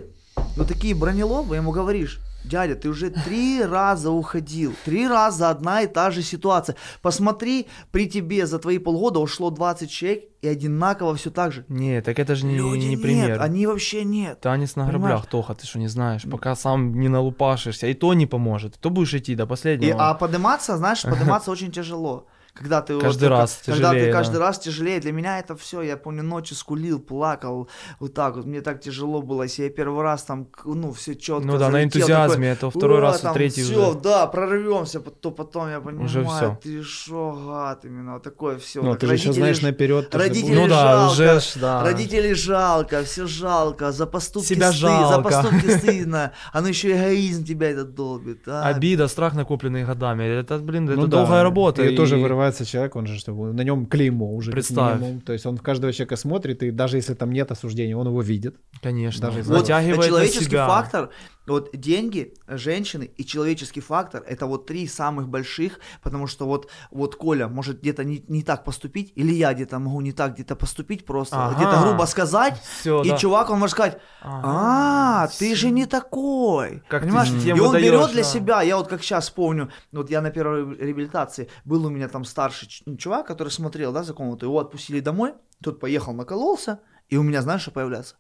ну, 0.56 0.64
такие 0.64 0.94
бронелобы, 0.94 1.56
ему 1.56 1.72
говоришь, 1.72 2.20
дядя, 2.44 2.74
ты 2.76 2.88
уже 2.88 3.10
три 3.10 3.62
раза 3.64 4.10
уходил, 4.10 4.74
три 4.84 5.08
раза 5.08 5.50
одна 5.50 5.82
и 5.82 5.86
та 5.86 6.10
же 6.10 6.22
ситуация. 6.22 6.76
Посмотри, 7.02 7.66
при 7.90 8.08
тебе 8.08 8.46
за 8.46 8.58
твои 8.58 8.78
полгода 8.78 9.18
ушло 9.20 9.50
20 9.50 9.90
человек, 9.90 10.24
и 10.42 10.48
одинаково 10.48 11.14
все 11.16 11.30
так 11.30 11.52
же. 11.52 11.64
Не, 11.68 12.02
так 12.02 12.18
это 12.18 12.34
же 12.34 12.44
не, 12.46 12.56
Люди 12.56 12.84
не 12.84 12.90
нет, 12.90 13.02
пример. 13.02 13.42
они 13.42 13.66
вообще 13.66 14.04
нет. 14.04 14.40
Танец 14.40 14.76
на 14.76 14.84
Понимаешь? 14.86 15.00
граблях, 15.02 15.26
Тоха, 15.26 15.54
ты 15.54 15.66
что 15.66 15.78
не 15.78 15.88
знаешь? 15.88 16.22
Пока 16.30 16.54
сам 16.54 17.00
не 17.00 17.08
налупашишься, 17.08 17.86
и 17.86 17.94
то 17.94 18.12
не 18.14 18.26
поможет. 18.26 18.78
То 18.78 18.90
будешь 18.90 19.14
идти 19.14 19.34
до 19.34 19.44
И, 19.44 19.46
последнего. 19.46 20.10
а 20.10 20.14
подниматься, 20.14 20.76
знаешь, 20.76 21.02
подниматься 21.02 21.50
очень 21.50 21.72
тяжело. 21.72 22.26
Когда 22.54 22.80
ты 22.82 22.94
вот 22.94 23.02
Каждый 23.02 23.20
только- 23.28 23.36
раз 23.36 23.62
когда 23.66 23.88
тяжелее, 23.88 24.04
ты 24.06 24.12
да. 24.12 24.18
каждый 24.18 24.38
раз 24.40 24.58
тяжелее, 24.60 25.00
для 25.00 25.10
меня 25.12 25.40
это 25.40 25.56
все, 25.56 25.82
я 25.82 25.96
помню, 25.96 26.22
ночью 26.22 26.56
скулил, 26.56 27.00
плакал, 27.00 27.68
вот 27.98 28.14
так 28.14 28.36
вот, 28.36 28.46
мне 28.46 28.60
так 28.60 28.80
тяжело 28.80 29.22
было, 29.22 29.42
если 29.42 29.64
я 29.64 29.70
первый 29.70 30.02
раз 30.04 30.22
там, 30.22 30.46
ну, 30.64 30.92
все 30.92 31.16
четко 31.16 31.44
Ну 31.44 31.58
да, 31.58 31.68
на 31.68 31.82
энтузиазме, 31.82 32.50
это 32.50 32.70
второй 32.70 33.00
раз, 33.00 33.24
а 33.24 33.32
третий 33.32 33.62
все, 33.64 33.90
уже. 33.90 33.98
да, 33.98 34.26
прорвемся, 34.28 35.00
то 35.00 35.32
потом 35.32 35.68
я 35.68 35.80
понимаю, 35.80 36.04
Уже 36.06 36.22
всё. 36.24 36.56
ты 36.62 36.80
шо, 36.84 37.32
гад, 37.46 37.84
именно 37.84 38.14
вот 38.14 38.22
такое 38.22 38.56
все. 38.58 38.82
Ну, 38.82 38.94
ты 38.94 39.06
же 39.08 39.14
еще 39.14 39.32
знаешь 39.32 39.60
наперед. 39.60 40.14
родители. 40.14 40.54
Ну 40.54 40.68
да, 40.68 41.08
жалко, 41.08 41.12
уже 41.12 41.40
да. 41.60 41.82
Родителей 41.82 42.34
жалко, 42.34 43.02
все 43.02 43.26
жалко, 43.26 43.90
за 43.90 44.06
поступки 44.06 44.46
Себя 44.46 44.68
стыд- 44.68 44.74
за 44.74 44.78
жалко. 44.78 45.22
поступки 45.22 45.70
стыдно, 45.78 46.30
а 46.52 46.60
ну 46.60 46.68
еще 46.68 46.92
эгоизм 46.92 47.44
тебя 47.44 47.70
этот 47.70 47.94
долбит. 47.96 48.46
а. 48.46 48.68
Обида, 48.68 49.08
страх, 49.08 49.34
накопленный 49.34 49.84
годами. 49.84 50.22
Это, 50.22 50.58
блин, 50.58 50.88
это 50.88 51.00
Ну 51.00 51.06
да, 51.08 51.16
долгая 51.18 51.42
работа. 51.42 51.82
И, 51.82 51.92
и- 51.92 51.96
тоже 51.96 52.16
вырывается 52.44 52.64
человек, 52.64 52.96
он 52.96 53.06
же, 53.06 53.18
чтобы 53.18 53.52
на 53.52 53.62
нем 53.62 53.86
клеймо 53.86 54.34
уже. 54.34 54.50
Представь. 54.50 55.00
минимум. 55.00 55.20
То 55.20 55.32
есть 55.32 55.46
он 55.46 55.56
в 55.56 55.62
каждого 55.62 55.92
человека 55.92 56.16
смотрит, 56.16 56.62
и 56.62 56.70
даже 56.70 56.96
если 56.96 57.14
там 57.14 57.32
нет 57.32 57.50
осуждения, 57.50 57.96
он 57.96 58.06
его 58.06 58.22
видит. 58.22 58.56
Конечно. 58.82 59.20
Даже 59.28 59.42
Вот 59.42 59.68
на 59.68 59.82
человеческий 59.82 60.44
себя. 60.44 60.66
фактор, 60.66 61.10
вот 61.46 61.70
деньги, 61.74 62.34
женщины 62.48 63.04
и 63.04 63.24
человеческий 63.24 63.80
фактор– 63.80 64.22
это 64.26 64.46
вот 64.46 64.66
три 64.66 64.86
самых 64.86 65.28
больших, 65.28 65.78
потому 66.02 66.26
что 66.26 66.46
вот, 66.46 66.70
вот 66.90 67.16
Коля 67.16 67.48
может 67.48 67.80
где-то 67.80 68.04
не, 68.04 68.24
не 68.28 68.42
так 68.42 68.64
поступить, 68.64 69.12
или 69.14 69.32
я 69.32 69.52
где-то 69.52 69.78
могу 69.78 70.00
не 70.00 70.12
так 70.12 70.34
где-то 70.34 70.56
поступить 70.56 71.04
просто, 71.04 71.36
Ага. 71.36 71.56
где-то 71.56 71.82
грубо 71.82 72.04
сказать, 72.06 72.60
Всё, 72.80 73.02
и 73.02 73.10
да. 73.10 73.16
чувак, 73.16 73.50
он 73.50 73.58
может 73.58 73.72
сказать, 73.72 74.00
а, 74.22 75.28
ты 75.38 75.54
же 75.54 75.70
не 75.70 75.86
такой, 75.86 76.82
Как 76.88 77.02
понимаешь? 77.02 77.30
И 77.30 77.52
он 77.52 77.58
выдаёшь, 77.58 77.82
берет 77.82 78.10
для 78.12 78.22
да. 78.22 78.28
себя, 78.28 78.62
я 78.62 78.76
вот 78.76 78.88
как 78.88 79.02
сейчас 79.02 79.30
помню, 79.30 79.70
вот 79.92 80.10
я 80.10 80.20
на 80.20 80.30
первой 80.30 80.76
реабилитации, 80.76 81.48
был 81.64 81.84
у 81.86 81.90
меня 81.90 82.08
там 82.08 82.24
старший 82.24 82.68
ну, 82.86 82.96
чувак, 82.96 83.26
который 83.26 83.50
смотрел, 83.50 83.92
да, 83.92 84.02
за 84.02 84.14
комнату, 84.14 84.46
его 84.46 84.58
отпустили 84.58 85.00
домой, 85.00 85.34
тот 85.62 85.80
поехал, 85.80 86.12
накололся, 86.14 86.80
и 87.08 87.16
у 87.16 87.22
меня, 87.22 87.42
знаешь, 87.42 87.62
что 87.62 87.70
появляется? 87.70 88.16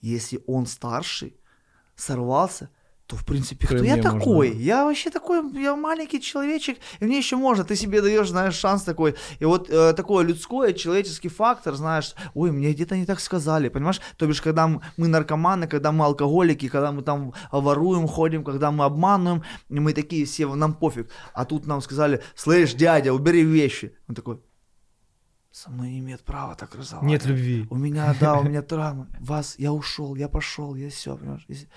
Если 0.00 0.42
он 0.46 0.66
старший, 0.66 1.36
сорвался, 1.96 2.70
то, 3.06 3.16
в 3.16 3.24
принципе, 3.24 3.66
кто 3.66 3.76
я 3.76 3.82
мне 3.82 3.96
можно. 3.96 4.18
такой? 4.18 4.56
Я 4.56 4.84
вообще 4.84 5.10
такой, 5.10 5.42
я 5.62 5.76
маленький 5.76 6.22
человечек, 6.22 6.78
и 7.00 7.04
мне 7.04 7.18
еще 7.18 7.36
можно, 7.36 7.62
ты 7.62 7.76
себе 7.76 8.00
даешь, 8.00 8.30
знаешь, 8.30 8.54
шанс 8.54 8.82
такой. 8.82 9.14
И 9.40 9.44
вот 9.44 9.68
э, 9.68 9.92
такое 9.92 10.24
людское, 10.24 10.72
человеческий 10.72 11.28
фактор, 11.28 11.74
знаешь, 11.74 12.14
ой, 12.34 12.50
мне 12.50 12.72
где-то 12.72 12.96
не 12.96 13.04
так 13.04 13.20
сказали, 13.20 13.68
понимаешь? 13.68 14.00
То 14.16 14.26
бишь, 14.26 14.40
когда 14.40 14.68
мы 14.68 15.08
наркоманы, 15.08 15.66
когда 15.66 15.92
мы 15.92 16.06
алкоголики, 16.06 16.68
когда 16.68 16.92
мы 16.92 17.02
там 17.02 17.34
воруем, 17.52 18.08
ходим, 18.08 18.42
когда 18.42 18.70
мы 18.70 18.84
обманываем, 18.84 19.42
мы 19.68 19.92
такие 19.92 20.24
все, 20.24 20.54
нам 20.54 20.72
пофиг. 20.72 21.10
А 21.34 21.44
тут 21.44 21.66
нам 21.66 21.82
сказали, 21.82 22.22
слышь, 22.34 22.72
дядя, 22.72 23.12
убери 23.12 23.44
вещи. 23.44 23.94
Он 24.08 24.14
такой, 24.14 24.40
со 25.54 25.70
мной 25.70 25.90
не 25.90 25.98
имеет 26.00 26.20
права 26.24 26.54
так 26.56 26.74
разговаривать. 26.74 27.12
Нет 27.12 27.26
любви. 27.26 27.66
У 27.70 27.76
меня, 27.76 28.12
да, 28.20 28.38
у 28.40 28.42
меня 28.42 28.60
травма. 28.68 29.06
Вас, 29.20 29.54
я 29.58 29.72
ушел, 29.72 30.16
я 30.16 30.28
пошел, 30.28 30.74
я 30.74 30.88
все, 30.90 31.16
понимаешь? 31.16 31.44
Если-. 31.48 31.68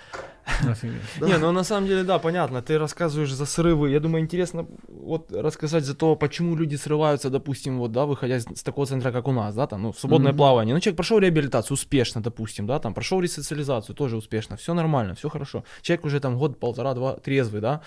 Не, 1.22 1.38
ну 1.38 1.52
на 1.52 1.64
самом 1.64 1.88
деле, 1.88 2.04
да, 2.04 2.18
понятно. 2.20 2.62
Ты 2.62 2.80
рассказываешь 2.80 3.34
за 3.34 3.46
срывы. 3.46 3.92
Я 3.92 4.00
думаю, 4.00 4.24
интересно 4.24 4.66
вот 4.88 5.32
рассказать 5.32 5.84
за 5.86 5.94
то, 5.94 6.16
почему 6.16 6.56
люди 6.56 6.76
срываются, 6.78 7.30
допустим, 7.30 7.78
вот, 7.78 7.92
да, 7.92 8.06
выходя 8.06 8.38
из- 8.38 8.46
с 8.56 8.64
такого 8.64 8.88
центра, 8.88 9.12
как 9.12 9.28
у 9.28 9.32
нас, 9.32 9.54
да, 9.56 9.68
там, 9.68 9.84
ну, 9.84 9.94
свободное 9.94 10.32
Мгм. 10.32 10.38
плавание. 10.38 10.74
Ну, 10.74 10.80
человек 10.82 10.96
прошел 10.98 11.20
реабилитацию 11.20 11.76
успешно, 11.76 12.22
допустим, 12.22 12.66
да, 12.66 12.80
там, 12.80 12.94
прошел 12.94 13.22
ресоциализацию 13.22 13.96
тоже 13.96 14.16
успешно, 14.18 14.56
все 14.56 14.74
нормально, 14.74 15.14
все 15.14 15.30
хорошо. 15.30 15.64
Человек 15.82 16.06
уже 16.06 16.20
там 16.20 16.38
год, 16.40 16.60
полтора, 16.60 16.94
два, 16.94 17.14
трезвый, 17.18 17.62
да. 17.62 17.82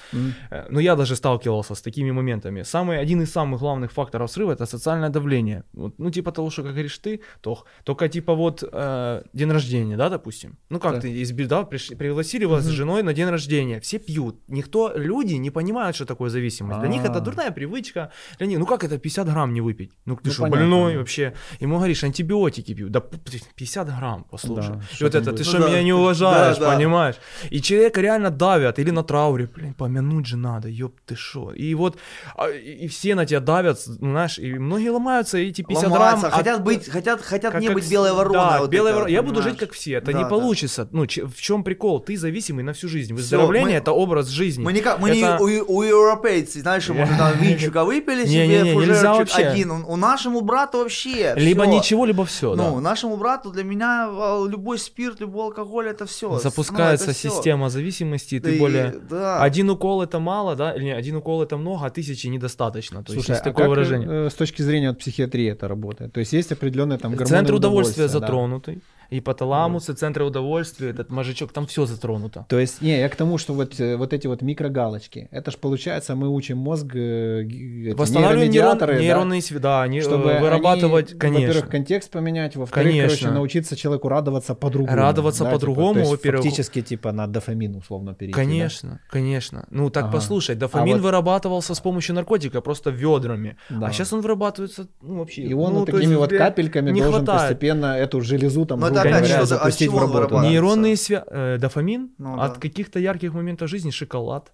Э, 0.51 0.67
Ну, 0.71 0.81
я 0.81 0.97
даже 0.97 1.17
сталкивался 1.17 1.75
с 1.75 1.83
такими 1.83 2.13
моментами. 2.13 2.63
Самый, 2.65 3.01
один 3.01 3.23
из 3.23 3.33
самых 3.33 3.61
главных 3.61 3.91
факторов 3.91 4.31
срыва 4.31 4.53
это 4.53 4.67
социальное 4.67 5.09
давление. 5.11 5.63
Вот, 5.81 5.95
ну, 5.99 6.11
типа 6.11 6.31
того, 6.33 6.51
что, 6.51 6.63
как 6.63 6.73
говоришь 6.73 6.99
ты, 6.99 7.21
Тох, 7.41 7.65
только 7.85 8.09
типа 8.09 8.35
вот 8.35 8.63
э, 8.73 9.23
день 9.33 9.51
рождения, 9.51 9.97
да, 9.97 10.09
допустим. 10.09 10.57
Ну, 10.71 10.79
как 10.81 10.95
Да. 10.95 11.01
ты 11.01 11.11
из 11.23 11.33
да, 11.49 11.63
пришли, 11.65 11.97
пригласили 11.97 12.45
вас 12.47 12.65
с 12.65 12.69
женой 12.69 13.03
на 13.03 13.13
день 13.15 13.29
рождения. 13.29 13.81
Все 13.81 13.99
пьют. 13.99 14.37
Никто, 14.49 14.93
люди 14.97 15.35
не 15.35 15.51
понимают, 15.51 15.97
что 15.97 16.05
такое 16.05 16.31
зависимость. 16.31 16.81
Для 16.81 16.89
них 16.89 17.03
это 17.05 17.19
А. 17.19 17.21
дурная 17.21 17.51
привычка. 17.51 18.11
Для 18.39 18.47
них, 18.47 18.59
ну 18.59 18.67
как 18.67 18.85
это 18.85 18.99
50 18.99 19.27
грамм 19.29 19.53
не 19.55 19.61
выпить? 19.63 19.91
Ну, 20.07 20.17
ты 20.17 20.23
Ну, 20.29 20.33
что, 20.33 20.43
понятно, 20.43 20.61
больной 20.61 20.93
да. 20.93 20.99
вообще? 20.99 21.33
Ему 21.61 21.77
говоришь, 21.77 22.05
антибиотики 22.05 22.75
пью. 22.75 22.89
Да 22.89 23.01
п- 23.01 23.17
50 23.57 23.87
грамм, 23.99 24.25
послушай. 24.31 24.75
Да, 24.75 24.83
И 24.93 24.95
что 24.95 25.05
вот 25.07 25.15
это, 25.15 25.25
ты 25.25 25.31
будет? 25.33 25.47
что, 25.47 25.59
Ну 25.59 25.65
да. 25.65 25.71
меня 25.71 25.83
не 25.83 25.93
уважаешь, 25.93 26.59
Да, 26.59 26.71
да. 26.71 26.77
понимаешь? 26.77 27.15
И 27.51 27.61
человека 27.61 28.01
реально 28.01 28.31
давят, 28.31 28.79
или 28.79 28.91
на 28.91 29.03
трауре, 29.03 29.47
блин, 29.57 29.75
помянуть 29.75 30.27
же 30.27 30.37
надо, 30.37 30.69
ёб 30.69 30.93
ты 31.07 31.17
шо. 31.17 31.53
И 31.53 31.75
вот, 31.75 31.97
а, 32.37 32.49
и 32.51 32.87
все 32.89 33.15
на 33.15 33.25
тебя 33.27 33.41
давят, 33.41 33.81
знаешь, 33.81 34.39
и 34.39 34.59
многие 34.59 34.91
ломаются, 34.91 35.39
и 35.39 35.49
эти 35.49 35.63
50 35.71 35.91
Ломаются, 35.91 36.21
грамм... 36.29 36.33
хотят 36.39 36.57
от- 36.59 36.65
быть, 36.65 36.89
хотят, 36.89 37.21
хотят 37.23 37.53
как- 37.53 37.61
не 37.61 37.69
как 37.69 37.75
быть 37.75 37.91
белой 37.91 38.13
вороной. 38.13 38.39
Да, 38.39 38.59
вот 38.61 38.71
белой 38.71 38.91
это, 38.91 38.97
вороной. 38.97 39.13
Я 39.13 39.23
буду 39.23 39.43
жить 39.43 39.57
как 39.59 39.73
все. 39.73 39.93
Это 39.95 40.07
Да, 40.13 40.19
не 40.19 40.25
да. 40.25 40.29
получится. 40.29 40.89
Ну, 40.93 41.07
че- 41.07 41.27
в 41.27 41.41
чем 41.41 41.65
прикол? 41.65 42.01
Ты 42.01 42.17
зависимый 42.17 42.63
на 42.65 42.73
всю 42.73 42.89
жизнь. 42.89 43.15
Выздоровление 43.15 43.71
мы- 43.71 43.77
это 43.83 43.93
образ 43.93 44.29
жизни. 44.29 44.63
Мы, 44.63 44.73
не, 44.73 44.81
как- 44.81 44.99
мы 45.01 45.11
Это- 45.11 45.39
не 45.43 45.61
у, 45.63 45.77
у 45.79 45.83
европейцев, 45.83 46.63
знаешь, 46.63 46.89
можно 46.89 47.17
там 47.17 47.39
винчика 47.41 47.85
выпили 47.85 48.27
себе, 48.27 48.73
фужерчик 48.73 49.37
один. 49.39 49.71
У, 49.71 49.97
нашему 49.97 50.41
брату 50.41 50.79
вообще 50.79 51.35
Либо 51.37 51.67
ничего, 51.67 52.05
либо 52.07 52.25
все. 52.25 52.55
Ну, 52.55 52.81
нашему 52.81 53.17
брату, 53.17 53.51
для 53.51 53.65
меня 53.65 54.09
а, 54.11 54.47
любой 54.49 54.79
спирт, 54.79 55.21
любой 55.21 55.47
алкоголь, 55.47 55.89
это 55.89 56.07
все. 56.07 56.39
Запускается 56.39 57.13
система 57.13 57.69
зависимости, 57.71 58.37
и 58.37 58.41
ты 58.41 58.59
более... 58.59 58.95
Да. 59.11 59.43
Один 59.43 59.71
укол 59.71 60.03
это 60.03 60.19
мало, 60.19 60.57
да? 60.57 60.73
Или 60.73 60.85
не, 60.85 60.91
один 60.93 61.17
укол 61.17 61.43
это 61.43 61.57
много, 61.57 61.87
а 61.87 61.91
тысячи 61.91 62.27
недостаточно. 62.27 63.03
То 63.05 63.13
есть 63.13 63.25
Слушай, 63.27 63.37
есть 63.37 63.43
а 63.43 63.45
такое 63.51 63.65
как, 63.67 63.71
выражение. 63.71 64.27
э, 64.27 64.31
с 64.31 64.35
точки 64.35 64.63
зрения 64.63 64.93
психиатрии 64.93 65.51
это 65.61 65.69
работает? 65.69 66.13
То 66.13 66.21
есть 66.21 66.33
есть 66.33 66.53
определенные 66.53 66.99
там 66.99 67.13
гормоны 67.13 67.29
Центр 67.29 67.55
удовольствия 67.55 68.05
да? 68.05 68.09
затронутый. 68.09 68.81
Ипоталамусы, 69.11 69.93
центры 69.95 70.25
удовольствия, 70.25 70.91
этот 70.91 71.11
мозжечок, 71.11 71.53
там 71.53 71.67
все 71.67 71.87
затронуто. 71.87 72.47
То 72.49 72.59
есть, 72.59 72.81
не, 72.83 72.99
я 72.99 73.09
к 73.09 73.17
тому, 73.17 73.39
что 73.39 73.55
вот, 73.55 73.79
э, 73.81 73.97
вот 73.97 74.13
эти 74.13 74.27
вот 74.27 74.43
микрогалочки, 74.43 75.29
это 75.31 75.51
ж 75.51 75.57
получается, 75.57 76.15
мы 76.15 76.29
учим 76.29 76.59
мозг, 76.59 76.87
э, 76.95 77.43
г- 77.43 77.91
эти 77.91 77.97
Восстанавливаем 77.97 78.51
нейрон, 78.51 78.77
нейромедиаторы, 78.79 78.95
да, 78.95 79.01
нейронные 79.01 79.43
да, 79.61 79.87
не, 79.89 80.01
чтобы 80.01 80.31
э, 80.31 80.41
вырабатывать, 80.41 81.11
они, 81.13 81.19
конечно. 81.21 81.47
во-первых, 81.49 81.71
контекст 81.71 82.11
поменять, 82.11 82.57
во-вторых, 82.57 82.91
Конечно. 82.93 83.17
короче, 83.19 83.31
научиться 83.35 83.77
человеку 83.77 84.09
радоваться 84.09 84.55
по-другому. 84.55 84.97
Радоваться 84.97 85.45
да, 85.45 85.51
типа, 85.51 85.59
по-другому, 85.59 85.99
есть 86.01 86.11
во-первых. 86.11 86.43
Фактически, 86.45 86.83
типа, 86.83 87.13
на 87.13 87.27
дофамин 87.27 87.77
условно 87.77 88.15
перейти. 88.15 88.37
да? 88.37 88.43
Конечно, 88.45 89.01
конечно. 89.11 89.67
Ну 89.71 89.91
так 89.91 90.05
Ага. 90.05 90.13
послушай, 90.15 90.55
дофамин 90.57 90.95
А 90.95 90.97
вот- 90.97 91.05
вырабатывался 91.05 91.75
с 91.75 91.81
помощью 91.81 92.15
наркотика 92.15 92.61
просто 92.61 92.91
ведрами, 92.91 93.57
Да. 93.69 93.87
а 93.89 93.93
сейчас 93.93 94.13
он 94.13 94.21
вырабатывается 94.21 94.87
ну, 95.03 95.19
вообще. 95.19 95.43
И 95.43 95.55
он 95.55 95.75
ну, 95.75 95.85
такими 95.85 96.15
вот 96.15 96.31
капельками 96.31 96.91
должен 96.93 97.13
хватает. 97.25 97.41
постепенно 97.41 97.97
эту 97.97 98.21
железу 98.21 98.67
там, 98.67 98.81
Но 98.81 98.87
это 98.89 99.00
грубо 99.03 99.17
опять 99.17 99.29
говоря, 99.29 99.47
запустить 99.47 99.91
в 99.91 99.99
работу. 99.99 100.39
Нейронные 100.41 100.97
связи, 100.97 101.59
дофамин 101.59 102.11
Ну 102.19 102.41
от 102.41 102.55
да. 102.55 102.61
каких-то 102.61 102.99
ярких 102.99 103.33
моментов 103.33 103.69
жизни, 103.69 103.91
шоколад, 103.91 104.53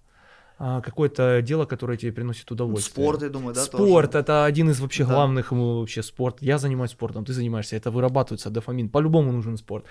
какое-то 0.57 1.41
дело, 1.41 1.65
которое 1.65 1.97
тебе 1.97 2.11
приносит 2.11 2.49
удовольствие. 2.51 2.93
Спорт, 3.05 3.21
я 3.21 3.29
думаю, 3.29 3.53
да, 3.53 3.61
Спорт 3.61 4.11
тоже? 4.11 4.19
это 4.23 4.45
один 4.45 4.69
из 4.71 4.79
вообще 4.79 5.03
Да. 5.05 5.13
главных 5.13 5.51
ему 5.51 5.79
вообще 5.79 6.01
спорт. 6.03 6.37
Я 6.41 6.57
занимаюсь 6.57 6.91
спортом, 6.91 7.25
ты 7.25 7.33
занимаешься, 7.33 7.75
это 7.75 7.91
вырабатывается 7.91 8.49
дофамин. 8.49 8.89
По-любому 8.89 9.31
нужен 9.31 9.57
спорт. 9.57 9.85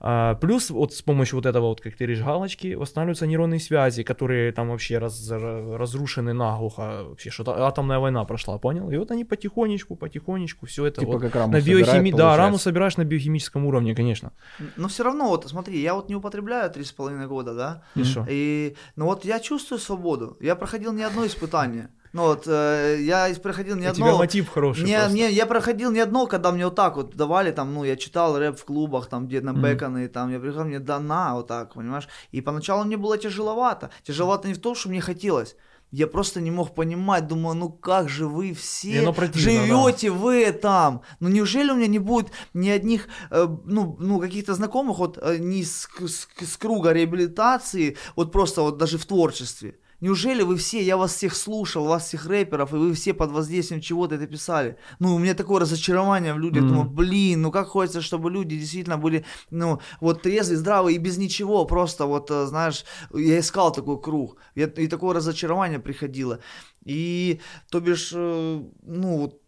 А, 0.00 0.34
плюс 0.36 0.70
вот 0.70 0.92
с 0.94 1.02
помощью 1.02 1.36
вот 1.38 1.46
этого 1.46 1.66
вот, 1.66 1.80
как 1.80 1.94
ты 1.96 2.04
говоришь, 2.04 2.22
галочки, 2.24 2.74
восстанавливаются 2.74 3.26
нейронные 3.26 3.60
связи, 3.60 4.02
которые 4.04 4.52
там 4.52 4.68
вообще 4.70 4.98
раз- 4.98 5.28
разрушены 5.30 6.32
наглухо. 6.32 7.04
Вообще 7.08 7.30
что-то 7.30 7.66
атомная 7.66 7.98
война 7.98 8.24
прошла, 8.24 8.58
понял? 8.58 8.90
И 8.90 8.96
вот 8.96 9.10
они 9.10 9.24
потихонечку, 9.24 9.96
потихонечку 9.96 10.66
все 10.66 10.86
это 10.86 11.00
Типа 11.00 11.12
вот 11.12 11.20
как 11.22 11.34
раму 11.34 11.52
на 11.52 11.60
собирает, 11.60 11.86
биохимии, 11.86 12.12
да, 12.12 12.36
раму 12.36 12.58
собираешь 12.58 12.96
на 12.96 13.04
биохимическом 13.04 13.66
уровне, 13.66 13.94
конечно. 13.94 14.30
Но 14.76 14.88
все 14.88 15.02
равно, 15.02 15.28
вот 15.28 15.48
смотри, 15.48 15.80
я 15.80 15.94
вот 15.94 16.08
не 16.08 16.14
употребляю 16.14 16.70
три 16.70 16.84
с 16.84 16.92
половиной 16.92 17.26
года, 17.26 17.54
да, 17.54 17.82
И 17.96 18.04
что? 18.04 18.24
и, 18.28 18.76
ну 18.96 19.06
вот 19.06 19.24
я 19.24 19.40
чувствую 19.40 19.78
свободу, 19.78 20.11
я 20.40 20.54
проходил 20.56 20.92
не 20.92 21.02
одно 21.02 21.26
испытание, 21.26 21.88
ну 22.12 22.22
вот, 22.22 22.44
э, 22.46 22.98
я 23.00 23.34
проходил 23.42 23.76
не 23.76 23.86
У 23.86 23.90
одно... 23.90 24.06
тебя 24.06 24.16
мотив 24.18 24.48
хороший 24.48 24.84
Не, 24.84 24.96
просто. 24.98 25.14
не, 25.16 25.32
я 25.32 25.46
проходил 25.46 25.90
не 25.90 26.00
одно, 26.00 26.26
когда 26.26 26.52
мне 26.52 26.64
вот 26.66 26.74
так 26.74 26.96
вот 26.96 27.16
давали, 27.16 27.52
там, 27.52 27.72
ну, 27.74 27.84
я 27.84 27.96
читал 27.96 28.38
рэп 28.38 28.58
в 28.58 28.64
клубах, 28.64 29.06
там, 29.08 29.26
где 29.26 29.40
на 29.40 29.52
Мгм. 29.52 29.62
Бэконы, 29.62 30.08
там, 30.08 30.30
я 30.30 30.38
приехал, 30.38 30.64
мне 30.64 30.78
дана, 30.78 31.34
вот 31.34 31.46
так, 31.46 31.74
понимаешь, 31.74 32.08
и 32.30 32.40
поначалу 32.42 32.84
мне 32.84 32.96
было 32.96 33.16
тяжеловато, 33.18 33.90
тяжеловато 34.02 34.48
не 34.48 34.54
в 34.54 34.60
том, 34.60 34.74
что 34.74 34.88
мне 34.90 35.00
хотелось, 35.00 35.56
я 35.90 36.06
просто 36.06 36.40
не 36.40 36.50
мог 36.50 36.74
понимать, 36.74 37.26
думаю, 37.28 37.54
ну 37.56 37.70
как 37.70 38.08
же 38.08 38.26
вы 38.26 38.52
все 38.54 39.12
противно, 39.12 39.40
живете 39.66 40.10
вы 40.10 40.52
там, 40.52 41.00
ну 41.20 41.28
неужели 41.28 41.70
у 41.70 41.74
меня 41.76 41.86
не 41.86 41.98
будет 41.98 42.32
ни 42.54 42.70
одних, 42.70 43.08
э, 43.30 43.46
ну, 43.66 43.96
ну 44.00 44.18
каких-то 44.20 44.54
знакомых, 44.54 44.98
вот 44.98 45.18
э, 45.22 45.38
не 45.38 45.62
с, 45.64 45.88
с- 45.98 46.28
с 46.40 46.56
круга 46.56 46.92
реабилитации, 46.92 47.96
вот 48.16 48.32
просто 48.32 48.62
вот 48.62 48.78
даже 48.78 48.96
в 48.98 49.04
творчестве. 49.06 49.74
Неужели 50.02 50.42
вы 50.42 50.56
все, 50.56 50.82
я 50.82 50.96
вас 50.96 51.14
всех 51.14 51.36
слушал, 51.36 51.84
вас 51.86 52.06
всех 52.08 52.26
рэперов, 52.26 52.72
и 52.74 52.76
вы 52.76 52.92
все 52.92 53.14
под 53.14 53.30
воздействием 53.30 53.80
чего-то 53.80 54.16
это 54.16 54.26
писали? 54.26 54.76
Ну, 54.98 55.14
у 55.14 55.18
меня 55.18 55.34
такое 55.34 55.60
разочарование 55.60 56.34
в 56.34 56.40
людях, 56.40 56.64
Мгм. 56.64 56.68
думаю, 56.74 56.90
блин, 56.90 57.42
ну 57.42 57.52
как 57.52 57.68
хочется, 57.68 58.00
чтобы 58.00 58.28
люди 58.28 58.58
действительно 58.58 58.98
были, 58.98 59.24
ну, 59.50 59.78
вот 60.00 60.22
трезвые, 60.22 60.58
здравые 60.58 60.96
и 60.96 60.98
без 60.98 61.18
ничего, 61.18 61.64
просто 61.66 62.06
вот, 62.06 62.30
э, 62.32 62.46
знаешь, 62.46 62.84
я 63.14 63.38
искал 63.38 63.72
такой 63.72 64.00
круг, 64.02 64.38
я- 64.56 64.66
и 64.66 64.88
такое 64.88 65.14
разочарование 65.14 65.78
приходило. 65.78 66.40
И, 66.84 67.40
то 67.70 67.78
бишь, 67.78 68.10
э, 68.12 68.62
ну, 68.82 69.18
вот, 69.18 69.41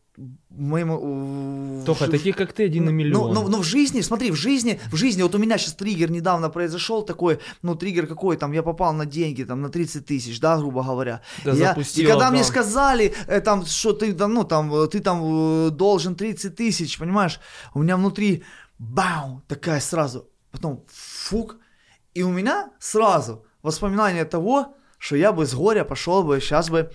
моему... 0.50 1.80
э, 1.82 1.84
Тоха, 1.86 2.06
в- 2.06 2.10
таких 2.10 2.36
как 2.36 2.52
ты 2.52 2.66
один 2.66 2.84
на 2.84 2.90
ну, 2.90 2.96
миллион. 2.96 3.34
Ну, 3.34 3.48
ну, 3.48 3.58
в 3.58 3.64
жизни, 3.64 4.00
смотри, 4.00 4.30
в 4.30 4.36
жизни, 4.36 4.80
в 4.92 4.96
жизни, 4.96 5.22
вот 5.22 5.34
у 5.34 5.38
меня 5.38 5.58
сейчас 5.58 5.74
триггер 5.74 6.10
недавно 6.10 6.50
произошел 6.50 7.02
такой, 7.02 7.38
ну, 7.62 7.74
триггер 7.74 8.06
какой, 8.06 8.36
там, 8.36 8.52
я 8.52 8.62
попал 8.62 8.92
на 8.92 9.06
деньги, 9.06 9.44
там, 9.44 9.62
на 9.62 9.68
30 9.68 10.06
тысяч, 10.06 10.40
да, 10.40 10.56
грубо 10.56 10.82
говоря. 10.82 11.20
Да 11.44 11.52
я, 11.52 11.56
и 11.56 11.58
запустила, 11.68 12.10
когда 12.10 12.30
мне 12.30 12.42
да. 12.42 12.44
сказали, 12.44 13.14
э, 13.26 13.40
там, 13.40 13.66
что 13.66 13.92
ты, 13.92 14.12
да, 14.12 14.28
ну, 14.28 14.44
там, 14.44 14.72
э, 14.74 14.86
ты 14.88 15.00
там 15.00 15.66
э, 15.66 15.70
должен 15.70 16.14
30 16.14 16.54
тысяч, 16.54 16.98
понимаешь, 16.98 17.40
у 17.74 17.82
меня 17.82 17.96
внутри, 17.96 18.44
бау, 18.78 19.42
такая 19.48 19.80
сразу, 19.80 20.28
потом, 20.52 20.84
фук, 20.88 21.56
и 22.14 22.22
у 22.22 22.30
меня 22.30 22.70
сразу 22.78 23.44
воспоминание 23.62 24.24
того, 24.24 24.76
что 24.98 25.16
я 25.16 25.32
бы 25.32 25.44
с 25.44 25.54
горя 25.54 25.84
пошел 25.84 26.22
бы, 26.22 26.40
сейчас 26.40 26.70
бы 26.70 26.90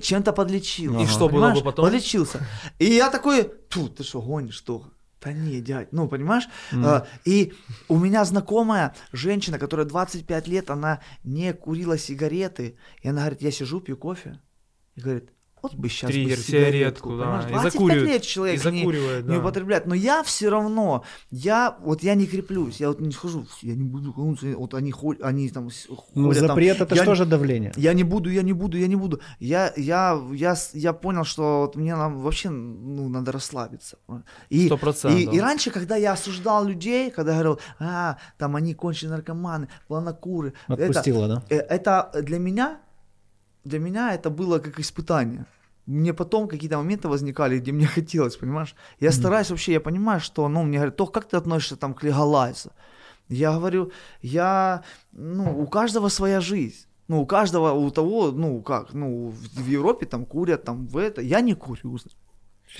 чем-то 0.00 0.32
подлечил. 0.32 1.00
И 1.00 1.06
что 1.06 1.28
было 1.28 1.52
бы 1.52 1.62
потом? 1.62 1.86
Подлечился. 1.86 2.46
И 2.78 2.86
я 2.86 3.10
такой, 3.10 3.50
тьфу, 3.68 3.88
ты 3.88 4.02
что, 4.04 4.20
гонишь, 4.20 4.54
что? 4.54 4.84
Да 5.22 5.32
не, 5.32 5.60
дядь, 5.60 5.92
ну, 5.92 6.08
понимаешь? 6.08 6.44
А, 6.72 7.06
и 7.24 7.52
у 7.88 7.98
меня 7.98 8.24
знакомая 8.24 8.94
женщина, 9.12 9.58
которая 9.58 9.86
25 9.86 10.46
лет, 10.46 10.70
она 10.70 11.00
не 11.24 11.52
курила 11.52 11.98
сигареты, 11.98 12.78
и 13.02 13.08
она 13.08 13.22
говорит, 13.22 13.42
я 13.42 13.50
сижу, 13.50 13.80
пью 13.80 13.96
кофе, 13.96 14.40
и 14.94 15.00
говорит, 15.00 15.30
вот 15.72 15.74
бы 15.80 15.88
сейчас 15.88 16.10
Триггер, 16.10 16.36
бы 16.36 16.42
сигаретку, 16.42 17.16
да, 17.16 17.24
понимаешь? 17.24 17.44
и 17.46 17.48
25 17.52 17.72
закуривает, 17.72 18.08
лет 18.08 18.22
человек 18.22 18.64
и 18.64 18.70
не- 18.70 18.78
закуривает, 18.80 19.24
не, 19.26 19.34
да. 19.34 19.38
употребляет, 19.40 19.86
но 19.86 19.94
я 19.94 20.22
все 20.22 20.48
равно, 20.48 21.04
я, 21.30 21.76
вот 21.80 22.02
я 22.02 22.14
не 22.14 22.26
креплюсь, 22.26 22.80
я 22.80 22.88
вот 22.88 23.00
не 23.00 23.12
схожу, 23.12 23.46
я 23.62 23.74
не 23.74 23.84
буду, 23.84 24.12
вот 24.56 24.74
они 24.74 24.90
ходят, 24.92 25.22
они 25.24 25.48
там 25.50 25.70
с- 25.70 25.86
ходят, 25.86 26.10
Ну, 26.14 26.32
там, 26.32 26.46
запрет 26.48 26.80
это 26.80 26.94
я 26.94 27.02
же 27.02 27.06
тоже 27.06 27.24
давление. 27.26 27.72
я 27.76 27.92
не 27.92 28.02
буду, 28.04 28.30
я 28.30 28.42
не 28.42 28.52
буду, 28.52 28.78
я 28.78 28.86
не 28.86 28.96
буду. 28.96 29.20
Я, 29.38 29.72
я, 29.76 30.20
я, 30.32 30.56
я 30.72 30.92
понял, 30.92 31.24
что 31.24 31.60
вот 31.62 31.76
мне 31.76 31.94
нам 31.96 32.18
вообще 32.20 32.50
ну, 32.50 33.08
надо 33.08 33.32
расслабиться. 33.32 33.98
И, 34.48 34.66
Сто 34.66 34.76
процентов. 34.76 35.20
и, 35.20 35.36
и 35.36 35.40
раньше, 35.40 35.70
когда 35.70 35.96
я 35.96 36.12
осуждал 36.12 36.64
людей, 36.64 37.10
когда 37.10 37.32
говорил, 37.32 37.60
а, 37.78 38.16
там 38.38 38.56
они 38.56 38.74
конченые 38.74 39.12
наркоманы, 39.16 39.68
планокуры, 39.88 40.52
это, 40.68 40.82
Отпустила, 40.84 41.28
да? 41.28 41.42
э, 41.48 41.56
это 41.58 42.10
для 42.22 42.38
меня, 42.38 42.78
для 43.64 43.78
меня 43.78 44.14
это 44.14 44.30
было 44.30 44.58
как 44.58 44.78
испытание. 44.80 45.46
Мне 45.86 46.12
потом 46.12 46.48
какие-то 46.48 46.78
моменты 46.78 47.08
возникали, 47.08 47.58
где 47.58 47.72
мне 47.72 47.86
хотелось, 47.94 48.36
понимаешь? 48.36 48.74
Я 49.00 49.12
стараюсь 49.12 49.50
вообще, 49.50 49.72
я 49.72 49.80
понимаю, 49.80 50.20
что, 50.20 50.48
ну, 50.48 50.62
мне 50.62 50.78
говорят, 50.78 50.96
то 50.96 51.06
как 51.06 51.28
ты 51.28 51.36
относишься 51.36 51.76
там 51.76 51.94
к 51.94 52.02
легалайзу? 52.02 52.70
Я 53.28 53.52
говорю, 53.52 53.92
я, 54.22 54.82
ну, 55.12 55.60
у 55.60 55.66
каждого 55.66 56.08
своя 56.08 56.40
жизнь. 56.40 56.86
Ну, 57.08 57.22
у 57.22 57.26
каждого, 57.26 57.72
у 57.72 57.90
того, 57.90 58.32
ну, 58.32 58.62
как, 58.62 58.94
ну, 58.94 59.28
в 59.28 59.62
в 59.62 59.66
Европе 59.68 60.06
там 60.06 60.24
курят, 60.24 60.64
там, 60.64 60.86
в 60.86 60.96
это. 60.96 61.22
Я 61.22 61.40
не 61.40 61.54
курю. 61.54 61.98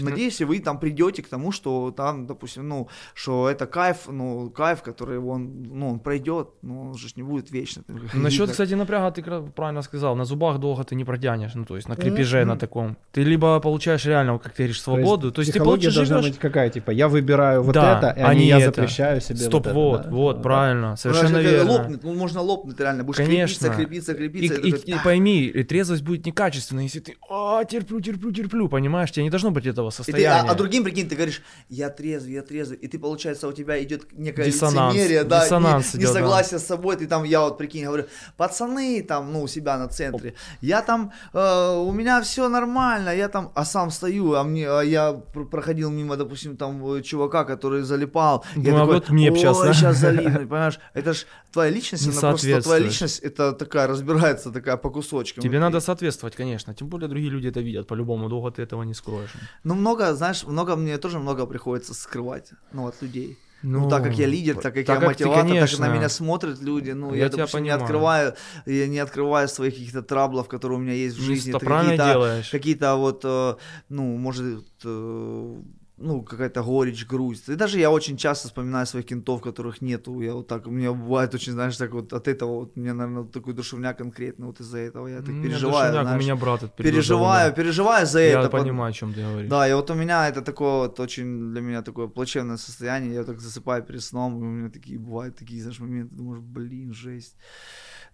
Надеюсь, 0.05 0.41
вы 0.43 0.59
там 0.61 0.79
придете 0.79 1.23
к 1.23 1.29
тому, 1.29 1.53
что 1.53 1.91
там, 1.91 2.27
допустим, 2.27 2.69
ну, 2.69 2.89
что 3.15 3.49
это 3.49 3.67
кайф, 3.67 4.09
ну, 4.09 4.51
кайф, 4.51 4.83
который 4.83 5.19
он, 5.19 5.63
ну, 5.65 5.91
он 5.91 5.99
пройдет, 6.01 6.49
но 6.63 6.81
он 6.83 6.95
же 6.95 7.09
ж 7.09 7.17
не 7.17 7.23
будет 7.23 7.51
вечно. 7.51 7.83
ходить 7.87 8.15
Насчет, 8.15 8.51
кстати, 8.51 8.75
напряга 8.75 9.11
ты 9.11 9.23
правильно 9.23 9.83
сказал. 9.83 10.17
На 10.17 10.25
зубах 10.25 10.59
долго 10.59 10.83
ты 10.85 10.95
не 10.95 11.05
протянешь. 11.05 11.55
Ну, 11.55 11.65
то 11.65 11.77
есть 11.77 11.89
на 11.89 11.97
крепеже 11.97 12.41
Мгм. 12.41 12.49
на 12.49 12.57
таком. 12.59 12.97
Ты 13.13 13.23
либо 13.23 13.59
получаешь 13.61 14.05
реально, 14.07 14.39
как 14.39 14.53
ты 14.53 14.63
говоришь, 14.65 14.81
свободу. 14.81 15.33
То 15.33 15.41
есть, 15.41 15.53
ты 15.53 15.59
психология 15.59 15.83
получишь 15.89 15.95
должна 15.95 16.19
живешь. 16.23 16.31
быть 16.33 16.41
какая, 16.41 16.71
типа, 16.71 16.91
я 16.91 17.09
выбираю 17.09 17.63
вот 17.63 17.75
Да, 17.75 17.99
это, 17.99 18.11
а 18.11 18.29
а 18.29 18.35
не 18.35 18.41
не 18.41 18.47
я 18.49 18.59
это. 18.61 18.67
запрещаю 18.83 19.21
себе 19.21 19.39
Стоп, 19.39 19.67
вот, 19.67 19.75
вот, 19.75 20.01
это, 20.01 20.09
да. 20.11 20.15
вот, 20.17 20.37
Да. 20.37 20.43
правильно, 20.43 20.91
Ну, 20.91 20.97
совершенно 20.97 21.43
как 21.43 21.43
верно. 21.43 21.73
Лопнет, 21.73 22.05
ну, 22.05 22.15
можно 22.15 22.41
лопнуть 22.41 22.79
реально, 22.81 23.05
будешь 23.05 23.17
Конечно. 23.19 23.69
крепиться, 23.75 24.15
крепиться, 24.15 24.55
И, 24.55 24.59
крепиться. 24.61 24.85
и- 24.87 24.93
и 24.93 24.99
пойми, 25.03 25.43
и 25.45 25.63
трезвость 25.65 26.03
будет 26.03 26.27
некачественной, 26.27 26.85
если 26.85 27.01
ты 27.01 27.17
а, 27.31 27.65
терплю, 27.65 28.01
терплю, 28.01 28.31
терплю, 28.33 28.69
понимаешь, 28.69 29.11
тебе 29.11 29.25
не 29.25 29.31
должно 29.31 29.51
быть 29.51 29.67
этого 29.67 29.86
И 29.89 29.91
ты, 29.91 30.03
состояния. 30.05 30.49
а, 30.49 30.53
а 30.53 30.55
другим, 30.55 30.85
прикинь, 30.85 31.09
ты 31.09 31.15
говоришь, 31.15 31.43
я 31.69 31.91
трезвый, 31.91 32.35
я 32.35 32.43
трезвый, 32.43 32.79
и 32.79 32.89
ты, 32.89 32.99
получается, 32.99 33.49
у 33.49 33.53
тебя 33.53 33.83
идет 33.83 34.13
некое 34.13 34.47
Диссонанс, 34.47 34.95
лицемерие, 34.95 35.25
да, 35.25 35.45
диссонанс 35.45 35.95
и 35.95 35.99
идет, 35.99 36.01
да. 36.01 36.21
несогласие 36.21 36.59
с 36.59 36.67
собой, 36.67 36.97
ты 36.97 37.07
там, 37.07 37.25
я 37.25 37.41
вот, 37.41 37.59
прикинь, 37.59 37.85
говорю, 37.85 38.05
пацаны, 38.37 39.03
там, 39.03 39.33
ну, 39.33 39.43
у 39.43 39.49
себя 39.49 39.79
на 39.79 39.89
центре, 39.89 40.35
я 40.61 40.83
там, 40.83 41.13
э, 41.33 41.77
у 41.77 41.93
меня 41.93 42.21
все 42.23 42.49
нормально, 42.49 43.11
я 43.11 43.29
там, 43.29 43.53
а 43.55 43.65
сам 43.65 43.91
стою, 43.91 44.35
а 44.35 44.45
мне, 44.45 44.69
а 44.69 44.83
я 44.83 45.13
пр- 45.13 45.47
проходил 45.47 45.91
мимо, 45.91 46.17
допустим, 46.17 46.57
там, 46.57 46.95
э, 46.95 47.03
чувака, 47.03 47.45
который 47.45 47.83
залипал, 47.83 48.45
я 48.57 48.71
Ну, 48.73 48.77
а 48.77 48.81
такой, 48.81 48.95
вот 48.95 49.11
мне 49.11 49.31
«Ой, 49.31 49.43
да?» 49.43 49.75
сейчас 49.75 49.97
залипнуть, 49.97 50.49
понимаешь, 50.49 50.79
это 50.95 51.13
ж 51.13 51.27
твоя 51.53 51.71
личность, 51.71 52.07
Не 52.07 52.13
она 52.13 52.21
просто 52.21 52.63
твоя 52.63 52.85
личность, 52.85 53.21
это 53.21 53.53
такая, 53.53 53.87
разбирается 53.87 54.51
такая 54.51 54.77
по 54.77 54.91
кусочкам. 54.91 55.43
Тебе 55.43 55.59
надо 55.59 55.81
соответствовать, 55.81 56.37
конечно. 56.37 56.75
Тем 56.75 56.89
более 56.89 57.09
другие 57.09 57.31
люди 57.31 57.49
это 57.49 57.61
видят. 57.61 57.87
По-любому, 57.87 58.29
долго 58.29 58.51
ты 58.51 58.63
этого 58.63 58.85
не 58.85 58.95
скроешь. 58.95 59.33
Ну, 59.65 59.75
много, 59.77 60.15
знаешь, 60.15 60.45
много 60.45 60.77
мне 60.77 60.99
тоже 60.99 61.19
много 61.19 61.47
приходится 61.47 61.95
скрывать, 61.95 62.51
ну, 62.73 62.87
от 62.87 63.03
людей. 63.03 63.39
Ну, 63.63 63.81
Ну, 63.81 63.89
так 63.89 64.03
как 64.05 64.15
я 64.19 64.27
лидер, 64.27 64.55
так 64.55 64.75
как 64.75 64.87
так 64.87 65.01
я 65.01 65.07
как 65.09 65.17
ты, 65.17 65.25
мотиватор, 65.25 65.43
так 65.49 65.51
конечно. 65.59 65.87
на 65.87 65.95
меня 65.97 66.09
смотрят 66.09 66.61
люди, 66.61 66.91
ну, 66.93 67.15
Я 67.15 67.25
я, 67.25 67.29
допустим, 67.31 67.63
не 67.63 67.71
открываю, 67.71 68.35
я 68.67 68.87
не 68.87 68.99
открываю 68.99 69.49
своих 69.49 69.73
каких-то 69.75 70.03
траблов, 70.03 70.47
которые 70.49 70.79
у 70.79 70.83
меня 70.83 70.93
есть 70.93 71.17
в 71.17 71.21
Ну, 71.21 71.27
жизни. 71.27 71.53
правильно 71.53 71.97
какие-то, 71.97 72.43
какие-то 72.53 72.97
вот, 72.97 73.21
э, 73.25 73.55
ну, 73.89 74.17
может, 74.19 74.65
э, 74.85 75.63
ну, 75.99 76.23
какая-то 76.23 76.63
горечь, 76.63 77.07
грусть. 77.07 77.49
И 77.49 77.55
даже 77.55 77.79
я 77.79 77.91
очень 77.91 78.17
часто 78.17 78.49
вспоминаю 78.49 78.87
своих 78.87 79.07
кентов, 79.07 79.41
которых 79.41 79.81
нету. 79.81 80.21
Я 80.21 80.35
вот 80.35 80.47
так, 80.47 80.67
у 80.67 80.71
меня 80.71 80.93
бывает 80.93 81.35
очень, 81.35 81.53
знаешь, 81.53 81.77
так 81.77 81.93
вот 81.93 82.13
от 82.13 82.29
этого, 82.29 82.51
вот, 82.61 82.77
мне, 82.77 82.93
наверное, 82.93 83.25
такой 83.25 83.55
душевняк 83.55 83.97
конкретно 83.97 84.47
вот 84.47 84.61
из-за 84.61 84.79
этого. 84.79 85.09
Я 85.09 85.21
так 85.21 85.35
У 85.35 85.43
переживаю, 85.43 85.93
душевняк, 85.93 86.03
знаешь. 86.03 86.21
У 86.21 86.25
меня 86.25 86.37
брат 86.37 86.63
это 86.63 86.83
переживаю, 86.83 87.55
переживаю 87.55 88.07
за 88.07 88.21
это. 88.21 88.43
Я 88.43 88.49
понимаю, 88.49 88.91
о 88.91 88.93
чем 88.93 89.15
ты 89.15 89.23
говоришь. 89.23 89.51
да, 89.51 89.69
и 89.69 89.73
вот 89.73 89.91
у 89.91 89.95
меня 89.95 90.29
это 90.29 90.43
такое 90.43 90.89
вот 90.89 91.01
очень 91.01 91.53
для 91.53 91.61
меня 91.63 91.83
такое 91.83 92.09
плачевное 92.09 92.59
состояние. 92.59 93.15
Я 93.15 93.25
так 93.25 93.41
засыпаю 93.41 93.83
перед 93.83 94.03
сном, 94.03 94.39
и 94.39 94.43
у 94.43 94.51
меня 94.51 94.71
такие 94.71 94.99
бывают 94.99 95.37
такие, 95.37 95.63
знаешь, 95.63 95.81
моменты, 95.81 96.15
думаешь, 96.15 96.43
блин, 96.43 96.93
жесть. 96.93 97.37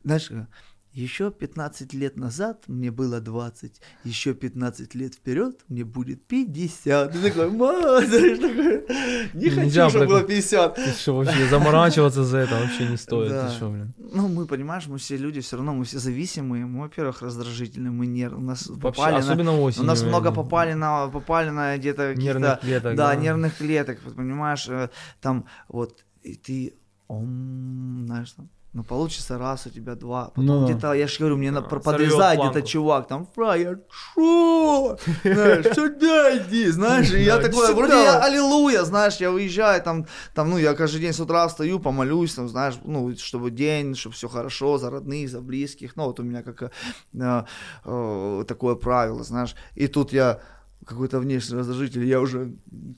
Знаешь, 0.04 0.30
э, 0.30 0.46
еще 0.92 1.30
15 1.30 1.94
лет 1.94 2.16
назад 2.16 2.64
мне 2.68 2.90
было 2.90 3.20
20, 3.20 3.80
еще 4.04 4.34
15 4.34 4.94
лет 4.94 5.14
вперед 5.14 5.60
мне 5.68 5.84
будет 5.84 6.26
50. 6.26 7.12
Ты 7.12 7.22
такой, 7.22 7.50
ма, 7.50 8.02
знаешь, 8.04 8.38
такой, 8.38 8.86
не 9.34 9.48
хочу, 9.50 9.60
Нельзя 9.62 9.88
чтобы 9.88 10.06
было 10.06 10.22
50. 10.22 10.74
Ты 10.74 10.90
что, 10.92 11.16
вообще 11.16 11.48
заморачиваться 11.48 12.24
за 12.24 12.38
это 12.38 12.56
вообще 12.60 12.88
не 12.88 12.96
стоит. 12.96 13.30
Да. 13.30 13.48
Ты 13.48 13.54
что, 13.54 13.70
блин? 13.70 13.94
Ну, 13.98 14.28
мы, 14.28 14.46
понимаешь, 14.46 14.86
мы 14.86 14.98
все 14.98 15.16
люди, 15.16 15.40
все 15.40 15.56
равно 15.56 15.72
мы 15.74 15.84
все 15.84 15.98
зависимые. 15.98 16.66
Мы, 16.66 16.82
во-первых, 16.82 17.22
раздражительные, 17.22 17.90
мы 17.90 18.06
нерв... 18.06 18.36
у 18.36 18.40
нас 18.40 18.66
Вообще, 18.68 18.80
попали 18.82 19.14
на... 19.14 19.18
особенно 19.20 19.58
осенью. 19.60 19.84
У 19.84 19.86
нас 19.86 20.02
много 20.02 20.26
наверное. 20.26 20.44
попали 20.44 20.72
на, 20.74 21.08
попали 21.08 21.50
на 21.50 21.76
где-то 21.78 22.14
Нервных 22.14 22.60
клеток, 22.60 22.96
Да, 22.96 23.14
да. 23.14 23.16
нервных 23.16 23.56
клеток, 23.56 23.98
понимаешь, 24.00 24.68
э, 24.68 24.90
там 25.20 25.46
вот, 25.68 26.04
и 26.22 26.34
ты, 26.34 26.74
ом, 27.08 28.04
знаешь, 28.06 28.32
там, 28.32 28.50
ну, 28.74 28.82
получится 28.84 29.36
раз, 29.38 29.66
у 29.66 29.70
тебя 29.70 29.94
два. 29.94 30.26
Потом 30.28 30.44
Ну. 30.46 30.64
где-то, 30.64 30.94
я 30.94 31.06
же 31.06 31.18
говорю, 31.18 31.36
мне 31.36 31.50
на, 31.50 31.60
Да, 31.60 31.68
подрезает 31.68 32.38
планку. 32.38 32.54
где-то 32.54 32.66
чувак, 32.68 33.06
там, 33.06 33.26
фраер, 33.34 33.80
шо? 33.90 34.96
Знаешь, 35.24 35.74
сюда 35.74 36.38
иди, 36.38 36.68
знаешь, 36.70 37.12
и 37.12 37.22
я 37.22 37.38
такой, 37.38 37.74
вроде 37.74 37.92
я 37.92 38.20
аллилуйя, 38.22 38.84
знаешь, 38.84 39.16
я 39.16 39.30
выезжаю, 39.30 39.82
там, 39.82 40.06
там, 40.34 40.48
ну, 40.50 40.58
я 40.58 40.74
каждый 40.74 41.00
день 41.02 41.12
с 41.12 41.20
утра 41.20 41.46
встаю, 41.48 41.80
помолюсь, 41.80 42.34
там, 42.34 42.48
знаешь, 42.48 42.74
ну, 42.84 43.14
чтобы 43.16 43.50
день, 43.50 43.94
чтобы 43.94 44.14
все 44.14 44.28
хорошо, 44.28 44.78
за 44.78 44.90
родных, 44.90 45.28
за 45.28 45.40
близких, 45.42 45.94
ну, 45.96 46.04
вот 46.06 46.18
у 46.20 46.22
меня 46.22 46.42
как 46.42 46.62
э, 46.62 47.44
э, 47.84 48.44
такое 48.48 48.74
правило, 48.74 49.22
знаешь, 49.22 49.54
и 49.74 49.86
тут 49.86 50.12
я 50.12 50.40
какой-то 50.86 51.20
внешний 51.20 51.56
раздражитель, 51.58 52.04
я 52.04 52.20
уже 52.20 52.52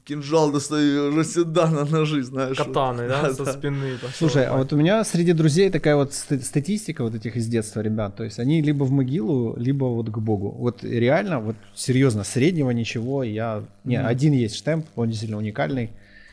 кинжал 0.04 0.50
достаю, 0.52 1.08
уже 1.10 1.24
сюда 1.24 1.70
на 1.70 1.84
ножи, 1.84 2.22
знаешь. 2.22 2.58
вот. 2.58 2.66
Катаны, 2.68 3.08
да, 3.08 3.32
со 3.34 3.44
Да. 3.44 3.52
спины. 3.52 3.94
пошёл. 4.00 4.10
Слушай, 4.18 4.46
а 4.46 4.56
вот 4.56 4.72
у 4.72 4.76
меня 4.76 5.04
среди 5.04 5.32
друзей 5.32 5.70
такая 5.70 5.96
вот 5.96 6.12
ст- 6.14 6.42
статистика 6.44 7.02
вот 7.04 7.14
этих 7.14 7.36
из 7.36 7.46
детства 7.46 7.80
ребят. 7.80 8.16
То 8.16 8.24
есть 8.24 8.38
они 8.38 8.62
либо 8.62 8.84
в 8.84 8.90
могилу, 8.90 9.54
либо 9.58 9.84
вот 9.84 10.10
к 10.10 10.18
Богу. 10.18 10.50
Вот 10.58 10.82
реально, 10.84 11.40
вот 11.40 11.56
серьезно, 11.74 12.24
среднего 12.24 12.70
ничего 12.70 13.22
я... 13.22 13.62
Не, 13.84 13.98
Мгм. 13.98 14.06
один 14.06 14.32
есть 14.32 14.56
штемп, 14.56 14.86
он 14.96 15.08
действительно 15.08 15.38
уникальный. 15.38 15.90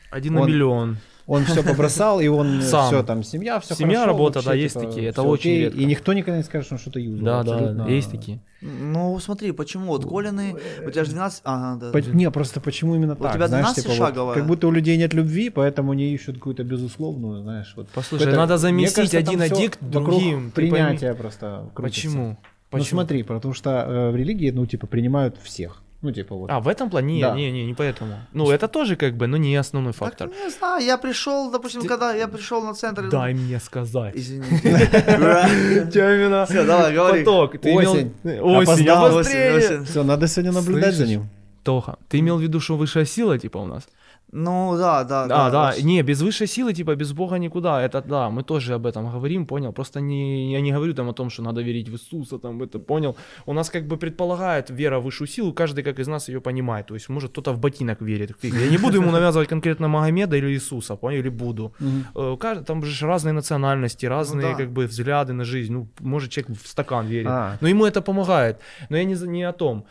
Один 0.10 0.34
на 0.34 0.42
он- 0.42 0.48
миллион. 0.50 0.98
Он 1.28 1.46
все 1.46 1.64
побросал, 1.64 2.20
и 2.20 2.28
он 2.28 2.62
Сам. 2.62 2.88
все 2.88 3.04
там, 3.04 3.24
семья, 3.24 3.60
все 3.60 3.76
Семья, 3.76 4.06
работа, 4.06 4.44
да, 4.44 4.54
есть 4.54 4.76
такие, 4.80 5.08
это 5.08 5.22
очень 5.24 5.52
редко. 5.52 5.80
И 5.80 5.86
никто 5.86 6.14
никогда 6.14 6.38
не 6.38 6.44
скажет, 6.44 6.66
что 6.66 6.76
он 6.76 6.80
что-то 6.80 7.00
юзал. 7.00 7.26
Да, 7.26 7.44
да, 7.44 7.54
абсолютно. 7.56 7.88
есть 7.90 8.12
такие. 8.12 8.40
Ну, 8.62 9.18
смотри, 9.20 9.52
почему, 9.54 9.88
вот 9.88 10.06
Колины, 10.06 10.56
у 10.86 10.92
тебя 10.92 11.04
же 11.04 11.12
12, 11.12 11.42
ага, 11.46 11.80
да. 11.80 11.92
По- 11.92 11.98
Не, 12.16 12.30
просто 12.30 12.60
почему 12.60 12.96
именно 12.96 13.14
У 13.14 13.16
так? 13.16 13.34
тебя 13.34 13.48
знаешь, 13.48 13.66
12 13.66 13.84
типа, 13.84 13.96
вот 13.96 14.08
шаговая. 14.08 14.36
как 14.36 14.46
будто 14.46 14.68
у 14.68 14.72
людей 14.72 14.98
нет 14.98 15.14
любви, 15.14 15.50
поэтому 15.50 15.94
они 15.94 16.14
ищут 16.14 16.36
какую-то 16.36 16.64
безусловную, 16.64 17.42
знаешь. 17.42 17.74
Вот. 17.76 17.88
Послушай, 17.94 18.26
Какой-то- 18.26 18.38
надо 18.40 18.58
заместить 18.58 18.96
кажется, 18.96 19.18
один 19.18 19.42
аддикт 19.42 19.80
другим. 19.82 20.52
Принятие 20.52 21.14
просто 21.16 21.70
крутится. 21.74 22.08
Почему? 22.08 22.28
Ну 22.30 22.38
Почему? 22.78 23.00
смотри, 23.02 23.24
потому 23.24 23.54
что 23.54 23.70
э, 23.88 24.12
в 24.12 24.16
религии, 24.16 24.50
ну, 24.52 24.66
типа, 24.66 24.88
принимают 24.88 25.36
всех. 25.44 25.82
Ну, 26.04 26.12
типа, 26.12 26.36
вот. 26.36 26.50
А, 26.50 26.60
в 26.60 26.68
этом 26.68 26.90
плане? 26.90 27.14
Не, 27.16 27.22
Да. 27.22 27.36
не, 27.36 27.52
не, 27.52 27.66
не 27.66 27.74
поэтому. 27.76 28.16
Ну, 28.34 28.50
это 28.50 28.68
тоже 28.68 28.96
как 28.96 29.14
бы, 29.16 29.28
но 29.28 29.38
не 29.38 29.56
основной 29.56 29.94
Так, 29.94 30.00
фактор. 30.00 30.30
не 30.30 30.50
знаю, 30.50 30.84
я 30.84 30.98
пришел, 30.98 31.52
допустим, 31.52 31.82
Ты- 31.82 31.88
когда 31.88 32.14
я 32.16 32.28
пришел 32.28 32.64
на 32.64 32.74
центр... 32.74 33.08
Дай 33.10 33.34
мне 33.36 33.60
сказать. 33.60 34.16
Извините. 34.16 34.62
Тёмина. 35.94 36.46
Всё, 36.46 36.66
давай, 36.66 36.94
говори. 36.94 37.20
Поток. 37.24 37.58
Ты 37.60 37.70
имел- 37.72 37.92
Осень. 37.94 38.14
Осень, 38.24 38.64
Опоздал. 38.64 39.16
Осень, 39.16 39.58
осень. 39.58 39.86
Все, 39.86 40.04
надо 40.04 40.28
сегодня 40.28 40.52
наблюдать 40.52 40.96
за 40.96 41.06
ним. 41.08 41.30
Тоха, 41.64 41.98
ты 42.10 42.18
имел 42.20 42.38
в 42.38 42.42
виду, 42.42 42.60
что 42.60 42.76
высшая 42.78 43.06
сила, 43.06 43.38
типа, 43.38 43.60
у 43.60 43.68
нас? 43.68 43.88
Ну, 44.34 44.78
да, 44.78 45.04
да. 45.04 45.28
Да, 45.28 45.50
да, 45.50 45.70
очень. 45.70 45.88
не, 45.88 46.04
без 46.04 46.22
высшей 46.22 46.48
силы, 46.48 46.74
типа, 46.74 46.96
без 46.96 47.12
Бога 47.12 47.38
никуда, 47.38 47.82
это 47.82 48.02
да, 48.02 48.30
мы 48.30 48.44
тоже 48.44 48.76
об 48.76 48.86
этом 48.86 49.12
говорим, 49.12 49.46
понял, 49.46 49.74
просто 49.74 50.00
не, 50.00 50.54
я 50.54 50.62
не 50.62 50.72
говорю 50.72 50.94
там 50.94 51.10
о 51.10 51.14
том, 51.14 51.30
что 51.30 51.44
надо 51.44 51.62
верить 51.62 51.90
в 51.90 51.94
Иисуса, 51.94 52.38
там, 52.38 52.62
это, 52.64 52.80
понял, 52.80 53.16
у 53.46 53.54
нас 53.54 53.70
как 53.70 53.88
бы 53.88 53.98
предполагает 53.98 54.70
вера 54.70 55.00
в 55.00 55.04
высшую 55.04 55.28
силу, 55.28 55.54
каждый 55.54 55.84
как 55.84 56.00
из 56.00 56.08
нас 56.08 56.30
ее 56.30 56.40
понимает, 56.40 56.88
то 56.88 56.94
есть, 56.96 57.10
может, 57.10 57.32
кто-то 57.32 57.52
в 57.52 57.60
ботинок 57.60 58.02
верит, 58.02 58.32
я 58.44 58.70
не 58.70 58.78
буду 58.78 59.02
ему 59.02 59.12
навязывать 59.12 59.50
конкретно 59.50 59.88
Магомеда 59.88 60.38
или 60.38 60.48
Иисуса, 60.48 60.96
понял, 60.96 61.20
или 61.20 61.30
буду, 61.30 61.74
кажд- 62.16 62.64
там 62.64 62.84
же 62.84 63.08
разные 63.08 63.34
национальности, 63.34 64.06
разные, 64.06 64.52
да. 64.52 64.58
как 64.58 64.72
бы, 64.72 64.88
взгляды 64.88 65.34
на 65.34 65.44
жизнь, 65.44 65.74
ну, 65.74 65.88
может, 66.00 66.32
человек 66.32 66.58
в 66.64 66.68
стакан 66.68 67.06
верит, 67.08 67.28
А. 67.30 67.58
но 67.62 67.68
ему 67.68 67.86
это 67.86 68.02
помогает, 68.02 68.60
но 68.90 68.98
я 68.98 69.04
не, 69.04 69.16
не 69.28 69.44
о 69.44 69.52
том, 69.52 69.86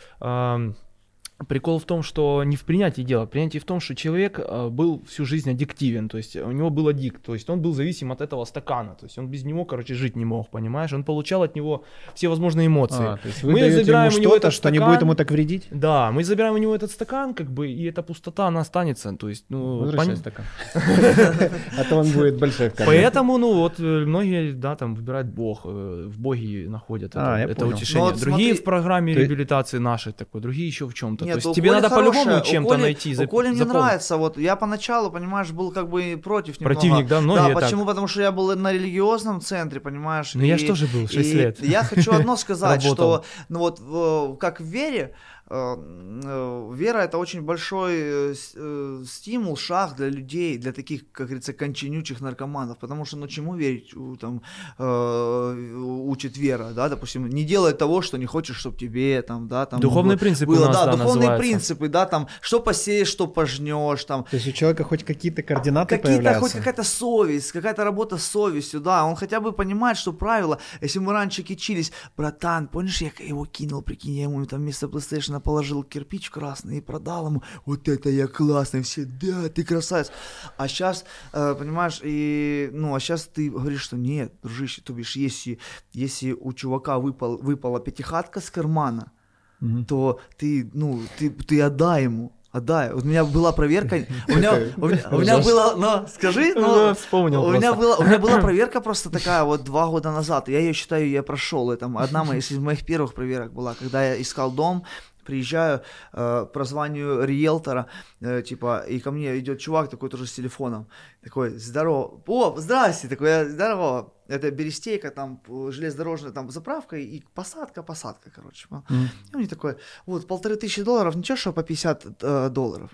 Прикол 1.49 1.79
в 1.79 1.85
том, 1.85 2.03
что 2.03 2.45
не 2.45 2.57
в 2.57 2.65
принятии 2.65 3.03
дела, 3.03 3.27
принятие 3.27 3.61
в 3.61 3.65
том, 3.65 3.81
что 3.81 3.95
человек 3.95 4.39
э, 4.39 4.69
был 4.69 5.03
всю 5.07 5.25
жизнь 5.25 5.51
аддиктивен, 5.51 6.09
то 6.09 6.19
есть 6.19 6.37
у 6.37 6.51
него 6.53 6.71
был 6.71 6.89
аддикт, 6.89 7.23
то 7.23 7.35
есть 7.35 7.49
он 7.49 7.61
был 7.61 7.73
зависим 7.73 8.13
от 8.13 8.21
этого 8.21 8.45
стакана, 8.45 8.95
то 8.95 9.07
есть 9.07 9.19
он 9.19 9.29
без 9.29 9.45
него, 9.45 9.65
короче, 9.65 9.95
жить 9.95 10.17
не 10.17 10.25
мог, 10.25 10.51
понимаешь? 10.51 10.93
Он 10.93 11.03
получал 11.03 11.43
от 11.43 11.55
него 11.57 11.85
все 12.15 12.29
возможные 12.29 12.67
эмоции. 12.67 13.05
А, 13.05 13.17
то 13.17 13.29
есть 13.29 13.43
вы 13.43 13.53
мы 13.53 13.71
забираем 13.71 14.13
ему 14.13 14.23
что-то, 14.23 14.51
что 14.51 14.71
не 14.71 14.79
будет 14.79 15.01
ему 15.03 15.15
так 15.15 15.31
вредить? 15.31 15.69
Да, 15.71 16.11
мы 16.13 16.25
забираем 16.25 16.55
у 16.55 16.59
него 16.59 16.75
этот 16.75 16.91
стакан, 16.91 17.35
как 17.35 17.51
бы, 17.51 17.69
и 17.69 17.85
эта 17.85 18.03
пустота, 18.03 18.47
она 18.47 18.61
останется, 18.61 19.13
то 19.13 19.29
есть, 19.29 19.47
ну... 19.49 19.79
Возвращай 19.79 20.15
пон... 20.15 20.17
стакан. 20.17 20.45
А 21.79 21.85
то 21.85 21.97
он 21.97 22.11
будет 22.11 22.39
большой 22.39 22.71
Поэтому, 22.71 23.39
ну, 23.39 23.55
вот 23.55 23.81
э, 23.81 23.83
многие, 23.83 24.53
да, 24.53 24.77
там 24.77 24.95
выбирают 24.95 25.29
Бог, 25.29 25.63
э, 25.65 26.07
в 26.07 26.19
Боге 26.19 26.69
находят 26.69 27.13
а, 27.15 27.39
это 27.39 27.67
утешение. 27.67 28.15
Другие 28.15 28.55
в 28.55 28.65
программе 28.65 29.15
реабилитации 29.15 29.79
нашей 29.79 30.13
такой, 30.13 30.41
другие 30.41 30.67
еще 30.67 30.87
в 30.87 30.95
чем-то. 30.95 31.30
Нет, 31.35 31.43
то 31.43 31.49
есть 31.49 31.57
тебе 31.57 31.73
надо 31.73 31.91
по-любому 31.91 32.41
чем-то 32.43 32.71
Коли, 32.71 32.83
найти. 32.83 33.15
За, 33.15 33.25
у 33.25 33.29
Коли 33.29 33.49
мне 33.49 33.65
нравится, 33.65 34.17
вот 34.17 34.39
я 34.39 34.57
поначалу, 34.57 35.11
понимаешь, 35.11 35.51
был 35.51 35.73
как 35.73 35.89
бы 35.89 36.21
против 36.23 36.61
немного. 36.61 36.75
Противник, 36.75 37.07
да, 37.07 37.21
многие 37.21 37.55
Да, 37.55 37.61
почему? 37.61 37.81
Так. 37.83 37.89
Потому 37.89 38.07
что 38.09 38.23
я 38.23 38.33
был 38.33 38.57
на 38.57 38.73
религиозном 38.73 39.41
центре, 39.41 39.81
понимаешь. 39.81 40.33
Ну 40.35 40.43
я 40.43 40.59
же 40.59 40.67
тоже 40.67 40.87
был 40.87 41.09
6 41.09 41.35
лет. 41.35 41.63
Я 41.63 41.85
хочу 41.85 42.13
одно 42.13 42.37
сказать, 42.39 42.83
что 42.83 43.25
ну 43.49 43.59
вот 43.59 44.39
как 44.39 44.61
в 44.61 44.65
вере, 44.65 44.91
Э, 45.01 45.07
э, 45.13 45.30
вера 45.51 46.99
это 46.99 47.19
очень 47.19 47.43
большой 47.43 47.95
э, 47.97 49.05
стимул, 49.05 49.57
шаг 49.57 49.97
для 49.97 50.09
людей, 50.09 50.57
для 50.59 50.73
таких, 50.73 51.11
как 51.11 51.27
говорится, 51.27 51.53
конченючих 51.53 52.21
наркоманов, 52.21 52.79
потому 52.79 53.05
что, 53.05 53.17
ну, 53.17 53.27
чему 53.27 53.57
верить, 53.57 53.93
там, 54.21 54.43
учит 54.79 56.37
вера, 56.37 56.71
да, 56.71 56.89
допустим, 56.89 57.29
не 57.29 57.43
делай 57.45 57.73
того, 57.73 58.01
что 58.01 58.17
не 58.17 58.27
хочешь, 58.27 58.57
чтобы 58.57 58.77
тебе, 58.77 59.23
там, 59.23 59.49
да, 59.49 59.67
там... 59.67 59.81
Духовные 59.81 60.17
было, 60.17 60.21
принципы 60.21 60.53
было, 60.53 60.67
нас, 60.67 60.77
да, 60.77 60.85
да, 60.87 60.93
духовные 60.93 61.31
называется. 61.31 61.41
принципы, 61.41 61.89
да, 61.89 62.07
там, 62.07 62.29
что 62.41 62.61
посеешь, 62.61 63.09
что 63.09 63.27
пожнешь, 63.27 64.05
там... 64.05 64.25
То 64.31 64.37
есть 64.37 64.47
у 64.47 64.53
человека 64.53 64.85
хоть 64.85 65.05
какие-то 65.05 65.43
координаты 65.43 65.97
какие-то, 65.97 66.19
появляются? 66.19 66.41
Хоть 66.43 66.53
какая-то 66.53 66.85
совесть, 66.85 67.51
какая-то 67.51 67.83
работа 67.83 68.19
с 68.19 68.25
совестью, 68.25 68.81
да, 68.81 69.05
он 69.05 69.17
хотя 69.17 69.41
бы 69.41 69.53
понимает, 69.53 69.99
что 69.99 70.13
правило, 70.13 70.61
если 70.81 71.01
мы 71.01 71.13
раньше 71.13 71.43
кичились, 71.43 71.91
братан, 72.17 72.69
помнишь, 72.69 73.03
я 73.03 73.11
его 73.19 73.47
кинул, 73.47 73.83
прикинь, 73.83 74.15
я 74.15 74.23
ему 74.25 74.47
там 74.47 74.61
вместо 74.61 74.87
PlayStation 74.87 75.40
положил 75.41 75.83
кирпич 75.83 76.31
красный 76.31 76.79
и 76.79 76.81
продал 76.81 77.27
ему, 77.27 77.43
вот 77.67 77.89
это 77.89 78.11
я 78.11 78.27
классный, 78.27 78.83
все, 78.83 79.05
да, 79.05 79.49
ты 79.49 79.65
красавец. 79.65 80.11
А 80.57 80.69
сейчас, 80.69 81.05
э, 81.33 81.55
понимаешь, 81.59 82.01
и, 82.03 82.71
ну, 82.73 82.95
а 82.95 83.01
сейчас 83.01 83.25
ты 83.25 83.51
говоришь, 83.51 83.83
что 83.83 83.97
нет, 83.97 84.33
дружище, 84.43 84.83
то 84.83 84.93
бишь, 84.93 85.17
если, 85.17 85.59
если 85.93 86.33
у 86.33 86.53
чувака 86.53 86.99
выпал, 86.99 87.39
выпала 87.39 87.81
пятихатка 87.81 88.41
с 88.41 88.51
кармана, 88.51 89.13
mm-hmm. 89.61 89.85
то 89.87 90.21
ты, 90.37 90.71
ну, 90.73 91.03
ты, 91.19 91.31
ты 91.31 91.61
отдай 91.63 92.05
ему, 92.05 92.33
Отдай. 92.53 92.93
Вот 92.93 93.05
у 93.05 93.07
меня 93.07 93.25
была 93.25 93.53
проверка. 93.53 94.05
У 94.29 94.33
меня, 94.33 94.55
у 94.77 94.89
меня, 94.89 95.09
у 95.13 95.21
меня 95.21 95.39
была, 95.39 95.77
ну, 95.77 96.09
скажи, 96.09 96.53
ну, 96.57 96.95
вспомнил. 96.95 97.45
У 97.45 97.53
меня 97.53 97.75
была, 97.75 97.97
у 97.97 98.03
меня 98.03 98.19
была 98.19 98.39
проверка 98.41 98.81
просто 98.81 99.09
такая 99.09 99.45
вот 99.45 99.63
два 99.63 99.87
года 99.87 100.11
назад. 100.11 100.49
Я 100.49 100.59
ее 100.59 100.73
считаю, 100.73 101.09
я 101.09 101.23
прошел. 101.23 101.71
Это 101.71 101.87
одна 101.87 102.23
из 102.37 102.51
моих 102.51 102.85
первых 102.85 103.15
проверок 103.15 103.53
была, 103.53 103.75
когда 103.75 104.05
я 104.05 104.21
искал 104.21 104.51
дом, 104.51 104.85
приезжаю 105.31 105.81
э, 106.13 106.47
по 106.53 106.65
званию 106.65 107.25
риэлтора, 107.25 107.87
э, 108.21 108.43
типа, 108.43 108.85
и 108.91 109.01
ко 109.01 109.11
мне 109.11 109.39
идет 109.39 109.61
чувак 109.61 109.89
такой 109.89 110.09
тоже 110.09 110.27
с 110.27 110.33
телефоном, 110.33 110.87
такой, 111.23 111.59
здорово, 111.59 112.21
о, 112.27 112.57
здрасте, 112.59 113.09
такой, 113.09 113.49
здорово, 113.49 114.13
это 114.29 114.51
Берестейка, 114.51 115.11
там, 115.11 115.41
железнодорожная 115.49 116.33
там 116.33 116.51
заправка 116.51 116.97
и 116.97 117.23
посадка, 117.35 117.83
посадка, 117.83 118.31
короче. 118.35 118.67
Mm. 118.71 119.05
И 119.31 119.35
он 119.35 119.41
мне 119.41 119.49
такой, 119.49 119.75
вот, 120.07 120.27
полторы 120.27 120.57
тысячи 120.57 120.83
долларов, 120.83 121.17
ничего, 121.17 121.37
что 121.37 121.53
по 121.53 121.63
50 121.63 122.23
э, 122.23 122.49
долларов. 122.51 122.91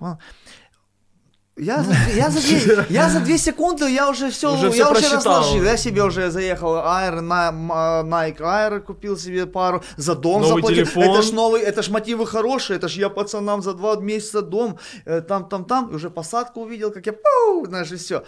А? 1.57 1.61
Я 1.61 1.83
за, 1.83 1.95
я, 2.15 2.31
за 2.31 2.41
две, 2.41 2.87
я 2.91 3.09
за 3.09 3.20
две 3.20 3.39
секунды, 3.47 3.91
я 3.91 4.11
уже 4.11 4.31
все, 4.31 4.55
уже 4.55 4.66
я 4.66 4.73
все 4.73 4.93
уже 4.93 5.16
разложил, 5.16 5.65
я 5.65 5.77
себе 5.77 6.03
уже 6.03 6.31
заехал 6.31 6.74
Air, 6.77 7.20
на, 7.20 7.51
Nike 7.51 8.41
Air 8.41 8.81
купил 8.81 9.16
себе 9.16 9.47
пару, 9.47 9.83
за 9.97 10.15
дом 10.15 10.43
новый 10.43 10.57
заплатил, 10.57 10.85
телефон. 10.85 11.03
это 11.05 11.23
ж 11.23 11.33
новый, 11.33 11.62
это 11.62 11.83
ж 11.83 11.89
мотивы 11.89 12.27
хорошие, 12.27 12.77
это 12.77 12.89
ж 12.89 12.99
я 12.99 13.09
пацанам 13.09 13.62
за 13.62 13.73
два 13.73 13.97
месяца 13.97 14.43
дом, 14.43 14.78
э, 15.07 15.23
там, 15.23 15.49
там, 15.49 15.65
там, 15.65 15.91
и 15.91 15.95
уже 15.95 16.11
посадку 16.11 16.61
увидел, 16.61 16.93
как 16.93 17.07
я, 17.07 17.12
пау, 17.12 17.65
знаешь, 17.66 17.93
и 17.93 17.97
все. 17.97 18.24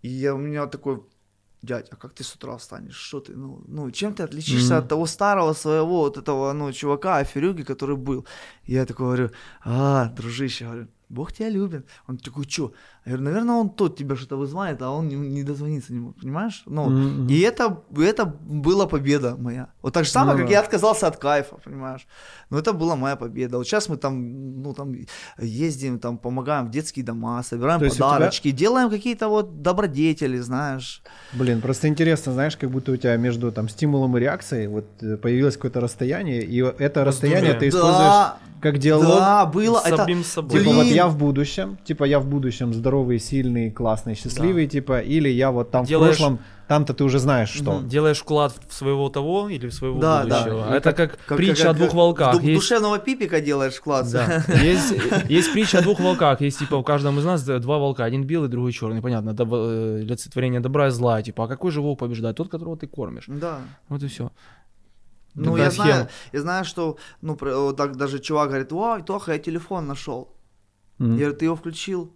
И 0.00 0.08
я, 0.08 0.34
у 0.34 0.38
меня 0.38 0.66
такой, 0.66 1.02
дядь, 1.62 1.88
а 1.90 1.96
как 1.96 2.14
ты 2.14 2.24
с 2.24 2.34
утра 2.34 2.56
встанешь? 2.56 2.96
Что 2.96 3.20
ты, 3.20 3.36
ну, 3.36 3.62
ну 3.68 3.90
чем 3.90 4.14
ты 4.14 4.22
отличишься 4.22 4.74
mm-hmm. 4.74 4.78
от 4.78 4.88
того 4.88 5.06
старого 5.06 5.52
своего 5.52 6.00
вот 6.00 6.16
этого, 6.16 6.52
ну, 6.54 6.72
чувака, 6.72 7.18
аферюги, 7.18 7.62
который 7.62 7.96
был? 7.96 8.26
И 8.64 8.72
я 8.72 8.86
такой 8.86 9.06
говорю, 9.06 9.30
а, 9.64 10.06
дружище, 10.06 10.64
говорю, 10.64 10.88
Бог 11.12 11.30
тебя 11.30 11.50
любит. 11.50 11.86
Он 12.06 12.16
такой, 12.16 12.48
что? 12.48 12.72
Я 13.04 13.12
говорю, 13.12 13.24
наверное, 13.24 13.54
он 13.56 13.70
тот 13.70 13.96
тебя 13.96 14.14
что-то 14.14 14.36
вызывает, 14.36 14.80
а 14.80 14.90
он 14.90 15.08
не, 15.08 15.16
не 15.16 15.42
дозвонится, 15.42 15.92
не, 15.92 16.12
понимаешь? 16.12 16.62
Ну, 16.66 16.88
mm-hmm. 16.88 17.32
и 17.32 17.40
это, 17.40 17.82
это 17.98 18.24
была 18.26 18.86
победа 18.86 19.34
моя. 19.36 19.66
Вот 19.82 19.92
так 19.92 20.04
же 20.04 20.10
самое, 20.10 20.38
mm-hmm. 20.38 20.42
как 20.42 20.50
я 20.50 20.60
отказался 20.60 21.08
от 21.08 21.16
кайфа, 21.16 21.56
понимаешь? 21.64 22.06
Но 22.50 22.58
это 22.58 22.72
была 22.72 22.94
моя 22.94 23.16
победа. 23.16 23.58
Вот 23.58 23.66
сейчас 23.66 23.88
мы 23.88 23.96
там, 23.96 24.62
ну, 24.62 24.72
там 24.72 24.94
ездим, 25.38 25.98
там 25.98 26.16
помогаем 26.16 26.66
в 26.66 26.70
детские 26.70 27.04
дома, 27.04 27.42
собираем 27.42 27.80
То 27.80 27.88
подарочки, 27.88 28.48
тебя... 28.50 28.58
делаем 28.58 28.90
какие-то 28.90 29.28
вот 29.28 29.62
добродетели, 29.62 30.38
знаешь. 30.38 31.02
Блин, 31.32 31.60
просто 31.60 31.88
интересно, 31.88 32.32
знаешь, 32.32 32.56
как 32.56 32.70
будто 32.70 32.92
у 32.92 32.96
тебя 32.96 33.16
между 33.16 33.50
там 33.50 33.68
стимулом 33.68 34.16
и 34.16 34.20
реакцией 34.20 34.68
вот 34.68 34.86
э, 35.02 35.16
появилось 35.16 35.56
какое-то 35.56 35.80
расстояние, 35.80 36.44
и 36.44 36.58
это 36.58 37.04
расстояние 37.04 37.54
ты 37.54 37.68
используешь 37.68 37.98
да, 37.98 38.38
как 38.60 38.78
диалог. 38.78 39.18
Да, 39.18 39.46
было. 39.46 39.80
С 39.80 39.86
это... 39.86 40.22
собой. 40.24 40.60
Типа 40.60 40.72
вот 40.72 40.86
я 40.86 41.08
в 41.08 41.18
будущем, 41.18 41.78
типа 41.84 42.04
я 42.04 42.20
в 42.20 42.26
будущем 42.26 42.72
здоровый, 42.92 43.18
сильный, 43.18 43.70
классный, 43.70 44.14
счастливый, 44.14 44.66
да. 44.66 44.70
типа, 44.70 45.00
или 45.00 45.28
я 45.28 45.50
вот 45.50 45.70
там 45.70 45.84
Делаешь... 45.84 46.16
в 46.16 46.18
прошлом 46.18 46.38
там-то 46.68 46.94
ты 46.94 47.04
уже 47.04 47.18
знаешь, 47.18 47.50
что. 47.50 47.72
Угу. 47.72 47.86
Делаешь 47.86 48.20
вклад 48.20 48.54
в 48.66 48.72
своего 48.72 49.10
того 49.10 49.50
или 49.50 49.68
в 49.68 49.74
своего 49.74 50.00
да, 50.00 50.22
будущего. 50.22 50.66
Да. 50.70 50.76
Это 50.76 50.92
как, 50.92 51.18
как 51.26 51.36
притча 51.36 51.64
как, 51.64 51.70
о 51.70 51.74
двух 51.74 51.92
волках. 51.92 52.36
В 52.36 52.42
есть... 52.42 52.60
душевного 52.60 52.98
пипика 52.98 53.40
делаешь 53.40 53.74
вклад. 53.74 54.10
Да. 54.10 54.44
Есть, 54.62 54.94
есть 55.28 55.52
притча 55.52 55.78
о 55.78 55.82
двух 55.82 56.00
волках. 56.00 56.40
Есть 56.40 56.60
типа 56.60 56.76
у 56.76 56.82
каждого 56.82 57.18
из 57.18 57.24
нас 57.24 57.42
два 57.42 57.78
волка. 57.78 58.04
Один 58.04 58.24
белый, 58.24 58.48
другой 58.48 58.72
черный. 58.72 59.02
Понятно, 59.02 59.34
для 59.34 59.44
э, 59.44 60.00
олицетворение 60.02 60.60
добра 60.60 60.86
и 60.86 60.90
зла. 60.90 61.20
Типа, 61.22 61.44
а 61.44 61.48
какой 61.48 61.72
же 61.72 61.82
волк 61.82 61.98
побеждает? 61.98 62.36
Тот, 62.36 62.48
которого 62.48 62.76
ты 62.76 62.86
кормишь. 62.86 63.24
Да. 63.26 63.58
Вот 63.88 64.02
и 64.02 64.06
все. 64.06 64.30
Ну, 65.34 65.56
я 65.56 65.70
знаю, 65.70 66.08
я 66.32 66.40
знаю, 66.40 66.64
что, 66.64 66.96
ну, 67.22 67.36
так 67.72 67.96
даже 67.96 68.18
чувак 68.18 68.48
говорит, 68.48 68.72
ой, 68.72 69.02
Тоха, 69.02 69.32
я 69.32 69.38
телефон 69.38 69.86
нашел. 69.86 70.28
Mm-hmm. 70.98 71.10
Я 71.10 71.16
говорю, 71.16 71.36
ты 71.36 71.44
его 71.44 71.56
включил? 71.56 72.12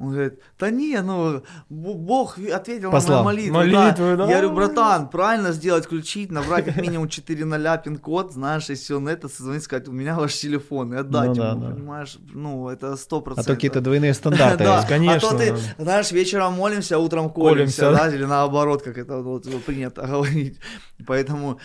Он 0.00 0.12
говорит, 0.12 0.40
да 0.58 0.70
не, 0.70 0.98
ну, 1.02 1.42
Бог 1.68 2.38
ответил 2.38 2.90
Послал. 2.90 3.18
на 3.18 3.24
мою 3.24 3.52
молитву. 3.52 3.78
молитву 3.78 4.04
да. 4.04 4.16
Да. 4.16 4.24
Я 4.24 4.40
говорю, 4.40 4.52
братан, 4.54 5.10
правильно 5.10 5.52
сделать, 5.52 5.84
включить, 5.84 6.30
набрать 6.32 6.64
как 6.64 6.76
минимум 6.76 7.06
4 7.06 7.44
ноля 7.44 7.76
пин-код, 7.76 8.32
знаешь, 8.32 8.70
и 8.70 8.74
все 8.76 8.98
на 8.98 9.10
это 9.10 9.28
созвонить, 9.28 9.62
сказать, 9.62 9.88
у 9.88 9.92
меня 9.92 10.16
ваш 10.16 10.34
телефон, 10.34 10.94
и 10.94 10.96
отдать 10.96 11.36
ну, 11.36 11.44
ему, 11.44 11.60
да, 11.60 11.70
понимаешь, 11.74 12.18
ну, 12.32 12.70
это 12.70 12.96
сто 12.96 13.20
процентов. 13.20 13.44
А 13.44 13.48
то 13.48 13.54
какие-то 13.54 13.82
двойные 13.82 14.14
стандарты 14.14 14.58
да, 14.64 14.86
конечно. 14.88 15.28
А 15.28 15.32
то 15.32 15.36
ты, 15.36 15.54
знаешь, 15.76 16.10
вечером 16.12 16.54
молимся, 16.54 16.96
а 16.96 16.98
утром 16.98 17.28
колемся, 17.28 17.92
да, 17.92 18.08
или 18.08 18.24
наоборот, 18.24 18.82
как 18.82 18.96
это 18.96 19.18
вот 19.18 19.46
принято 19.66 20.06
говорить. 20.06 20.58
Поэтому 21.06 21.58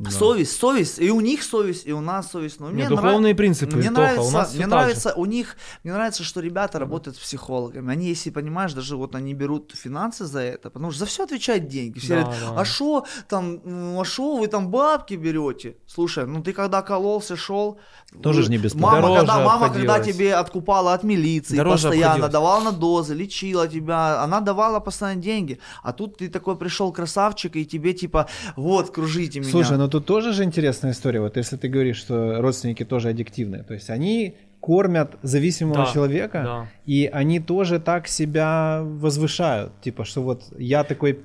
да. 0.00 0.10
Совесть, 0.10 0.56
совесть, 0.56 0.98
и 0.98 1.10
у 1.10 1.20
них 1.20 1.42
совесть, 1.42 1.86
и 1.86 1.92
у 1.92 2.00
нас 2.00 2.30
совесть. 2.30 2.58
Но 2.58 2.68
мне 2.68 2.84
Нет, 2.84 2.88
духовные 2.88 3.34
нрав... 3.34 3.36
принципы, 3.36 3.76
мне 3.76 3.90
Тоха, 3.90 4.00
нравится, 4.00 4.22
у 4.22 4.30
нас 4.30 4.54
мне 4.54 4.66
нравится 4.66 5.12
у 5.14 5.26
них, 5.26 5.56
мне 5.84 5.92
нравится, 5.92 6.24
что 6.24 6.40
ребята 6.40 6.78
работают 6.78 7.18
с 7.18 7.20
психологами. 7.20 7.92
Они, 7.92 8.08
если 8.08 8.30
понимаешь, 8.30 8.72
даже 8.72 8.96
вот 8.96 9.14
они 9.14 9.34
берут 9.34 9.74
финансы 9.76 10.24
за 10.24 10.40
это, 10.40 10.70
потому 10.70 10.90
что 10.90 11.00
за 11.00 11.06
все 11.06 11.24
отвечают 11.24 11.68
деньги. 11.68 11.98
Все 11.98 12.16
да, 12.16 12.22
говорят, 12.22 12.40
да. 12.40 12.60
а 12.62 12.64
что 12.64 13.04
там, 13.28 13.60
а 14.00 14.04
что 14.06 14.38
вы 14.38 14.46
там 14.46 14.70
бабки 14.70 15.12
берете? 15.12 15.76
Слушай, 15.86 16.26
ну 16.26 16.42
ты 16.42 16.54
когда 16.54 16.80
кололся, 16.80 17.36
шел, 17.36 17.78
тоже 18.22 18.44
же 18.44 18.50
не 18.50 18.56
бесплатно. 18.56 19.02
Мама, 19.02 19.18
когда, 19.18 19.44
мама 19.44 19.68
когда 19.68 20.00
тебе 20.00 20.34
откупала 20.34 20.94
от 20.94 21.02
милиции, 21.02 21.58
Дороже 21.58 21.88
постоянно 21.88 22.28
давала 22.28 22.64
на 22.64 22.72
дозы, 22.72 23.14
лечила 23.14 23.68
тебя, 23.68 24.22
она 24.22 24.40
давала 24.40 24.80
постоянно 24.80 25.20
деньги. 25.20 25.60
А 25.82 25.92
тут 25.92 26.16
ты 26.16 26.30
такой 26.30 26.56
пришел 26.56 26.90
красавчик, 26.90 27.54
и 27.56 27.66
тебе 27.66 27.92
типа, 27.92 28.28
вот, 28.56 28.90
кружите 28.90 29.40
меня. 29.40 29.50
Слушай, 29.50 29.76
ну 29.76 29.89
тут 29.90 30.06
тоже 30.06 30.32
же 30.32 30.44
интересная 30.44 30.92
история. 30.92 31.20
Вот 31.20 31.36
если 31.36 31.56
ты 31.56 31.68
говоришь, 31.68 31.98
что 31.98 32.40
родственники 32.40 32.84
тоже 32.84 33.08
аддиктивные, 33.08 33.62
то 33.62 33.74
есть 33.74 33.90
они 33.90 34.36
кормят 34.60 35.16
зависимого 35.22 35.86
да, 35.86 35.92
человека, 35.92 36.42
да. 36.44 36.68
и 36.84 37.08
они 37.12 37.40
тоже 37.40 37.80
так 37.80 38.08
себя 38.08 38.80
возвышают. 38.82 39.72
Типа, 39.80 40.04
что 40.04 40.22
вот 40.22 40.44
я 40.58 40.84
такой 40.84 41.24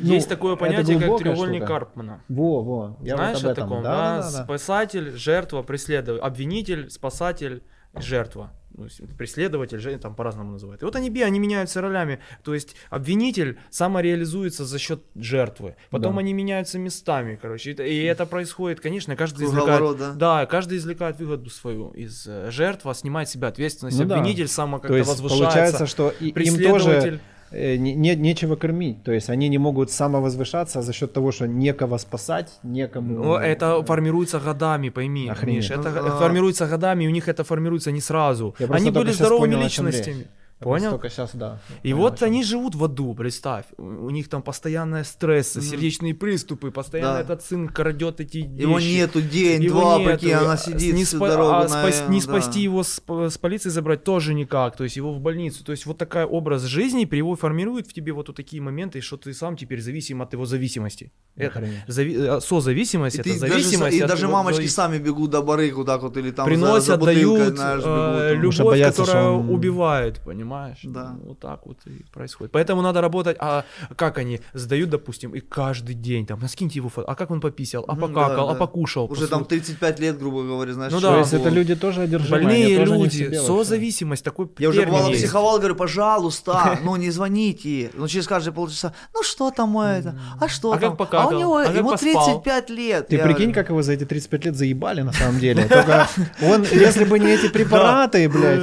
ну, 0.00 0.14
Есть 0.14 0.28
такое 0.28 0.54
понятие, 0.56 0.98
как 1.00 1.18
треугольник 1.18 1.62
штука. 1.62 1.66
Карпмана. 1.66 2.22
Во, 2.28 2.62
во. 2.62 2.96
Я 3.02 3.16
Знаешь 3.16 3.42
вот 3.42 3.52
о 3.52 3.54
таком, 3.54 3.82
да? 3.82 3.90
да, 3.90 4.22
да, 4.22 4.30
да? 4.30 4.44
Спасатель, 4.44 5.10
жертва, 5.16 5.62
преследователь, 5.62 6.24
обвинитель, 6.24 6.90
спасатель, 6.90 7.62
жертва. 7.94 8.52
Ну, 8.78 8.86
преследователь, 9.16 9.78
же 9.80 9.96
там 9.98 10.14
по-разному 10.14 10.52
называют. 10.52 10.82
И 10.82 10.84
вот 10.84 10.94
они, 10.96 11.10
би- 11.10 11.22
они 11.22 11.38
меняются 11.38 11.80
ролями. 11.80 12.20
То 12.44 12.54
есть 12.54 12.76
обвинитель 12.90 13.58
самореализуется 13.70 14.64
за 14.64 14.78
счет 14.78 15.02
жертвы. 15.14 15.74
Потом 15.90 16.14
Да. 16.14 16.20
они 16.20 16.32
меняются 16.32 16.78
местами, 16.78 17.38
короче. 17.40 17.72
И, 17.72 18.02
это 18.04 18.24
происходит, 18.26 18.80
конечно, 18.80 19.16
каждый 19.16 19.46
Круговорот, 19.48 19.96
извлекает... 19.96 20.18
да? 20.18 20.46
каждый 20.46 20.78
извлекает 20.78 21.18
выгоду 21.18 21.50
свою 21.50 21.90
из 21.90 22.26
э, 22.26 22.50
жертвы, 22.50 22.94
снимает 22.94 23.28
с 23.28 23.32
себя 23.32 23.48
ответственность. 23.48 23.98
Ну 23.98 24.04
да. 24.06 24.16
Обвинитель 24.18 24.48
само 24.48 24.78
То 24.78 24.82
как-то 24.88 24.98
возвышается. 25.04 25.38
получается, 25.38 25.86
что 25.86 26.14
и- 26.20 26.28
им 26.30 26.62
тоже 26.62 27.20
не, 27.52 27.94
не- 27.94 28.16
нечего 28.16 28.56
кормить. 28.56 29.02
То 29.02 29.12
есть 29.12 29.30
они 29.30 29.48
не 29.48 29.58
могут 29.58 29.90
самовозвышаться 29.90 30.82
за 30.82 30.92
счет 30.92 31.12
того, 31.12 31.32
что 31.32 31.46
некого 31.46 31.98
спасать, 31.98 32.58
некому... 32.62 33.14
Ну, 33.24 33.34
это 33.36 33.82
формируется 33.84 34.38
годами, 34.40 34.90
пойми, 34.90 35.28
Охренеть. 35.28 35.70
Миш. 35.70 35.70
Это 35.70 35.90
Ну, 35.90 36.06
а- 36.08 36.18
формируется 36.18 36.66
годами, 36.66 37.04
и 37.04 37.08
у 37.08 37.10
них 37.10 37.28
это 37.28 37.44
формируется 37.44 37.90
не 37.92 38.00
сразу. 38.00 38.54
Я 38.58 38.66
Они 38.66 38.90
были 38.90 39.12
здоровыми 39.12 39.52
понял, 39.54 39.64
личностями. 39.64 40.26
Понял? 40.60 40.90
Только 40.90 41.08
сейчас, 41.08 41.30
да. 41.34 41.60
И 41.84 41.92
понял, 41.92 41.96
вот 42.02 42.22
они 42.22 42.42
живут 42.42 42.74
в 42.74 42.82
аду, 42.84 43.14
представь. 43.14 43.64
У 43.76 44.08
у 44.08 44.10
них 44.10 44.28
там 44.28 44.42
постоянные 44.42 45.04
стрессы, 45.04 45.58
Мгм. 45.60 45.68
сердечные 45.68 46.14
приступы, 46.14 46.70
постоянно 46.70 47.14
Да. 47.14 47.20
этот 47.20 47.44
сын 47.44 47.68
крадет 47.68 48.20
эти 48.20 48.38
Его 48.38 48.78
вещи. 48.78 48.88
нету 48.96 49.20
день, 49.20 49.62
Его 49.62 49.80
два, 49.80 49.98
нету. 49.98 50.10
прикинь, 50.18 50.32
она 50.32 50.52
А 50.52 50.56
сидит 50.56 50.94
не, 50.94 51.04
всю 51.04 51.18
спа- 51.18 51.28
дорогу 51.28 51.50
а 51.50 51.62
на- 51.62 51.68
спас- 51.68 52.08
не 52.08 52.18
да. 52.20 52.24
спасти 52.24 52.60
его 52.62 52.82
с, 52.82 53.00
с 53.06 53.38
полиции 53.38 53.68
забрать 53.70 54.02
тоже 54.04 54.34
никак, 54.34 54.76
то 54.76 54.84
есть 54.84 54.96
его 54.96 55.12
в 55.12 55.20
больницу. 55.20 55.62
То 55.64 55.72
есть 55.72 55.86
вот 55.86 55.98
такой 55.98 56.24
образ 56.24 56.62
жизни 56.62 57.04
при 57.04 57.18
его 57.18 57.36
формирует 57.36 57.86
в 57.86 57.92
тебе 57.92 58.12
вот, 58.12 58.28
вот 58.28 58.36
такие 58.36 58.60
моменты, 58.62 59.00
что 59.00 59.16
ты 59.16 59.34
сам 59.34 59.56
теперь 59.56 59.80
зависим 59.80 60.22
от 60.22 60.32
его 60.32 60.46
зависимости. 60.46 61.12
Это 61.36 61.68
зави- 61.86 62.38
э, 62.38 62.40
созависимость, 62.40 63.16
И, 63.16 63.20
это 63.20 63.30
ты 63.34 63.40
даже, 63.40 63.52
зависимость. 63.52 63.96
и 63.96 64.02
даже 64.02 64.24
его 64.24 64.32
мамочки 64.32 64.62
зави- 64.62 64.68
сами 64.68 64.98
бегут 64.98 65.30
до 65.30 65.42
барыг 65.42 65.76
вот 65.76 65.86
так 65.86 66.02
вот 66.02 66.16
или 66.16 66.30
там 66.32 66.46
приносят, 66.46 66.84
за, 66.84 66.92
за 66.92 66.96
бутылкой, 66.98 67.14
дают 67.38 67.56
знаешь, 67.56 67.82
э, 67.84 67.84
бегут. 67.84 67.96
там. 68.18 68.36
Потому 68.36 68.52
что 68.52 68.62
любовь, 68.62 68.72
боятся, 68.74 69.02
что 69.04 69.12
которая 69.12 69.30
он- 69.30 69.50
убивает, 69.50 70.20
понимаешь? 70.24 70.47
Да. 70.84 71.16
Ну, 71.20 71.28
Вот 71.28 71.40
так 71.40 71.66
вот 71.66 71.78
и 71.86 72.04
происходит. 72.12 72.52
Поэтому 72.52 72.82
надо 72.82 73.00
работать. 73.00 73.36
А 73.40 73.64
как 73.96 74.18
они 74.18 74.40
сдают, 74.54 74.90
допустим, 74.90 75.34
и 75.34 75.40
каждый 75.40 75.94
день 75.94 76.26
там, 76.26 76.40
а 76.42 76.48
скиньте 76.48 76.78
его 76.78 76.88
фото, 76.88 77.06
а 77.10 77.14
как 77.14 77.30
он 77.30 77.40
пописал, 77.40 77.84
а 77.88 77.92
Мгм, 77.92 78.00
покакал, 78.00 78.46
да, 78.46 78.52
а 78.52 78.54
да. 78.54 78.58
покушал. 78.58 79.06
Уже 79.10 79.24
посуд- 79.24 79.28
там 79.28 79.44
35 79.44 80.00
лет, 80.00 80.18
грубо 80.18 80.42
говоря, 80.42 80.72
знаешь. 80.72 80.92
Ну 80.92 80.98
что 80.98 81.08
да. 81.08 81.14
То 81.14 81.20
есть 81.20 81.32
это 81.34 81.48
люди 81.48 81.74
тоже 81.74 82.02
одержимые. 82.02 82.42
Больные 82.44 82.78
тоже 82.78 82.94
люди, 82.94 83.34
созависимость, 83.34 84.24
такой 84.24 84.48
Я 84.58 84.68
уже 84.70 84.84
бывало 84.86 85.08
есть. 85.08 85.22
психовал, 85.22 85.58
говорю, 85.58 85.74
пожалуйста, 85.76 86.78
ну 86.84 86.96
не 86.96 87.10
звоните. 87.10 87.90
Ну 87.94 88.08
через 88.08 88.26
каждые 88.26 88.54
полчаса, 88.54 88.92
ну 89.14 89.22
что 89.22 89.50
там 89.50 89.78
это, 89.78 90.18
а 90.40 90.48
что 90.48 90.72
А 90.72 90.78
там? 90.78 90.90
как 90.90 90.98
покакал? 90.98 91.30
а 91.30 91.36
у 91.36 91.38
него, 91.38 91.56
А 91.58 91.64
ему 91.66 91.90
поспал? 91.90 92.24
35 92.42 92.70
лет. 92.70 93.08
Ты 93.08 93.16
Я 93.16 93.24
прикинь, 93.24 93.52
как 93.52 93.68
его 93.68 93.82
за 93.82 93.92
эти 93.92 94.04
35 94.04 94.44
лет 94.46 94.56
заебали 94.56 95.02
на 95.02 95.12
самом 95.12 95.38
деле. 95.40 95.64
Только 95.66 96.08
он, 96.42 96.62
если 96.72 97.04
бы 97.04 97.18
не 97.18 97.30
эти 97.32 97.48
препараты, 97.48 98.28
блядь, 98.28 98.60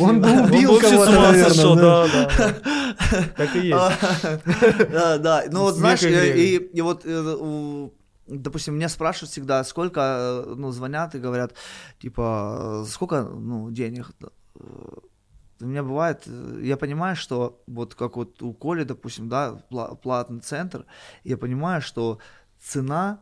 он 0.00 0.20
бы 0.20 0.28
убил 0.44 0.78
кого-то, 0.80 1.19
знаешь. 1.20 1.56
да, 1.76 2.06
да. 2.12 3.24
Так 3.36 3.56
и 3.56 3.58
есть. 3.68 3.70
Да, 4.92 5.18
да. 5.18 5.44
Ну 5.50 5.60
вот 5.62 5.74
знаешь, 5.74 6.02
и 6.02 6.06
э, 6.56 6.58
и 6.78 6.80
вот 6.82 7.06
э, 7.06 7.36
у- 7.40 7.92
допустим, 8.26 8.74
меня 8.74 8.88
спрашивают 8.88 9.30
всегда, 9.32 9.64
сколько, 9.64 10.00
э, 10.00 10.54
ну, 10.56 10.70
звонят 10.70 11.14
и 11.14 11.18
говорят, 11.18 11.54
типа, 12.00 12.82
э, 12.84 12.88
сколько, 12.90 13.22
ну, 13.22 13.70
денег. 13.70 14.10
Э, 14.20 14.60
У 15.62 15.66
меня 15.66 15.82
бывает, 15.82 16.22
э, 16.26 16.60
я 16.62 16.76
понимаю, 16.76 17.16
что 17.16 17.62
вот 17.66 17.94
как 17.94 18.16
вот 18.16 18.42
у 18.42 18.52
Коли, 18.54 18.84
допустим, 18.84 19.28
да, 19.28 19.62
пла- 19.70 19.96
платный 19.96 20.40
центр, 20.40 20.84
я 21.24 21.36
понимаю, 21.36 21.82
что 21.82 22.18
цена 22.58 23.18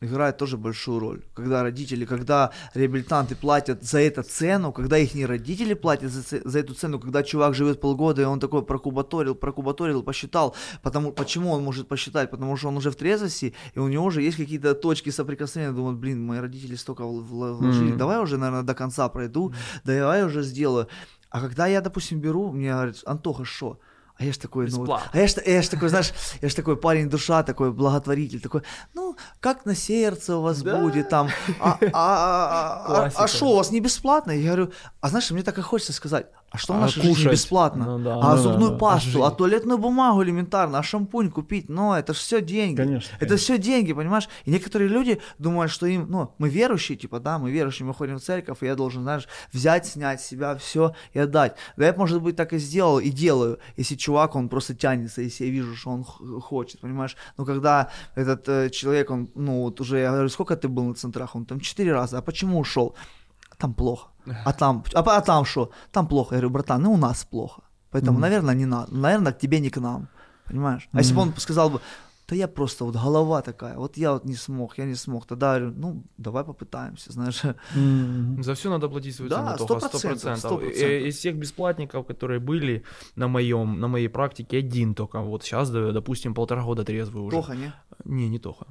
играет 0.00 0.36
тоже 0.36 0.56
большую 0.56 0.98
роль. 1.00 1.22
Когда 1.34 1.62
родители, 1.62 2.04
когда 2.04 2.52
реабилитанты 2.74 3.34
платят 3.34 3.82
за 3.82 3.98
эту 4.00 4.22
цену, 4.22 4.72
когда 4.72 4.96
их 4.98 5.14
не 5.14 5.26
родители 5.26 5.74
платят 5.74 6.10
за, 6.12 6.22
за 6.48 6.58
эту 6.58 6.74
цену, 6.74 6.98
когда 7.00 7.22
чувак 7.22 7.54
живет 7.54 7.80
полгода, 7.80 8.22
и 8.22 8.24
он 8.24 8.38
такой 8.40 8.62
прокубаторил, 8.64 9.34
прокубаторил, 9.34 10.02
посчитал. 10.02 10.54
Потому, 10.82 11.12
почему 11.12 11.50
он 11.50 11.64
может 11.64 11.88
посчитать? 11.88 12.30
Потому 12.30 12.56
что 12.56 12.68
он 12.68 12.76
уже 12.76 12.90
в 12.90 12.96
трезвости, 12.96 13.54
и 13.74 13.78
у 13.78 13.88
него 13.88 14.04
уже 14.04 14.22
есть 14.22 14.36
какие-то 14.36 14.74
точки 14.74 15.10
соприкосновения. 15.10 15.74
Думают, 15.74 15.98
блин, 15.98 16.24
мои 16.24 16.38
родители 16.38 16.76
столько 16.76 17.02
вл- 17.02 17.26
вл- 17.28 17.54
вложили, 17.54 17.88
Мгм. 17.90 17.98
давай 17.98 18.22
уже, 18.22 18.36
наверное, 18.38 18.62
до 18.62 18.74
конца 18.74 19.08
пройду, 19.08 19.52
давай 19.84 20.24
уже 20.24 20.42
сделаю. 20.42 20.86
А 21.30 21.40
когда 21.40 21.66
я, 21.66 21.80
допустим, 21.80 22.20
беру, 22.20 22.52
мне 22.52 22.72
говорят, 22.72 23.02
Антоха, 23.04 23.44
что? 23.44 23.78
А 24.20 24.24
я 24.24 24.32
ж 24.32 24.38
такой, 24.38 24.66
ну, 24.70 24.78
вот- 24.84 25.00
а 25.12 25.18
я 25.18 25.26
ж, 25.28 25.34
я 25.46 25.62
ж 25.62 25.68
такой, 25.68 25.88
знаешь, 25.88 26.12
я 26.42 26.48
ж 26.48 26.54
такой 26.54 26.76
парень 26.76 27.08
душа, 27.08 27.42
такой 27.44 27.70
благотворитель, 27.72 28.40
такой, 28.40 28.62
ну, 28.94 29.16
как 29.40 29.64
на 29.66 29.74
сердце 29.76 30.36
у 30.36 30.42
вас 30.42 30.60
Да. 30.62 30.76
будет 30.80 31.08
там, 31.08 31.28
а, 31.60 31.78
а, 31.80 31.88
а, 31.92 32.82
а, 32.84 32.86
Классика. 32.86 33.22
а 33.24 33.28
что, 33.28 33.46
у 33.46 33.56
вас 33.56 33.70
не 33.70 33.80
бесплатно? 33.80 34.32
Я 34.32 34.46
говорю, 34.46 34.72
а 35.00 35.08
знаешь, 35.08 35.30
мне 35.30 35.42
так 35.42 35.58
и 35.58 35.62
хочется 35.62 35.92
сказать, 35.92 36.26
а 36.50 36.56
что 36.56 36.72
в 36.72 36.76
А 36.76 36.80
нашей 36.80 37.02
жизни 37.02 37.14
кушать? 37.14 37.32
бесплатно? 37.32 37.84
Ну 37.84 38.04
да, 38.04 38.20
а 38.22 38.34
ну 38.36 38.42
зубную 38.42 38.70
да. 38.70 38.78
пасту, 38.78 39.22
а 39.22 39.26
жизнь. 39.26 39.36
туалетную 39.36 39.78
бумагу 39.78 40.22
элементарно, 40.22 40.78
а 40.78 40.82
шампунь 40.82 41.30
купить, 41.30 41.68
но 41.68 41.98
это 41.98 42.14
же 42.14 42.20
все 42.20 42.40
деньги. 42.40 42.76
Конечно, 42.76 43.10
Это 43.16 43.26
конечно. 43.26 43.36
все 43.44 43.58
деньги, 43.58 43.92
понимаешь? 43.92 44.28
И 44.46 44.50
некоторые 44.50 44.88
люди 44.88 45.20
думают, 45.38 45.70
что 45.70 45.86
им, 45.86 46.06
ну, 46.08 46.32
мы 46.38 46.48
верующие, 46.48 46.96
типа, 46.96 47.20
да, 47.20 47.38
мы 47.38 47.50
верующие, 47.50 47.86
мы 47.86 47.92
ходим 47.92 48.16
в 48.16 48.22
церковь, 48.22 48.62
и 48.62 48.66
я 48.66 48.76
должен, 48.76 49.02
знаешь, 49.02 49.28
взять, 49.52 49.86
снять 49.86 50.22
с 50.22 50.26
себя 50.26 50.56
все 50.56 50.94
и 51.12 51.18
отдать. 51.18 51.56
Да 51.76 51.86
я, 51.86 51.92
может 51.92 52.22
быть, 52.22 52.36
так 52.36 52.54
и 52.54 52.58
сделал, 52.58 52.98
и 52.98 53.10
делаю, 53.10 53.58
если 53.76 53.94
чувак, 53.96 54.34
он 54.34 54.48
просто 54.48 54.74
тянется, 54.74 55.20
если 55.20 55.44
я 55.44 55.50
вижу, 55.50 55.76
что 55.76 55.90
он 55.90 56.04
хочет, 56.04 56.80
понимаешь? 56.80 57.16
Но 57.36 57.44
когда 57.44 57.90
этот 58.14 58.48
э, 58.48 58.70
человек, 58.70 59.10
он, 59.10 59.28
ну, 59.34 59.64
вот 59.64 59.80
уже, 59.82 59.98
я 59.98 60.12
говорю, 60.12 60.28
сколько 60.30 60.56
ты 60.56 60.68
был 60.68 60.84
на 60.84 60.94
центрах? 60.94 61.36
Он 61.36 61.44
там 61.44 61.60
четыре 61.60 61.92
раза, 61.92 62.16
а 62.18 62.22
почему 62.22 62.58
ушел? 62.58 62.96
Там 63.58 63.74
плохо. 63.74 64.08
А 64.44 64.52
там, 64.52 64.82
а, 64.94 65.00
а 65.16 65.20
там 65.20 65.44
что? 65.44 65.70
Там 65.92 66.06
плохо. 66.06 66.34
Я 66.34 66.40
говорю, 66.40 66.50
братан, 66.54 66.82
ну 66.82 66.92
у 66.92 66.96
нас 66.96 67.24
плохо. 67.24 67.62
Поэтому, 67.90 68.12
Мгм. 68.12 68.20
наверное, 68.22 68.54
не 68.54 68.66
надо. 68.66 68.94
Наверное, 68.94 69.32
к 69.32 69.38
тебе 69.38 69.60
не 69.60 69.70
к 69.70 69.80
нам. 69.80 70.08
Понимаешь? 70.44 70.88
А 70.92 70.98
если 70.98 71.14
бы 71.14 71.20
он 71.22 71.32
сказал 71.36 71.70
бы, 71.70 71.80
да 72.28 72.36
я 72.36 72.46
просто 72.48 72.84
вот 72.84 72.94
голова 72.94 73.40
такая, 73.42 73.76
вот 73.76 73.96
я 73.96 74.12
вот 74.12 74.24
не 74.26 74.34
смог, 74.36 74.78
я 74.78 74.84
не 74.86 74.94
смог, 74.96 75.26
тогда 75.26 75.54
я 75.54 75.60
говорю, 75.60 75.76
ну, 75.80 76.02
давай 76.18 76.44
попытаемся, 76.44 77.12
знаешь. 77.12 77.42
М. 77.76 78.42
За 78.42 78.52
все 78.54 78.68
надо 78.68 78.88
платить 78.88 79.14
свою 79.16 79.30
Да, 79.30 79.36
цену, 79.36 79.54
сто 79.56 79.66
только 79.66 79.88
процентов, 79.88 80.22
100%. 80.22 80.36
сто 80.36 80.60
Э. 80.60 81.08
Из 81.08 81.16
всех 81.16 81.36
бесплатников, 81.36 82.06
которые 82.06 82.38
были 82.40 82.82
на 83.16 83.28
моем, 83.28 83.80
на 83.80 83.88
моей 83.88 84.08
практике, 84.08 84.58
один 84.58 84.94
только. 84.94 85.20
Вот 85.20 85.42
сейчас, 85.42 85.70
допустим, 85.70 86.34
полтора 86.34 86.62
года 86.62 86.84
трезвый 86.84 87.22
уже. 87.22 87.30
Плохо, 87.30 87.54
не? 87.54 87.72
Не, 88.04 88.28
не 88.28 88.38
Тоха. 88.38 88.66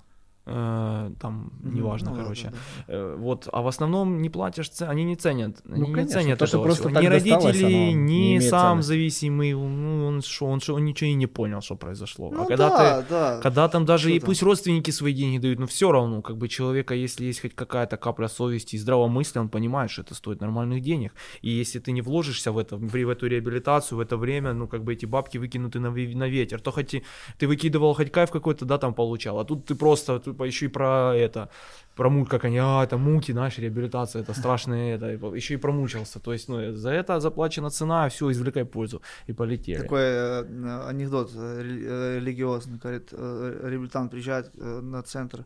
Э, 0.49 1.11
Там, 1.19 1.51
неважно, 1.61 2.11
Ну, 2.11 2.17
короче. 2.17 2.51
да. 2.87 2.93
Э, 2.93 3.15
Вот, 3.17 3.47
а 3.51 3.61
в 3.61 3.67
основном 3.67 4.21
не 4.21 4.29
платишь, 4.29 4.71
они 4.81 5.03
не 5.03 5.15
ценят, 5.15 5.57
они 5.69 5.81
не 5.87 5.93
конечно, 5.93 6.21
ценят 6.21 6.39
то, 6.39 6.47
что 6.47 6.57
этого 6.57 6.63
просто 6.65 6.89
Ни 6.89 7.05
родители, 7.05 7.91
не 7.93 8.35
ни 8.35 8.39
сам 8.39 8.61
ценности. 8.81 8.87
зависимый, 8.87 9.53
ну, 9.53 10.05
он 10.07 10.21
что, 10.21 10.45
он, 10.45 10.59
шо, 10.61 10.75
он 10.75 10.85
ничего 10.85 11.09
и 11.09 11.13
не 11.15 11.27
понял, 11.27 11.61
что 11.61 11.75
произошло. 11.75 12.31
Ну 12.31 12.43
а 12.43 12.45
когда 12.45 12.69
да, 12.69 13.01
ты, 13.01 13.09
да. 13.09 13.39
когда 13.41 13.67
там 13.67 13.85
даже 13.85 14.07
Что 14.09 14.15
и 14.15 14.19
там? 14.19 14.25
пусть 14.27 14.43
родственники 14.43 14.91
свои 14.91 15.13
деньги 15.13 15.37
дают, 15.39 15.59
но 15.59 15.65
все 15.65 15.91
равно, 15.91 16.21
как 16.21 16.37
бы 16.37 16.47
человека, 16.47 16.93
если 16.95 17.25
есть 17.25 17.41
хоть 17.41 17.53
какая-то 17.55 17.97
капля 17.97 18.27
совести 18.29 18.75
и 18.75 18.79
здравомыслия, 18.79 19.41
он 19.41 19.49
понимает, 19.49 19.91
что 19.91 20.01
это 20.03 20.15
стоит 20.15 20.41
нормальных 20.41 20.81
денег. 20.81 21.11
И 21.41 21.49
если 21.49 21.79
ты 21.79 21.91
не 21.91 22.01
вложишься 22.01 22.51
в 22.51 22.57
это, 22.57 22.77
в, 22.77 22.95
эту 22.95 23.27
реабилитацию, 23.27 23.97
в 23.97 24.01
это 24.01 24.17
время, 24.17 24.53
ну, 24.53 24.67
как 24.67 24.83
бы 24.83 24.93
эти 24.93 25.05
бабки 25.05 25.37
выкинуты 25.37 25.79
на, 25.79 25.89
на 25.91 26.27
ветер, 26.29 26.61
то 26.61 26.71
хоть 26.71 26.95
ты 27.37 27.47
выкидывал 27.47 27.93
хоть 27.93 28.11
кайф 28.11 28.31
какой-то, 28.31 28.65
да, 28.65 28.77
там 28.77 28.93
получал, 28.93 29.39
а 29.39 29.45
тут 29.45 29.65
ты 29.65 29.75
просто, 29.75 30.19
тупо 30.37 30.47
еще 30.47 30.65
и 30.65 30.69
про 30.69 31.15
это, 31.15 31.49
про 31.95 32.09
муки, 32.09 32.29
как 32.29 32.45
они, 32.45 32.59
а, 32.59 32.83
это 32.83 32.97
муки, 32.97 33.33
наши 33.33 33.61
реабилитация, 33.61 34.21
это 34.21 34.33
страшное 34.33 34.95
это, 34.95 35.07
еще 35.35 35.53
и 35.53 35.57
промучился. 35.57 36.19
То 36.19 36.33
есть, 36.33 36.49
ну, 36.49 36.75
за 36.75 36.91
это 36.91 37.19
заплачена 37.19 37.69
цена, 37.69 38.07
все, 38.09 38.29
извлекай 38.31 38.65
пользу, 38.65 39.01
и 39.29 39.33
полетели. 39.33 39.81
Такой 39.81 40.01
э, 40.01 40.87
анекдот 40.89 41.31
э, 41.35 41.61
рели- 41.61 41.85
э, 41.87 42.19
религиозный, 42.19 42.77
говорит, 42.77 43.09
э, 43.11 43.69
реабилитант 43.69 44.11
приезжает 44.11 44.51
э, 44.55 44.81
на 44.81 45.01
центр, 45.01 45.45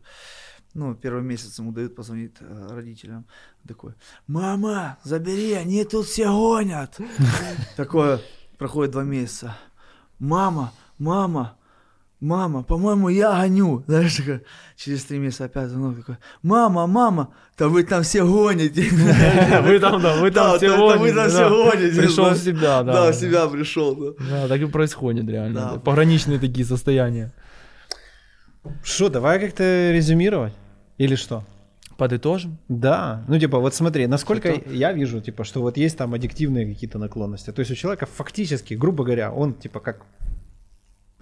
ну, 0.74 0.94
первый 0.94 1.22
месяц 1.22 1.58
ему 1.58 1.72
дают 1.72 1.96
позвонить 1.96 2.36
э, 2.40 2.68
родителям, 2.70 3.24
такой, 3.66 3.94
мама, 4.26 4.98
забери, 5.04 5.52
они 5.54 5.84
тут 5.84 6.06
все 6.06 6.26
гонят. 6.26 6.98
Такое, 7.76 8.20
проходит 8.58 8.92
два 8.92 9.04
месяца, 9.04 9.56
мама, 10.18 10.72
мама, 10.98 11.56
мама, 12.22 12.62
по-моему, 12.62 13.08
я 13.08 13.32
гоню. 13.32 13.82
Знаешь, 13.86 14.16
такое, 14.16 14.42
через 14.76 15.04
три 15.04 15.18
месяца 15.18 15.44
опять 15.44 15.68
звонок 15.68 15.96
такой, 15.96 16.16
мама, 16.42 16.86
мама, 16.86 17.34
да 17.58 17.68
вы 17.68 17.82
там 17.82 18.02
все 18.02 18.24
гоните. 18.24 18.82
Вы 19.62 19.78
там, 19.78 20.00
да, 20.00 20.16
вы 20.16 20.30
там 20.30 20.52
Да, 20.52 20.56
все 20.56 20.68
да, 20.68 20.96
вы 20.96 21.12
там 21.12 21.28
все 21.28 21.48
гоните. 21.48 22.00
Пришел 22.00 22.30
в 22.30 22.38
себя, 22.38 22.82
да. 22.82 22.92
Да, 22.92 23.12
в 23.12 23.14
себя 23.14 23.46
пришел, 23.48 23.94
да. 23.94 24.24
Да, 24.30 24.48
так 24.48 24.60
и 24.60 24.66
происходит 24.66 25.28
реально. 25.28 25.80
Пограничные 25.84 26.38
такие 26.38 26.64
состояния. 26.64 27.32
Что, 28.82 29.08
давай 29.08 29.40
как-то 29.40 29.90
резюмировать? 29.92 30.54
Или 30.98 31.16
что? 31.16 31.44
Подытожим. 31.96 32.58
Да, 32.68 33.24
ну 33.28 33.38
типа 33.38 33.58
вот 33.58 33.74
смотри, 33.74 34.06
насколько 34.06 34.52
Что-то- 34.54 34.70
я 34.70 34.92
вижу, 34.92 35.20
типа, 35.20 35.44
что 35.44 35.60
вот 35.60 35.76
есть 35.76 35.96
там 35.98 36.14
аддиктивные 36.14 36.66
какие-то 36.72 36.98
наклонности. 36.98 37.52
То 37.52 37.60
есть 37.60 37.70
у 37.70 37.74
человека 37.74 38.06
фактически, 38.06 38.74
грубо 38.74 39.04
говоря, 39.04 39.32
он 39.32 39.54
типа 39.54 39.80
как 39.80 40.06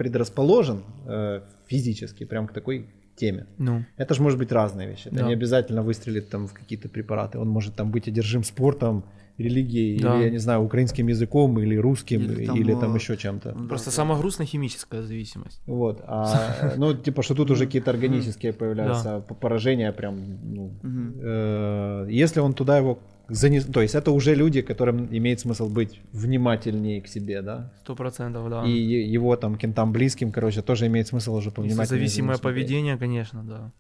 предрасположен 0.01 0.79
э, 1.07 1.41
физически, 1.67 2.25
прям 2.25 2.47
к 2.47 2.53
такой 2.53 2.87
теме. 3.17 3.45
Ну, 3.59 3.85
Это 3.99 4.15
же 4.15 4.23
может 4.23 4.39
быть 4.39 4.53
разные 4.53 4.89
вещи. 4.89 5.09
Это 5.09 5.17
Да. 5.17 5.27
не 5.27 5.35
обязательно 5.35 5.83
выстрелит 5.83 6.31
там 6.31 6.47
в 6.47 6.53
какие-то 6.55 6.89
препараты. 6.89 7.39
Он 7.39 7.49
может 7.49 7.75
там 7.75 7.91
быть 7.91 8.09
одержим 8.09 8.43
спортом, 8.45 9.03
религией, 9.39 10.01
Да. 10.01 10.15
или, 10.17 10.25
я 10.25 10.31
не 10.31 10.39
знаю, 10.39 10.61
украинским 10.63 11.09
языком, 11.09 11.59
или 11.59 11.77
русским, 11.81 12.21
Или 12.23 12.43
или 12.61 12.73
там, 12.73 12.81
там, 12.81 12.93
э, 12.95 12.99
еще 12.99 13.17
чем-то. 13.17 13.53
Да, 13.53 13.69
просто 13.69 13.91
да. 13.91 13.97
самая 13.97 14.19
грустная 14.19 14.47
химическая 14.47 15.03
зависимость. 15.03 15.61
Вот. 15.67 16.01
А, 16.07 16.75
ну, 16.79 16.95
типа, 16.95 17.23
что 17.23 17.35
тут 17.35 17.51
уже 17.51 17.67
какие-то 17.67 17.91
органические 17.91 18.53
появляются 18.53 19.21
п- 19.21 19.35
поражения, 19.35 19.93
прям, 19.93 20.15
ну, 20.55 20.71
Мгм. 20.83 21.15
э, 21.23 22.07
если 22.23 22.41
он 22.41 22.53
туда 22.53 22.79
его 22.79 22.99
занес... 23.31 23.65
То 23.65 23.81
есть 23.81 23.95
это 23.95 24.11
уже 24.11 24.35
люди, 24.35 24.63
которым 24.63 25.09
имеет 25.11 25.41
смысл 25.41 25.69
быть 25.69 26.01
внимательнее 26.13 27.01
к 27.01 27.09
себе, 27.09 27.43
да? 27.43 27.73
Сто 27.83 27.95
процентов, 27.95 28.51
да. 28.51 28.65
И 28.65 28.71
его 28.71 29.37
там 29.37 29.57
кем-то 29.57 29.87
близким, 29.87 30.33
короче, 30.33 30.63
тоже 30.63 30.87
имеет 30.87 31.07
смысл 31.07 31.35
уже 31.35 31.51
повнимательнее. 31.51 31.87
за 31.87 31.95
ним 31.95 32.01
зависимое 32.01 32.39
поведение, 32.39 32.97
конечно, 32.97 33.43
да. 33.43 33.73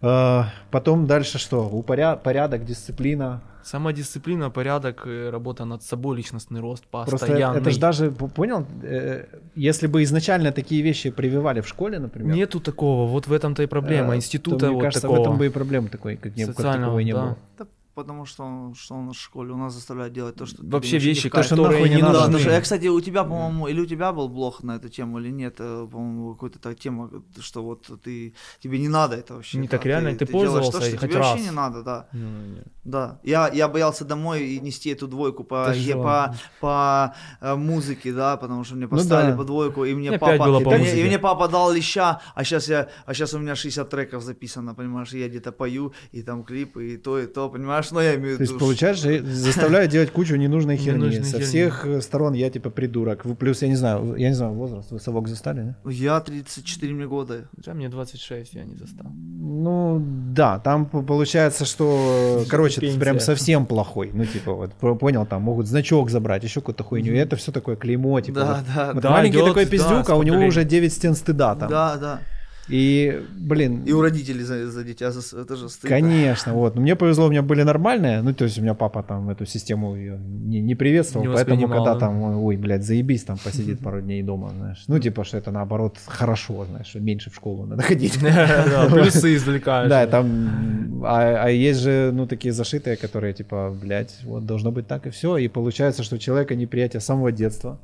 А, 0.00 0.52
потом 0.70 1.06
дальше 1.06 1.38
что? 1.38 1.68
Упоря... 1.68 2.16
Порядок, 2.16 2.64
дисциплина. 2.64 3.42
Самодисциплина, 3.64 4.50
порядок, 4.50 5.02
э, 5.06 5.30
работа 5.30 5.64
над 5.64 5.82
собой, 5.82 6.16
личностный 6.16 6.60
рост, 6.60 6.84
Просто 6.86 7.18
постоянный. 7.18 7.60
это 7.60 7.70
же 7.70 7.80
даже, 7.80 8.10
понял, 8.10 8.64
э, 8.82 9.24
если 9.56 9.88
бы 9.88 10.02
изначально 10.04 10.52
такие 10.52 10.82
вещи 10.82 11.10
прививали 11.10 11.60
в 11.60 11.66
школе, 11.66 11.98
например. 11.98 12.34
Нету 12.34 12.60
такого, 12.60 13.08
вот 13.08 13.26
в 13.26 13.32
этом-то 13.32 13.62
и 13.62 13.66
проблема. 13.66 14.14
э, 14.14 14.16
Института 14.16 14.58
то, 14.58 14.66
мне 14.66 14.74
вот 14.76 14.82
кажется, 14.82 15.02
такого. 15.02 15.18
в 15.18 15.20
этом 15.22 15.38
бы 15.38 15.46
и 15.46 15.48
проблем 15.50 15.88
такой, 15.88 16.16
как, 16.16 16.36
не, 16.36 16.46
как 16.46 16.56
такого 16.56 16.98
и 17.00 17.04
не 17.04 17.12
да. 17.12 17.36
было. 17.56 17.68
Потому 17.98 18.26
что, 18.26 18.44
он- 18.44 18.74
что 18.74 18.94
у 18.94 19.02
нас 19.02 19.16
в 19.16 19.20
школе 19.20 19.52
у 19.52 19.56
нас 19.56 19.74
заставляют 19.74 20.12
делать 20.14 20.36
то, 20.36 20.46
что... 20.46 20.62
Вообще 20.62 20.72
вообще 20.76 20.98
не 20.98 21.04
вещи, 21.14 21.28
которые 21.28 21.82
нахуй 21.82 21.88
не. 21.96 22.00
Да, 22.00 22.28
нужны. 22.28 22.50
я, 22.50 22.60
кстати, 22.60 22.86
у 22.86 23.00
тебя, 23.00 23.24
по-моему, 23.24 23.66
или 23.66 23.80
у 23.80 23.86
тебя 23.86 24.12
был 24.12 24.28
блог 24.28 24.62
на 24.62 24.76
эту 24.76 24.88
тему, 24.88 25.18
или 25.18 25.32
нет, 25.32 25.56
э, 25.58 25.88
по-моему, 25.90 26.36
какая-то 26.36 26.60
та 26.60 26.74
тема, 26.74 27.10
что 27.40 27.64
вот 27.64 27.90
ты, 28.04 28.34
тебе 28.62 28.78
не 28.78 28.88
надо 28.88 29.16
это 29.16 29.34
вообще. 29.34 29.58
Не 29.58 29.66
да, 29.66 29.76
так 29.76 29.86
реально, 29.86 30.14
ты 30.14 30.26
делаешь 30.26 30.32
пользовался 30.32 30.70
то, 30.70 30.80
что 30.80 30.90
хоть 30.90 31.00
тебе 31.10 31.18
вообще 31.18 31.34
раз? 31.34 31.42
не 31.42 31.50
надо, 31.50 31.82
да. 31.82 32.08
Ну, 32.12 32.28
не. 32.54 32.62
Да, 32.84 33.18
я, 33.24 33.50
я 33.52 33.66
боялся 33.68 34.04
домой 34.04 34.44
и 34.44 34.60
нести 34.60 34.90
эту 34.90 35.08
двойку 35.08 35.42
по, 35.44 35.72
Ты 35.72 35.78
е- 35.78 35.94
по, 35.94 36.34
по 36.60 37.14
э, 37.40 37.56
музыке, 37.56 38.12
да, 38.12 38.36
потому 38.36 38.64
что 38.64 38.76
мне 38.76 38.86
Ну 38.86 38.96
поставили 38.96 39.32
да. 39.32 39.36
по 39.36 39.44
двойку, 39.44 39.84
и 39.84 39.94
мне 39.94 40.10
Опять 40.10 40.38
папа, 40.38 40.44
было 40.44 40.60
по 40.60 40.74
и 40.74 40.78
мне, 40.78 41.00
и 41.00 41.04
мне 41.04 41.18
папа 41.18 41.48
дал 41.48 41.72
леща, 41.72 42.20
а 42.34 42.44
сейчас 42.44 42.68
я, 42.68 42.88
а 43.06 43.12
сейчас 43.12 43.34
у 43.34 43.38
меня 43.38 43.56
60 43.56 43.90
треков 43.90 44.22
записано, 44.22 44.74
понимаешь, 44.74 45.12
я 45.12 45.28
где-то 45.28 45.50
пою, 45.52 45.92
и 46.12 46.22
там 46.22 46.44
клипы, 46.44 46.94
и 46.94 46.96
то, 46.96 47.18
и 47.18 47.26
то, 47.26 47.50
понимаешь, 47.50 47.87
но 47.92 48.00
я 48.02 48.14
имею 48.16 48.34
в 48.34 48.36
То 48.38 48.42
есть, 48.42 48.52
виду, 48.52 48.60
получается, 48.60 49.22
заставляют 49.24 49.90
делать 49.90 50.10
кучу 50.10 50.36
ненужной 50.36 50.76
херни. 50.76 51.00
Ненужной 51.02 51.24
Со 51.24 51.30
херни. 51.32 51.44
всех 51.44 51.86
э, 51.86 52.00
сторон 52.00 52.34
я 52.34 52.50
типа 52.50 52.70
придурок. 52.70 53.24
Плюс, 53.38 53.62
я 53.62 53.68
не 53.68 53.76
знаю, 53.76 54.14
я 54.16 54.28
не 54.28 54.34
знаю, 54.34 54.52
возраст, 54.52 54.90
вы 54.90 55.00
совок 55.00 55.28
застали, 55.28 55.74
что- 55.80 55.90
я 55.90 56.20
34 56.20 56.94
мне 56.94 57.06
года, 57.06 57.48
Да, 57.64 57.74
мне 57.74 57.88
26, 57.88 58.54
я 58.54 58.64
не 58.64 58.76
застал. 58.76 59.06
Ну, 59.12 60.02
да, 60.32 60.58
там 60.58 60.86
получается, 60.86 61.64
что, 61.64 62.44
короче, 62.50 62.80
Пенсия. 62.80 62.98
прям 63.00 63.20
совсем 63.20 63.66
плохой. 63.66 64.10
Ну, 64.12 64.24
типа, 64.24 64.52
вот, 64.52 64.98
понял, 64.98 65.26
там 65.26 65.42
могут 65.42 65.66
значок 65.66 66.10
забрать, 66.10 66.44
еще 66.44 66.60
какую-то 66.60 66.84
хуйню. 66.84 67.12
И 67.14 67.16
это 67.16 67.36
все 67.36 67.52
такое 67.52 67.76
клеймо, 67.76 68.20
типа. 68.20 68.40
Да, 68.40 68.46
вот. 68.54 68.64
да, 68.74 68.92
Вот 68.94 69.02
да, 69.02 69.10
маленький 69.10 69.36
идет, 69.38 69.46
такой 69.48 69.66
пиздюк, 69.66 70.08
а 70.10 70.16
у 70.16 70.22
него 70.22 70.44
уже 70.44 70.64
9 70.64 70.92
стен 70.92 71.14
стыда 71.14 71.54
там. 71.54 71.68
да, 71.70 71.96
да, 71.96 72.20
И, 72.68 73.22
блин, 73.36 73.84
и 73.86 73.92
у 73.92 74.02
родителей 74.02 74.42
за, 74.42 74.70
за 74.70 74.84
дитя, 74.84 75.10
за- 75.10 75.40
это 75.40 75.56
же 75.56 75.68
стыдно. 75.68 75.96
Конечно, 75.96 76.52
вот. 76.52 76.74
Но 76.74 76.82
мне 76.82 76.96
повезло, 76.96 77.26
у 77.26 77.30
меня 77.30 77.42
были 77.42 77.62
нормальные, 77.62 78.22
ну, 78.22 78.34
то 78.34 78.44
есть 78.44 78.58
у 78.58 78.62
меня 78.62 78.74
папа 78.74 79.02
там 79.02 79.30
эту 79.30 79.46
систему 79.46 79.96
её 79.96 80.18
не, 80.18 80.60
не 80.60 80.74
приветствовал, 80.74 81.26
Не 81.26 81.32
поэтому 81.32 81.68
когда 81.68 81.94
да. 81.94 82.00
там, 82.00 82.22
ой, 82.22 82.56
блядь, 82.56 82.84
заебись, 82.84 83.24
там 83.24 83.38
посидит 83.38 83.80
пару 83.84 84.00
дней 84.02 84.22
дома, 84.22 84.50
знаешь. 84.50 84.84
Ну, 84.86 84.98
типа, 84.98 85.24
что 85.24 85.38
это 85.38 85.50
наоборот 85.50 85.96
хорошо, 86.06 86.66
знаешь, 86.66 86.86
что 86.86 87.00
меньше 87.00 87.30
в 87.30 87.34
школу 87.34 87.64
надо 87.66 87.82
ходить. 87.82 88.18
Плюсы 88.90 89.34
извлекаешь. 89.36 89.88
Да, 89.88 90.06
там, 90.06 91.02
а, 91.04 91.44
а 91.44 91.50
есть 91.50 91.80
же, 91.80 92.10
ну, 92.12 92.26
такие 92.26 92.52
зашитые, 92.52 92.96
которые, 92.96 93.32
типа, 93.32 93.74
блядь, 93.80 94.18
вот 94.24 94.44
должно 94.46 94.72
быть 94.72 94.86
так 94.86 95.06
и 95.06 95.10
все. 95.10 95.36
И 95.38 95.48
получается, 95.48 96.02
что 96.02 96.16
у 96.16 96.18
человека 96.18 96.54
неприятие 96.54 97.00
с 97.00 97.04
самого 97.04 97.32
детства. 97.32 97.78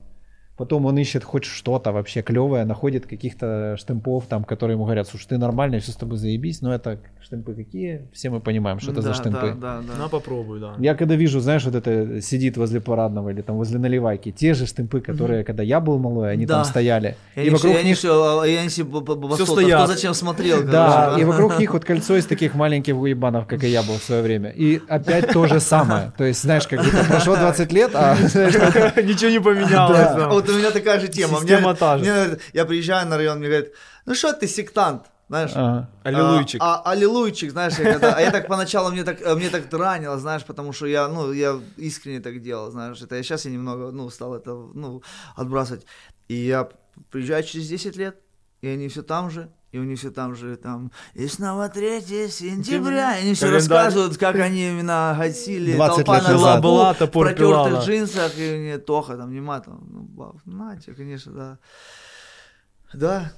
Потом 0.56 0.86
он 0.86 0.96
ищет 0.98 1.24
хоть 1.24 1.44
что-то 1.44 1.90
вообще 1.90 2.22
клевое, 2.22 2.64
находит 2.64 3.06
каких-то 3.06 3.76
штемпов, 3.76 4.26
там, 4.28 4.44
которые 4.44 4.76
ему 4.76 4.84
говорят, 4.84 5.08
слушай, 5.08 5.26
ты 5.30 5.38
нормальный, 5.38 5.80
все 5.80 5.90
с 5.90 5.96
тобой 5.96 6.16
заебись, 6.16 6.60
но 6.62 6.72
это 6.72 6.98
штемпы 7.20 7.54
какие? 7.54 8.06
Все 8.12 8.30
мы 8.30 8.38
понимаем, 8.40 8.78
что 8.78 8.92
это 8.92 9.02
да, 9.02 9.08
за 9.08 9.14
штемпы. 9.14 9.56
Да, 9.60 9.80
да, 9.80 9.82
да. 9.92 9.98
На, 10.04 10.08
попробуй, 10.08 10.60
да. 10.60 10.74
Я 10.78 10.94
когда 10.94 11.16
вижу, 11.16 11.40
знаешь, 11.40 11.64
вот 11.64 11.74
это 11.74 12.20
сидит 12.20 12.56
возле 12.56 12.80
парадного 12.80 13.30
или 13.30 13.42
там 13.42 13.56
возле 13.56 13.80
наливайки, 13.80 14.30
те 14.30 14.54
же 14.54 14.66
штемпы, 14.66 15.00
которые, 15.00 15.42
когда 15.42 15.64
я 15.64 15.80
был 15.80 15.98
малой, 15.98 16.32
они 16.32 16.46
Да. 16.46 16.56
там 16.56 16.64
стояли. 16.64 17.16
И 17.34 17.42
И 17.46 17.50
вокруг 17.50 17.74
они 17.76 17.88
них 17.88 17.98
все, 17.98 18.44
и 18.44 18.54
они 18.54 18.68
все 18.68 18.84
Всё 18.84 19.00
кто 19.44 19.44
стоят. 19.46 19.88
зачем 19.88 20.14
смотрел, 20.14 20.62
Да, 20.62 21.16
и 21.18 21.24
вокруг 21.24 21.58
них 21.58 21.72
вот 21.72 21.84
кольцо 21.84 22.16
из 22.16 22.26
таких 22.26 22.54
маленьких 22.54 22.96
уебанов, 22.96 23.46
как 23.48 23.64
и 23.64 23.68
я 23.68 23.82
был 23.82 23.94
в 23.94 24.02
свое 24.02 24.22
время. 24.22 24.50
И 24.50 24.80
опять 24.88 25.32
то 25.32 25.46
же 25.48 25.58
самое. 25.58 26.12
То 26.16 26.22
есть, 26.24 26.42
знаешь, 26.42 26.68
как 26.68 26.84
будто 26.84 27.04
прошло 27.08 27.34
20 27.34 27.72
лет, 27.72 27.90
а 27.94 28.14
Ничего 29.02 29.30
не 29.30 29.40
поменялось. 29.40 30.43
А 30.44 30.46
Вот 30.46 30.54
у 30.56 30.58
меня 30.58 30.70
такая 30.70 31.00
же 31.00 31.08
тема. 31.08 31.38
Система 31.40 31.70
Мне- 31.70 31.78
та 31.78 31.98
же. 31.98 32.04
мне 32.04 32.38
я 32.52 32.64
приезжаю 32.64 33.08
на 33.08 33.16
район, 33.16 33.38
мне 33.38 33.48
говорят, 33.48 33.68
ну 34.06 34.14
что 34.14 34.32
ты 34.32 34.46
сектант, 34.46 35.06
знаешь? 35.28 35.50
Ага. 35.54 35.88
Аллилуйчик. 36.02 36.60
А, 36.62 36.82
а, 36.84 36.90
аллилуйчик, 36.90 37.50
знаешь, 37.50 37.74
я 37.78 37.92
когда, 37.92 38.14
а 38.14 38.20
я 38.20 38.30
так 38.30 38.46
поначалу 38.46 38.90
мне 38.90 39.04
так, 39.04 39.20
мне 39.36 39.48
так 39.50 39.72
ранило, 39.72 40.18
знаешь, 40.18 40.44
потому 40.44 40.72
что 40.72 40.86
я, 40.86 41.08
ну, 41.08 41.32
я 41.32 41.60
искренне 41.76 42.20
так 42.20 42.42
делал, 42.42 42.70
знаешь, 42.70 43.00
это 43.02 43.16
я 43.16 43.22
сейчас 43.22 43.46
я 43.46 43.50
немного, 43.52 43.90
ну, 43.90 44.10
стал 44.10 44.34
это, 44.34 44.50
ну, 44.74 45.02
отбрасывать. 45.36 45.86
И 46.28 46.34
я 46.34 46.68
приезжаю 47.10 47.42
через 47.42 47.68
10 47.68 47.96
лет, 47.96 48.16
и 48.60 48.68
они 48.68 48.88
все 48.88 49.02
там 49.02 49.30
же, 49.30 49.48
и 49.74 49.78
у 49.78 49.82
них 49.82 49.98
все 49.98 50.12
там 50.12 50.36
же, 50.36 50.56
там, 50.56 50.92
и 51.14 51.26
снова 51.26 51.68
3 51.68 52.28
сентября, 52.28 53.18
и 53.18 53.22
они 53.22 53.34
все 53.34 53.50
рассказывают, 53.50 54.16
как 54.16 54.36
они 54.36 54.68
именно 54.68 55.16
гасили, 55.18 55.74
20 55.74 56.06
толпа 56.06 56.20
на 56.22 56.60
Была, 56.60 56.94
в 56.94 57.06
протертых 57.08 57.36
пила, 57.36 57.70
да. 57.70 57.84
джинсах, 57.84 58.38
и 58.38 58.58
не 58.58 58.78
Тоха, 58.78 59.16
там, 59.16 59.34
нема, 59.34 59.58
там, 59.58 59.84
ну, 59.90 60.02
бав, 60.02 60.36
Натя, 60.44 60.94
конечно, 60.94 61.32
да. 61.32 61.58
Да, 62.92 63.32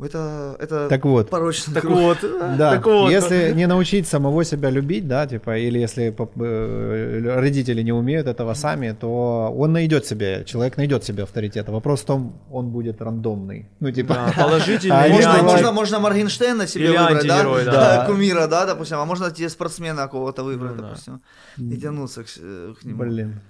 это, 0.00 0.56
это 0.60 0.88
Так 0.88 1.04
вот. 1.04 1.28
порочный 1.28 1.74
Так 1.74 1.82
круг. 1.82 1.98
вот, 1.98 2.18
Да, 2.58 2.70
так 2.74 2.86
вот. 2.86 3.10
если 3.10 3.52
не 3.54 3.66
научить 3.66 4.06
самого 4.06 4.44
себя 4.44 4.70
любить, 4.70 5.08
да, 5.08 5.26
типа, 5.26 5.58
или 5.58 5.78
если 5.78 6.14
э, 6.16 7.34
родители 7.40 7.82
не 7.82 7.92
умеют 7.92 8.26
этого 8.26 8.54
сами, 8.54 8.92
то 9.00 9.52
он 9.56 9.72
найдет 9.72 10.06
себе, 10.06 10.44
человек 10.44 10.76
найдет 10.76 11.04
себе 11.04 11.22
авторитет. 11.24 11.68
Вопрос 11.68 12.02
в 12.02 12.04
том, 12.06 12.40
он 12.50 12.70
будет 12.70 13.02
рандомный. 13.02 13.66
Ну, 13.80 13.90
типа, 13.90 14.14
Да, 14.14 14.32
положительный. 14.44 15.06
А 15.06 15.08
Можно, 15.08 15.42
можно, 15.42 15.72
можно 15.72 15.98
Моргенштерна 15.98 16.66
себе 16.66 16.84
Или 16.84 16.96
выбрать, 16.96 17.26
да? 17.26 17.42
да. 17.42 17.64
Да. 17.64 18.06
Кумира, 18.08 18.46
да, 18.46 18.66
допустим, 18.66 18.98
а 18.98 19.04
можно 19.04 19.30
тебе 19.30 19.48
спортсмена 19.48 20.02
какого-то 20.02 20.44
выбрать, 20.44 20.76
Ну 20.76 20.82
да. 20.82 20.88
допустим, 20.88 21.20
и 21.56 21.76
тянуться 21.76 22.22
к, 22.22 22.26
э, 22.38 22.74
к 22.80 22.84
нему. 22.84 22.98
Блин. 23.02 23.40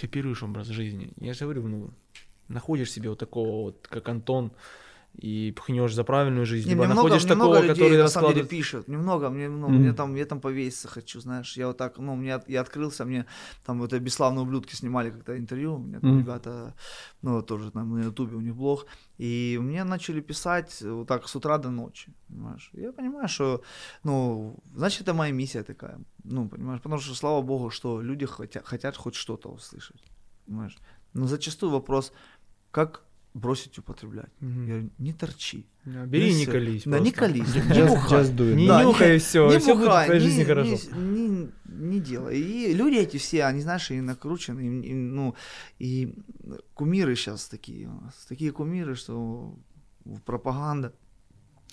Копируешь 0.00 0.42
образ 0.42 0.68
жизни. 0.68 1.12
Я 1.20 1.34
же 1.34 1.44
говорю, 1.44 1.68
ну, 1.68 1.90
находишь 2.48 2.90
себе 2.90 3.08
вот 3.08 3.18
такого 3.18 3.62
вот, 3.62 3.86
как 3.88 4.08
Антон, 4.08 4.50
и 5.14 5.52
пхнешь 5.52 5.94
за 5.94 6.04
правильную 6.04 6.46
жизнь, 6.46 6.68
Не, 6.68 6.74
либо 6.74 6.84
мне 6.84 6.94
много, 6.94 7.08
находишь 7.08 7.24
мне 7.24 7.34
много 7.34 7.50
такого, 7.54 7.62
людей 7.62 7.74
который 7.74 7.98
на 7.98 8.08
самом 8.08 8.34
деле 8.34 8.46
пишут, 8.46 8.88
немного, 8.88 9.30
мне, 9.30 9.48
ну, 9.48 9.68
Мгм. 9.68 9.78
мне 9.80 9.92
там, 9.92 10.14
я 10.14 10.24
там 10.24 10.40
повеситься 10.40 10.88
хочу, 10.88 11.20
знаешь, 11.20 11.56
я 11.56 11.66
вот 11.66 11.76
так, 11.76 11.98
ну, 11.98 12.16
мне, 12.16 12.40
я 12.48 12.60
открылся, 12.60 13.04
мне 13.04 13.26
там 13.64 13.78
вот 13.78 13.92
бесславные 13.92 14.42
ублюдки 14.42 14.74
снимали 14.74 15.10
как-то 15.10 15.38
интервью, 15.38 15.74
у 15.74 15.78
меня 15.78 16.00
там 16.00 16.10
Мгм. 16.10 16.20
ребята, 16.20 16.74
ну, 17.22 17.42
тоже 17.42 17.70
там 17.70 17.90
на 17.98 18.04
ютубе 18.04 18.36
у 18.36 18.40
них 18.40 18.54
блог, 18.54 18.86
и 19.18 19.58
мне 19.60 19.84
начали 19.84 20.20
писать 20.20 20.82
вот 20.82 21.08
так 21.08 21.28
с 21.28 21.36
утра 21.36 21.58
до 21.58 21.70
ночи, 21.70 22.14
понимаешь, 22.28 22.70
я 22.72 22.92
понимаю, 22.92 23.28
что, 23.28 23.62
ну, 24.04 24.56
значит, 24.74 25.02
это 25.02 25.14
моя 25.14 25.32
миссия 25.32 25.62
такая, 25.62 26.00
ну, 26.24 26.48
понимаешь, 26.48 26.80
потому 26.80 27.00
что, 27.02 27.14
слава 27.14 27.42
богу, 27.42 27.70
что 27.70 28.00
люди 28.00 28.24
хотят, 28.26 28.66
хотят 28.66 28.96
хоть 28.96 29.14
что-то 29.14 29.50
услышать, 29.50 30.02
понимаешь, 30.46 30.78
но 31.12 31.26
зачастую 31.26 31.70
вопрос, 31.70 32.12
как 32.70 33.04
бросить 33.34 33.78
употреблять, 33.78 34.30
Мгм. 34.40 34.60
я 34.66 34.72
говорю, 34.74 34.90
не 34.98 35.12
торчи, 35.12 35.66
Да, 35.84 36.04
Бери 36.06 36.28
и 36.28 36.32
Ну 36.32 36.38
не 36.38 36.46
колись. 36.46 36.82
Да, 36.84 36.98
не 37.00 37.12
колись, 37.12 37.54
не 37.54 37.86
бухай. 37.86 38.28
Не 38.54 38.66
нюхай 38.66 39.18
все, 39.18 39.50
не 39.50 39.58
все 39.58 39.74
будет 39.74 39.88
в 39.88 40.04
твоей 40.04 40.20
жизни 40.20 40.44
хорошо. 40.44 40.76
Не, 40.94 42.00
делай. 42.00 42.38
И 42.38 42.74
люди 42.74 42.96
эти 42.96 43.16
все, 43.16 43.44
они, 43.44 43.60
знаешь, 43.62 43.90
и 43.90 44.00
накручены, 44.00 44.60
и, 44.84 44.92
ну, 44.94 45.34
и 45.78 46.14
кумиры 46.74 47.16
сейчас 47.16 47.48
такие 47.48 47.90
такие 48.28 48.52
кумиры, 48.52 48.94
что 48.94 49.56
пропаганда 50.24 50.92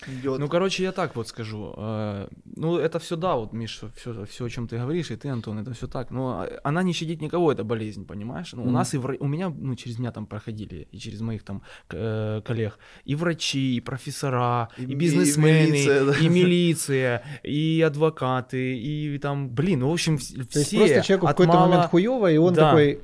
идет. 0.08 0.38
Ну, 0.38 0.48
короче, 0.48 0.82
я 0.82 0.92
так 0.92 1.16
вот 1.16 1.28
скажу. 1.28 1.74
э, 1.76 2.28
Ну, 2.56 2.76
это 2.78 2.98
все 2.98 3.16
да, 3.16 3.34
вот, 3.36 3.52
Миш, 3.52 3.80
все, 3.96 4.24
все, 4.26 4.44
о 4.44 4.48
чем 4.50 4.66
ты 4.68 4.76
говоришь, 4.78 5.10
и 5.10 5.16
ты, 5.16 5.28
Антон, 5.28 5.58
это 5.58 5.72
все 5.72 5.86
так. 5.86 6.10
Но 6.10 6.40
а, 6.40 6.48
она 6.64 6.82
не 6.82 6.92
щадит 6.92 7.20
никого, 7.22 7.52
это 7.52 7.64
болезнь, 7.64 8.04
понимаешь? 8.06 8.52
Ну, 8.52 8.62
у 8.62 8.64
Мгм. 8.66 8.74
нас 8.74 8.94
и 8.94 8.98
вра- 8.98 9.16
у 9.20 9.26
меня, 9.26 9.48
ну, 9.50 9.74
через 9.76 9.98
меня 9.98 10.12
там 10.12 10.26
проходили, 10.26 10.88
и 10.92 10.98
через 10.98 11.20
моих 11.20 11.42
там 11.42 11.62
э, 11.90 12.40
коллег, 12.44 12.78
и 13.04 13.14
врачи, 13.14 13.76
и 13.76 13.80
профессора, 13.80 14.68
И- 14.78 14.82
и, 14.82 14.92
и 14.92 14.94
бизнесмены, 14.94 15.66
и 15.66 15.70
милиция, 15.70 16.04
да. 16.04 16.12
милиция, 16.28 17.22
и 17.42 17.84
адвокаты, 17.86 18.76
и 18.78 19.18
там, 19.18 19.48
блин, 19.48 19.80
ну, 19.80 19.88
в 19.90 19.92
общем, 19.92 20.16
вс- 20.16 20.34
То 20.52 20.58
есть 20.58 20.68
все 20.68 20.76
просто 20.78 21.02
человеку 21.02 21.26
в 21.26 21.30
какой-то 21.30 21.52
мала- 21.52 21.66
момент 21.68 21.90
хуево, 21.90 22.30
и 22.32 22.36
он 22.36 22.54
Да. 22.54 22.68
такой, 22.70 23.00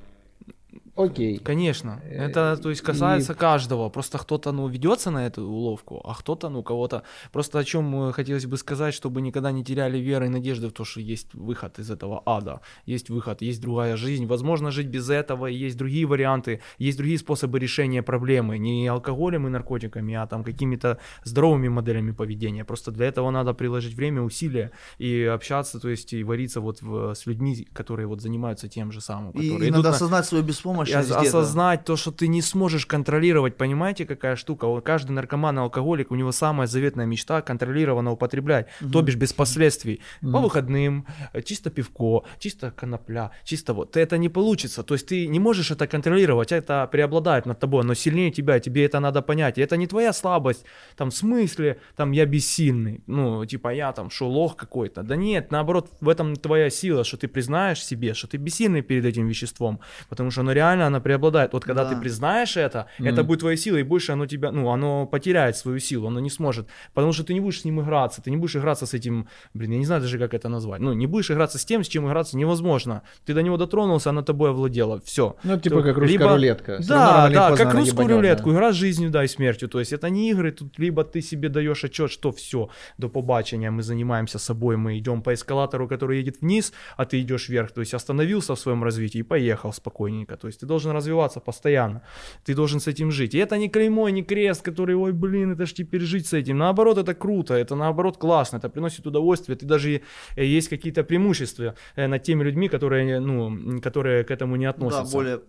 Окей. 0.96 1.38
Конечно. 1.38 2.00
Э, 2.04 2.26
Это, 2.28 2.56
то 2.62 2.70
есть, 2.70 2.82
и- 2.82 2.86
касается 2.86 3.34
каждого. 3.34 3.88
Просто 3.90 4.18
кто-то, 4.18 4.52
ну, 4.52 4.66
ведется 4.68 5.10
на 5.10 5.26
эту 5.26 5.42
уловку, 5.42 6.00
а 6.04 6.14
кто-то, 6.14 6.48
ну, 6.48 6.62
кого-то... 6.62 7.02
Просто 7.32 7.58
о 7.58 7.64
чем 7.64 8.08
э, 8.08 8.12
хотелось 8.12 8.46
бы 8.46 8.56
сказать, 8.56 8.94
чтобы 8.94 9.20
никогда 9.20 9.52
не 9.52 9.62
теряли 9.62 9.98
веры 9.98 10.26
и 10.26 10.28
надежды 10.28 10.68
в 10.68 10.72
то, 10.72 10.84
что 10.84 11.00
есть 11.00 11.34
выход 11.34 11.78
из 11.78 11.90
этого 11.90 12.22
ада. 12.26 12.60
Есть 12.86 13.10
выход, 13.10 13.42
есть 13.42 13.60
другая 13.60 13.96
жизнь. 13.96 14.26
Возможно 14.26 14.70
жить 14.70 14.86
без 14.86 15.10
этого, 15.10 15.46
и 15.46 15.54
есть 15.54 15.76
другие 15.76 16.06
варианты, 16.06 16.60
есть 16.78 16.96
другие 16.98 17.18
способы 17.18 17.58
решения 17.58 18.02
проблемы. 18.02 18.58
Не 18.58 18.86
алкоголем 18.88 19.46
и 19.46 19.50
наркотиками, 19.50 20.14
а 20.14 20.26
там 20.26 20.44
какими-то 20.44 20.98
здоровыми 21.24 21.68
моделями 21.68 22.12
поведения. 22.12 22.64
Просто 22.64 22.90
для 22.90 23.06
этого 23.06 23.30
надо 23.30 23.52
приложить 23.54 23.94
время, 23.94 24.22
усилия 24.22 24.70
и 24.98 25.22
общаться, 25.34 25.78
то 25.78 25.88
есть, 25.90 26.12
и 26.14 26.24
вариться 26.24 26.60
вот 26.60 26.80
в- 26.82 27.14
с 27.14 27.26
людьми, 27.26 27.66
которые 27.74 28.06
вот 28.06 28.20
занимаются 28.22 28.68
тем 28.68 28.92
же 28.92 29.00
самым. 29.00 29.32
И, 29.32 29.50
которые 29.50 29.68
и 29.68 29.70
надо 29.70 29.90
на- 29.90 29.94
осознать 29.96 30.24
свою 30.26 30.42
и 30.44 30.46
беспомощность 30.46 30.85
где-то. 30.90 31.20
осознать 31.20 31.84
то, 31.84 31.96
что 31.96 32.10
ты 32.10 32.28
не 32.28 32.42
сможешь 32.42 32.86
контролировать, 32.86 33.56
понимаете, 33.56 34.04
какая 34.06 34.36
штука? 34.36 34.66
Вот 34.66 34.84
каждый 34.84 35.12
наркоман 35.12 35.58
и 35.58 35.62
алкоголик, 35.62 36.10
у 36.10 36.14
него 36.14 36.32
самая 36.32 36.66
заветная 36.66 37.06
мечта 37.06 37.42
контролированно 37.42 38.12
употреблять, 38.12 38.66
то 38.92 39.02
бишь 39.02 39.16
без 39.16 39.32
последствий. 39.32 40.00
По 40.20 40.40
выходным, 40.40 41.06
э, 41.32 41.42
чисто 41.42 41.70
пивко, 41.70 42.24
чисто 42.38 42.70
конопля, 42.70 43.30
чисто 43.44 43.74
вот. 43.74 43.96
Это 43.96 44.18
не 44.18 44.28
получится, 44.28 44.82
то 44.82 44.94
есть 44.94 45.06
ты 45.06 45.26
не 45.26 45.40
можешь 45.40 45.70
это 45.70 45.86
контролировать, 45.86 46.52
это 46.52 46.88
преобладает 46.90 47.46
над 47.46 47.58
тобой, 47.58 47.82
оно 47.82 47.94
сильнее 47.94 48.30
тебя, 48.30 48.60
тебе 48.60 48.84
это 48.84 49.00
надо 49.00 49.22
понять. 49.22 49.58
И 49.58 49.60
это 49.60 49.76
не 49.76 49.86
твоя 49.86 50.12
слабость, 50.12 50.64
там, 50.96 51.10
в 51.10 51.14
смысле, 51.14 51.78
там, 51.96 52.12
я 52.12 52.26
бессильный, 52.26 53.02
ну, 53.06 53.44
типа, 53.44 53.74
я 53.74 53.92
там, 53.92 54.10
что, 54.10 54.28
лох 54.28 54.56
какой-то. 54.56 55.02
Да 55.02 55.16
нет, 55.16 55.50
наоборот, 55.50 55.90
в 56.00 56.08
этом 56.08 56.36
твоя 56.36 56.70
сила, 56.70 57.04
что 57.04 57.16
ты 57.16 57.28
признаешь 57.28 57.84
себе, 57.84 58.14
что 58.14 58.26
ты 58.26 58.36
бессильный 58.36 58.82
перед 58.82 59.04
этим 59.04 59.28
веществом, 59.28 59.80
потому 60.08 60.30
что 60.30 60.40
оно 60.40 60.52
реально, 60.52 60.75
оно 60.82 61.00
преобладает. 61.00 61.52
Вот 61.52 61.64
когда 61.64 61.84
Да. 61.84 61.90
ты 61.94 62.00
признаешь 62.00 62.56
это, 62.56 62.86
это 62.98 63.22
будет 63.24 63.40
твоей 63.40 63.56
силой, 63.56 63.80
и 63.80 63.84
больше 63.84 64.12
оно 64.12 64.26
тебя, 64.26 64.52
ну, 64.52 64.70
оно 64.70 65.06
потеряет 65.06 65.56
свою 65.56 65.78
силу, 65.78 66.08
оно 66.08 66.20
не 66.20 66.30
сможет, 66.30 66.68
потому 66.94 67.12
что 67.12 67.24
ты 67.24 67.34
не 67.34 67.40
будешь 67.40 67.60
с 67.60 67.64
ним 67.64 67.80
играться, 67.80 68.22
ты 68.22 68.30
не 68.30 68.36
будешь 68.36 68.56
играться 68.56 68.86
с 68.86 68.94
этим, 68.94 69.28
блин, 69.54 69.72
я 69.72 69.78
не 69.78 69.84
знаю 69.86 70.00
даже, 70.02 70.18
как 70.18 70.34
это 70.34 70.48
назвать, 70.48 70.80
ну, 70.80 70.92
не 70.92 71.06
будешь 71.06 71.30
играться 71.30 71.58
с 71.58 71.64
тем, 71.64 71.82
с 71.84 71.88
чем 71.88 72.06
играться 72.06 72.36
невозможно. 72.36 73.02
Ты 73.24 73.34
до 73.34 73.42
него 73.42 73.56
дотронулся, 73.56 74.10
оно 74.10 74.22
тобой 74.22 74.50
овладело, 74.50 75.00
все. 75.04 75.36
Ну, 75.44 75.58
типа 75.58 75.82
как 75.82 75.96
русская 75.98 76.12
Либо- 76.18 76.30
рулетка. 76.32 76.78
Да, 76.88 77.28
да, 77.30 77.50
как 77.56 77.60
она 77.60 77.72
русскую 77.80 78.04
ебанет, 78.04 78.16
рулетку, 78.16 78.50
да. 78.50 78.56
игра 78.56 78.72
с 78.72 78.76
жизнью, 78.76 79.10
да, 79.10 79.24
и 79.24 79.28
смертью. 79.28 79.68
То 79.68 79.78
есть 79.78 79.92
это 79.92 80.10
не 80.10 80.30
игры, 80.30 80.52
тут 80.52 80.78
либо 80.78 81.04
ты 81.04 81.20
себе 81.22 81.48
даешь 81.48 81.84
отчет, 81.84 82.10
что 82.10 82.30
все, 82.32 82.68
до 82.98 83.08
побачення, 83.08 83.70
мы 83.70 83.82
занимаемся 83.82 84.38
собой, 84.38 84.76
мы 84.76 84.98
идем 84.98 85.22
по 85.22 85.32
эскалатору, 85.34 85.88
который 85.88 86.18
едет 86.18 86.40
вниз, 86.40 86.72
а 86.96 87.04
ты 87.04 87.20
идешь 87.20 87.48
вверх. 87.48 87.72
То 87.72 87.80
есть 87.80 87.94
остановился 87.94 88.54
в 88.54 88.58
своем 88.58 88.84
развитии 88.84 89.18
и 89.18 89.22
поехал 89.22 89.72
спокойненько. 89.72 90.36
То 90.36 90.46
есть 90.48 90.60
ты 90.60 90.65
должен 90.66 90.92
развиваться 90.92 91.40
постоянно. 91.40 92.02
Ты 92.44 92.54
должен 92.54 92.80
с 92.80 92.86
этим 92.86 93.10
жить. 93.10 93.34
И 93.34 93.38
это 93.38 93.58
не 93.58 93.68
клеймо, 93.68 94.08
не 94.10 94.22
крест, 94.22 94.62
который, 94.62 94.94
ой, 94.96 95.12
блин, 95.12 95.52
это 95.52 95.66
ж 95.66 95.72
теперь 95.72 96.02
жить 96.02 96.26
с 96.26 96.32
этим. 96.32 96.58
Наоборот, 96.58 96.98
это 96.98 97.14
круто, 97.14 97.54
это 97.54 97.76
наоборот 97.76 98.16
классно, 98.18 98.58
это 98.58 98.68
приносит 98.68 99.06
удовольствие. 99.06 99.56
Ты 99.56 99.66
даже 99.66 100.02
э, 100.36 100.44
есть 100.44 100.68
какие-то 100.68 101.04
преимущества 101.04 101.74
э, 101.96 102.06
над 102.06 102.22
теми 102.22 102.44
людьми, 102.44 102.68
которые, 102.68 103.20
ну, 103.20 103.46
м, 103.46 103.80
которые 103.80 104.24
к 104.24 104.30
этому 104.30 104.56
не 104.56 104.64
Да, 104.64 104.70
относятся 104.70 105.16
более 105.16 105.40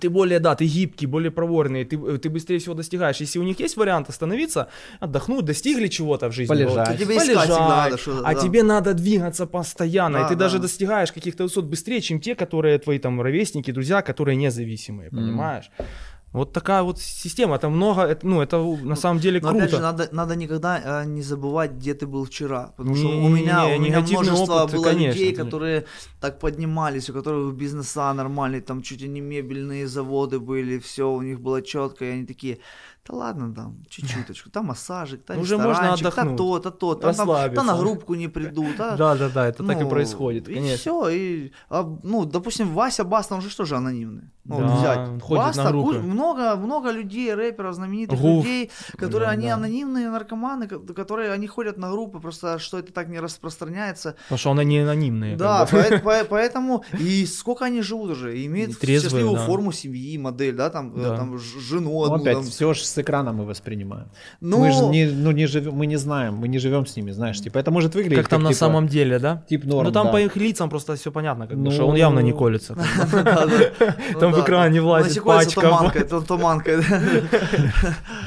ты 0.00 0.10
более, 0.10 0.38
да, 0.40 0.54
ты 0.54 0.66
гибкий, 0.66 1.06
более 1.06 1.30
проворный, 1.30 1.84
ты, 1.84 1.96
э, 1.96 2.18
ты 2.18 2.28
быстрее 2.30 2.58
всего 2.58 2.74
достигаешь. 2.74 3.16
Если 3.20 3.38
у 3.38 3.42
них 3.42 3.60
есть 3.60 3.76
вариант 3.76 4.08
остановиться, 4.08 4.68
отдохнуть, 5.00 5.44
достигли 5.44 5.88
чего-то 5.88 6.28
в 6.28 6.32
жизни, 6.32 6.54
Полежать. 6.54 6.98
То 6.98 7.04
тебе 7.04 7.18
всегда 7.18 7.46
надо 7.46 7.98
что-то, 7.98 8.28
а 8.28 8.34
да. 8.34 8.40
тебе 8.40 8.62
надо 8.62 8.94
двигаться 8.94 9.46
постоянно, 9.46 10.20
Да, 10.20 10.26
и 10.26 10.28
ты 10.28 10.34
да. 10.34 10.44
даже 10.44 10.58
достигаешь 10.58 11.12
каких-то 11.12 11.44
высот 11.44 11.64
быстрее, 11.64 12.00
чем 12.00 12.20
те, 12.20 12.34
которые 12.34 12.78
твои 12.78 12.98
там 12.98 13.20
ровесники, 13.20 13.70
друзья, 13.70 14.02
которые 14.02 14.36
независимые, 14.36 15.10
понимаешь? 15.10 15.70
Вот 16.36 16.52
такая 16.52 16.82
вот 16.82 16.98
система, 16.98 17.56
это 17.56 17.70
много, 17.70 18.02
это, 18.02 18.26
ну, 18.26 18.42
это 18.42 18.58
на 18.58 18.96
самом 18.96 19.20
деле 19.20 19.40
Но 19.40 19.48
круто. 19.48 19.64
опять 19.64 19.74
же, 19.74 19.80
надо, 19.80 20.08
надо 20.12 20.36
никогда 20.36 21.02
э, 21.02 21.06
не 21.06 21.22
забывать, 21.22 21.72
где 21.72 21.94
ты 21.94 22.06
был 22.06 22.24
вчера. 22.26 22.74
Потому 22.76 22.94
что 22.94 23.08
у 23.08 23.28
меня, 23.28 23.66
у 23.66 23.80
меня 23.80 24.00
множество 24.00 24.64
опыт, 24.64 24.76
было 24.76 24.84
конечно, 24.84 25.12
людей, 25.12 25.32
конечно. 25.32 25.44
которые 25.44 25.84
так 26.20 26.38
поднимались, 26.38 27.08
у 27.08 27.14
которых 27.14 27.54
бизнеса 27.54 28.12
нормальные, 28.12 28.60
там 28.60 28.82
чуть 28.82 29.00
ли 29.00 29.08
не 29.08 29.22
мебельные 29.22 29.88
заводы 29.88 30.38
были, 30.38 30.78
все 30.78 31.10
у 31.10 31.22
них 31.22 31.40
было 31.40 31.62
четко, 31.62 32.04
и 32.04 32.08
они 32.08 32.26
такие, 32.26 32.58
да 33.08 33.14
ладно, 33.16 33.54
там, 33.54 33.76
чуть-чуточку, 33.88 34.50
там 34.50 34.66
массажик, 34.66 35.24
там 35.24 35.38
Уже 35.38 35.58
можно 35.58 35.92
отдохнуть, 35.94 36.36
то, 36.36 36.58
то, 36.58 36.70
то, 36.70 36.94
там, 36.94 37.08
расслабиться. 37.10 37.64
да 37.64 37.72
на 37.72 37.78
группку 37.78 38.14
не 38.14 38.28
приду, 38.28 38.66
да, 38.78 38.96
Да, 38.96 39.14
да, 39.14 39.28
да, 39.28 39.46
это 39.48 39.64
так 39.64 39.80
и 39.80 39.84
ну, 39.84 39.88
происходит, 39.90 40.48
И 40.48 40.54
конечно. 40.54 40.76
все, 40.76 41.08
и, 41.08 41.52
а, 41.70 41.82
ну, 42.02 42.24
допустим, 42.24 42.72
Вася 42.74 43.04
Баста, 43.04 43.34
он 43.34 43.42
же 43.42 43.50
что 43.50 43.64
же 43.64 43.76
анонимный? 43.76 44.30
Ну, 44.44 44.58
Да, 44.60 44.64
вот 44.66 44.78
взять. 44.78 44.98
на 45.08 45.36
Баста, 45.36 45.70
группы. 45.70 45.98
много, 45.98 46.54
много 46.56 46.90
людей, 46.92 47.34
рэперов, 47.34 47.74
знаменитых 47.74 48.20
Гуф. 48.20 48.44
людей, 48.44 48.70
которые, 48.96 49.26
Да, 49.28 49.32
они 49.32 49.48
да. 49.48 49.54
анонимные 49.54 50.08
наркоманы, 50.10 50.68
ко- 50.68 50.78
которые, 50.94 51.32
они 51.32 51.48
ходят 51.48 51.78
на 51.78 51.90
группы, 51.90 52.20
просто 52.20 52.58
что 52.60 52.78
это 52.78 52.92
так 52.92 53.08
не 53.08 53.18
распространяется. 53.20 54.14
Потому 54.24 54.38
что 54.38 54.50
она 54.52 54.62
не 54.64 54.78
анонимная. 54.78 55.36
Да, 55.36 55.66
поэтому, 56.30 56.84
и 56.98 57.26
сколько 57.26 57.64
они 57.64 57.82
живут 57.82 58.10
уже, 58.10 58.38
и 58.38 58.46
имеют 58.46 58.78
Трезвые, 58.78 59.00
счастливую 59.10 59.36
да. 59.38 59.46
форму 59.46 59.72
семьи, 59.72 60.16
модель, 60.18 60.54
да, 60.54 60.70
там, 60.70 60.94
э, 60.96 61.02
Да. 61.02 61.16
там 61.16 61.38
жену 61.38 61.90
Ну, 61.90 62.04
одну, 62.04 62.16
опять, 62.22 62.34
там. 62.34 62.44
все 62.44 62.72
же 62.72 62.84
с 62.96 63.02
экрана 63.02 63.32
мы 63.32 63.44
воспринимаем. 63.44 64.06
Ну, 64.40 64.58
Мы 64.58 64.72
же 64.72 64.84
не, 64.86 65.06
ну, 65.06 65.32
не 65.32 65.46
живем, 65.46 65.74
мы 65.74 65.86
не 65.86 65.98
знаем, 65.98 66.34
мы 66.34 66.48
не 66.48 66.58
живем 66.58 66.86
с 66.86 66.96
ними, 66.96 67.12
знаешь, 67.12 67.40
типа, 67.40 67.58
это 67.58 67.70
может 67.70 67.94
выглядеть 67.94 68.18
Как 68.18 68.28
там 68.28 68.42
на 68.42 68.48
типа, 68.48 68.58
самом 68.58 68.86
деле, 68.88 69.18
да? 69.18 69.42
тип 69.48 69.64
норм, 69.64 69.84
ну 69.86 69.92
там 69.92 70.06
да. 70.06 70.12
по 70.12 70.20
их 70.20 70.36
лицам 70.36 70.68
просто 70.68 70.94
все 70.94 71.10
понятно, 71.10 71.46
как 71.46 71.56
бы, 71.56 71.64
Ну, 71.64 71.70
что 71.70 71.86
он 71.86 71.96
явно 71.96 72.20
не 72.22 72.32
колется. 72.42 72.74
Там 74.20 74.32
в 74.32 74.40
экране 74.40 74.80
влазит 74.80 75.24
пачка. 75.24 75.60
то-. 75.60 75.92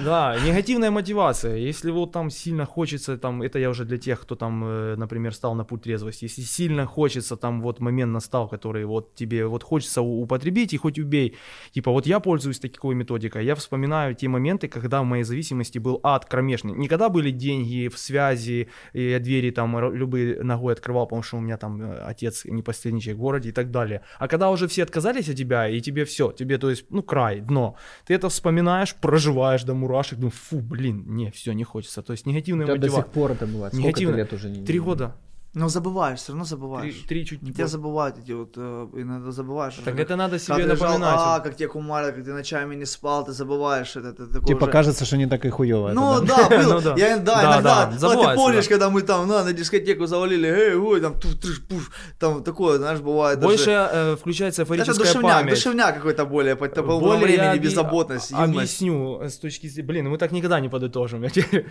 Да, 0.05 0.35
негативная 0.45 0.91
мотивация. 0.91 1.55
Если 1.69 1.91
вот 1.91 2.11
там 2.11 2.29
сильно 2.29 2.65
хочется, 2.65 3.17
там, 3.17 3.41
это 3.41 3.59
я 3.59 3.69
уже 3.69 3.85
для 3.85 3.97
тех, 3.97 4.19
кто 4.21 4.35
там, 4.35 4.63
э, 4.65 4.95
например, 4.97 5.33
стал 5.33 5.55
на 5.55 5.63
путь 5.63 5.81
трезвости. 5.81 6.25
Если 6.25 6.41
сильно 6.41 6.85
хочется, 6.85 7.35
там 7.35 7.61
вот 7.61 7.79
момент 7.79 8.11
настал, 8.11 8.47
который 8.47 8.85
вот 8.85 9.15
тебе 9.15 9.45
вот 9.45 9.63
хочется 9.63 10.01
употребить 10.01 10.73
и 10.73 10.77
хоть 10.77 10.99
убей. 10.99 11.35
Типа 11.71 11.91
вот 11.91 12.07
я 12.07 12.19
пользуюсь 12.19 12.59
такой 12.59 12.95
методикой. 12.95 13.45
Я 13.45 13.55
вспоминаю 13.55 14.15
те 14.15 14.27
моменты, 14.27 14.58
когда 14.67 15.01
в 15.01 15.05
моей 15.05 15.23
зависимости 15.23 15.79
был 15.79 15.99
ад 16.03 16.25
кромешный. 16.25 16.73
Не 16.73 16.87
когда 16.87 17.09
были 17.09 17.31
деньги 17.31 17.87
в 17.87 17.97
связи, 17.97 18.69
и 18.93 19.11
я 19.11 19.19
двери 19.19 19.51
там 19.51 19.93
любые 19.93 20.43
ногой 20.43 20.73
открывал, 20.73 21.05
потому 21.05 21.23
что 21.23 21.37
у 21.37 21.41
меня 21.41 21.57
там 21.57 21.81
э, 21.81 21.99
отец 22.01 22.45
не 22.45 22.61
последний 22.61 23.01
человек 23.01 23.17
в 23.17 23.21
городе 23.21 23.49
и 23.49 23.51
так 23.51 23.71
далее. 23.71 24.01
А 24.17 24.27
когда 24.27 24.49
уже 24.49 24.67
все 24.67 24.83
отказались 24.83 25.29
от 25.29 25.35
тебя, 25.35 25.67
и 25.67 25.79
тебе 25.81 26.05
все, 26.05 26.31
тебе, 26.31 26.57
то 26.57 26.69
есть, 26.69 26.85
ну, 26.89 27.03
край, 27.03 27.39
дно. 27.41 27.75
Ты 28.05 28.13
это 28.13 28.29
вспоминаешь, 28.29 28.95
проживаешь 28.95 29.63
до 29.63 29.73
мурашек, 29.73 30.19
думаю, 30.19 30.31
фу, 30.31 30.59
блин, 30.59 31.03
не, 31.07 31.31
все, 31.31 31.53
не 31.53 31.63
хочется. 31.63 32.01
То 32.01 32.13
есть 32.13 32.25
негативная 32.25 32.65
тебя 32.65 32.75
до 32.77 32.87
сих 32.87 32.97
мотивация. 32.97 33.13
пор 33.13 33.31
это 33.31 33.47
бывает. 33.47 33.73
Негативно. 33.73 34.15
лет 34.15 34.33
уже 34.33 34.49
не 34.49 34.65
Три 34.65 34.79
года. 34.79 35.15
Но 35.55 35.67
забываешь, 35.67 36.19
все 36.19 36.31
равно 36.33 36.43
Три, 36.45 36.49
забываешь. 36.49 36.95
три 37.07 37.25
чуть 37.25 37.41
не 37.41 37.51
Тебя 37.51 37.63
больше. 37.63 37.71
забывают 37.71 38.17
эти 38.19 38.33
вот, 38.33 38.53
э, 38.55 38.87
иногда 38.97 39.31
забываешь. 39.31 39.73
Так 39.83 39.95
уже, 39.95 40.03
это 40.03 40.15
надо 40.15 40.37
себе 40.37 40.57
лежал, 40.63 40.75
напоминать. 40.89 41.15
а, 41.17 41.39
как 41.39 41.55
тебе 41.55 41.67
кумарят, 41.69 42.13
как 42.13 42.23
ты 42.23 42.33
ночами 42.33 42.75
не 42.75 42.85
спал, 42.85 43.25
ты 43.25 43.31
забываешь 43.31 43.95
это. 43.95 44.09
это 44.09 44.27
такое 44.27 44.45
Типа 44.45 44.63
уже- 44.65 44.71
кажется, 44.71 45.05
что 45.05 45.17
не 45.17 45.25
так 45.25 45.43
и 45.45 45.49
хуево. 45.49 45.91
Ну 45.91 46.17
это, 46.19 46.27
да? 46.27 46.49
да, 46.49 46.57
было. 46.63 46.73
Ну 46.75 46.81
да. 46.81 46.95
Я, 46.97 47.17
да, 47.17 47.23
Да, 47.23 47.41
иногда. 47.53 47.85
да, 47.87 47.97
ну, 48.13 48.21
ты 48.29 48.35
помнишь, 48.35 48.65
да. 48.65 48.69
когда 48.69 48.89
мы 48.91 49.01
там 49.01 49.27
на, 49.27 49.43
на 49.43 49.51
дискотеку 49.53 50.05
завалили, 50.05 50.47
эй, 50.47 50.75
ой, 50.75 51.01
там 51.01 51.19
туш, 51.19 51.33
трыш, 51.35 51.65
пуш, 51.67 51.89
там 52.19 52.43
такое, 52.43 52.77
знаешь, 52.77 52.99
бывает. 52.99 53.39
Больше 53.39 53.65
даже... 53.65 53.89
э, 53.93 54.15
включается 54.17 54.61
Это 54.61 54.73
эйфорическая 54.73 55.05
душевняк, 55.13 55.33
память. 55.39 55.53
душевняк 55.55 55.95
какой-то 55.95 56.25
более, 56.25 56.55
по, 56.57 56.67
по 56.67 56.83
Более 56.99 57.25
времени, 57.25 57.55
объ- 57.55 57.59
беззаботность, 57.59 58.29
юность. 58.29 58.53
Объясню 58.55 59.19
э, 59.21 59.29
с 59.29 59.37
точки 59.39 59.65
зрения... 59.65 59.87
Блин, 59.87 60.09
мы 60.09 60.19
так 60.19 60.31
никогда 60.31 60.59
не 60.59 60.69
подытожим. 60.69 61.21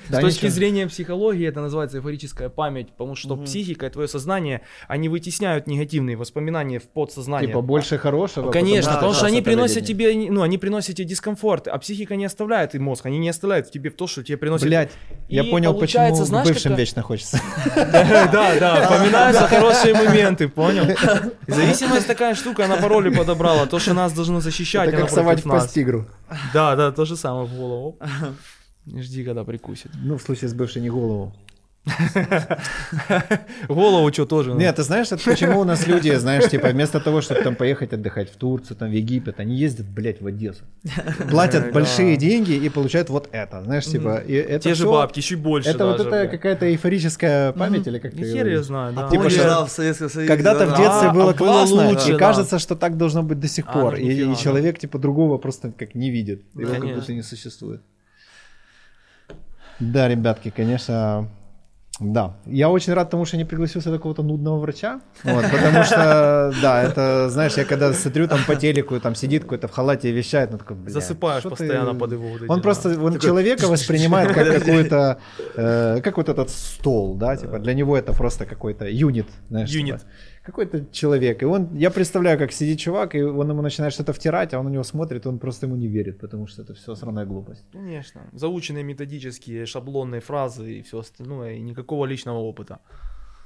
Да, 0.08 0.18
с 0.18 0.20
точки 0.20 0.48
зрения 0.48 0.88
психологии 0.88 1.46
это 1.46 1.60
называется 1.60 1.98
эйфорическая 1.98 2.48
память, 2.48 2.90
потому 2.90 3.14
что 3.14 3.36
Мгм. 3.36 3.44
психика 3.44 3.67
и 3.72 3.90
твое 3.90 4.08
сознание, 4.08 4.62
они 4.86 5.08
вытесняют 5.08 5.66
негативные 5.66 6.16
воспоминания 6.16 6.78
в 6.78 6.84
подсознание. 6.84 7.48
Типа 7.48 7.60
больше 7.60 7.98
хорошего. 7.98 8.50
Конечно, 8.50 8.92
Да, 8.92 8.96
потому 8.96 9.12
да, 9.12 9.18
что 9.18 9.26
они 9.26 9.42
приносят 9.42 9.84
тебе, 9.84 10.30
ну, 10.30 10.42
они 10.42 10.58
приносят 10.58 10.96
тебе 10.96 11.06
дискомфорт, 11.06 11.68
а 11.68 11.78
психика 11.78 12.16
не 12.16 12.24
оставляет 12.24 12.74
и 12.74 12.78
мозг, 12.78 13.06
они 13.06 13.18
не 13.18 13.28
оставляют 13.28 13.68
в 13.68 13.70
тебе 13.70 13.90
то, 13.90 14.06
что 14.06 14.22
тебе 14.22 14.38
приносит... 14.38 14.66
Блять, 14.66 14.90
я 15.28 15.44
понял, 15.44 15.74
почему 15.74 16.14
знаешь, 16.24 16.48
бывшим 16.48 16.72
какая- 16.72 16.78
вечно 16.78 17.02
хочется. 17.02 17.40
Да, 18.32 18.56
да, 18.58 18.82
вспоминаются 18.82 19.46
хорошие 19.46 19.94
моменты, 19.94 20.48
понял? 20.48 20.84
Зависимость 21.46 22.06
такая 22.06 22.34
штука, 22.34 22.64
она 22.64 22.76
пароли 22.76 23.14
подобрала, 23.14 23.66
то, 23.66 23.78
что 23.78 23.94
нас 23.94 24.12
должно 24.12 24.40
защищать, 24.40 24.88
она 24.88 24.98
как 24.98 25.10
совать 25.10 25.40
в 25.40 25.46
нас. 25.46 25.62
пасть 25.62 25.74
тигру. 25.74 26.06
Да, 26.52 26.76
да, 26.76 26.92
то 26.92 27.04
же 27.04 27.16
самое 27.16 27.46
в 27.46 27.54
голову. 27.54 27.98
Жди, 28.86 29.24
когда 29.24 29.44
прикусит. 29.44 29.90
Ну, 30.02 30.16
в 30.16 30.22
случае 30.22 30.48
с 30.48 30.54
бывшей 30.54 30.82
не 30.82 30.90
голову. 30.90 31.34
Голову 33.68 34.12
что 34.12 34.26
тоже? 34.26 34.50
ну? 34.50 34.58
Нет, 34.58 34.76
ты 34.76 34.82
знаешь, 34.82 35.06
это 35.12 35.22
почему 35.24 35.60
у 35.60 35.64
нас 35.64 35.86
люди, 35.86 36.14
знаешь, 36.14 36.48
типа, 36.50 36.68
вместо 36.68 37.00
того, 37.00 37.20
чтобы 37.20 37.42
там 37.42 37.54
поехать 37.54 37.92
отдыхать 37.92 38.30
в 38.30 38.36
Турцию, 38.36 38.76
там, 38.76 38.90
в 38.90 38.92
Египет, 38.92 39.40
они 39.40 39.56
ездят, 39.56 39.86
блядь, 39.86 40.20
в 40.20 40.26
Одессу. 40.26 40.64
Платят 41.30 41.72
большие 41.72 42.16
деньги 42.16 42.52
и 42.52 42.68
получают 42.68 43.10
вот 43.10 43.28
это, 43.32 43.62
знаешь, 43.64 43.84
типа, 43.86 44.22
Те 44.26 44.74
же 44.74 44.86
бабки, 44.86 45.20
чуть 45.20 45.38
больше 45.38 45.70
Это 45.70 45.86
вот 45.86 46.00
это 46.00 46.28
какая-то 46.28 46.66
эйфорическая 46.66 47.52
память 47.52 47.86
или 47.86 47.98
как 47.98 48.14
Ни 48.14 48.22
ты 48.22 48.32
хер 48.32 48.46
я 48.46 48.62
знаю, 48.62 48.92
да. 48.94 49.08
Типа, 49.08 49.30
Советском 49.68 50.08
Союзе, 50.08 50.28
Когда-то 50.28 50.66
в 50.66 50.76
детстве 50.76 51.08
А, 51.08 51.12
было 51.12 51.30
а 51.30 51.34
классно, 51.34 51.90
и 51.90 52.16
кажется, 52.16 52.58
что 52.58 52.76
так 52.76 52.96
должно 52.96 53.22
быть 53.22 53.40
до 53.40 53.48
сих 53.48 53.66
А, 53.68 53.72
пор. 53.72 53.98
ну, 53.98 53.98
и, 53.98 54.36
человек 54.36 54.78
типа 54.78 54.98
другого 54.98 55.38
просто 55.38 55.72
как 55.72 55.94
не 55.94 56.10
видит. 56.10 56.42
Его 56.54 56.74
как 56.74 56.94
будто 56.94 57.12
не 57.12 57.22
существует. 57.22 57.80
Да, 59.80 60.08
ребятки, 60.08 60.50
конечно, 60.50 61.28
да. 62.00 62.36
Я 62.46 62.68
очень 62.70 62.92
рад 62.92 63.10
тому, 63.10 63.24
что 63.24 63.36
не 63.36 63.44
пригласился 63.44 63.90
такого-то 63.90 64.22
нудного 64.22 64.58
врача. 64.60 65.00
Вот, 65.24 65.44
потому 65.50 65.84
что, 65.84 66.52
да, 66.62 66.82
это, 66.82 67.28
знаешь, 67.30 67.56
я 67.56 67.64
когда 67.64 67.92
смотрю 67.92 68.28
там 68.28 68.40
по 68.46 68.54
телеку, 68.54 69.00
там 69.00 69.14
сидит 69.14 69.42
какой-то 69.42 69.66
в 69.68 69.70
халате 69.72 70.10
и 70.10 70.12
вещает, 70.12 70.50
ну 70.52 70.58
такой, 70.58 70.76
бля, 70.76 70.92
Засыпаешь 70.92 71.42
ты- 71.42 71.50
постоянно 71.50 71.94
под 71.94 72.12
его 72.12 72.28
вот 72.28 72.42
Он 72.48 72.62
просто, 72.62 73.00
он 73.00 73.18
человека 73.18 73.66
воспринимает 73.68 74.32
как 74.32 74.46
какой-то, 74.46 75.18
э, 75.56 76.00
как 76.02 76.16
вот 76.16 76.28
этот 76.28 76.50
стол, 76.50 77.14
да, 77.16 77.36
типа 77.36 77.58
для 77.58 77.74
него 77.74 77.96
это 77.96 78.12
просто 78.12 78.46
какой-то 78.46 78.88
юнит, 78.88 79.26
знаешь, 79.48 79.70
Юнит. 79.70 79.98
типа, 79.98 80.10
какой-то 80.48 80.86
человек. 80.92 81.42
И 81.42 81.46
он, 81.46 81.74
я 81.74 81.90
представляю, 81.90 82.38
как 82.38 82.52
сидит 82.52 82.78
чувак, 82.78 83.14
и 83.14 83.22
он 83.22 83.50
ему 83.50 83.62
начинает 83.62 83.92
что-то 83.92 84.12
втирать, 84.12 84.54
а 84.54 84.58
он 84.58 84.64
на 84.64 84.70
него 84.70 84.82
смотрит, 84.84 85.26
и 85.26 85.28
он 85.28 85.38
просто 85.38 85.66
ему 85.66 85.76
не 85.76 85.88
верит, 85.88 86.20
потому 86.20 86.46
что 86.46 86.62
это 86.62 86.72
все 86.72 86.94
сраная 86.94 87.26
глупость. 87.26 87.64
Конечно. 87.72 88.20
Заученные 88.32 88.82
методические 88.82 89.66
шаблонные 89.66 90.20
фразы 90.20 90.78
и 90.78 90.82
все 90.82 90.98
остальное, 90.98 91.52
и 91.56 91.60
никакого 91.88 92.06
личного 92.06 92.38
опыта. 92.38 92.78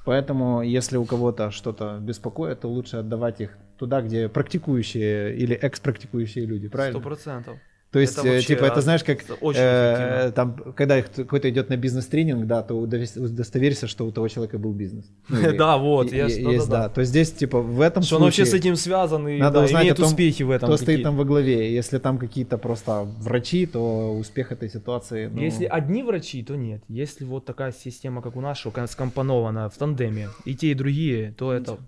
Поэтому, 0.05 0.63
если 0.63 0.99
у 0.99 1.05
кого-то 1.05 1.51
что-то 1.51 1.99
беспокоит, 2.01 2.61
то 2.61 2.69
лучше 2.69 2.97
отдавать 2.97 3.41
их 3.41 3.57
туда, 3.79 4.01
где 4.03 4.29
практикующие 4.29 5.37
или 5.37 5.55
экс-практикующие 5.55 6.47
люди, 6.47 6.69
правильно? 6.69 6.99
Сто 7.01 7.09
процентов. 7.09 7.59
То 7.93 7.99
есть, 7.99 8.17
Это 8.17 8.27
э, 8.27 8.33
вообще 8.33 8.47
типа, 8.47 8.65
это 8.65 8.81
знаешь, 8.81 9.05
как 9.05 9.19
очень 9.43 9.61
э, 9.61 10.33
там, 10.35 10.57
когда 10.75 11.03
какой-то 11.03 11.51
идет 11.51 11.69
на 11.69 11.77
бизнес-тренинг, 11.77 12.47
да, 12.47 12.63
то 12.63 12.75
удостоверься, 12.75 13.87
что 13.87 14.07
у 14.07 14.11
того 14.11 14.29
человека 14.29 14.59
был 14.59 14.73
бизнес. 14.73 15.05
Ну, 15.29 15.53
Да, 15.59 15.77
вот, 15.77 16.11
есть, 16.11 16.69
да. 16.71 16.89
То 16.89 17.03
есть 17.03 17.11
здесь, 17.11 17.33
типа, 17.33 17.61
в 17.61 17.83
этом 17.83 18.03
Что 18.03 18.17
он 18.17 18.23
вообще 18.23 18.47
с 18.47 18.55
этим 18.55 18.77
связан 18.77 19.29
и 19.29 19.39
имеет 19.39 20.01
успехи 20.01 20.43
в 20.43 20.51
этом. 20.51 20.69
кто 20.69 20.79
стоит 20.79 21.03
там 21.03 21.17
во 21.17 21.25
главе. 21.25 21.75
Если 21.75 21.99
там 21.99 22.17
какие-то 22.17 22.57
просто 22.57 23.03
врачи, 23.19 23.67
то 23.67 24.17
успех 24.19 24.53
этой 24.53 24.71
ситуации... 24.71 25.27
ну, 25.27 25.43
Если 25.43 25.67
одни 25.67 26.03
врачи, 26.03 26.43
то 26.43 26.57
нет. 26.57 26.83
Если 26.89 27.25
вот 27.25 27.45
такая 27.45 27.73
система, 27.73 28.23
как 28.23 28.37
у 28.37 28.41
нас, 28.41 28.57
что 28.57 28.73
скомпонована 28.87 29.69
в 29.69 29.77
тандеме, 29.77 30.29
и 30.47 30.55
те, 30.55 30.71
и 30.71 30.75
другие, 30.75 31.35
то 31.37 31.53
это, 31.53 31.79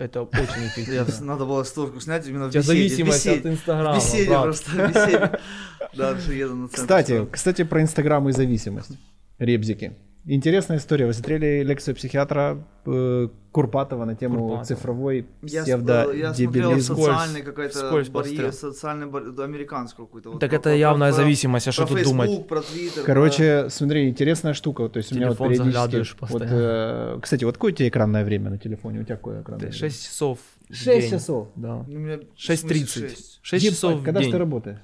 это 0.00 0.22
очень 0.22 0.66
эффективно. 0.66 1.26
надо 1.26 1.44
было 1.46 1.62
створку 1.64 2.00
снять 2.00 2.26
именно 2.26 2.46
У 2.46 2.48
в 2.48 2.52
беседе. 2.52 2.66
зависимость 2.66 3.26
от 3.26 3.46
Инстаграма. 3.46 4.00
в 4.00 4.04
беседе 4.04 4.30
просто, 4.30 4.70
в 4.70 4.76
беседе. 4.88 5.38
Да, 5.96 6.10
еду 6.10 6.54
на 6.54 6.68
центр. 6.68 6.82
Кстати, 6.82 7.26
кстати, 7.32 7.64
про 7.64 7.82
Инстаграм 7.82 8.28
и 8.28 8.32
зависимость. 8.32 8.92
Ребзики. 9.38 9.96
Интересная 10.26 10.76
история. 10.76 11.06
Вы 11.06 11.14
смотрели 11.14 11.62
лекцию 11.62 11.94
психиатра 11.96 12.62
э, 12.84 13.28
Курпатова 13.52 14.04
на 14.04 14.14
тему 14.14 14.38
Курпатова. 14.40 14.64
цифровой 14.64 15.26
я, 15.42 15.64
сп- 15.64 16.16
я 16.16 16.32
смотрел 16.34 16.80
социальный 16.80 17.42
какой-то 17.42 18.10
барьер, 18.12 18.52
социальный 18.52 19.06
барьер, 19.06 19.32
да, 19.32 19.44
американскую 19.44 20.06
какую-то. 20.06 20.30
вот 20.32 20.40
Так 20.40 20.50
про- 20.50 20.56
это 20.56 20.62
про- 20.64 20.74
явная 20.76 21.10
про- 21.10 21.16
зависимость, 21.16 21.68
а 21.68 21.72
что 21.72 21.82
про 21.82 21.88
тут 21.88 21.98
Facebook, 22.00 22.26
думать? 22.26 22.48
про 22.48 22.58
Twitter. 22.60 23.02
Короче, 23.04 23.66
смотри, 23.70 24.08
интересная 24.10 24.52
штука. 24.52 24.88
То 24.90 24.98
есть 24.98 25.10
у 25.10 25.14
меня 25.16 25.28
вот 25.28 25.38
Телефон 25.38 25.54
заглядываешь 25.56 26.14
периодически... 26.14 26.32
Вот, 26.32 26.42
э, 26.50 27.18
кстати, 27.22 27.44
вот 27.44 27.54
какое 27.54 27.72
у 27.72 27.74
тебя 27.74 27.88
экранное 27.88 28.24
время 28.24 28.50
на 28.50 28.58
телефоне? 28.58 29.00
У 29.00 29.04
тебя 29.04 29.16
какое 29.16 29.40
экранное 29.40 29.60
время? 29.68 29.72
6 29.74 30.04
часов 30.04 30.38
в 30.68 30.74
6 30.74 31.00
день. 31.00 31.10
часов. 31.10 31.48
Да. 31.56 31.68
про- 31.78 31.86
Ну, 31.88 31.96
у 31.96 31.98
меня 31.98 32.18
в 32.18 32.20
6.30. 32.38 32.58
смысле 32.58 33.08
шесть. 33.08 33.38
6 33.42 33.64
Ебать, 33.64 33.74
часов 33.74 34.00
в 34.00 34.04
Когда 34.04 34.20
день. 34.20 34.30
ты 34.32 34.38
работаешь? 34.38 34.78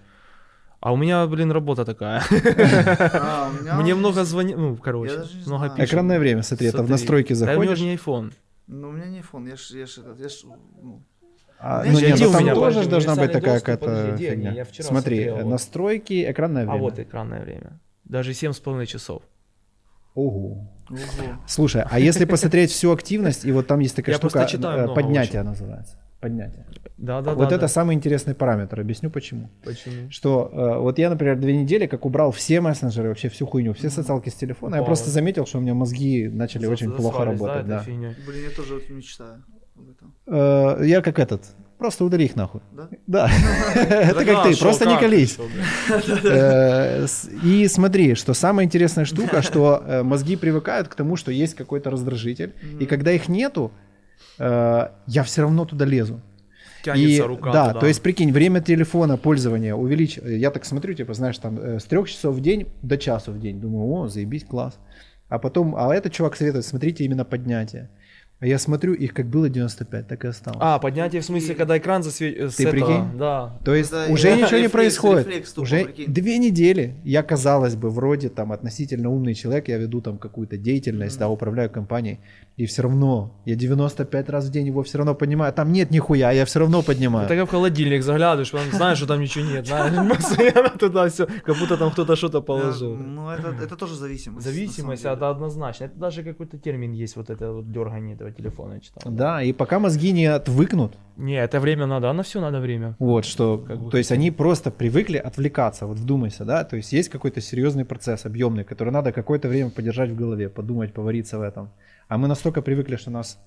А 0.87 0.93
у 0.93 0.97
меня, 0.97 1.27
блин, 1.27 1.51
работа 1.51 1.85
такая. 1.85 2.23
А, 2.31 3.51
Мне 3.81 3.97
много 3.97 4.23
звонит, 4.25 4.57
ну, 4.57 4.77
короче, 4.77 5.25
много 5.47 5.69
пишут. 5.71 5.89
Экранное 5.91 6.21
время, 6.21 6.43
смотри, 6.43 6.69
это 6.69 6.85
в 6.85 6.89
настройки 6.89 7.33
Да, 7.33 7.39
у 7.39 7.43
меня 7.43 7.55
заходишь. 7.55 7.79
же 7.79 7.85
не 7.87 7.95
iPhone. 7.97 8.33
Ну, 8.69 8.89
у 8.91 8.93
меня 8.93 9.07
не 9.07 9.19
iPhone, 9.19 9.49
я 9.49 9.57
ж, 9.57 9.71
я 9.71 9.87
ж, 9.87 9.99
этот, 9.99 10.21
я 10.21 10.29
ж, 10.29 10.45
ну, 10.45 11.03
А, 11.59 11.83
ну 11.85 11.99
нет, 11.99 12.21
ну 12.21 12.31
там 12.31 12.43
меня, 12.45 12.55
тоже 12.55 12.69
подожди, 12.83 12.91
должна 12.91 13.17
быть 13.17 13.33
такая 13.33 13.59
какая-то 13.59 14.17
фигня. 14.17 14.65
Смотри, 14.65 14.83
смотрел, 14.83 15.49
настройки, 15.49 16.31
экранное 16.31 16.63
А 16.63 16.67
время. 16.67 16.81
вот 16.83 16.99
экранное 17.01 17.43
время. 17.43 17.81
Даже 18.05 18.31
7,5 18.31 18.87
часов. 18.87 19.25
Ого. 20.15 20.69
ого. 20.89 21.01
Слушай, 21.49 21.83
а 21.91 21.99
если 21.99 22.27
посмотреть 22.27 22.71
всю 22.71 22.93
активность, 22.93 23.45
и 23.45 23.51
вот 23.51 23.67
там 23.67 23.81
есть 23.81 23.97
такая 23.97 24.15
Я 24.15 24.19
штука, 24.19 24.47
э, 24.53 24.95
поднятие 24.95 25.43
называется. 25.43 25.99
Поднятие. 26.21 26.65
Да, 26.99 27.21
да, 27.21 27.35
вот 27.35 27.49
да. 27.51 27.55
это 27.57 27.63
да. 27.63 27.69
самый 27.69 27.95
интересный 27.95 28.35
параметр. 28.35 28.81
Объясню 28.81 29.11
почему. 29.11 29.51
Почему? 29.63 30.11
Что 30.11 30.51
э, 30.53 30.79
вот 30.81 30.99
я, 30.99 31.11
например, 31.11 31.37
две 31.37 31.55
недели 31.57 31.87
как 31.87 32.07
убрал 32.07 32.33
все 32.33 32.61
мессенджеры, 32.63 33.09
вообще 33.11 33.29
всю 33.29 33.47
хуйню, 33.47 33.75
все 33.75 33.91
социалки 33.91 34.31
с 34.31 34.35
телефона, 34.35 34.77
я 34.77 34.81
Упало. 34.81 34.87
просто 34.95 35.11
заметил, 35.11 35.45
что 35.47 35.59
у 35.59 35.61
меня 35.61 35.75
мозги 35.75 36.27
начали 36.29 36.65
За- 36.65 36.73
очень 36.73 36.93
плохо 36.93 37.25
работать. 37.27 37.67
да, 37.67 37.81
Да. 37.81 37.85
Блин, 37.87 38.45
я 38.45 38.51
тоже 38.57 38.75
вот 38.75 38.89
мечтаю 38.89 39.45
об 39.77 39.91
этом. 39.91 40.15
Э, 40.27 40.87
Я 40.87 41.03
как 41.03 41.19
этот, 41.19 41.43
просто 41.77 42.03
удали 42.03 42.25
их 42.25 42.35
нахуй. 42.35 42.63
Да? 42.73 42.89
Да. 43.07 43.31
Это 43.75 44.25
как 44.25 44.45
ты, 44.49 44.57
просто 44.59 44.87
не 44.89 44.99
колись. 44.99 45.39
Э, 46.25 47.07
И 47.45 47.69
смотри, 47.69 48.15
что 48.15 48.35
самая 48.35 48.65
интересная 48.65 49.05
штука, 49.05 49.43
что 49.43 49.83
э, 49.87 50.03
мозги 50.03 50.37
привыкают 50.37 50.89
к 50.89 50.95
тому, 50.95 51.17
что 51.17 51.31
есть 51.31 51.55
какой-то 51.55 51.91
раздражитель, 51.91 52.55
и 52.81 52.87
когда 52.87 53.13
их 53.13 53.29
нету, 53.29 53.71
э, 54.39 54.89
я 55.07 55.23
все 55.25 55.43
равно 55.43 55.65
туда 55.67 55.85
лезу. 55.85 56.21
Тянется 56.87 57.25
И, 57.25 57.27
рука 57.27 57.53
да, 57.53 57.69
туда. 57.69 57.81
то 57.81 57.87
есть 57.87 58.01
прикинь, 58.01 58.33
время 58.33 58.61
телефона 58.61 59.17
пользования 59.17 59.75
увеличь. 59.75 60.19
Я 60.19 60.51
так 60.51 60.65
смотрю, 60.65 60.95
типа, 60.95 61.15
знаешь, 61.15 61.37
там 61.39 61.59
э, 61.59 61.81
с 61.81 61.85
трех 61.85 62.09
часов 62.09 62.37
в 62.37 62.41
день 62.41 62.69
до 62.83 62.97
часу 62.97 63.33
в 63.33 63.41
день. 63.41 63.61
Думаю, 63.61 63.91
о, 63.93 64.09
заебись, 64.09 64.45
класс. 64.45 64.79
А 65.29 65.39
потом, 65.41 65.75
а 65.77 65.93
этот 65.93 66.13
чувак 66.13 66.37
советует, 66.37 66.65
смотрите 66.65 67.05
именно 67.05 67.25
поднятие. 67.25 67.91
А 68.39 68.47
я 68.47 68.59
смотрю, 68.59 68.93
их 68.93 69.15
как 69.15 69.31
было 69.31 69.49
95, 69.49 70.09
так 70.09 70.25
и 70.25 70.29
осталось. 70.29 70.59
А, 70.61 70.79
поднятие 70.79 71.23
в 71.23 71.25
смысле, 71.25 71.55
когда 71.55 71.79
экран 71.79 72.03
засвечивается. 72.03 72.59
Ты 72.59 72.71
прикинь? 72.71 73.17
Да. 73.19 73.59
То 73.65 73.75
есть 73.75 73.91
Это 73.91 74.13
уже 74.13 74.31
ничего 74.37 74.59
не 74.59 74.65
рефлекс, 74.65 74.73
происходит. 74.73 75.27
рефлекс 75.27 75.53
тупо, 75.53 75.63
уже 75.63 75.85
прикинь. 75.85 76.13
две 76.13 76.37
недели 76.37 76.97
я, 77.03 77.23
казалось 77.23 77.77
бы, 77.77 77.89
вроде 77.89 78.29
там 78.29 78.53
относительно 78.53 79.09
умный 79.09 79.33
человек, 79.33 79.69
я 79.69 79.79
веду 79.79 80.03
там 80.03 80.19
какую-то 80.19 80.59
деятельность, 80.59 81.19
да, 81.19 81.31
управляю 81.31 81.71
компанией, 81.71 82.21
и 82.59 82.67
все 82.67 82.83
равно 82.83 83.33
я 83.47 83.55
95 83.55 84.29
раз 84.29 84.47
в 84.47 84.51
день 84.51 84.67
его 84.67 84.83
все 84.83 84.99
равно 84.99 85.15
поднимаю. 85.15 85.51
Там 85.55 85.73
нет 85.73 85.91
нихуя, 85.91 86.29
а 86.29 86.33
я 86.33 86.45
все 86.45 86.59
равно 86.59 86.83
поднимаю. 86.83 87.25
Это 87.25 87.37
как 87.37 87.49
в 87.49 87.51
холодильник 87.51 88.03
заглядываешь, 88.03 88.51
потом 88.51 88.71
знаешь, 88.71 88.99
что 88.99 89.07
там 89.07 89.21
ничего 89.21 89.47
нет. 89.47 89.67
Постоянно 90.17 90.71
туда 90.79 91.09
все, 91.09 91.27
как 91.27 91.57
будто 91.59 91.79
там 91.79 91.91
кто-то 91.91 92.17
что-то 92.17 92.43
положил. 92.43 92.97
Ну, 92.97 93.31
это, 93.31 93.55
это 93.63 93.77
тоже 93.77 93.95
зависимость. 93.95 94.45
Зависимость, 94.47 95.07
это 95.07 95.31
однозначно. 95.31 95.85
Это 95.85 95.99
даже 95.99 96.23
какой-то 96.23 96.59
термин 96.59 96.93
есть, 96.93 97.17
вот 97.17 97.31
это 97.31 97.53
вот 97.53 97.73
дергание 97.73 98.17
этого 98.27 98.43
телефона, 98.43 98.75
я 98.75 98.81
читал. 98.81 99.13
Да, 99.13 99.43
и 99.43 99.53
пока 99.53 99.79
мозги 99.79 100.13
не 100.13 100.27
отвыкнут, 100.27 100.97
Не, 101.17 101.35
это 101.43 101.61
время 101.61 101.87
надо, 101.87 102.13
на 102.13 102.23
все 102.23 102.41
надо 102.41 102.61
время. 102.61 102.97
вот 102.99 103.25
что, 103.25 103.59
Как 103.59 103.79
бы 103.79 103.91
то 103.91 103.99
есть 103.99 104.13
они 104.13 104.31
просто 104.31 104.71
привыкли 104.71 105.17
отвлекаться, 105.19 105.87
вот 105.87 105.99
вдумайся, 105.99 106.45
да, 106.45 106.65
то 106.65 106.77
есть 106.77 106.93
есть 106.93 107.09
какой-то 107.09 107.41
серьезный 107.41 107.85
процесс 107.85 108.27
объемный, 108.27 108.65
который 108.65 108.93
надо 108.93 109.13
какое-то 109.13 109.49
время 109.49 109.71
подержать 109.71 110.11
в 110.11 110.17
голове, 110.17 110.49
подумать, 110.49 110.93
повариться 110.93 111.39
в 111.39 111.43
этом. 111.43 111.71
А 112.09 112.19
мы 112.19 112.29
настолько 112.29 112.63
привыкли, 112.63 112.97
что 112.97 113.11
нас, 113.11 113.39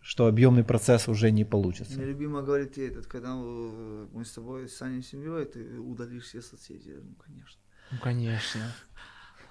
что 0.00 0.26
объемный 0.26 0.64
процесс 0.64 1.08
уже 1.08 1.30
не 1.30 1.44
получится. 1.44 1.96
Мне 1.96 2.06
любимо 2.06 2.42
говорит 2.42 2.78
этот, 2.78 3.06
когда 3.06 3.28
э, 3.36 4.06
мы 4.12 4.24
с 4.24 4.32
тобой 4.32 4.68
станем 4.68 5.02
семьей, 5.02 5.44
ты 5.44 5.78
удалишь 5.78 6.24
все 6.24 6.42
соцсети. 6.42 6.90
Ну, 7.02 7.14
конечно. 7.24 7.60
Ну, 7.92 7.98
конечно. 8.02 8.60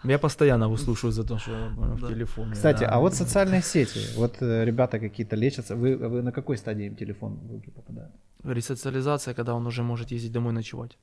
Я 0.04 0.18
постоянно 0.20 0.68
выслушиваю 0.70 1.12
за 1.14 1.24
то, 1.24 1.38
что 1.40 1.52
в 1.78 2.02
Да. 2.02 2.08
телефоне. 2.08 2.54
Кстати, 2.54 2.82
да. 2.82 2.90
а 2.90 3.00
вот 3.00 3.14
социальные 3.14 3.62
сети, 3.62 4.00
вот 4.18 4.42
э, 4.42 4.66
ребята 4.66 5.00
какие-то 5.00 5.36
лечатся, 5.36 5.76
вы, 5.76 5.96
вы 5.98 6.22
на 6.22 6.32
какой 6.32 6.58
стадии 6.58 6.86
им 6.88 6.96
телефон 6.96 7.40
в 7.48 7.52
руки 7.52 7.72
попадает? 7.72 8.12
Ресоциализация, 8.44 9.34
когда 9.34 9.54
он 9.56 9.66
уже 9.68 9.84
может 9.84 10.12
ездить 10.12 10.32
домой 10.32 10.54
ночевать. 10.54 10.98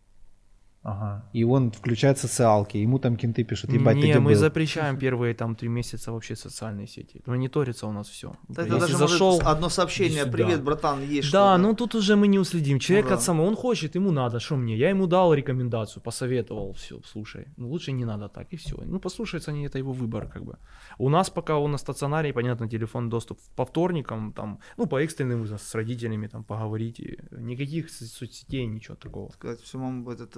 Ага. 0.82 1.28
И 1.34 1.44
он 1.44 1.70
включает 1.70 2.18
социалки, 2.18 2.78
ему 2.78 2.98
там 2.98 3.16
кенты 3.16 3.44
пишут, 3.44 3.72
ебать, 3.72 3.96
ты 3.96 4.02
не, 4.02 4.10
где 4.10 4.18
мы 4.18 4.30
был?» 4.32 4.38
запрещаем 4.38 4.96
первые 4.98 5.34
там 5.34 5.54
три 5.54 5.68
месяца 5.68 6.10
вообще 6.10 6.36
социальные 6.36 6.86
сети. 6.86 7.22
Мониторится 7.26 7.86
у 7.86 7.92
нас 7.92 8.08
все. 8.08 8.32
Да 8.48 8.62
это 8.62 8.78
даже 8.78 8.96
может 8.96 9.42
одно 9.42 9.68
сообщение, 9.68 10.24
привет, 10.24 10.62
братан, 10.62 11.02
есть 11.02 11.30
Да, 11.32 11.54
что-то». 11.54 11.58
ну 11.58 11.74
тут 11.74 11.94
уже 11.94 12.16
мы 12.16 12.28
не 12.28 12.38
уследим. 12.38 12.78
Человек 12.78 13.08
да. 13.08 13.14
от 13.14 13.22
самого, 13.22 13.46
он 13.46 13.56
хочет, 13.56 13.94
ему 13.94 14.10
надо, 14.10 14.40
что 14.40 14.56
мне? 14.56 14.76
Я 14.76 14.88
ему 14.88 15.06
дал 15.06 15.34
рекомендацию, 15.34 16.02
посоветовал, 16.02 16.72
все, 16.72 17.00
слушай. 17.04 17.44
Ну 17.58 17.68
лучше 17.68 17.92
не 17.92 18.06
надо 18.06 18.28
так, 18.28 18.52
и 18.52 18.56
все. 18.56 18.76
Ну 18.86 19.00
послушаются 19.00 19.50
они, 19.50 19.66
это 19.66 19.78
его 19.78 19.92
выбор, 19.92 20.28
как 20.28 20.44
бы. 20.44 20.56
У 20.98 21.08
нас 21.10 21.28
пока 21.30 21.58
он 21.58 21.72
на 21.72 21.78
стационаре, 21.78 22.32
понятно, 22.32 22.68
телефон 22.68 23.10
доступ 23.10 23.38
по 23.56 23.64
вторникам, 23.64 24.32
там, 24.32 24.58
ну 24.78 24.86
по 24.86 24.96
экстренным 25.02 25.40
вызовам 25.40 25.58
с 25.60 25.74
родителями 25.74 26.26
там 26.28 26.42
поговорить. 26.44 27.00
и 27.00 27.18
Никаких 27.32 27.90
со- 27.90 28.06
соцсетей, 28.06 28.66
ничего 28.66 28.96
такого. 28.96 29.30
сказать 29.30 29.60
всему 29.60 30.10
этот, 30.10 30.36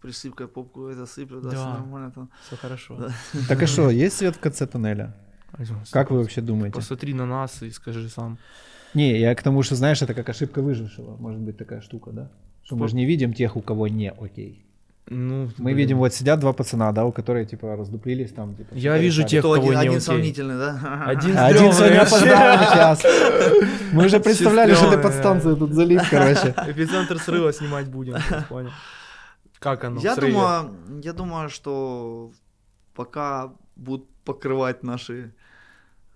присыпкой 0.00 0.46
попку 0.48 0.88
это 0.88 1.06
сыплю, 1.06 1.40
да, 1.40 1.50
Да. 1.50 1.56
все 1.56 1.68
нормально 1.68 2.10
там. 2.10 2.30
Все 2.46 2.56
хорошо. 2.56 2.96
Да. 2.96 3.08
Так 3.48 3.62
а 3.62 3.66
что, 3.66 3.90
есть 3.90 4.16
свет 4.16 4.36
в 4.36 4.40
конце 4.40 4.66
туннеля? 4.66 5.14
Как 5.92 6.10
вы 6.10 6.18
вообще 6.18 6.40
думаете? 6.40 6.74
Посмотри 6.76 7.14
на 7.14 7.26
нас 7.26 7.62
и 7.62 7.70
скажи 7.70 8.08
сам. 8.08 8.38
Не, 8.94 9.18
я 9.18 9.34
к 9.34 9.42
тому, 9.42 9.62
что, 9.62 9.74
знаешь, 9.76 10.02
это 10.02 10.14
как 10.14 10.28
ошибка 10.28 10.62
выжившего. 10.62 11.16
Может 11.16 11.40
быть 11.40 11.56
такая 11.58 11.80
штука, 11.80 12.10
да? 12.10 12.30
Что 12.64 12.76
мы 12.76 12.88
же 12.88 12.96
не 12.96 13.06
видим 13.06 13.32
тех, 13.32 13.56
у 13.56 13.60
кого 13.60 13.88
не 13.88 14.10
окей. 14.10 14.64
Ну, 15.10 15.44
Мы 15.56 15.64
блин. 15.64 15.76
видим, 15.76 15.98
вот 15.98 16.12
сидят 16.12 16.38
два 16.40 16.52
пацана, 16.52 16.92
да, 16.92 17.04
у 17.06 17.12
которых, 17.12 17.48
типа, 17.48 17.76
раздуплились 17.76 18.30
там, 18.30 18.54
типа... 18.54 18.74
Я 18.74 18.98
вижу 18.98 19.22
тех, 19.22 19.40
Кто 19.40 19.54
кого 19.54 19.62
один, 19.68 19.70
не 19.72 19.78
один 19.78 19.90
окей. 19.92 20.00
сомнительный, 20.02 20.56
да? 20.58 21.02
Один 21.06 21.36
А 21.38 21.46
Один 21.46 21.72
сегодня 21.72 21.98
вообще. 22.00 22.16
опоздал 22.16 22.56
на 22.58 22.66
час. 22.74 23.04
Мы 23.92 24.04
уже 24.04 24.20
представляли, 24.20 24.74
что 24.74 24.84
ты 24.84 24.90
Сестрёмный, 24.90 25.02
подстанцию 25.02 25.56
тут 25.56 25.72
залить, 25.72 26.02
короче. 26.10 26.54
Эпицентр 26.66 27.18
срыва 27.18 27.52
снимать 27.54 27.88
будем, 27.88 28.16
понял. 28.50 28.70
Как 29.58 29.84
оно? 29.84 30.00
Я 30.00 30.16
думаю, 30.16 31.00
я 31.02 31.12
думаю, 31.12 31.48
что 31.48 32.32
пока 32.94 33.52
будут 33.76 34.08
покрывать 34.24 34.82
наши 34.82 35.32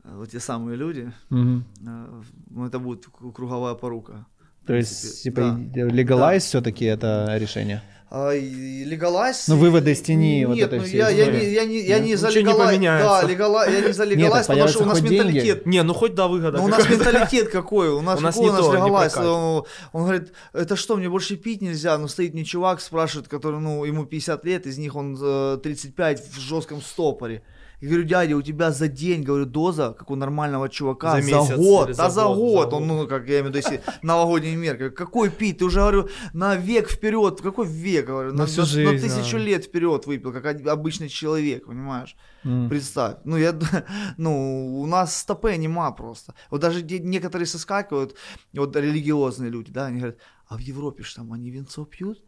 э, 0.05 0.17
вот 0.17 0.31
те 0.31 0.41
самые 0.41 0.77
люди, 0.77 1.13
ну, 1.31 2.67
это 2.67 2.79
будет 2.79 3.07
круговая 3.35 3.75
порука. 3.75 4.27
То 4.67 4.75
есть, 4.75 5.23
типа, 5.25 5.41
Да. 5.41 5.83
легалайз 5.85 6.45
все-таки 6.45 6.85
это 6.85 7.37
решение? 7.39 7.83
А, 8.15 8.35
и 8.35 8.85
легалайз... 8.85 9.49
Ну, 9.49 9.57
выводы 9.57 9.93
из 9.93 10.03
тени, 10.03 10.45
вот 10.45 10.57
Нет, 10.57 10.67
этой 10.67 10.81
ну, 10.81 10.85
всей 10.85 10.99
я, 10.99 11.09
я, 11.09 11.33
не, 11.33 11.51
я, 11.51 11.65
не, 11.65 11.81
я 11.81 11.99
Ну, 11.99 12.05
не 12.05 12.15
за 12.15 12.29
поменяется. 12.29 13.23
Да, 13.23 13.27
легала, 13.27 13.67
я 13.67 13.81
не 13.81 13.93
за 13.95 14.05
Нет, 14.07 14.19
легалайз, 14.19 14.47
потому 14.49 14.69
что 14.69 14.83
у 14.83 14.85
нас 14.85 15.01
менталитет. 15.01 15.65
Не, 15.65 15.83
ну 15.83 15.95
хоть 15.95 16.15
да, 16.15 16.29
выгода. 16.29 16.59
Ну, 16.59 16.65
у 16.65 16.69
нас 16.69 16.87
менталитет 16.91 17.49
какой? 17.49 17.89
У 17.89 18.03
нас, 18.03 18.19
У 18.19 18.23
нас 18.23 18.35
какой 18.35 18.45
не 18.45 18.51
у 18.51 18.53
нас 18.53 18.67
то, 18.67 18.71
не 18.73 18.77
легалайз? 18.77 19.13
прокатит. 19.15 19.33
Он, 19.33 19.65
он 19.93 20.03
говорит, 20.03 20.33
это 20.53 20.77
что, 20.77 20.97
мне 20.97 21.09
больше 21.09 21.37
пить 21.37 21.63
нельзя? 21.63 21.97
Ну, 21.97 22.07
стоит 22.07 22.35
мне 22.35 22.45
чувак, 22.45 22.83
спрашивает, 22.83 23.29
который, 23.29 23.61
ну, 23.61 23.83
ему 23.87 24.05
50 24.05 24.45
лет, 24.45 24.67
из 24.67 24.77
них 24.77 24.95
он 24.95 25.17
э, 25.19 25.59
35 25.63 26.35
в 26.35 26.39
жестком 26.39 26.83
стопоре. 26.83 27.43
Я 27.83 27.89
говорю, 27.89 28.05
дядя, 28.05 28.37
у 28.37 28.43
тебя 28.43 28.71
за 28.71 28.87
день, 28.87 29.25
говорю, 29.25 29.45
доза, 29.45 29.93
как 29.99 30.11
у 30.11 30.15
нормального 30.15 30.69
чувака, 30.69 31.21
За 31.21 31.23
за, 31.23 31.27
месяц 31.37 31.57
год, 31.57 31.89
или 31.89 31.97
да 31.97 32.09
за 32.09 32.15
за 32.15 32.25
год, 32.27 32.37
год. 32.37 32.71
за 32.71 32.77
Он, 32.77 32.89
год. 32.89 32.97
ну, 33.03 33.07
как 33.09 33.23
я 33.29 33.41
имею 33.41 33.45
в 33.45 33.47
виду, 33.49 33.59
если 33.59 33.83
новогодний 34.03 34.55
мер. 34.55 34.77
Говорю, 34.77 34.95
какой 34.95 35.31
пить? 35.31 35.59
Ты 35.59 35.65
уже, 35.65 35.81
говорю, 35.81 36.09
на 36.33 36.55
век 36.55 36.89
вперед. 36.89 37.41
Какой 37.41 37.67
век? 37.67 38.07
Говорю, 38.07 38.31
На 38.31 38.37
на, 38.39 38.47
всю 38.47 38.61
на- 38.63 38.67
на 38.69 38.73
жизнь, 38.93 39.07
тысячу 39.09 39.37
да. 39.37 39.43
лет 39.45 39.65
вперед 39.65 40.07
выпил, 40.07 40.33
как 40.33 40.47
обычный 40.69 41.09
человек, 41.09 41.67
понимаешь? 41.67 42.17
М. 42.45 42.69
Представь. 42.69 43.17
Ну, 43.25 43.37
я, 43.37 43.53
ну, 44.17 44.81
у 44.81 44.87
нас 44.87 45.17
стопе 45.17 45.57
нема 45.57 45.91
просто. 45.91 46.35
Вот 46.51 46.61
даже 46.61 46.83
некоторые 46.83 47.47
соскакивают, 47.47 48.15
вот 48.55 48.77
религиозные 48.77 49.51
люди, 49.51 49.73
да, 49.73 49.87
они 49.87 49.99
говорят, 49.99 50.19
а 50.47 50.57
в 50.57 50.61
Европе 50.61 51.03
ж 51.03 51.15
там 51.15 51.33
они 51.33 51.51
винцо 51.51 51.85
пьют? 51.85 52.23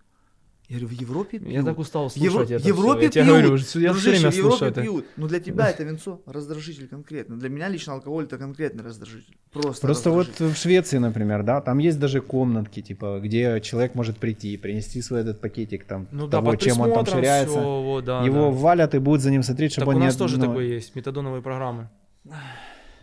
Я 0.69 0.79
говорю, 0.79 0.97
в 0.97 1.01
Европе 1.01 1.39
пьют. 1.39 1.53
Я 1.53 1.63
так 1.63 1.79
устал 1.79 2.09
слушать 2.09 2.51
это 2.51 2.65
в 2.65 2.67
Европе. 2.67 3.05
Я 3.05 3.11
тебе 3.11 3.23
пьют. 3.25 3.33
говорю, 3.37 3.57
я 3.57 3.63
все 3.63 3.81
Дружище, 3.91 4.11
время 4.11 4.31
в 4.31 4.35
Европе 4.35 4.65
это. 4.67 4.81
пьют. 4.81 5.07
Но 5.17 5.29
для 5.29 5.39
тебя 5.41 5.69
это 5.69 5.85
винцо 5.85 6.23
раздражитель 6.25 6.89
конкретно. 6.89 7.37
Для 7.37 7.51
меня 7.51 7.69
лично 7.69 7.93
алкоголь 7.93 8.25
это 8.25 8.39
конкретный 8.39 8.83
раздражитель. 8.83 9.37
Просто 9.53 9.87
Просто 9.87 10.11
вот 10.11 10.29
раздражитель. 10.29 10.55
в 10.55 10.59
Швеции, 10.59 10.99
например, 10.99 11.43
да, 11.43 11.61
там 11.61 11.79
есть 11.79 11.99
даже 12.01 12.23
комнатки, 12.23 12.81
типа, 12.81 13.21
где 13.23 13.61
человек 13.61 13.95
может 13.95 14.17
прийти, 14.17 14.57
принести 14.57 15.03
свой 15.03 15.21
этот 15.21 15.41
пакетик 15.43 15.85
там, 15.85 16.09
Ну 16.11 16.27
да, 16.27 16.39
того, 16.39 16.53
под 16.53 16.61
чем 16.61 16.81
он 16.81 16.95
там 16.95 17.05
ширяется. 17.07 17.59
всё, 17.59 17.83
вот, 17.83 18.05
да, 18.05 18.25
Его 18.25 18.47
да. 18.47 18.51
валят 18.51 18.95
и 18.95 18.99
будут 18.99 19.21
за 19.21 19.31
ним 19.31 19.43
смотреть, 19.43 19.73
чтобы 19.73 19.87
Так 19.87 19.89
он 19.91 19.97
у 19.97 19.99
не... 20.01 20.07
нас 20.07 20.17
тоже 20.17 20.39
ну, 20.39 20.47
такое 20.47 20.65
есть, 20.65 20.95
метадоновые 20.97 21.43
программы. 21.43 21.91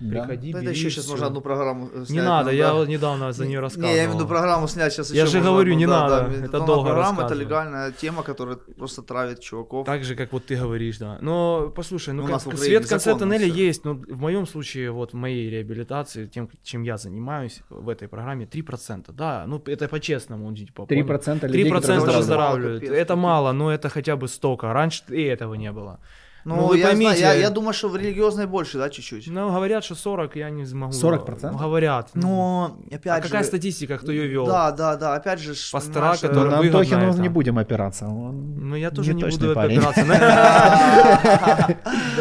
Да. 0.02 0.22
Приходи, 0.22 0.52
Ну, 0.52 0.58
это 0.58 0.68
бери, 0.68 0.78
еще 0.78 0.90
сейчас 0.90 1.08
можно 1.08 1.28
одну 1.28 1.42
программу 1.42 1.90
снять. 1.90 2.10
Не 2.10 2.22
надо, 2.22 2.50
нам, 2.50 2.56
я 2.56 2.74
да. 2.74 2.86
недавно 2.86 3.32
за 3.32 3.46
нее 3.46 3.58
Не, 3.58 3.60
рассказывал. 3.60 3.90
Не, 3.90 3.96
я 3.96 4.04
имею 4.04 4.12
в 4.12 4.16
виду 4.16 4.28
программу 4.28 4.68
снять 4.68 4.94
сейчас 4.94 5.12
Я 5.12 5.26
же 5.26 5.42
говорю, 5.42 5.74
одну, 5.74 5.80
не 5.80 5.86
да, 5.86 6.10
надо, 6.10 6.30
да, 6.30 6.46
это 6.46 6.60
долго 6.60 6.90
программа, 6.90 7.24
это 7.24 7.36
легальная 7.36 7.92
тема, 7.92 8.24
которая 8.24 8.56
просто 8.56 9.04
травит 9.04 9.40
чуваков. 9.40 9.86
Так 9.86 10.04
же, 10.04 10.16
как 10.16 10.34
вот 10.34 10.46
ты 10.46 10.56
говоришь, 10.56 10.98
да. 10.98 11.20
Но 11.22 11.72
послушай, 11.76 12.14
ну 12.14 12.24
У 12.24 12.28
как 12.28 12.42
свет 12.58 12.86
в 12.86 12.90
конце 12.90 13.16
тоннеля 13.16 13.46
есть. 13.46 13.86
Ну, 13.86 13.94
в 13.94 14.20
моем 14.20 14.48
случае, 14.48 14.92
вот 14.92 15.14
в 15.14 15.16
моей 15.16 15.50
реабилитации, 15.50 16.26
тем, 16.26 16.50
чем 16.64 16.84
я 16.84 16.98
занимаюсь 16.98 17.62
в 17.70 17.90
этой 17.90 18.08
программе, 18.08 18.46
3%. 18.46 19.12
Да, 19.14 19.46
ну 19.48 19.62
это 19.66 19.88
по-честному. 19.88 20.56
Типа, 20.56 20.82
3% 20.82 21.48
людей, 21.48 21.70
3% 21.70 21.80
которые 21.80 22.18
выздоравливают. 22.18 22.84
Это 22.84 23.14
капец. 23.14 23.18
мало, 23.18 23.52
но 23.52 23.72
это 23.72 23.90
хотя 23.90 24.16
бы 24.16 24.28
столько. 24.28 24.74
Раньше 24.74 25.04
и 25.10 25.22
этого 25.22 25.54
не 25.54 25.72
было. 25.72 26.00
Ну, 26.44 26.56
Ну, 26.56 26.68
вы 26.68 26.78
я, 26.78 26.82
знаю, 26.92 26.98
поймите- 26.98 27.22
я, 27.22 27.34
я 27.34 27.50
думаю, 27.52 27.74
что 27.74 27.88
в 27.90 27.96
религиозной 27.96 28.48
больше, 28.48 28.78
да, 28.80 28.90
чуть-чуть. 28.90 29.28
Ну, 29.28 29.52
говорят, 29.54 29.84
что 29.84 29.94
40, 29.96 30.36
я 30.38 30.50
не 30.50 30.66
смогу. 30.66 30.92
40%? 30.92 31.52
Ну, 31.52 31.58
Говорят. 31.58 32.10
Но, 32.16 32.78
опять 32.88 33.06
а 33.14 33.16
же... 33.18 33.22
какая 33.30 33.44
статистика, 33.44 33.98
кто 33.98 34.12
ее 34.12 34.28
вел? 34.28 34.46
Да, 34.48 34.72
да, 34.72 34.96
да, 34.96 35.14
опять 35.16 35.40
же... 35.40 35.54
Пастора, 35.72 36.14
Ну, 36.22 36.28
которые- 36.30 36.50
на 36.52 36.60
Антохину 36.60 37.10
это. 37.12 37.20
не 37.22 37.30
будем 37.30 37.58
опираться. 37.60 38.06
Он 38.08 38.56
Ну, 38.70 38.76
я 38.76 38.90
тоже 38.90 39.14
не, 39.14 39.22
точный 39.22 39.40
буду 39.50 39.56
парень. 39.56 39.78
опираться. 39.78 40.06
Да, 40.08 41.68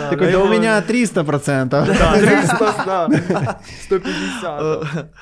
Такой, 0.11 0.33
да 0.33 0.39
у 0.41 0.49
меня 0.49 0.81
300%. 0.81 1.69
Да, 1.69 1.85
300, 1.87 2.75
да. 2.87 3.61
150. 3.85 5.07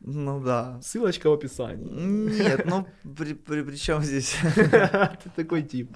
Ну 0.00 0.40
да. 0.42 0.80
Ссылочка 0.82 1.28
в 1.28 1.34
описании. 1.34 1.88
Нет, 1.88 2.64
ну 2.66 2.86
при, 3.16 3.34
при, 3.34 3.62
при 3.62 3.76
чем 3.76 4.02
здесь? 4.02 4.34
Ты 4.54 5.30
такой 5.36 5.62
тип. 5.62 5.94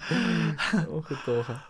Ох 0.88 1.10
и 1.10 1.14
Тоха. 1.24 1.62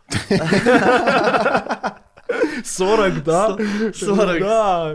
40, 2.64 3.24
да? 3.24 3.56
40. 3.94 4.40
Да. 4.40 4.94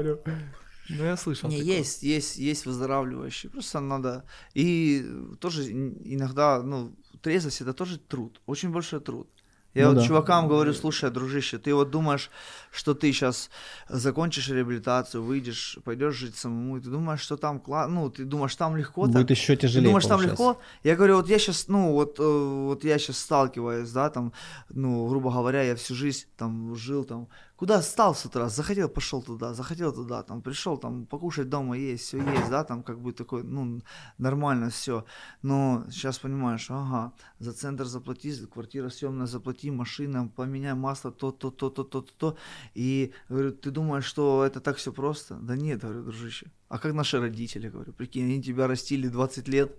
Ну, 0.90 1.04
я 1.06 1.18
слышал. 1.18 1.50
Не, 1.50 1.60
такое. 1.60 1.78
есть, 1.78 2.04
есть, 2.04 2.38
есть 2.38 2.66
выздоравливающие. 2.66 3.52
Просто 3.52 3.80
надо... 3.80 4.24
И 4.56 5.06
тоже 5.40 5.72
ин- 5.72 6.02
иногда, 6.04 6.64
ну, 6.64 6.96
трезвость 7.22 7.62
это 7.62 7.74
тоже 7.74 8.00
труд. 8.00 8.42
Очень 8.48 8.72
большой 8.72 9.00
труд. 9.00 9.30
Я 9.76 9.84
Ну 9.84 9.90
вот 9.94 10.02
да. 10.02 10.08
чувакам 10.08 10.48
говорю, 10.48 10.74
слушай, 10.74 11.12
дружище, 11.12 11.58
ты 11.60 11.76
вот 11.76 11.92
думаешь, 11.92 12.32
что 12.72 12.94
ты 12.96 13.12
сейчас 13.12 13.50
закончишь 13.88 14.50
реабилитацию, 14.50 15.24
выйдешь, 15.24 15.78
пойдешь 15.84 16.16
жить 16.16 16.36
самому, 16.36 16.78
и 16.78 16.82
ты 16.82 16.90
думаешь, 16.90 17.22
что 17.22 17.38
там, 17.38 17.60
кла- 17.60 17.88
ну, 17.88 18.10
ты 18.10 18.26
думаешь, 18.26 18.56
там 18.56 18.76
легко 18.76 19.06
так? 19.08 19.16
Будет 19.18 19.32
еще 19.32 19.56
Ты 19.56 19.62
тяжелее 19.62 19.88
думаешь, 19.90 20.06
там 20.06 20.18
получается. 20.20 20.44
легко? 20.44 20.62
Я 20.84 20.96
говорю, 20.96 21.18
вот 21.18 21.30
я 21.30 21.38
сейчас, 21.38 21.68
ну, 21.68 21.92
вот, 21.94 22.20
э, 22.20 22.24
вот 22.24 22.84
я 22.84 22.98
сейчас 22.98 23.20
сталкиваюсь, 23.20 23.92
да, 23.92 24.10
там, 24.10 24.34
ну, 24.70 25.08
грубо 25.08 25.32
говоря, 25.32 25.62
я 25.64 25.76
всю 25.76 25.94
жизнь 25.96 26.26
там 26.36 26.76
жил, 26.76 27.04
там, 27.04 27.28
куда 27.60 27.82
встал 27.82 28.16
с 28.16 28.26
утра, 28.26 28.48
захотел, 28.50 28.88
пошел 28.88 29.22
туда, 29.22 29.54
захотел 29.54 29.92
туда, 29.92 30.24
там, 30.24 30.42
пришел, 30.42 30.78
там, 30.78 31.06
покушать 31.06 31.50
дома 31.50 31.78
есть, 31.78 32.06
все 32.06 32.18
есть, 32.18 32.50
да, 32.50 32.64
там, 32.64 32.84
как 32.84 33.00
бы 33.02 33.12
такой, 33.12 33.44
ну, 33.44 33.82
нормально 34.18 34.70
все. 34.70 35.04
Но 35.42 35.84
сейчас 35.92 36.20
понимаешь, 36.20 36.72
ага, 36.72 37.12
за 37.40 37.52
центр 37.52 37.84
заплати, 37.86 38.32
за 38.32 38.48
квартира 38.48 38.90
съемная 38.90 39.28
заплати, 39.28 39.72
машина, 39.72 40.32
поменяй 40.36 40.74
масло, 40.74 41.12
то, 41.12 41.32
то, 41.32 41.52
то, 41.52 41.70
то, 41.70 41.84
то, 41.84 42.02
то, 42.02 42.14
то. 42.18 42.38
И, 42.76 43.12
говорю, 43.30 43.52
ты 43.52 43.72
думаешь, 43.72 44.06
что 44.06 44.46
это 44.46 44.62
так 44.62 44.78
все 44.78 44.94
просто? 44.94 45.36
Да 45.36 45.58
нет, 45.58 45.82
говорю, 45.82 46.04
дружище. 46.04 46.46
А 46.70 46.78
как 46.78 46.94
наши 46.94 47.20
родители, 47.20 47.68
говорю, 47.68 47.92
прикинь, 47.92 48.24
они 48.24 48.42
тебя 48.42 48.68
растили 48.68 49.10
20 49.10 49.50
лет, 49.50 49.78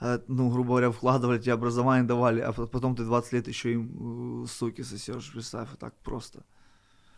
э, 0.00 0.20
ну, 0.28 0.48
грубо 0.48 0.68
говоря, 0.68 0.90
вкладывали, 0.92 1.40
тебе 1.40 1.54
образование 1.54 2.06
давали, 2.06 2.40
а 2.40 2.52
по- 2.52 2.66
потом 2.68 2.94
ты 2.94 3.04
20 3.04 3.32
лет 3.32 3.48
еще 3.48 3.72
им 3.72 4.44
э, 4.44 4.46
суки 4.46 4.84
сосешь, 4.84 5.32
представь, 5.32 5.70
так 5.78 5.92
просто. 6.04 6.44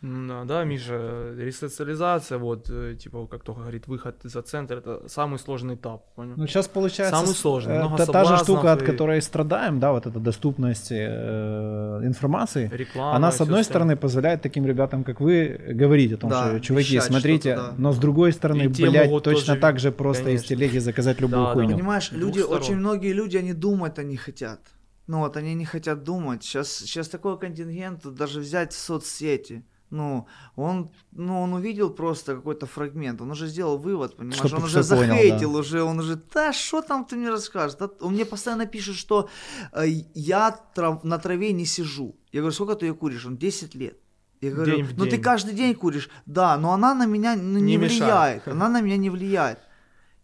Да, 0.01 0.45
да, 0.45 0.63
Миша, 0.63 1.33
ресоциализация, 1.37 2.37
вот, 2.37 2.69
э, 2.69 2.95
типа, 2.97 3.27
как 3.27 3.43
только 3.43 3.61
говорит, 3.61 3.87
выход 3.87 4.15
за 4.23 4.41
центр, 4.41 4.77
это 4.77 5.09
самый 5.09 5.39
сложный 5.39 5.75
этап, 5.75 6.15
понял? 6.15 6.35
Ну, 6.37 6.47
сейчас 6.47 6.69
получается... 6.69 7.15
Самый 7.17 7.35
сложный, 7.35 7.73
э, 7.75 7.79
много 7.79 7.97
та, 7.97 8.05
та 8.05 8.23
же 8.23 8.37
штука, 8.37 8.71
от 8.71 8.81
и- 8.81 8.85
которой 8.85 9.21
страдаем, 9.21 9.79
да, 9.81 9.91
вот 9.91 10.05
эта 10.05 10.19
доступность 10.19 10.87
э, 10.91 12.01
информации, 12.03 12.69
Реклама. 12.73 13.15
она, 13.15 13.31
с 13.31 13.41
одной 13.41 13.63
стороны, 13.63 13.95
позволяет 13.97 14.41
таким 14.41 14.65
ребятам, 14.65 15.03
как 15.03 15.19
вы, 15.19 15.59
говорить 15.73 16.13
о 16.13 16.17
том, 16.17 16.29
Да, 16.29 16.47
что, 16.49 16.59
чуваки, 16.61 16.93
вещать 16.95 17.03
смотрите, 17.03 17.55
да. 17.55 17.73
но 17.77 17.91
с 17.91 17.97
другой 17.97 18.31
стороны, 18.31 18.63
И 18.63 18.67
блядь, 18.67 19.09
точно 19.23 19.47
тоже, 19.55 19.59
так 19.59 19.79
же 19.79 19.91
просто 19.91 20.29
из 20.29 20.43
конечно. 20.43 20.47
телеги 20.55 20.77
заказать 20.79 21.19
любую 21.21 21.41
Да, 21.41 21.47
да. 21.47 21.53
хуйню. 21.53 21.75
Понимаешь, 21.75 22.07
С 22.07 22.09
двух 22.11 22.21
люди, 22.21 22.39
сторон. 22.39 22.57
очень 22.61 22.75
многие 22.77 23.11
люди, 23.13 23.37
они 23.37 23.53
думать 23.53 23.99
они 23.99 24.15
хотят. 24.17 24.61
Ну 25.07 25.19
вот, 25.19 25.35
они 25.37 25.55
не 25.55 25.65
хотят 25.65 26.03
думать. 26.03 26.43
Сейчас, 26.43 26.69
сейчас 26.71 27.09
такой 27.09 27.37
контингент, 27.37 28.05
даже 28.13 28.39
взять 28.39 28.73
соцсети. 28.73 29.63
Ну, 29.91 30.27
он, 30.55 30.91
ну, 31.11 31.41
он 31.41 31.53
увидел 31.53 31.89
просто 31.89 32.35
какой-то 32.35 32.65
фрагмент, 32.67 33.21
он 33.21 33.31
уже 33.31 33.47
сделал 33.47 33.77
вывод, 33.77 34.15
понимаешь, 34.17 34.37
Чтоб 34.37 34.53
он 34.59 34.63
уже 34.63 34.83
понял, 34.83 34.99
захейтил, 35.13 35.53
да. 35.53 35.59
уже, 35.59 35.83
он 35.83 35.99
уже, 35.99 36.15
да, 36.33 36.53
что 36.53 36.81
там 36.81 37.05
ты 37.05 37.15
мне 37.15 37.29
расскажешь? 37.31 37.77
Да, 37.79 37.89
он 38.01 38.13
мне 38.13 38.25
постоянно 38.25 38.65
пишет, 38.67 38.95
что 38.95 39.29
э, 39.73 39.87
я 40.13 40.59
трав- 40.75 41.03
на 41.03 41.17
траве 41.17 41.53
не 41.53 41.65
сижу. 41.65 42.15
Я 42.31 42.41
говорю, 42.41 42.53
сколько 42.53 42.75
ты 42.75 42.85
ее 42.85 42.93
куришь? 42.93 43.25
Он 43.25 43.37
10 43.37 43.75
лет. 43.75 43.97
Я 44.41 44.51
говорю, 44.51 44.75
День 44.75 44.87
ну 44.95 45.05
ты 45.05 45.11
день. 45.11 45.21
каждый 45.21 45.53
день 45.53 45.73
куришь. 45.75 46.09
Да, 46.25 46.57
но 46.57 46.71
она 46.71 46.93
на 46.93 47.05
меня 47.05 47.35
ну, 47.35 47.59
не, 47.59 47.75
Не 47.75 47.77
мешает. 47.77 47.99
влияет, 48.45 48.47
она 48.47 48.69
на 48.69 48.81
меня 48.81 48.97
не 48.97 49.09
влияет. 49.09 49.59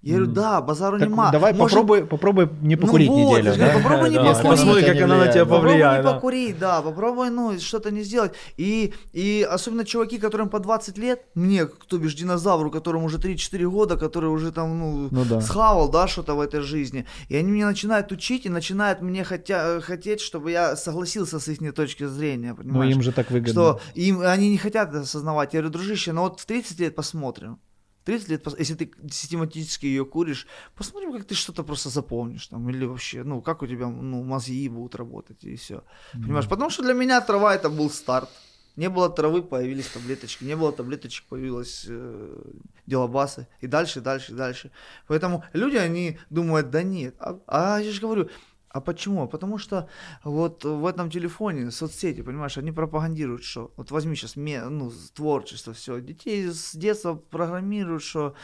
Я 0.06 0.18
говорю, 0.18 0.32
да, 0.34 0.62
базару 0.62 1.00
Так 1.00 1.10
нема. 1.10 1.32
давай 1.32 1.52
Может, 1.54 1.72
попробуй, 1.80 2.06
попробуй 2.06 2.50
не 2.62 2.76
ну 2.76 2.82
покурить 2.84 3.10
вот, 3.10 3.18
неделю. 3.40 3.58
да? 3.58 3.74
попробуй 3.74 4.10
не 4.12 4.16
Да, 4.18 4.24
покурить. 4.36 4.50
посмотри, 4.52 4.84
как 4.86 5.02
она 5.02 5.18
на 5.18 5.28
тебя 5.28 5.34
да. 5.34 5.40
Попробуй 5.46 5.70
повлияет, 5.72 6.06
не 6.06 6.12
покурить, 6.14 6.60
да, 6.60 6.82
попробуй, 6.84 7.30
ну, 7.32 7.60
что-то 7.60 7.90
не 7.90 8.04
сделать. 8.04 8.34
И, 8.56 8.94
и 9.14 9.48
особенно 9.50 9.84
чуваки, 9.84 10.20
которым 10.20 10.50
по 10.50 10.60
20 10.60 10.98
лет, 11.00 11.22
мне, 11.34 11.66
кто 11.66 11.98
бишь 11.98 12.14
динозавру, 12.14 12.70
которому 12.70 13.06
уже 13.08 13.18
3-4 13.18 13.68
года, 13.68 13.98
который 13.98 14.30
уже 14.30 14.52
там, 14.52 14.78
ну, 14.78 15.08
Ну 15.10 15.26
да. 15.26 15.42
схавал, 15.42 15.90
да, 15.90 16.08
что-то 16.08 16.36
в 16.36 16.40
этой 16.40 16.62
жизни. 16.62 17.06
И 17.28 17.36
они 17.36 17.50
меня 17.52 17.66
начинают 17.66 18.12
учить 18.12 18.46
и 18.46 18.50
начинают 18.50 19.02
мне 19.02 19.24
хотя, 19.24 19.82
хотеть, 19.82 20.22
чтобы 20.22 20.52
я 20.52 20.76
согласился 20.76 21.40
с 21.40 21.48
их 21.48 21.74
точки 21.74 22.06
зрения, 22.06 22.50
Ну 22.50 22.56
понимаешь? 22.64 22.94
им 22.96 23.02
же 23.02 23.12
так 23.12 23.32
выгодно. 23.32 23.52
что 23.54 23.80
им, 23.96 24.22
они 24.22 24.50
не 24.50 24.58
хотят 24.58 24.90
это 24.90 25.00
осознавать. 25.02 25.54
Я 25.56 25.62
говорю, 25.62 25.74
дружище, 25.74 26.12
ну 26.14 26.22
вот 26.22 26.40
в 26.40 26.46
30 26.46 26.80
лет 26.80 26.96
посмотрим. 26.96 27.58
30 28.06 28.30
лет, 28.30 28.48
если 28.60 28.76
ты 28.76 28.92
систематически 29.12 29.88
ее 29.88 30.06
куришь, 30.06 30.48
посмотрим, 30.76 31.12
как 31.12 31.26
ты 31.26 31.36
что-то 31.36 31.64
просто 31.64 31.90
запомнишь 31.90 32.48
там, 32.48 32.70
или 32.70 32.86
вообще, 32.86 33.24
ну, 33.24 33.42
как 33.42 33.64
у 33.64 33.68
тебя, 33.68 33.88
ну, 33.88 34.24
мозги 34.24 34.70
будут 34.70 34.96
работать, 34.96 35.44
и 35.44 35.56
все. 35.56 35.84
Понимаешь? 36.14 36.48
Потому 36.48 36.70
что 36.70 36.84
для 36.84 36.94
меня 36.94 37.20
трава 37.22 37.56
это 37.56 37.70
был 37.70 37.90
старт. 37.90 38.30
Не 38.76 38.90
было 38.90 39.10
травы, 39.10 39.42
появились 39.42 39.88
таблеточки. 39.88 40.44
Не 40.44 40.56
было 40.56 40.72
таблеточек, 40.72 41.26
появилась 41.28 41.86
э, 41.88 42.42
делобасы. 42.86 43.48
И 43.62 43.68
дальше, 43.68 44.02
дальше, 44.02 44.34
дальше. 44.34 44.70
Поэтому 45.08 45.46
люди, 45.54 45.78
они 45.78 46.20
думают, 46.30 46.72
да 46.72 46.84
нет. 46.84 47.16
А, 47.20 47.40
а 47.48 47.80
я 47.80 47.92
же 47.92 48.02
говорю, 48.02 48.30
а 48.76 48.82
почему? 48.82 49.26
Потому 49.26 49.58
что 49.58 49.88
вот 50.26 50.66
в 50.66 50.86
этом 50.86 51.10
телефоне 51.10 51.72
соцсети, 51.72 52.22
понимаешь, 52.22 52.58
они 52.58 52.74
пропагандируют, 52.74 53.46
что 53.46 53.72
вот 53.78 53.90
возьми 53.90 54.18
сейчас 54.18 54.36
ну, 54.36 54.92
творчество, 55.14 55.74
все, 55.74 56.02
детей 56.02 56.50
с 56.50 56.76
детства 56.76 57.14
программируют, 57.14 58.04
что 58.04 58.36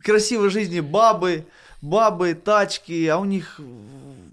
красивой 0.00 0.50
жизни 0.50 0.78
бабы, 0.78 1.48
бабы, 1.84 2.34
тачки, 2.34 3.06
а 3.08 3.18
у 3.18 3.24
них, 3.24 3.60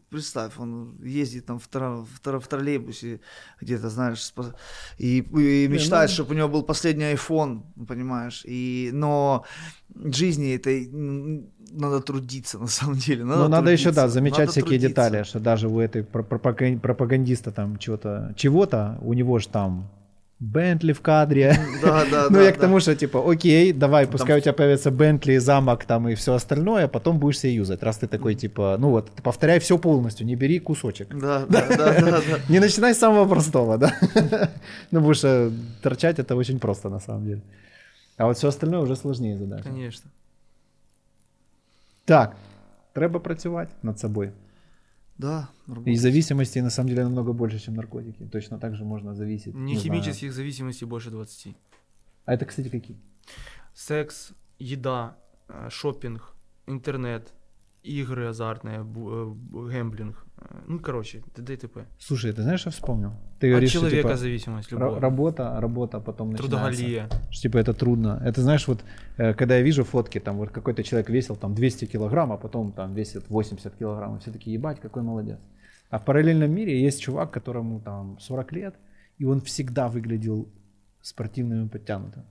представь, 0.09 0.53
он 0.57 0.95
ездит 1.03 1.45
там 1.45 1.59
в, 1.59 1.67
тро- 1.69 2.05
в, 2.05 2.19
тро- 2.25 2.39
в 2.39 2.47
троллейбусе 2.47 3.19
где-то, 3.61 3.89
знаешь, 3.89 4.33
и, 4.97 5.17
и 5.19 5.67
мечтает, 5.67 6.09
ну- 6.09 6.13
чтобы 6.13 6.33
у 6.33 6.37
него 6.37 6.47
был 6.49 6.63
последний 6.63 7.13
iPhone, 7.13 7.61
понимаешь, 7.87 8.43
и, 8.47 8.89
но 8.93 9.43
в 9.89 10.13
жизни 10.13 10.55
этой 10.55 10.89
надо 11.73 12.01
трудиться, 12.01 12.59
на 12.59 12.67
самом 12.67 12.95
деле. 12.97 13.23
Надо 13.23 13.43
Ну, 13.43 13.47
надо 13.49 13.71
еще, 13.71 13.91
да, 13.91 14.07
замечать 14.07 14.39
надо 14.39 14.51
всякие 14.51 14.79
трудиться. 14.79 14.89
детали, 14.89 15.23
что 15.23 15.39
даже 15.39 15.67
у 15.67 15.79
этой 15.79 16.03
про- 16.03 16.23
пропаган- 16.23 16.79
пропагандиста 16.79 17.51
там 17.51 17.77
чего-то, 17.77 18.33
чего-то, 18.35 18.97
у 19.01 19.13
него 19.13 19.39
же 19.39 19.47
там 19.49 19.89
Бентли 20.41 20.91
в 20.91 21.01
кадре. 21.01 21.55
Да, 21.83 22.03
да, 22.11 22.27
Ну, 22.29 22.37
да, 22.37 22.41
я 22.41 22.51
к 22.51 22.57
тому, 22.57 22.79
что 22.79 22.95
типа, 22.95 23.31
окей, 23.31 23.71
давай, 23.73 24.05
Там- 24.05 24.11
пускай 24.11 24.37
у 24.37 24.41
тебя 24.41 24.53
появится 24.53 24.89
Бентли, 24.89 25.37
замок 25.37 25.85
там 25.85 26.09
и 26.09 26.15
все 26.15 26.33
остальное, 26.33 26.85
а 26.85 26.87
потом 26.87 27.19
будешь 27.19 27.39
себе 27.39 27.53
юзать, 27.53 27.83
раз 27.83 27.97
ты 27.97 28.07
такой, 28.07 28.33
типа, 28.33 28.75
ну 28.79 28.89
вот, 28.89 29.11
повторяй 29.23 29.59
все 29.59 29.77
полностью, 29.77 30.25
не 30.25 30.35
бери 30.35 30.59
кусочек. 30.59 31.09
Да, 31.09 31.45
да, 31.47 31.67
да, 31.67 32.01
да, 32.01 32.11
да. 32.11 32.21
Не 32.49 32.59
начинай 32.59 32.93
с 32.95 32.97
самого 32.97 33.29
простого, 33.29 33.77
да? 33.77 33.93
Ну, 34.91 34.99
потому 34.99 35.13
что 35.13 35.51
торчать 35.83 36.19
это 36.19 36.35
очень 36.35 36.59
просто 36.59 36.89
на 36.89 36.99
самом 36.99 37.25
деле. 37.25 37.41
А 38.17 38.25
вот 38.25 38.37
все 38.37 38.47
остальное 38.47 38.79
уже 38.81 38.95
сложнее 38.95 39.37
задача. 39.37 39.63
Конечно. 39.63 40.09
Так, 42.05 42.35
треба 42.93 43.19
працювати 43.19 43.71
над 43.83 43.99
собою. 43.99 44.31
Да, 45.21 45.49
И 45.67 45.71
работать. 45.71 45.99
зависимости 45.99 46.59
на 46.59 46.69
самом 46.69 46.89
деле 46.89 47.03
намного 47.03 47.33
больше, 47.33 47.59
чем 47.59 47.75
наркотики. 47.75 48.25
Точно 48.31 48.57
так 48.59 48.75
же 48.75 48.83
можно 48.85 49.13
зависеть. 49.13 49.53
Не 49.55 49.77
знаю. 49.77 49.79
химических 49.81 50.33
зависимостей 50.33 50.85
больше 50.87 51.09
20. 51.11 51.55
А 52.25 52.33
это, 52.33 52.45
кстати, 52.45 52.69
какие? 52.69 52.97
Секс, 53.73 54.31
еда, 54.59 55.15
э, 55.47 55.69
шопинг, 55.69 56.33
интернет, 56.67 57.33
игры 57.83 58.27
азартные, 58.29 58.79
э, 58.79 59.33
гэмблинг. 59.71 60.25
Ну, 60.67 60.79
короче, 60.79 61.21
т.д. 61.35 61.53
и 61.53 61.57
т.п. 61.57 61.85
Слушай, 61.99 62.33
ты 62.33 62.41
знаешь, 62.41 62.61
что 62.61 62.71
вспомнил? 62.71 63.11
Ты 63.39 63.47
От 63.47 63.51
говоришь, 63.51 63.69
что, 63.69 63.79
человека 63.79 64.07
типа, 64.09 64.17
зависимость 64.17 64.71
любая. 64.71 64.99
работа, 64.99 65.57
работа 65.59 65.99
потом 65.99 66.31
начинается. 66.31 66.57
Трудоголия. 66.59 67.09
Что, 67.29 67.41
типа 67.43 67.57
это 67.57 67.73
трудно. 67.73 68.21
Это 68.25 68.41
знаешь, 68.41 68.67
вот 68.67 68.83
э, 69.17 69.33
когда 69.33 69.55
я 69.57 69.61
вижу 69.61 69.83
фотки, 69.83 70.19
там 70.19 70.37
вот 70.37 70.49
какой-то 70.51 70.83
человек 70.83 71.09
весил 71.09 71.35
там 71.35 71.53
200 71.53 71.85
килограмм, 71.85 72.31
а 72.31 72.37
потом 72.37 72.71
там 72.71 72.93
весит 72.93 73.29
80 73.29 73.75
килограмм, 73.75 74.17
и 74.17 74.19
все 74.19 74.31
такие, 74.31 74.53
ебать, 74.53 74.79
какой 74.79 75.03
молодец. 75.03 75.39
А 75.89 75.99
в 75.99 76.05
параллельном 76.05 76.51
мире 76.51 76.81
есть 76.81 77.01
чувак, 77.01 77.31
которому 77.31 77.79
там 77.79 78.17
40 78.19 78.51
лет, 78.53 78.75
и 79.17 79.25
он 79.25 79.41
всегда 79.41 79.87
выглядел 79.89 80.47
спортивным 81.01 81.65
и 81.67 81.69
подтянутым. 81.69 82.23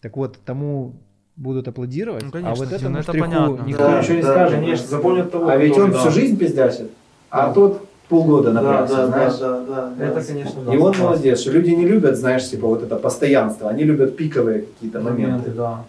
Так 0.00 0.16
вот, 0.16 0.38
тому 0.44 1.02
будут 1.36 1.66
аплодировать, 1.68 2.22
Ну, 2.22 2.28
а 2.28 2.32
конечно, 2.32 2.54
вот 2.64 2.70
ну, 2.70 2.76
этому 2.76 2.96
это 2.98 3.02
штриху 3.12 3.26
понятно. 3.26 3.62
никто 3.64 3.82
Да, 3.84 4.00
ничего 4.00 4.14
не 4.16 4.22
да, 4.22 4.30
скажет. 4.32 4.60
конечно, 4.60 4.86
запомнят 4.86 5.32
того, 5.32 5.48
А 5.48 5.56
ведь 5.56 5.76
он 5.76 5.90
да. 5.90 5.98
всю 5.98 6.10
жизнь 6.10 6.36
пиздячит, 6.38 6.90
а 7.34 7.52
тот 7.52 7.84
полгода 8.08 8.52
Да, 8.52 8.60
напрягся, 8.62 8.96
да, 8.96 9.06
знаешь. 9.08 9.34
да, 9.38 9.60
да, 9.60 9.92
да. 9.96 10.04
Это, 10.06 10.20
да. 10.20 10.24
конечно, 10.26 10.62
да. 10.62 10.74
И 10.74 10.76
он 10.76 10.96
молодец, 10.96 11.40
что 11.40 11.50
люди 11.50 11.70
не 11.70 11.86
любят, 11.86 12.16
знаешь, 12.16 12.48
типа 12.48 12.68
вот 12.68 12.82
это 12.82 12.96
постоянство, 12.96 13.68
они 13.68 13.82
любят 13.82 14.16
пиковые 14.16 14.62
какие-то 14.62 15.00
моменты. 15.00 15.30
моменты, 15.30 15.50
да. 15.50 15.84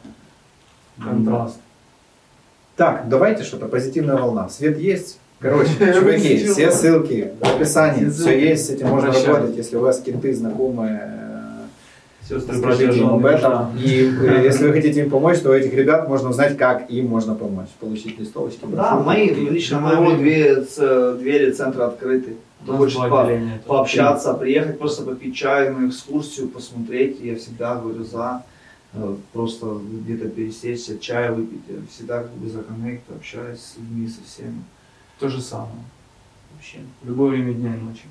Контраст. 1.04 1.58
Так, 2.76 3.10
давайте 3.10 3.44
что-то, 3.44 3.68
позитивная 3.68 4.18
волна. 4.18 4.50
Свет 4.50 4.80
есть? 4.80 5.20
Короче, 5.40 5.70
чуваки, 5.94 6.46
все 6.46 6.72
ссылки 6.72 7.34
в 7.40 7.56
описании, 7.56 8.10
все 8.10 8.40
есть, 8.40 8.66
с 8.66 8.70
этим 8.72 8.88
можно 8.88 9.12
работать, 9.12 9.56
если 9.56 9.76
у 9.76 9.82
вас 9.82 10.00
кенты 10.00 10.34
знакомые, 10.34 11.25
Сестры 12.28 12.58
скажите 12.58 13.00
им 13.00 13.10
об 13.10 13.26
этом. 13.26 13.78
И 13.78 14.12
э, 14.22 14.44
если 14.44 14.68
вы 14.68 14.74
хотите 14.74 15.02
им 15.02 15.10
помочь, 15.12 15.40
то 15.40 15.52
у 15.52 15.54
этих 15.54 15.74
ребят 15.74 16.08
можно 16.10 16.30
узнать, 16.30 16.58
как 16.58 16.90
им 16.90 17.08
можно 17.08 17.36
помочь. 17.36 17.68
Получить 17.80 18.20
листовочки. 18.20 18.62
Да, 18.66 19.00
мои, 19.00 19.30
лично 19.30 19.80
моего 19.80 20.16
двери 20.16 21.52
центра 21.52 21.86
открыты. 21.88 22.38
Кто 22.64 22.78
хочет 22.78 22.98
по- 22.98 23.30
пообщаться, 23.68 24.34
приехать 24.34 24.80
просто 24.80 25.04
попить 25.04 25.36
чай 25.36 25.70
на 25.72 25.88
экскурсию, 25.88 26.48
посмотреть. 26.50 27.20
Я 27.22 27.36
всегда 27.36 27.76
говорю 27.76 28.04
за. 28.04 28.44
Э, 28.94 29.14
Просто 29.34 29.78
где-то 29.84 30.30
пересечься, 30.30 30.98
чай 30.98 31.32
выпить. 31.32 31.62
Я 31.68 31.76
всегда 31.92 32.24
как 32.24 32.32
бы 32.32 32.50
за 32.50 32.64
коннект, 32.64 33.04
общаюсь 33.16 33.60
с 33.60 33.78
людьми, 33.78 34.08
со 34.08 34.22
всеми. 34.28 34.64
То 35.20 35.30
же 35.30 35.42
самое. 35.42 35.70
Вообще. 36.56 36.80
В 37.04 37.08
любое 37.10 37.32
время 37.32 37.54
дня 37.54 37.76
и 37.76 37.80
ночи. 37.80 38.04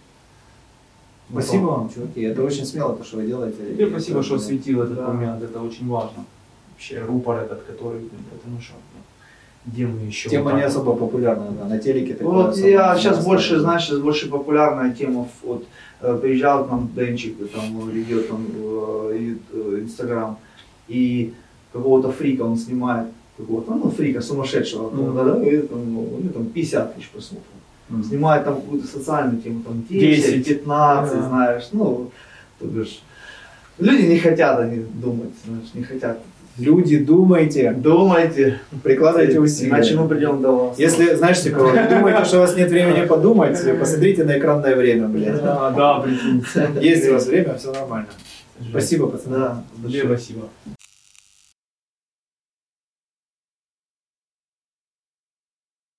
Спасибо 1.30 1.64
вам, 1.66 1.90
чуваки. 1.94 2.20
Это 2.22 2.42
очень 2.42 2.64
смело, 2.64 2.94
то, 2.96 3.05
что 3.05 3.16
вы 3.16 3.26
делаете. 3.26 3.56
Тебе 3.74 3.88
спасибо, 3.90 4.18
Это- 4.18 4.26
что 4.26 4.34
осветил 4.36 4.82
этот 4.82 4.96
Да. 4.96 5.09
момент, 5.09 5.42
это 5.42 5.60
очень 5.60 5.88
важно. 5.88 6.24
Вообще 6.72 7.01
рупор 7.01 7.36
этот, 7.38 7.62
который, 7.62 8.01
это 8.01 8.46
ну 8.46 8.60
что, 8.60 8.74
ну, 8.94 9.72
где 9.72 9.86
мы 9.86 10.01
еще? 10.06 10.28
Тема 10.28 10.51
вот 10.51 10.56
не 10.59 10.62
особо 10.66 10.94
популярна, 10.94 11.51
да, 11.59 11.64
на 11.68 11.78
телеке 11.78 12.14
такое 12.14 12.32
Вот 12.32 12.56
я 12.59 12.96
сейчас 12.98 13.24
больше, 13.24 13.59
знаешь, 13.60 13.84
сейчас 13.86 13.98
больше 14.01 14.28
популярная 14.30 14.92
тема. 14.92 15.26
Вот 15.42 15.64
э, 16.02 16.18
приезжал 16.20 16.66
к 16.66 16.70
нам 16.70 16.90
Денчик, 16.94 17.36
там 17.52 17.88
ведет 17.90 18.28
там 18.28 18.46
э, 18.55 19.16
и- 19.18 19.38
э, 19.55 19.78
Инстаграм, 19.82 20.36
и 20.88 21.32
какого-то 21.72 22.12
фрика 22.12 22.42
он 22.42 22.56
снимает, 22.59 23.06
какого-то, 23.38 23.74
ну, 23.74 23.90
фрика 23.90 24.20
сумасшедшего, 24.20 24.90
Мгм. 24.90 25.14
да, 25.16 25.24
да, 25.24 25.42
и 25.48 25.62
там, 25.62 25.94
ну, 25.94 26.01
у 26.02 26.20
него 26.22 26.32
там 26.34 26.46
50 26.46 26.94
тысяч 26.94 27.09
просмотров. 27.10 27.53
Мгм. 27.89 28.05
Снимает 28.05 28.44
там 28.44 28.55
какую-то 28.56 28.86
социальную 28.86 29.40
тему, 29.43 29.62
там 29.62 29.85
10, 29.89 30.44
10. 30.44 30.47
15, 30.48 31.15
Ага. 31.15 31.28
знаешь, 31.28 31.69
ну, 31.73 32.11
то 32.59 32.66
бишь, 32.66 33.02
люди 33.78 34.02
не 34.06 34.19
хотят 34.19 34.59
они 34.59 34.85
думать, 34.94 35.31
знаешь, 35.47 35.69
не 35.74 35.82
хотят. 35.82 36.19
Люди, 36.56 36.98
думайте, 36.98 37.73
Думайте, 37.73 38.61
прикладывайте 38.85 39.40
усилия. 39.40 39.70
иначе 39.70 39.97
мы 39.97 40.06
придем 40.09 40.40
до 40.40 40.52
вас. 40.52 40.78
Если, 40.78 41.15
знаешь, 41.16 41.43
типа, 41.43 41.59
вы 41.59 41.73
думаете, 41.90 42.24
что 42.24 42.36
у 42.36 42.40
вас 42.40 42.56
нет 42.56 42.70
времени 42.70 43.05
подумать, 43.06 43.59
посмотрите 43.81 44.23
на 44.24 44.39
экранное 44.39 44.77
время, 44.77 45.09
блин. 45.09 45.36
Да, 45.43 45.70
да, 45.70 46.01
прикинь. 46.01 46.44
Есть 46.81 47.09
у 47.09 47.15
вас 47.15 47.27
время, 47.27 47.55
все 47.55 47.73
нормально. 47.73 48.06
Спасибо, 48.70 49.09
пацаны. 49.09 49.36
Да, 49.36 49.62
спасибо. 50.05 50.48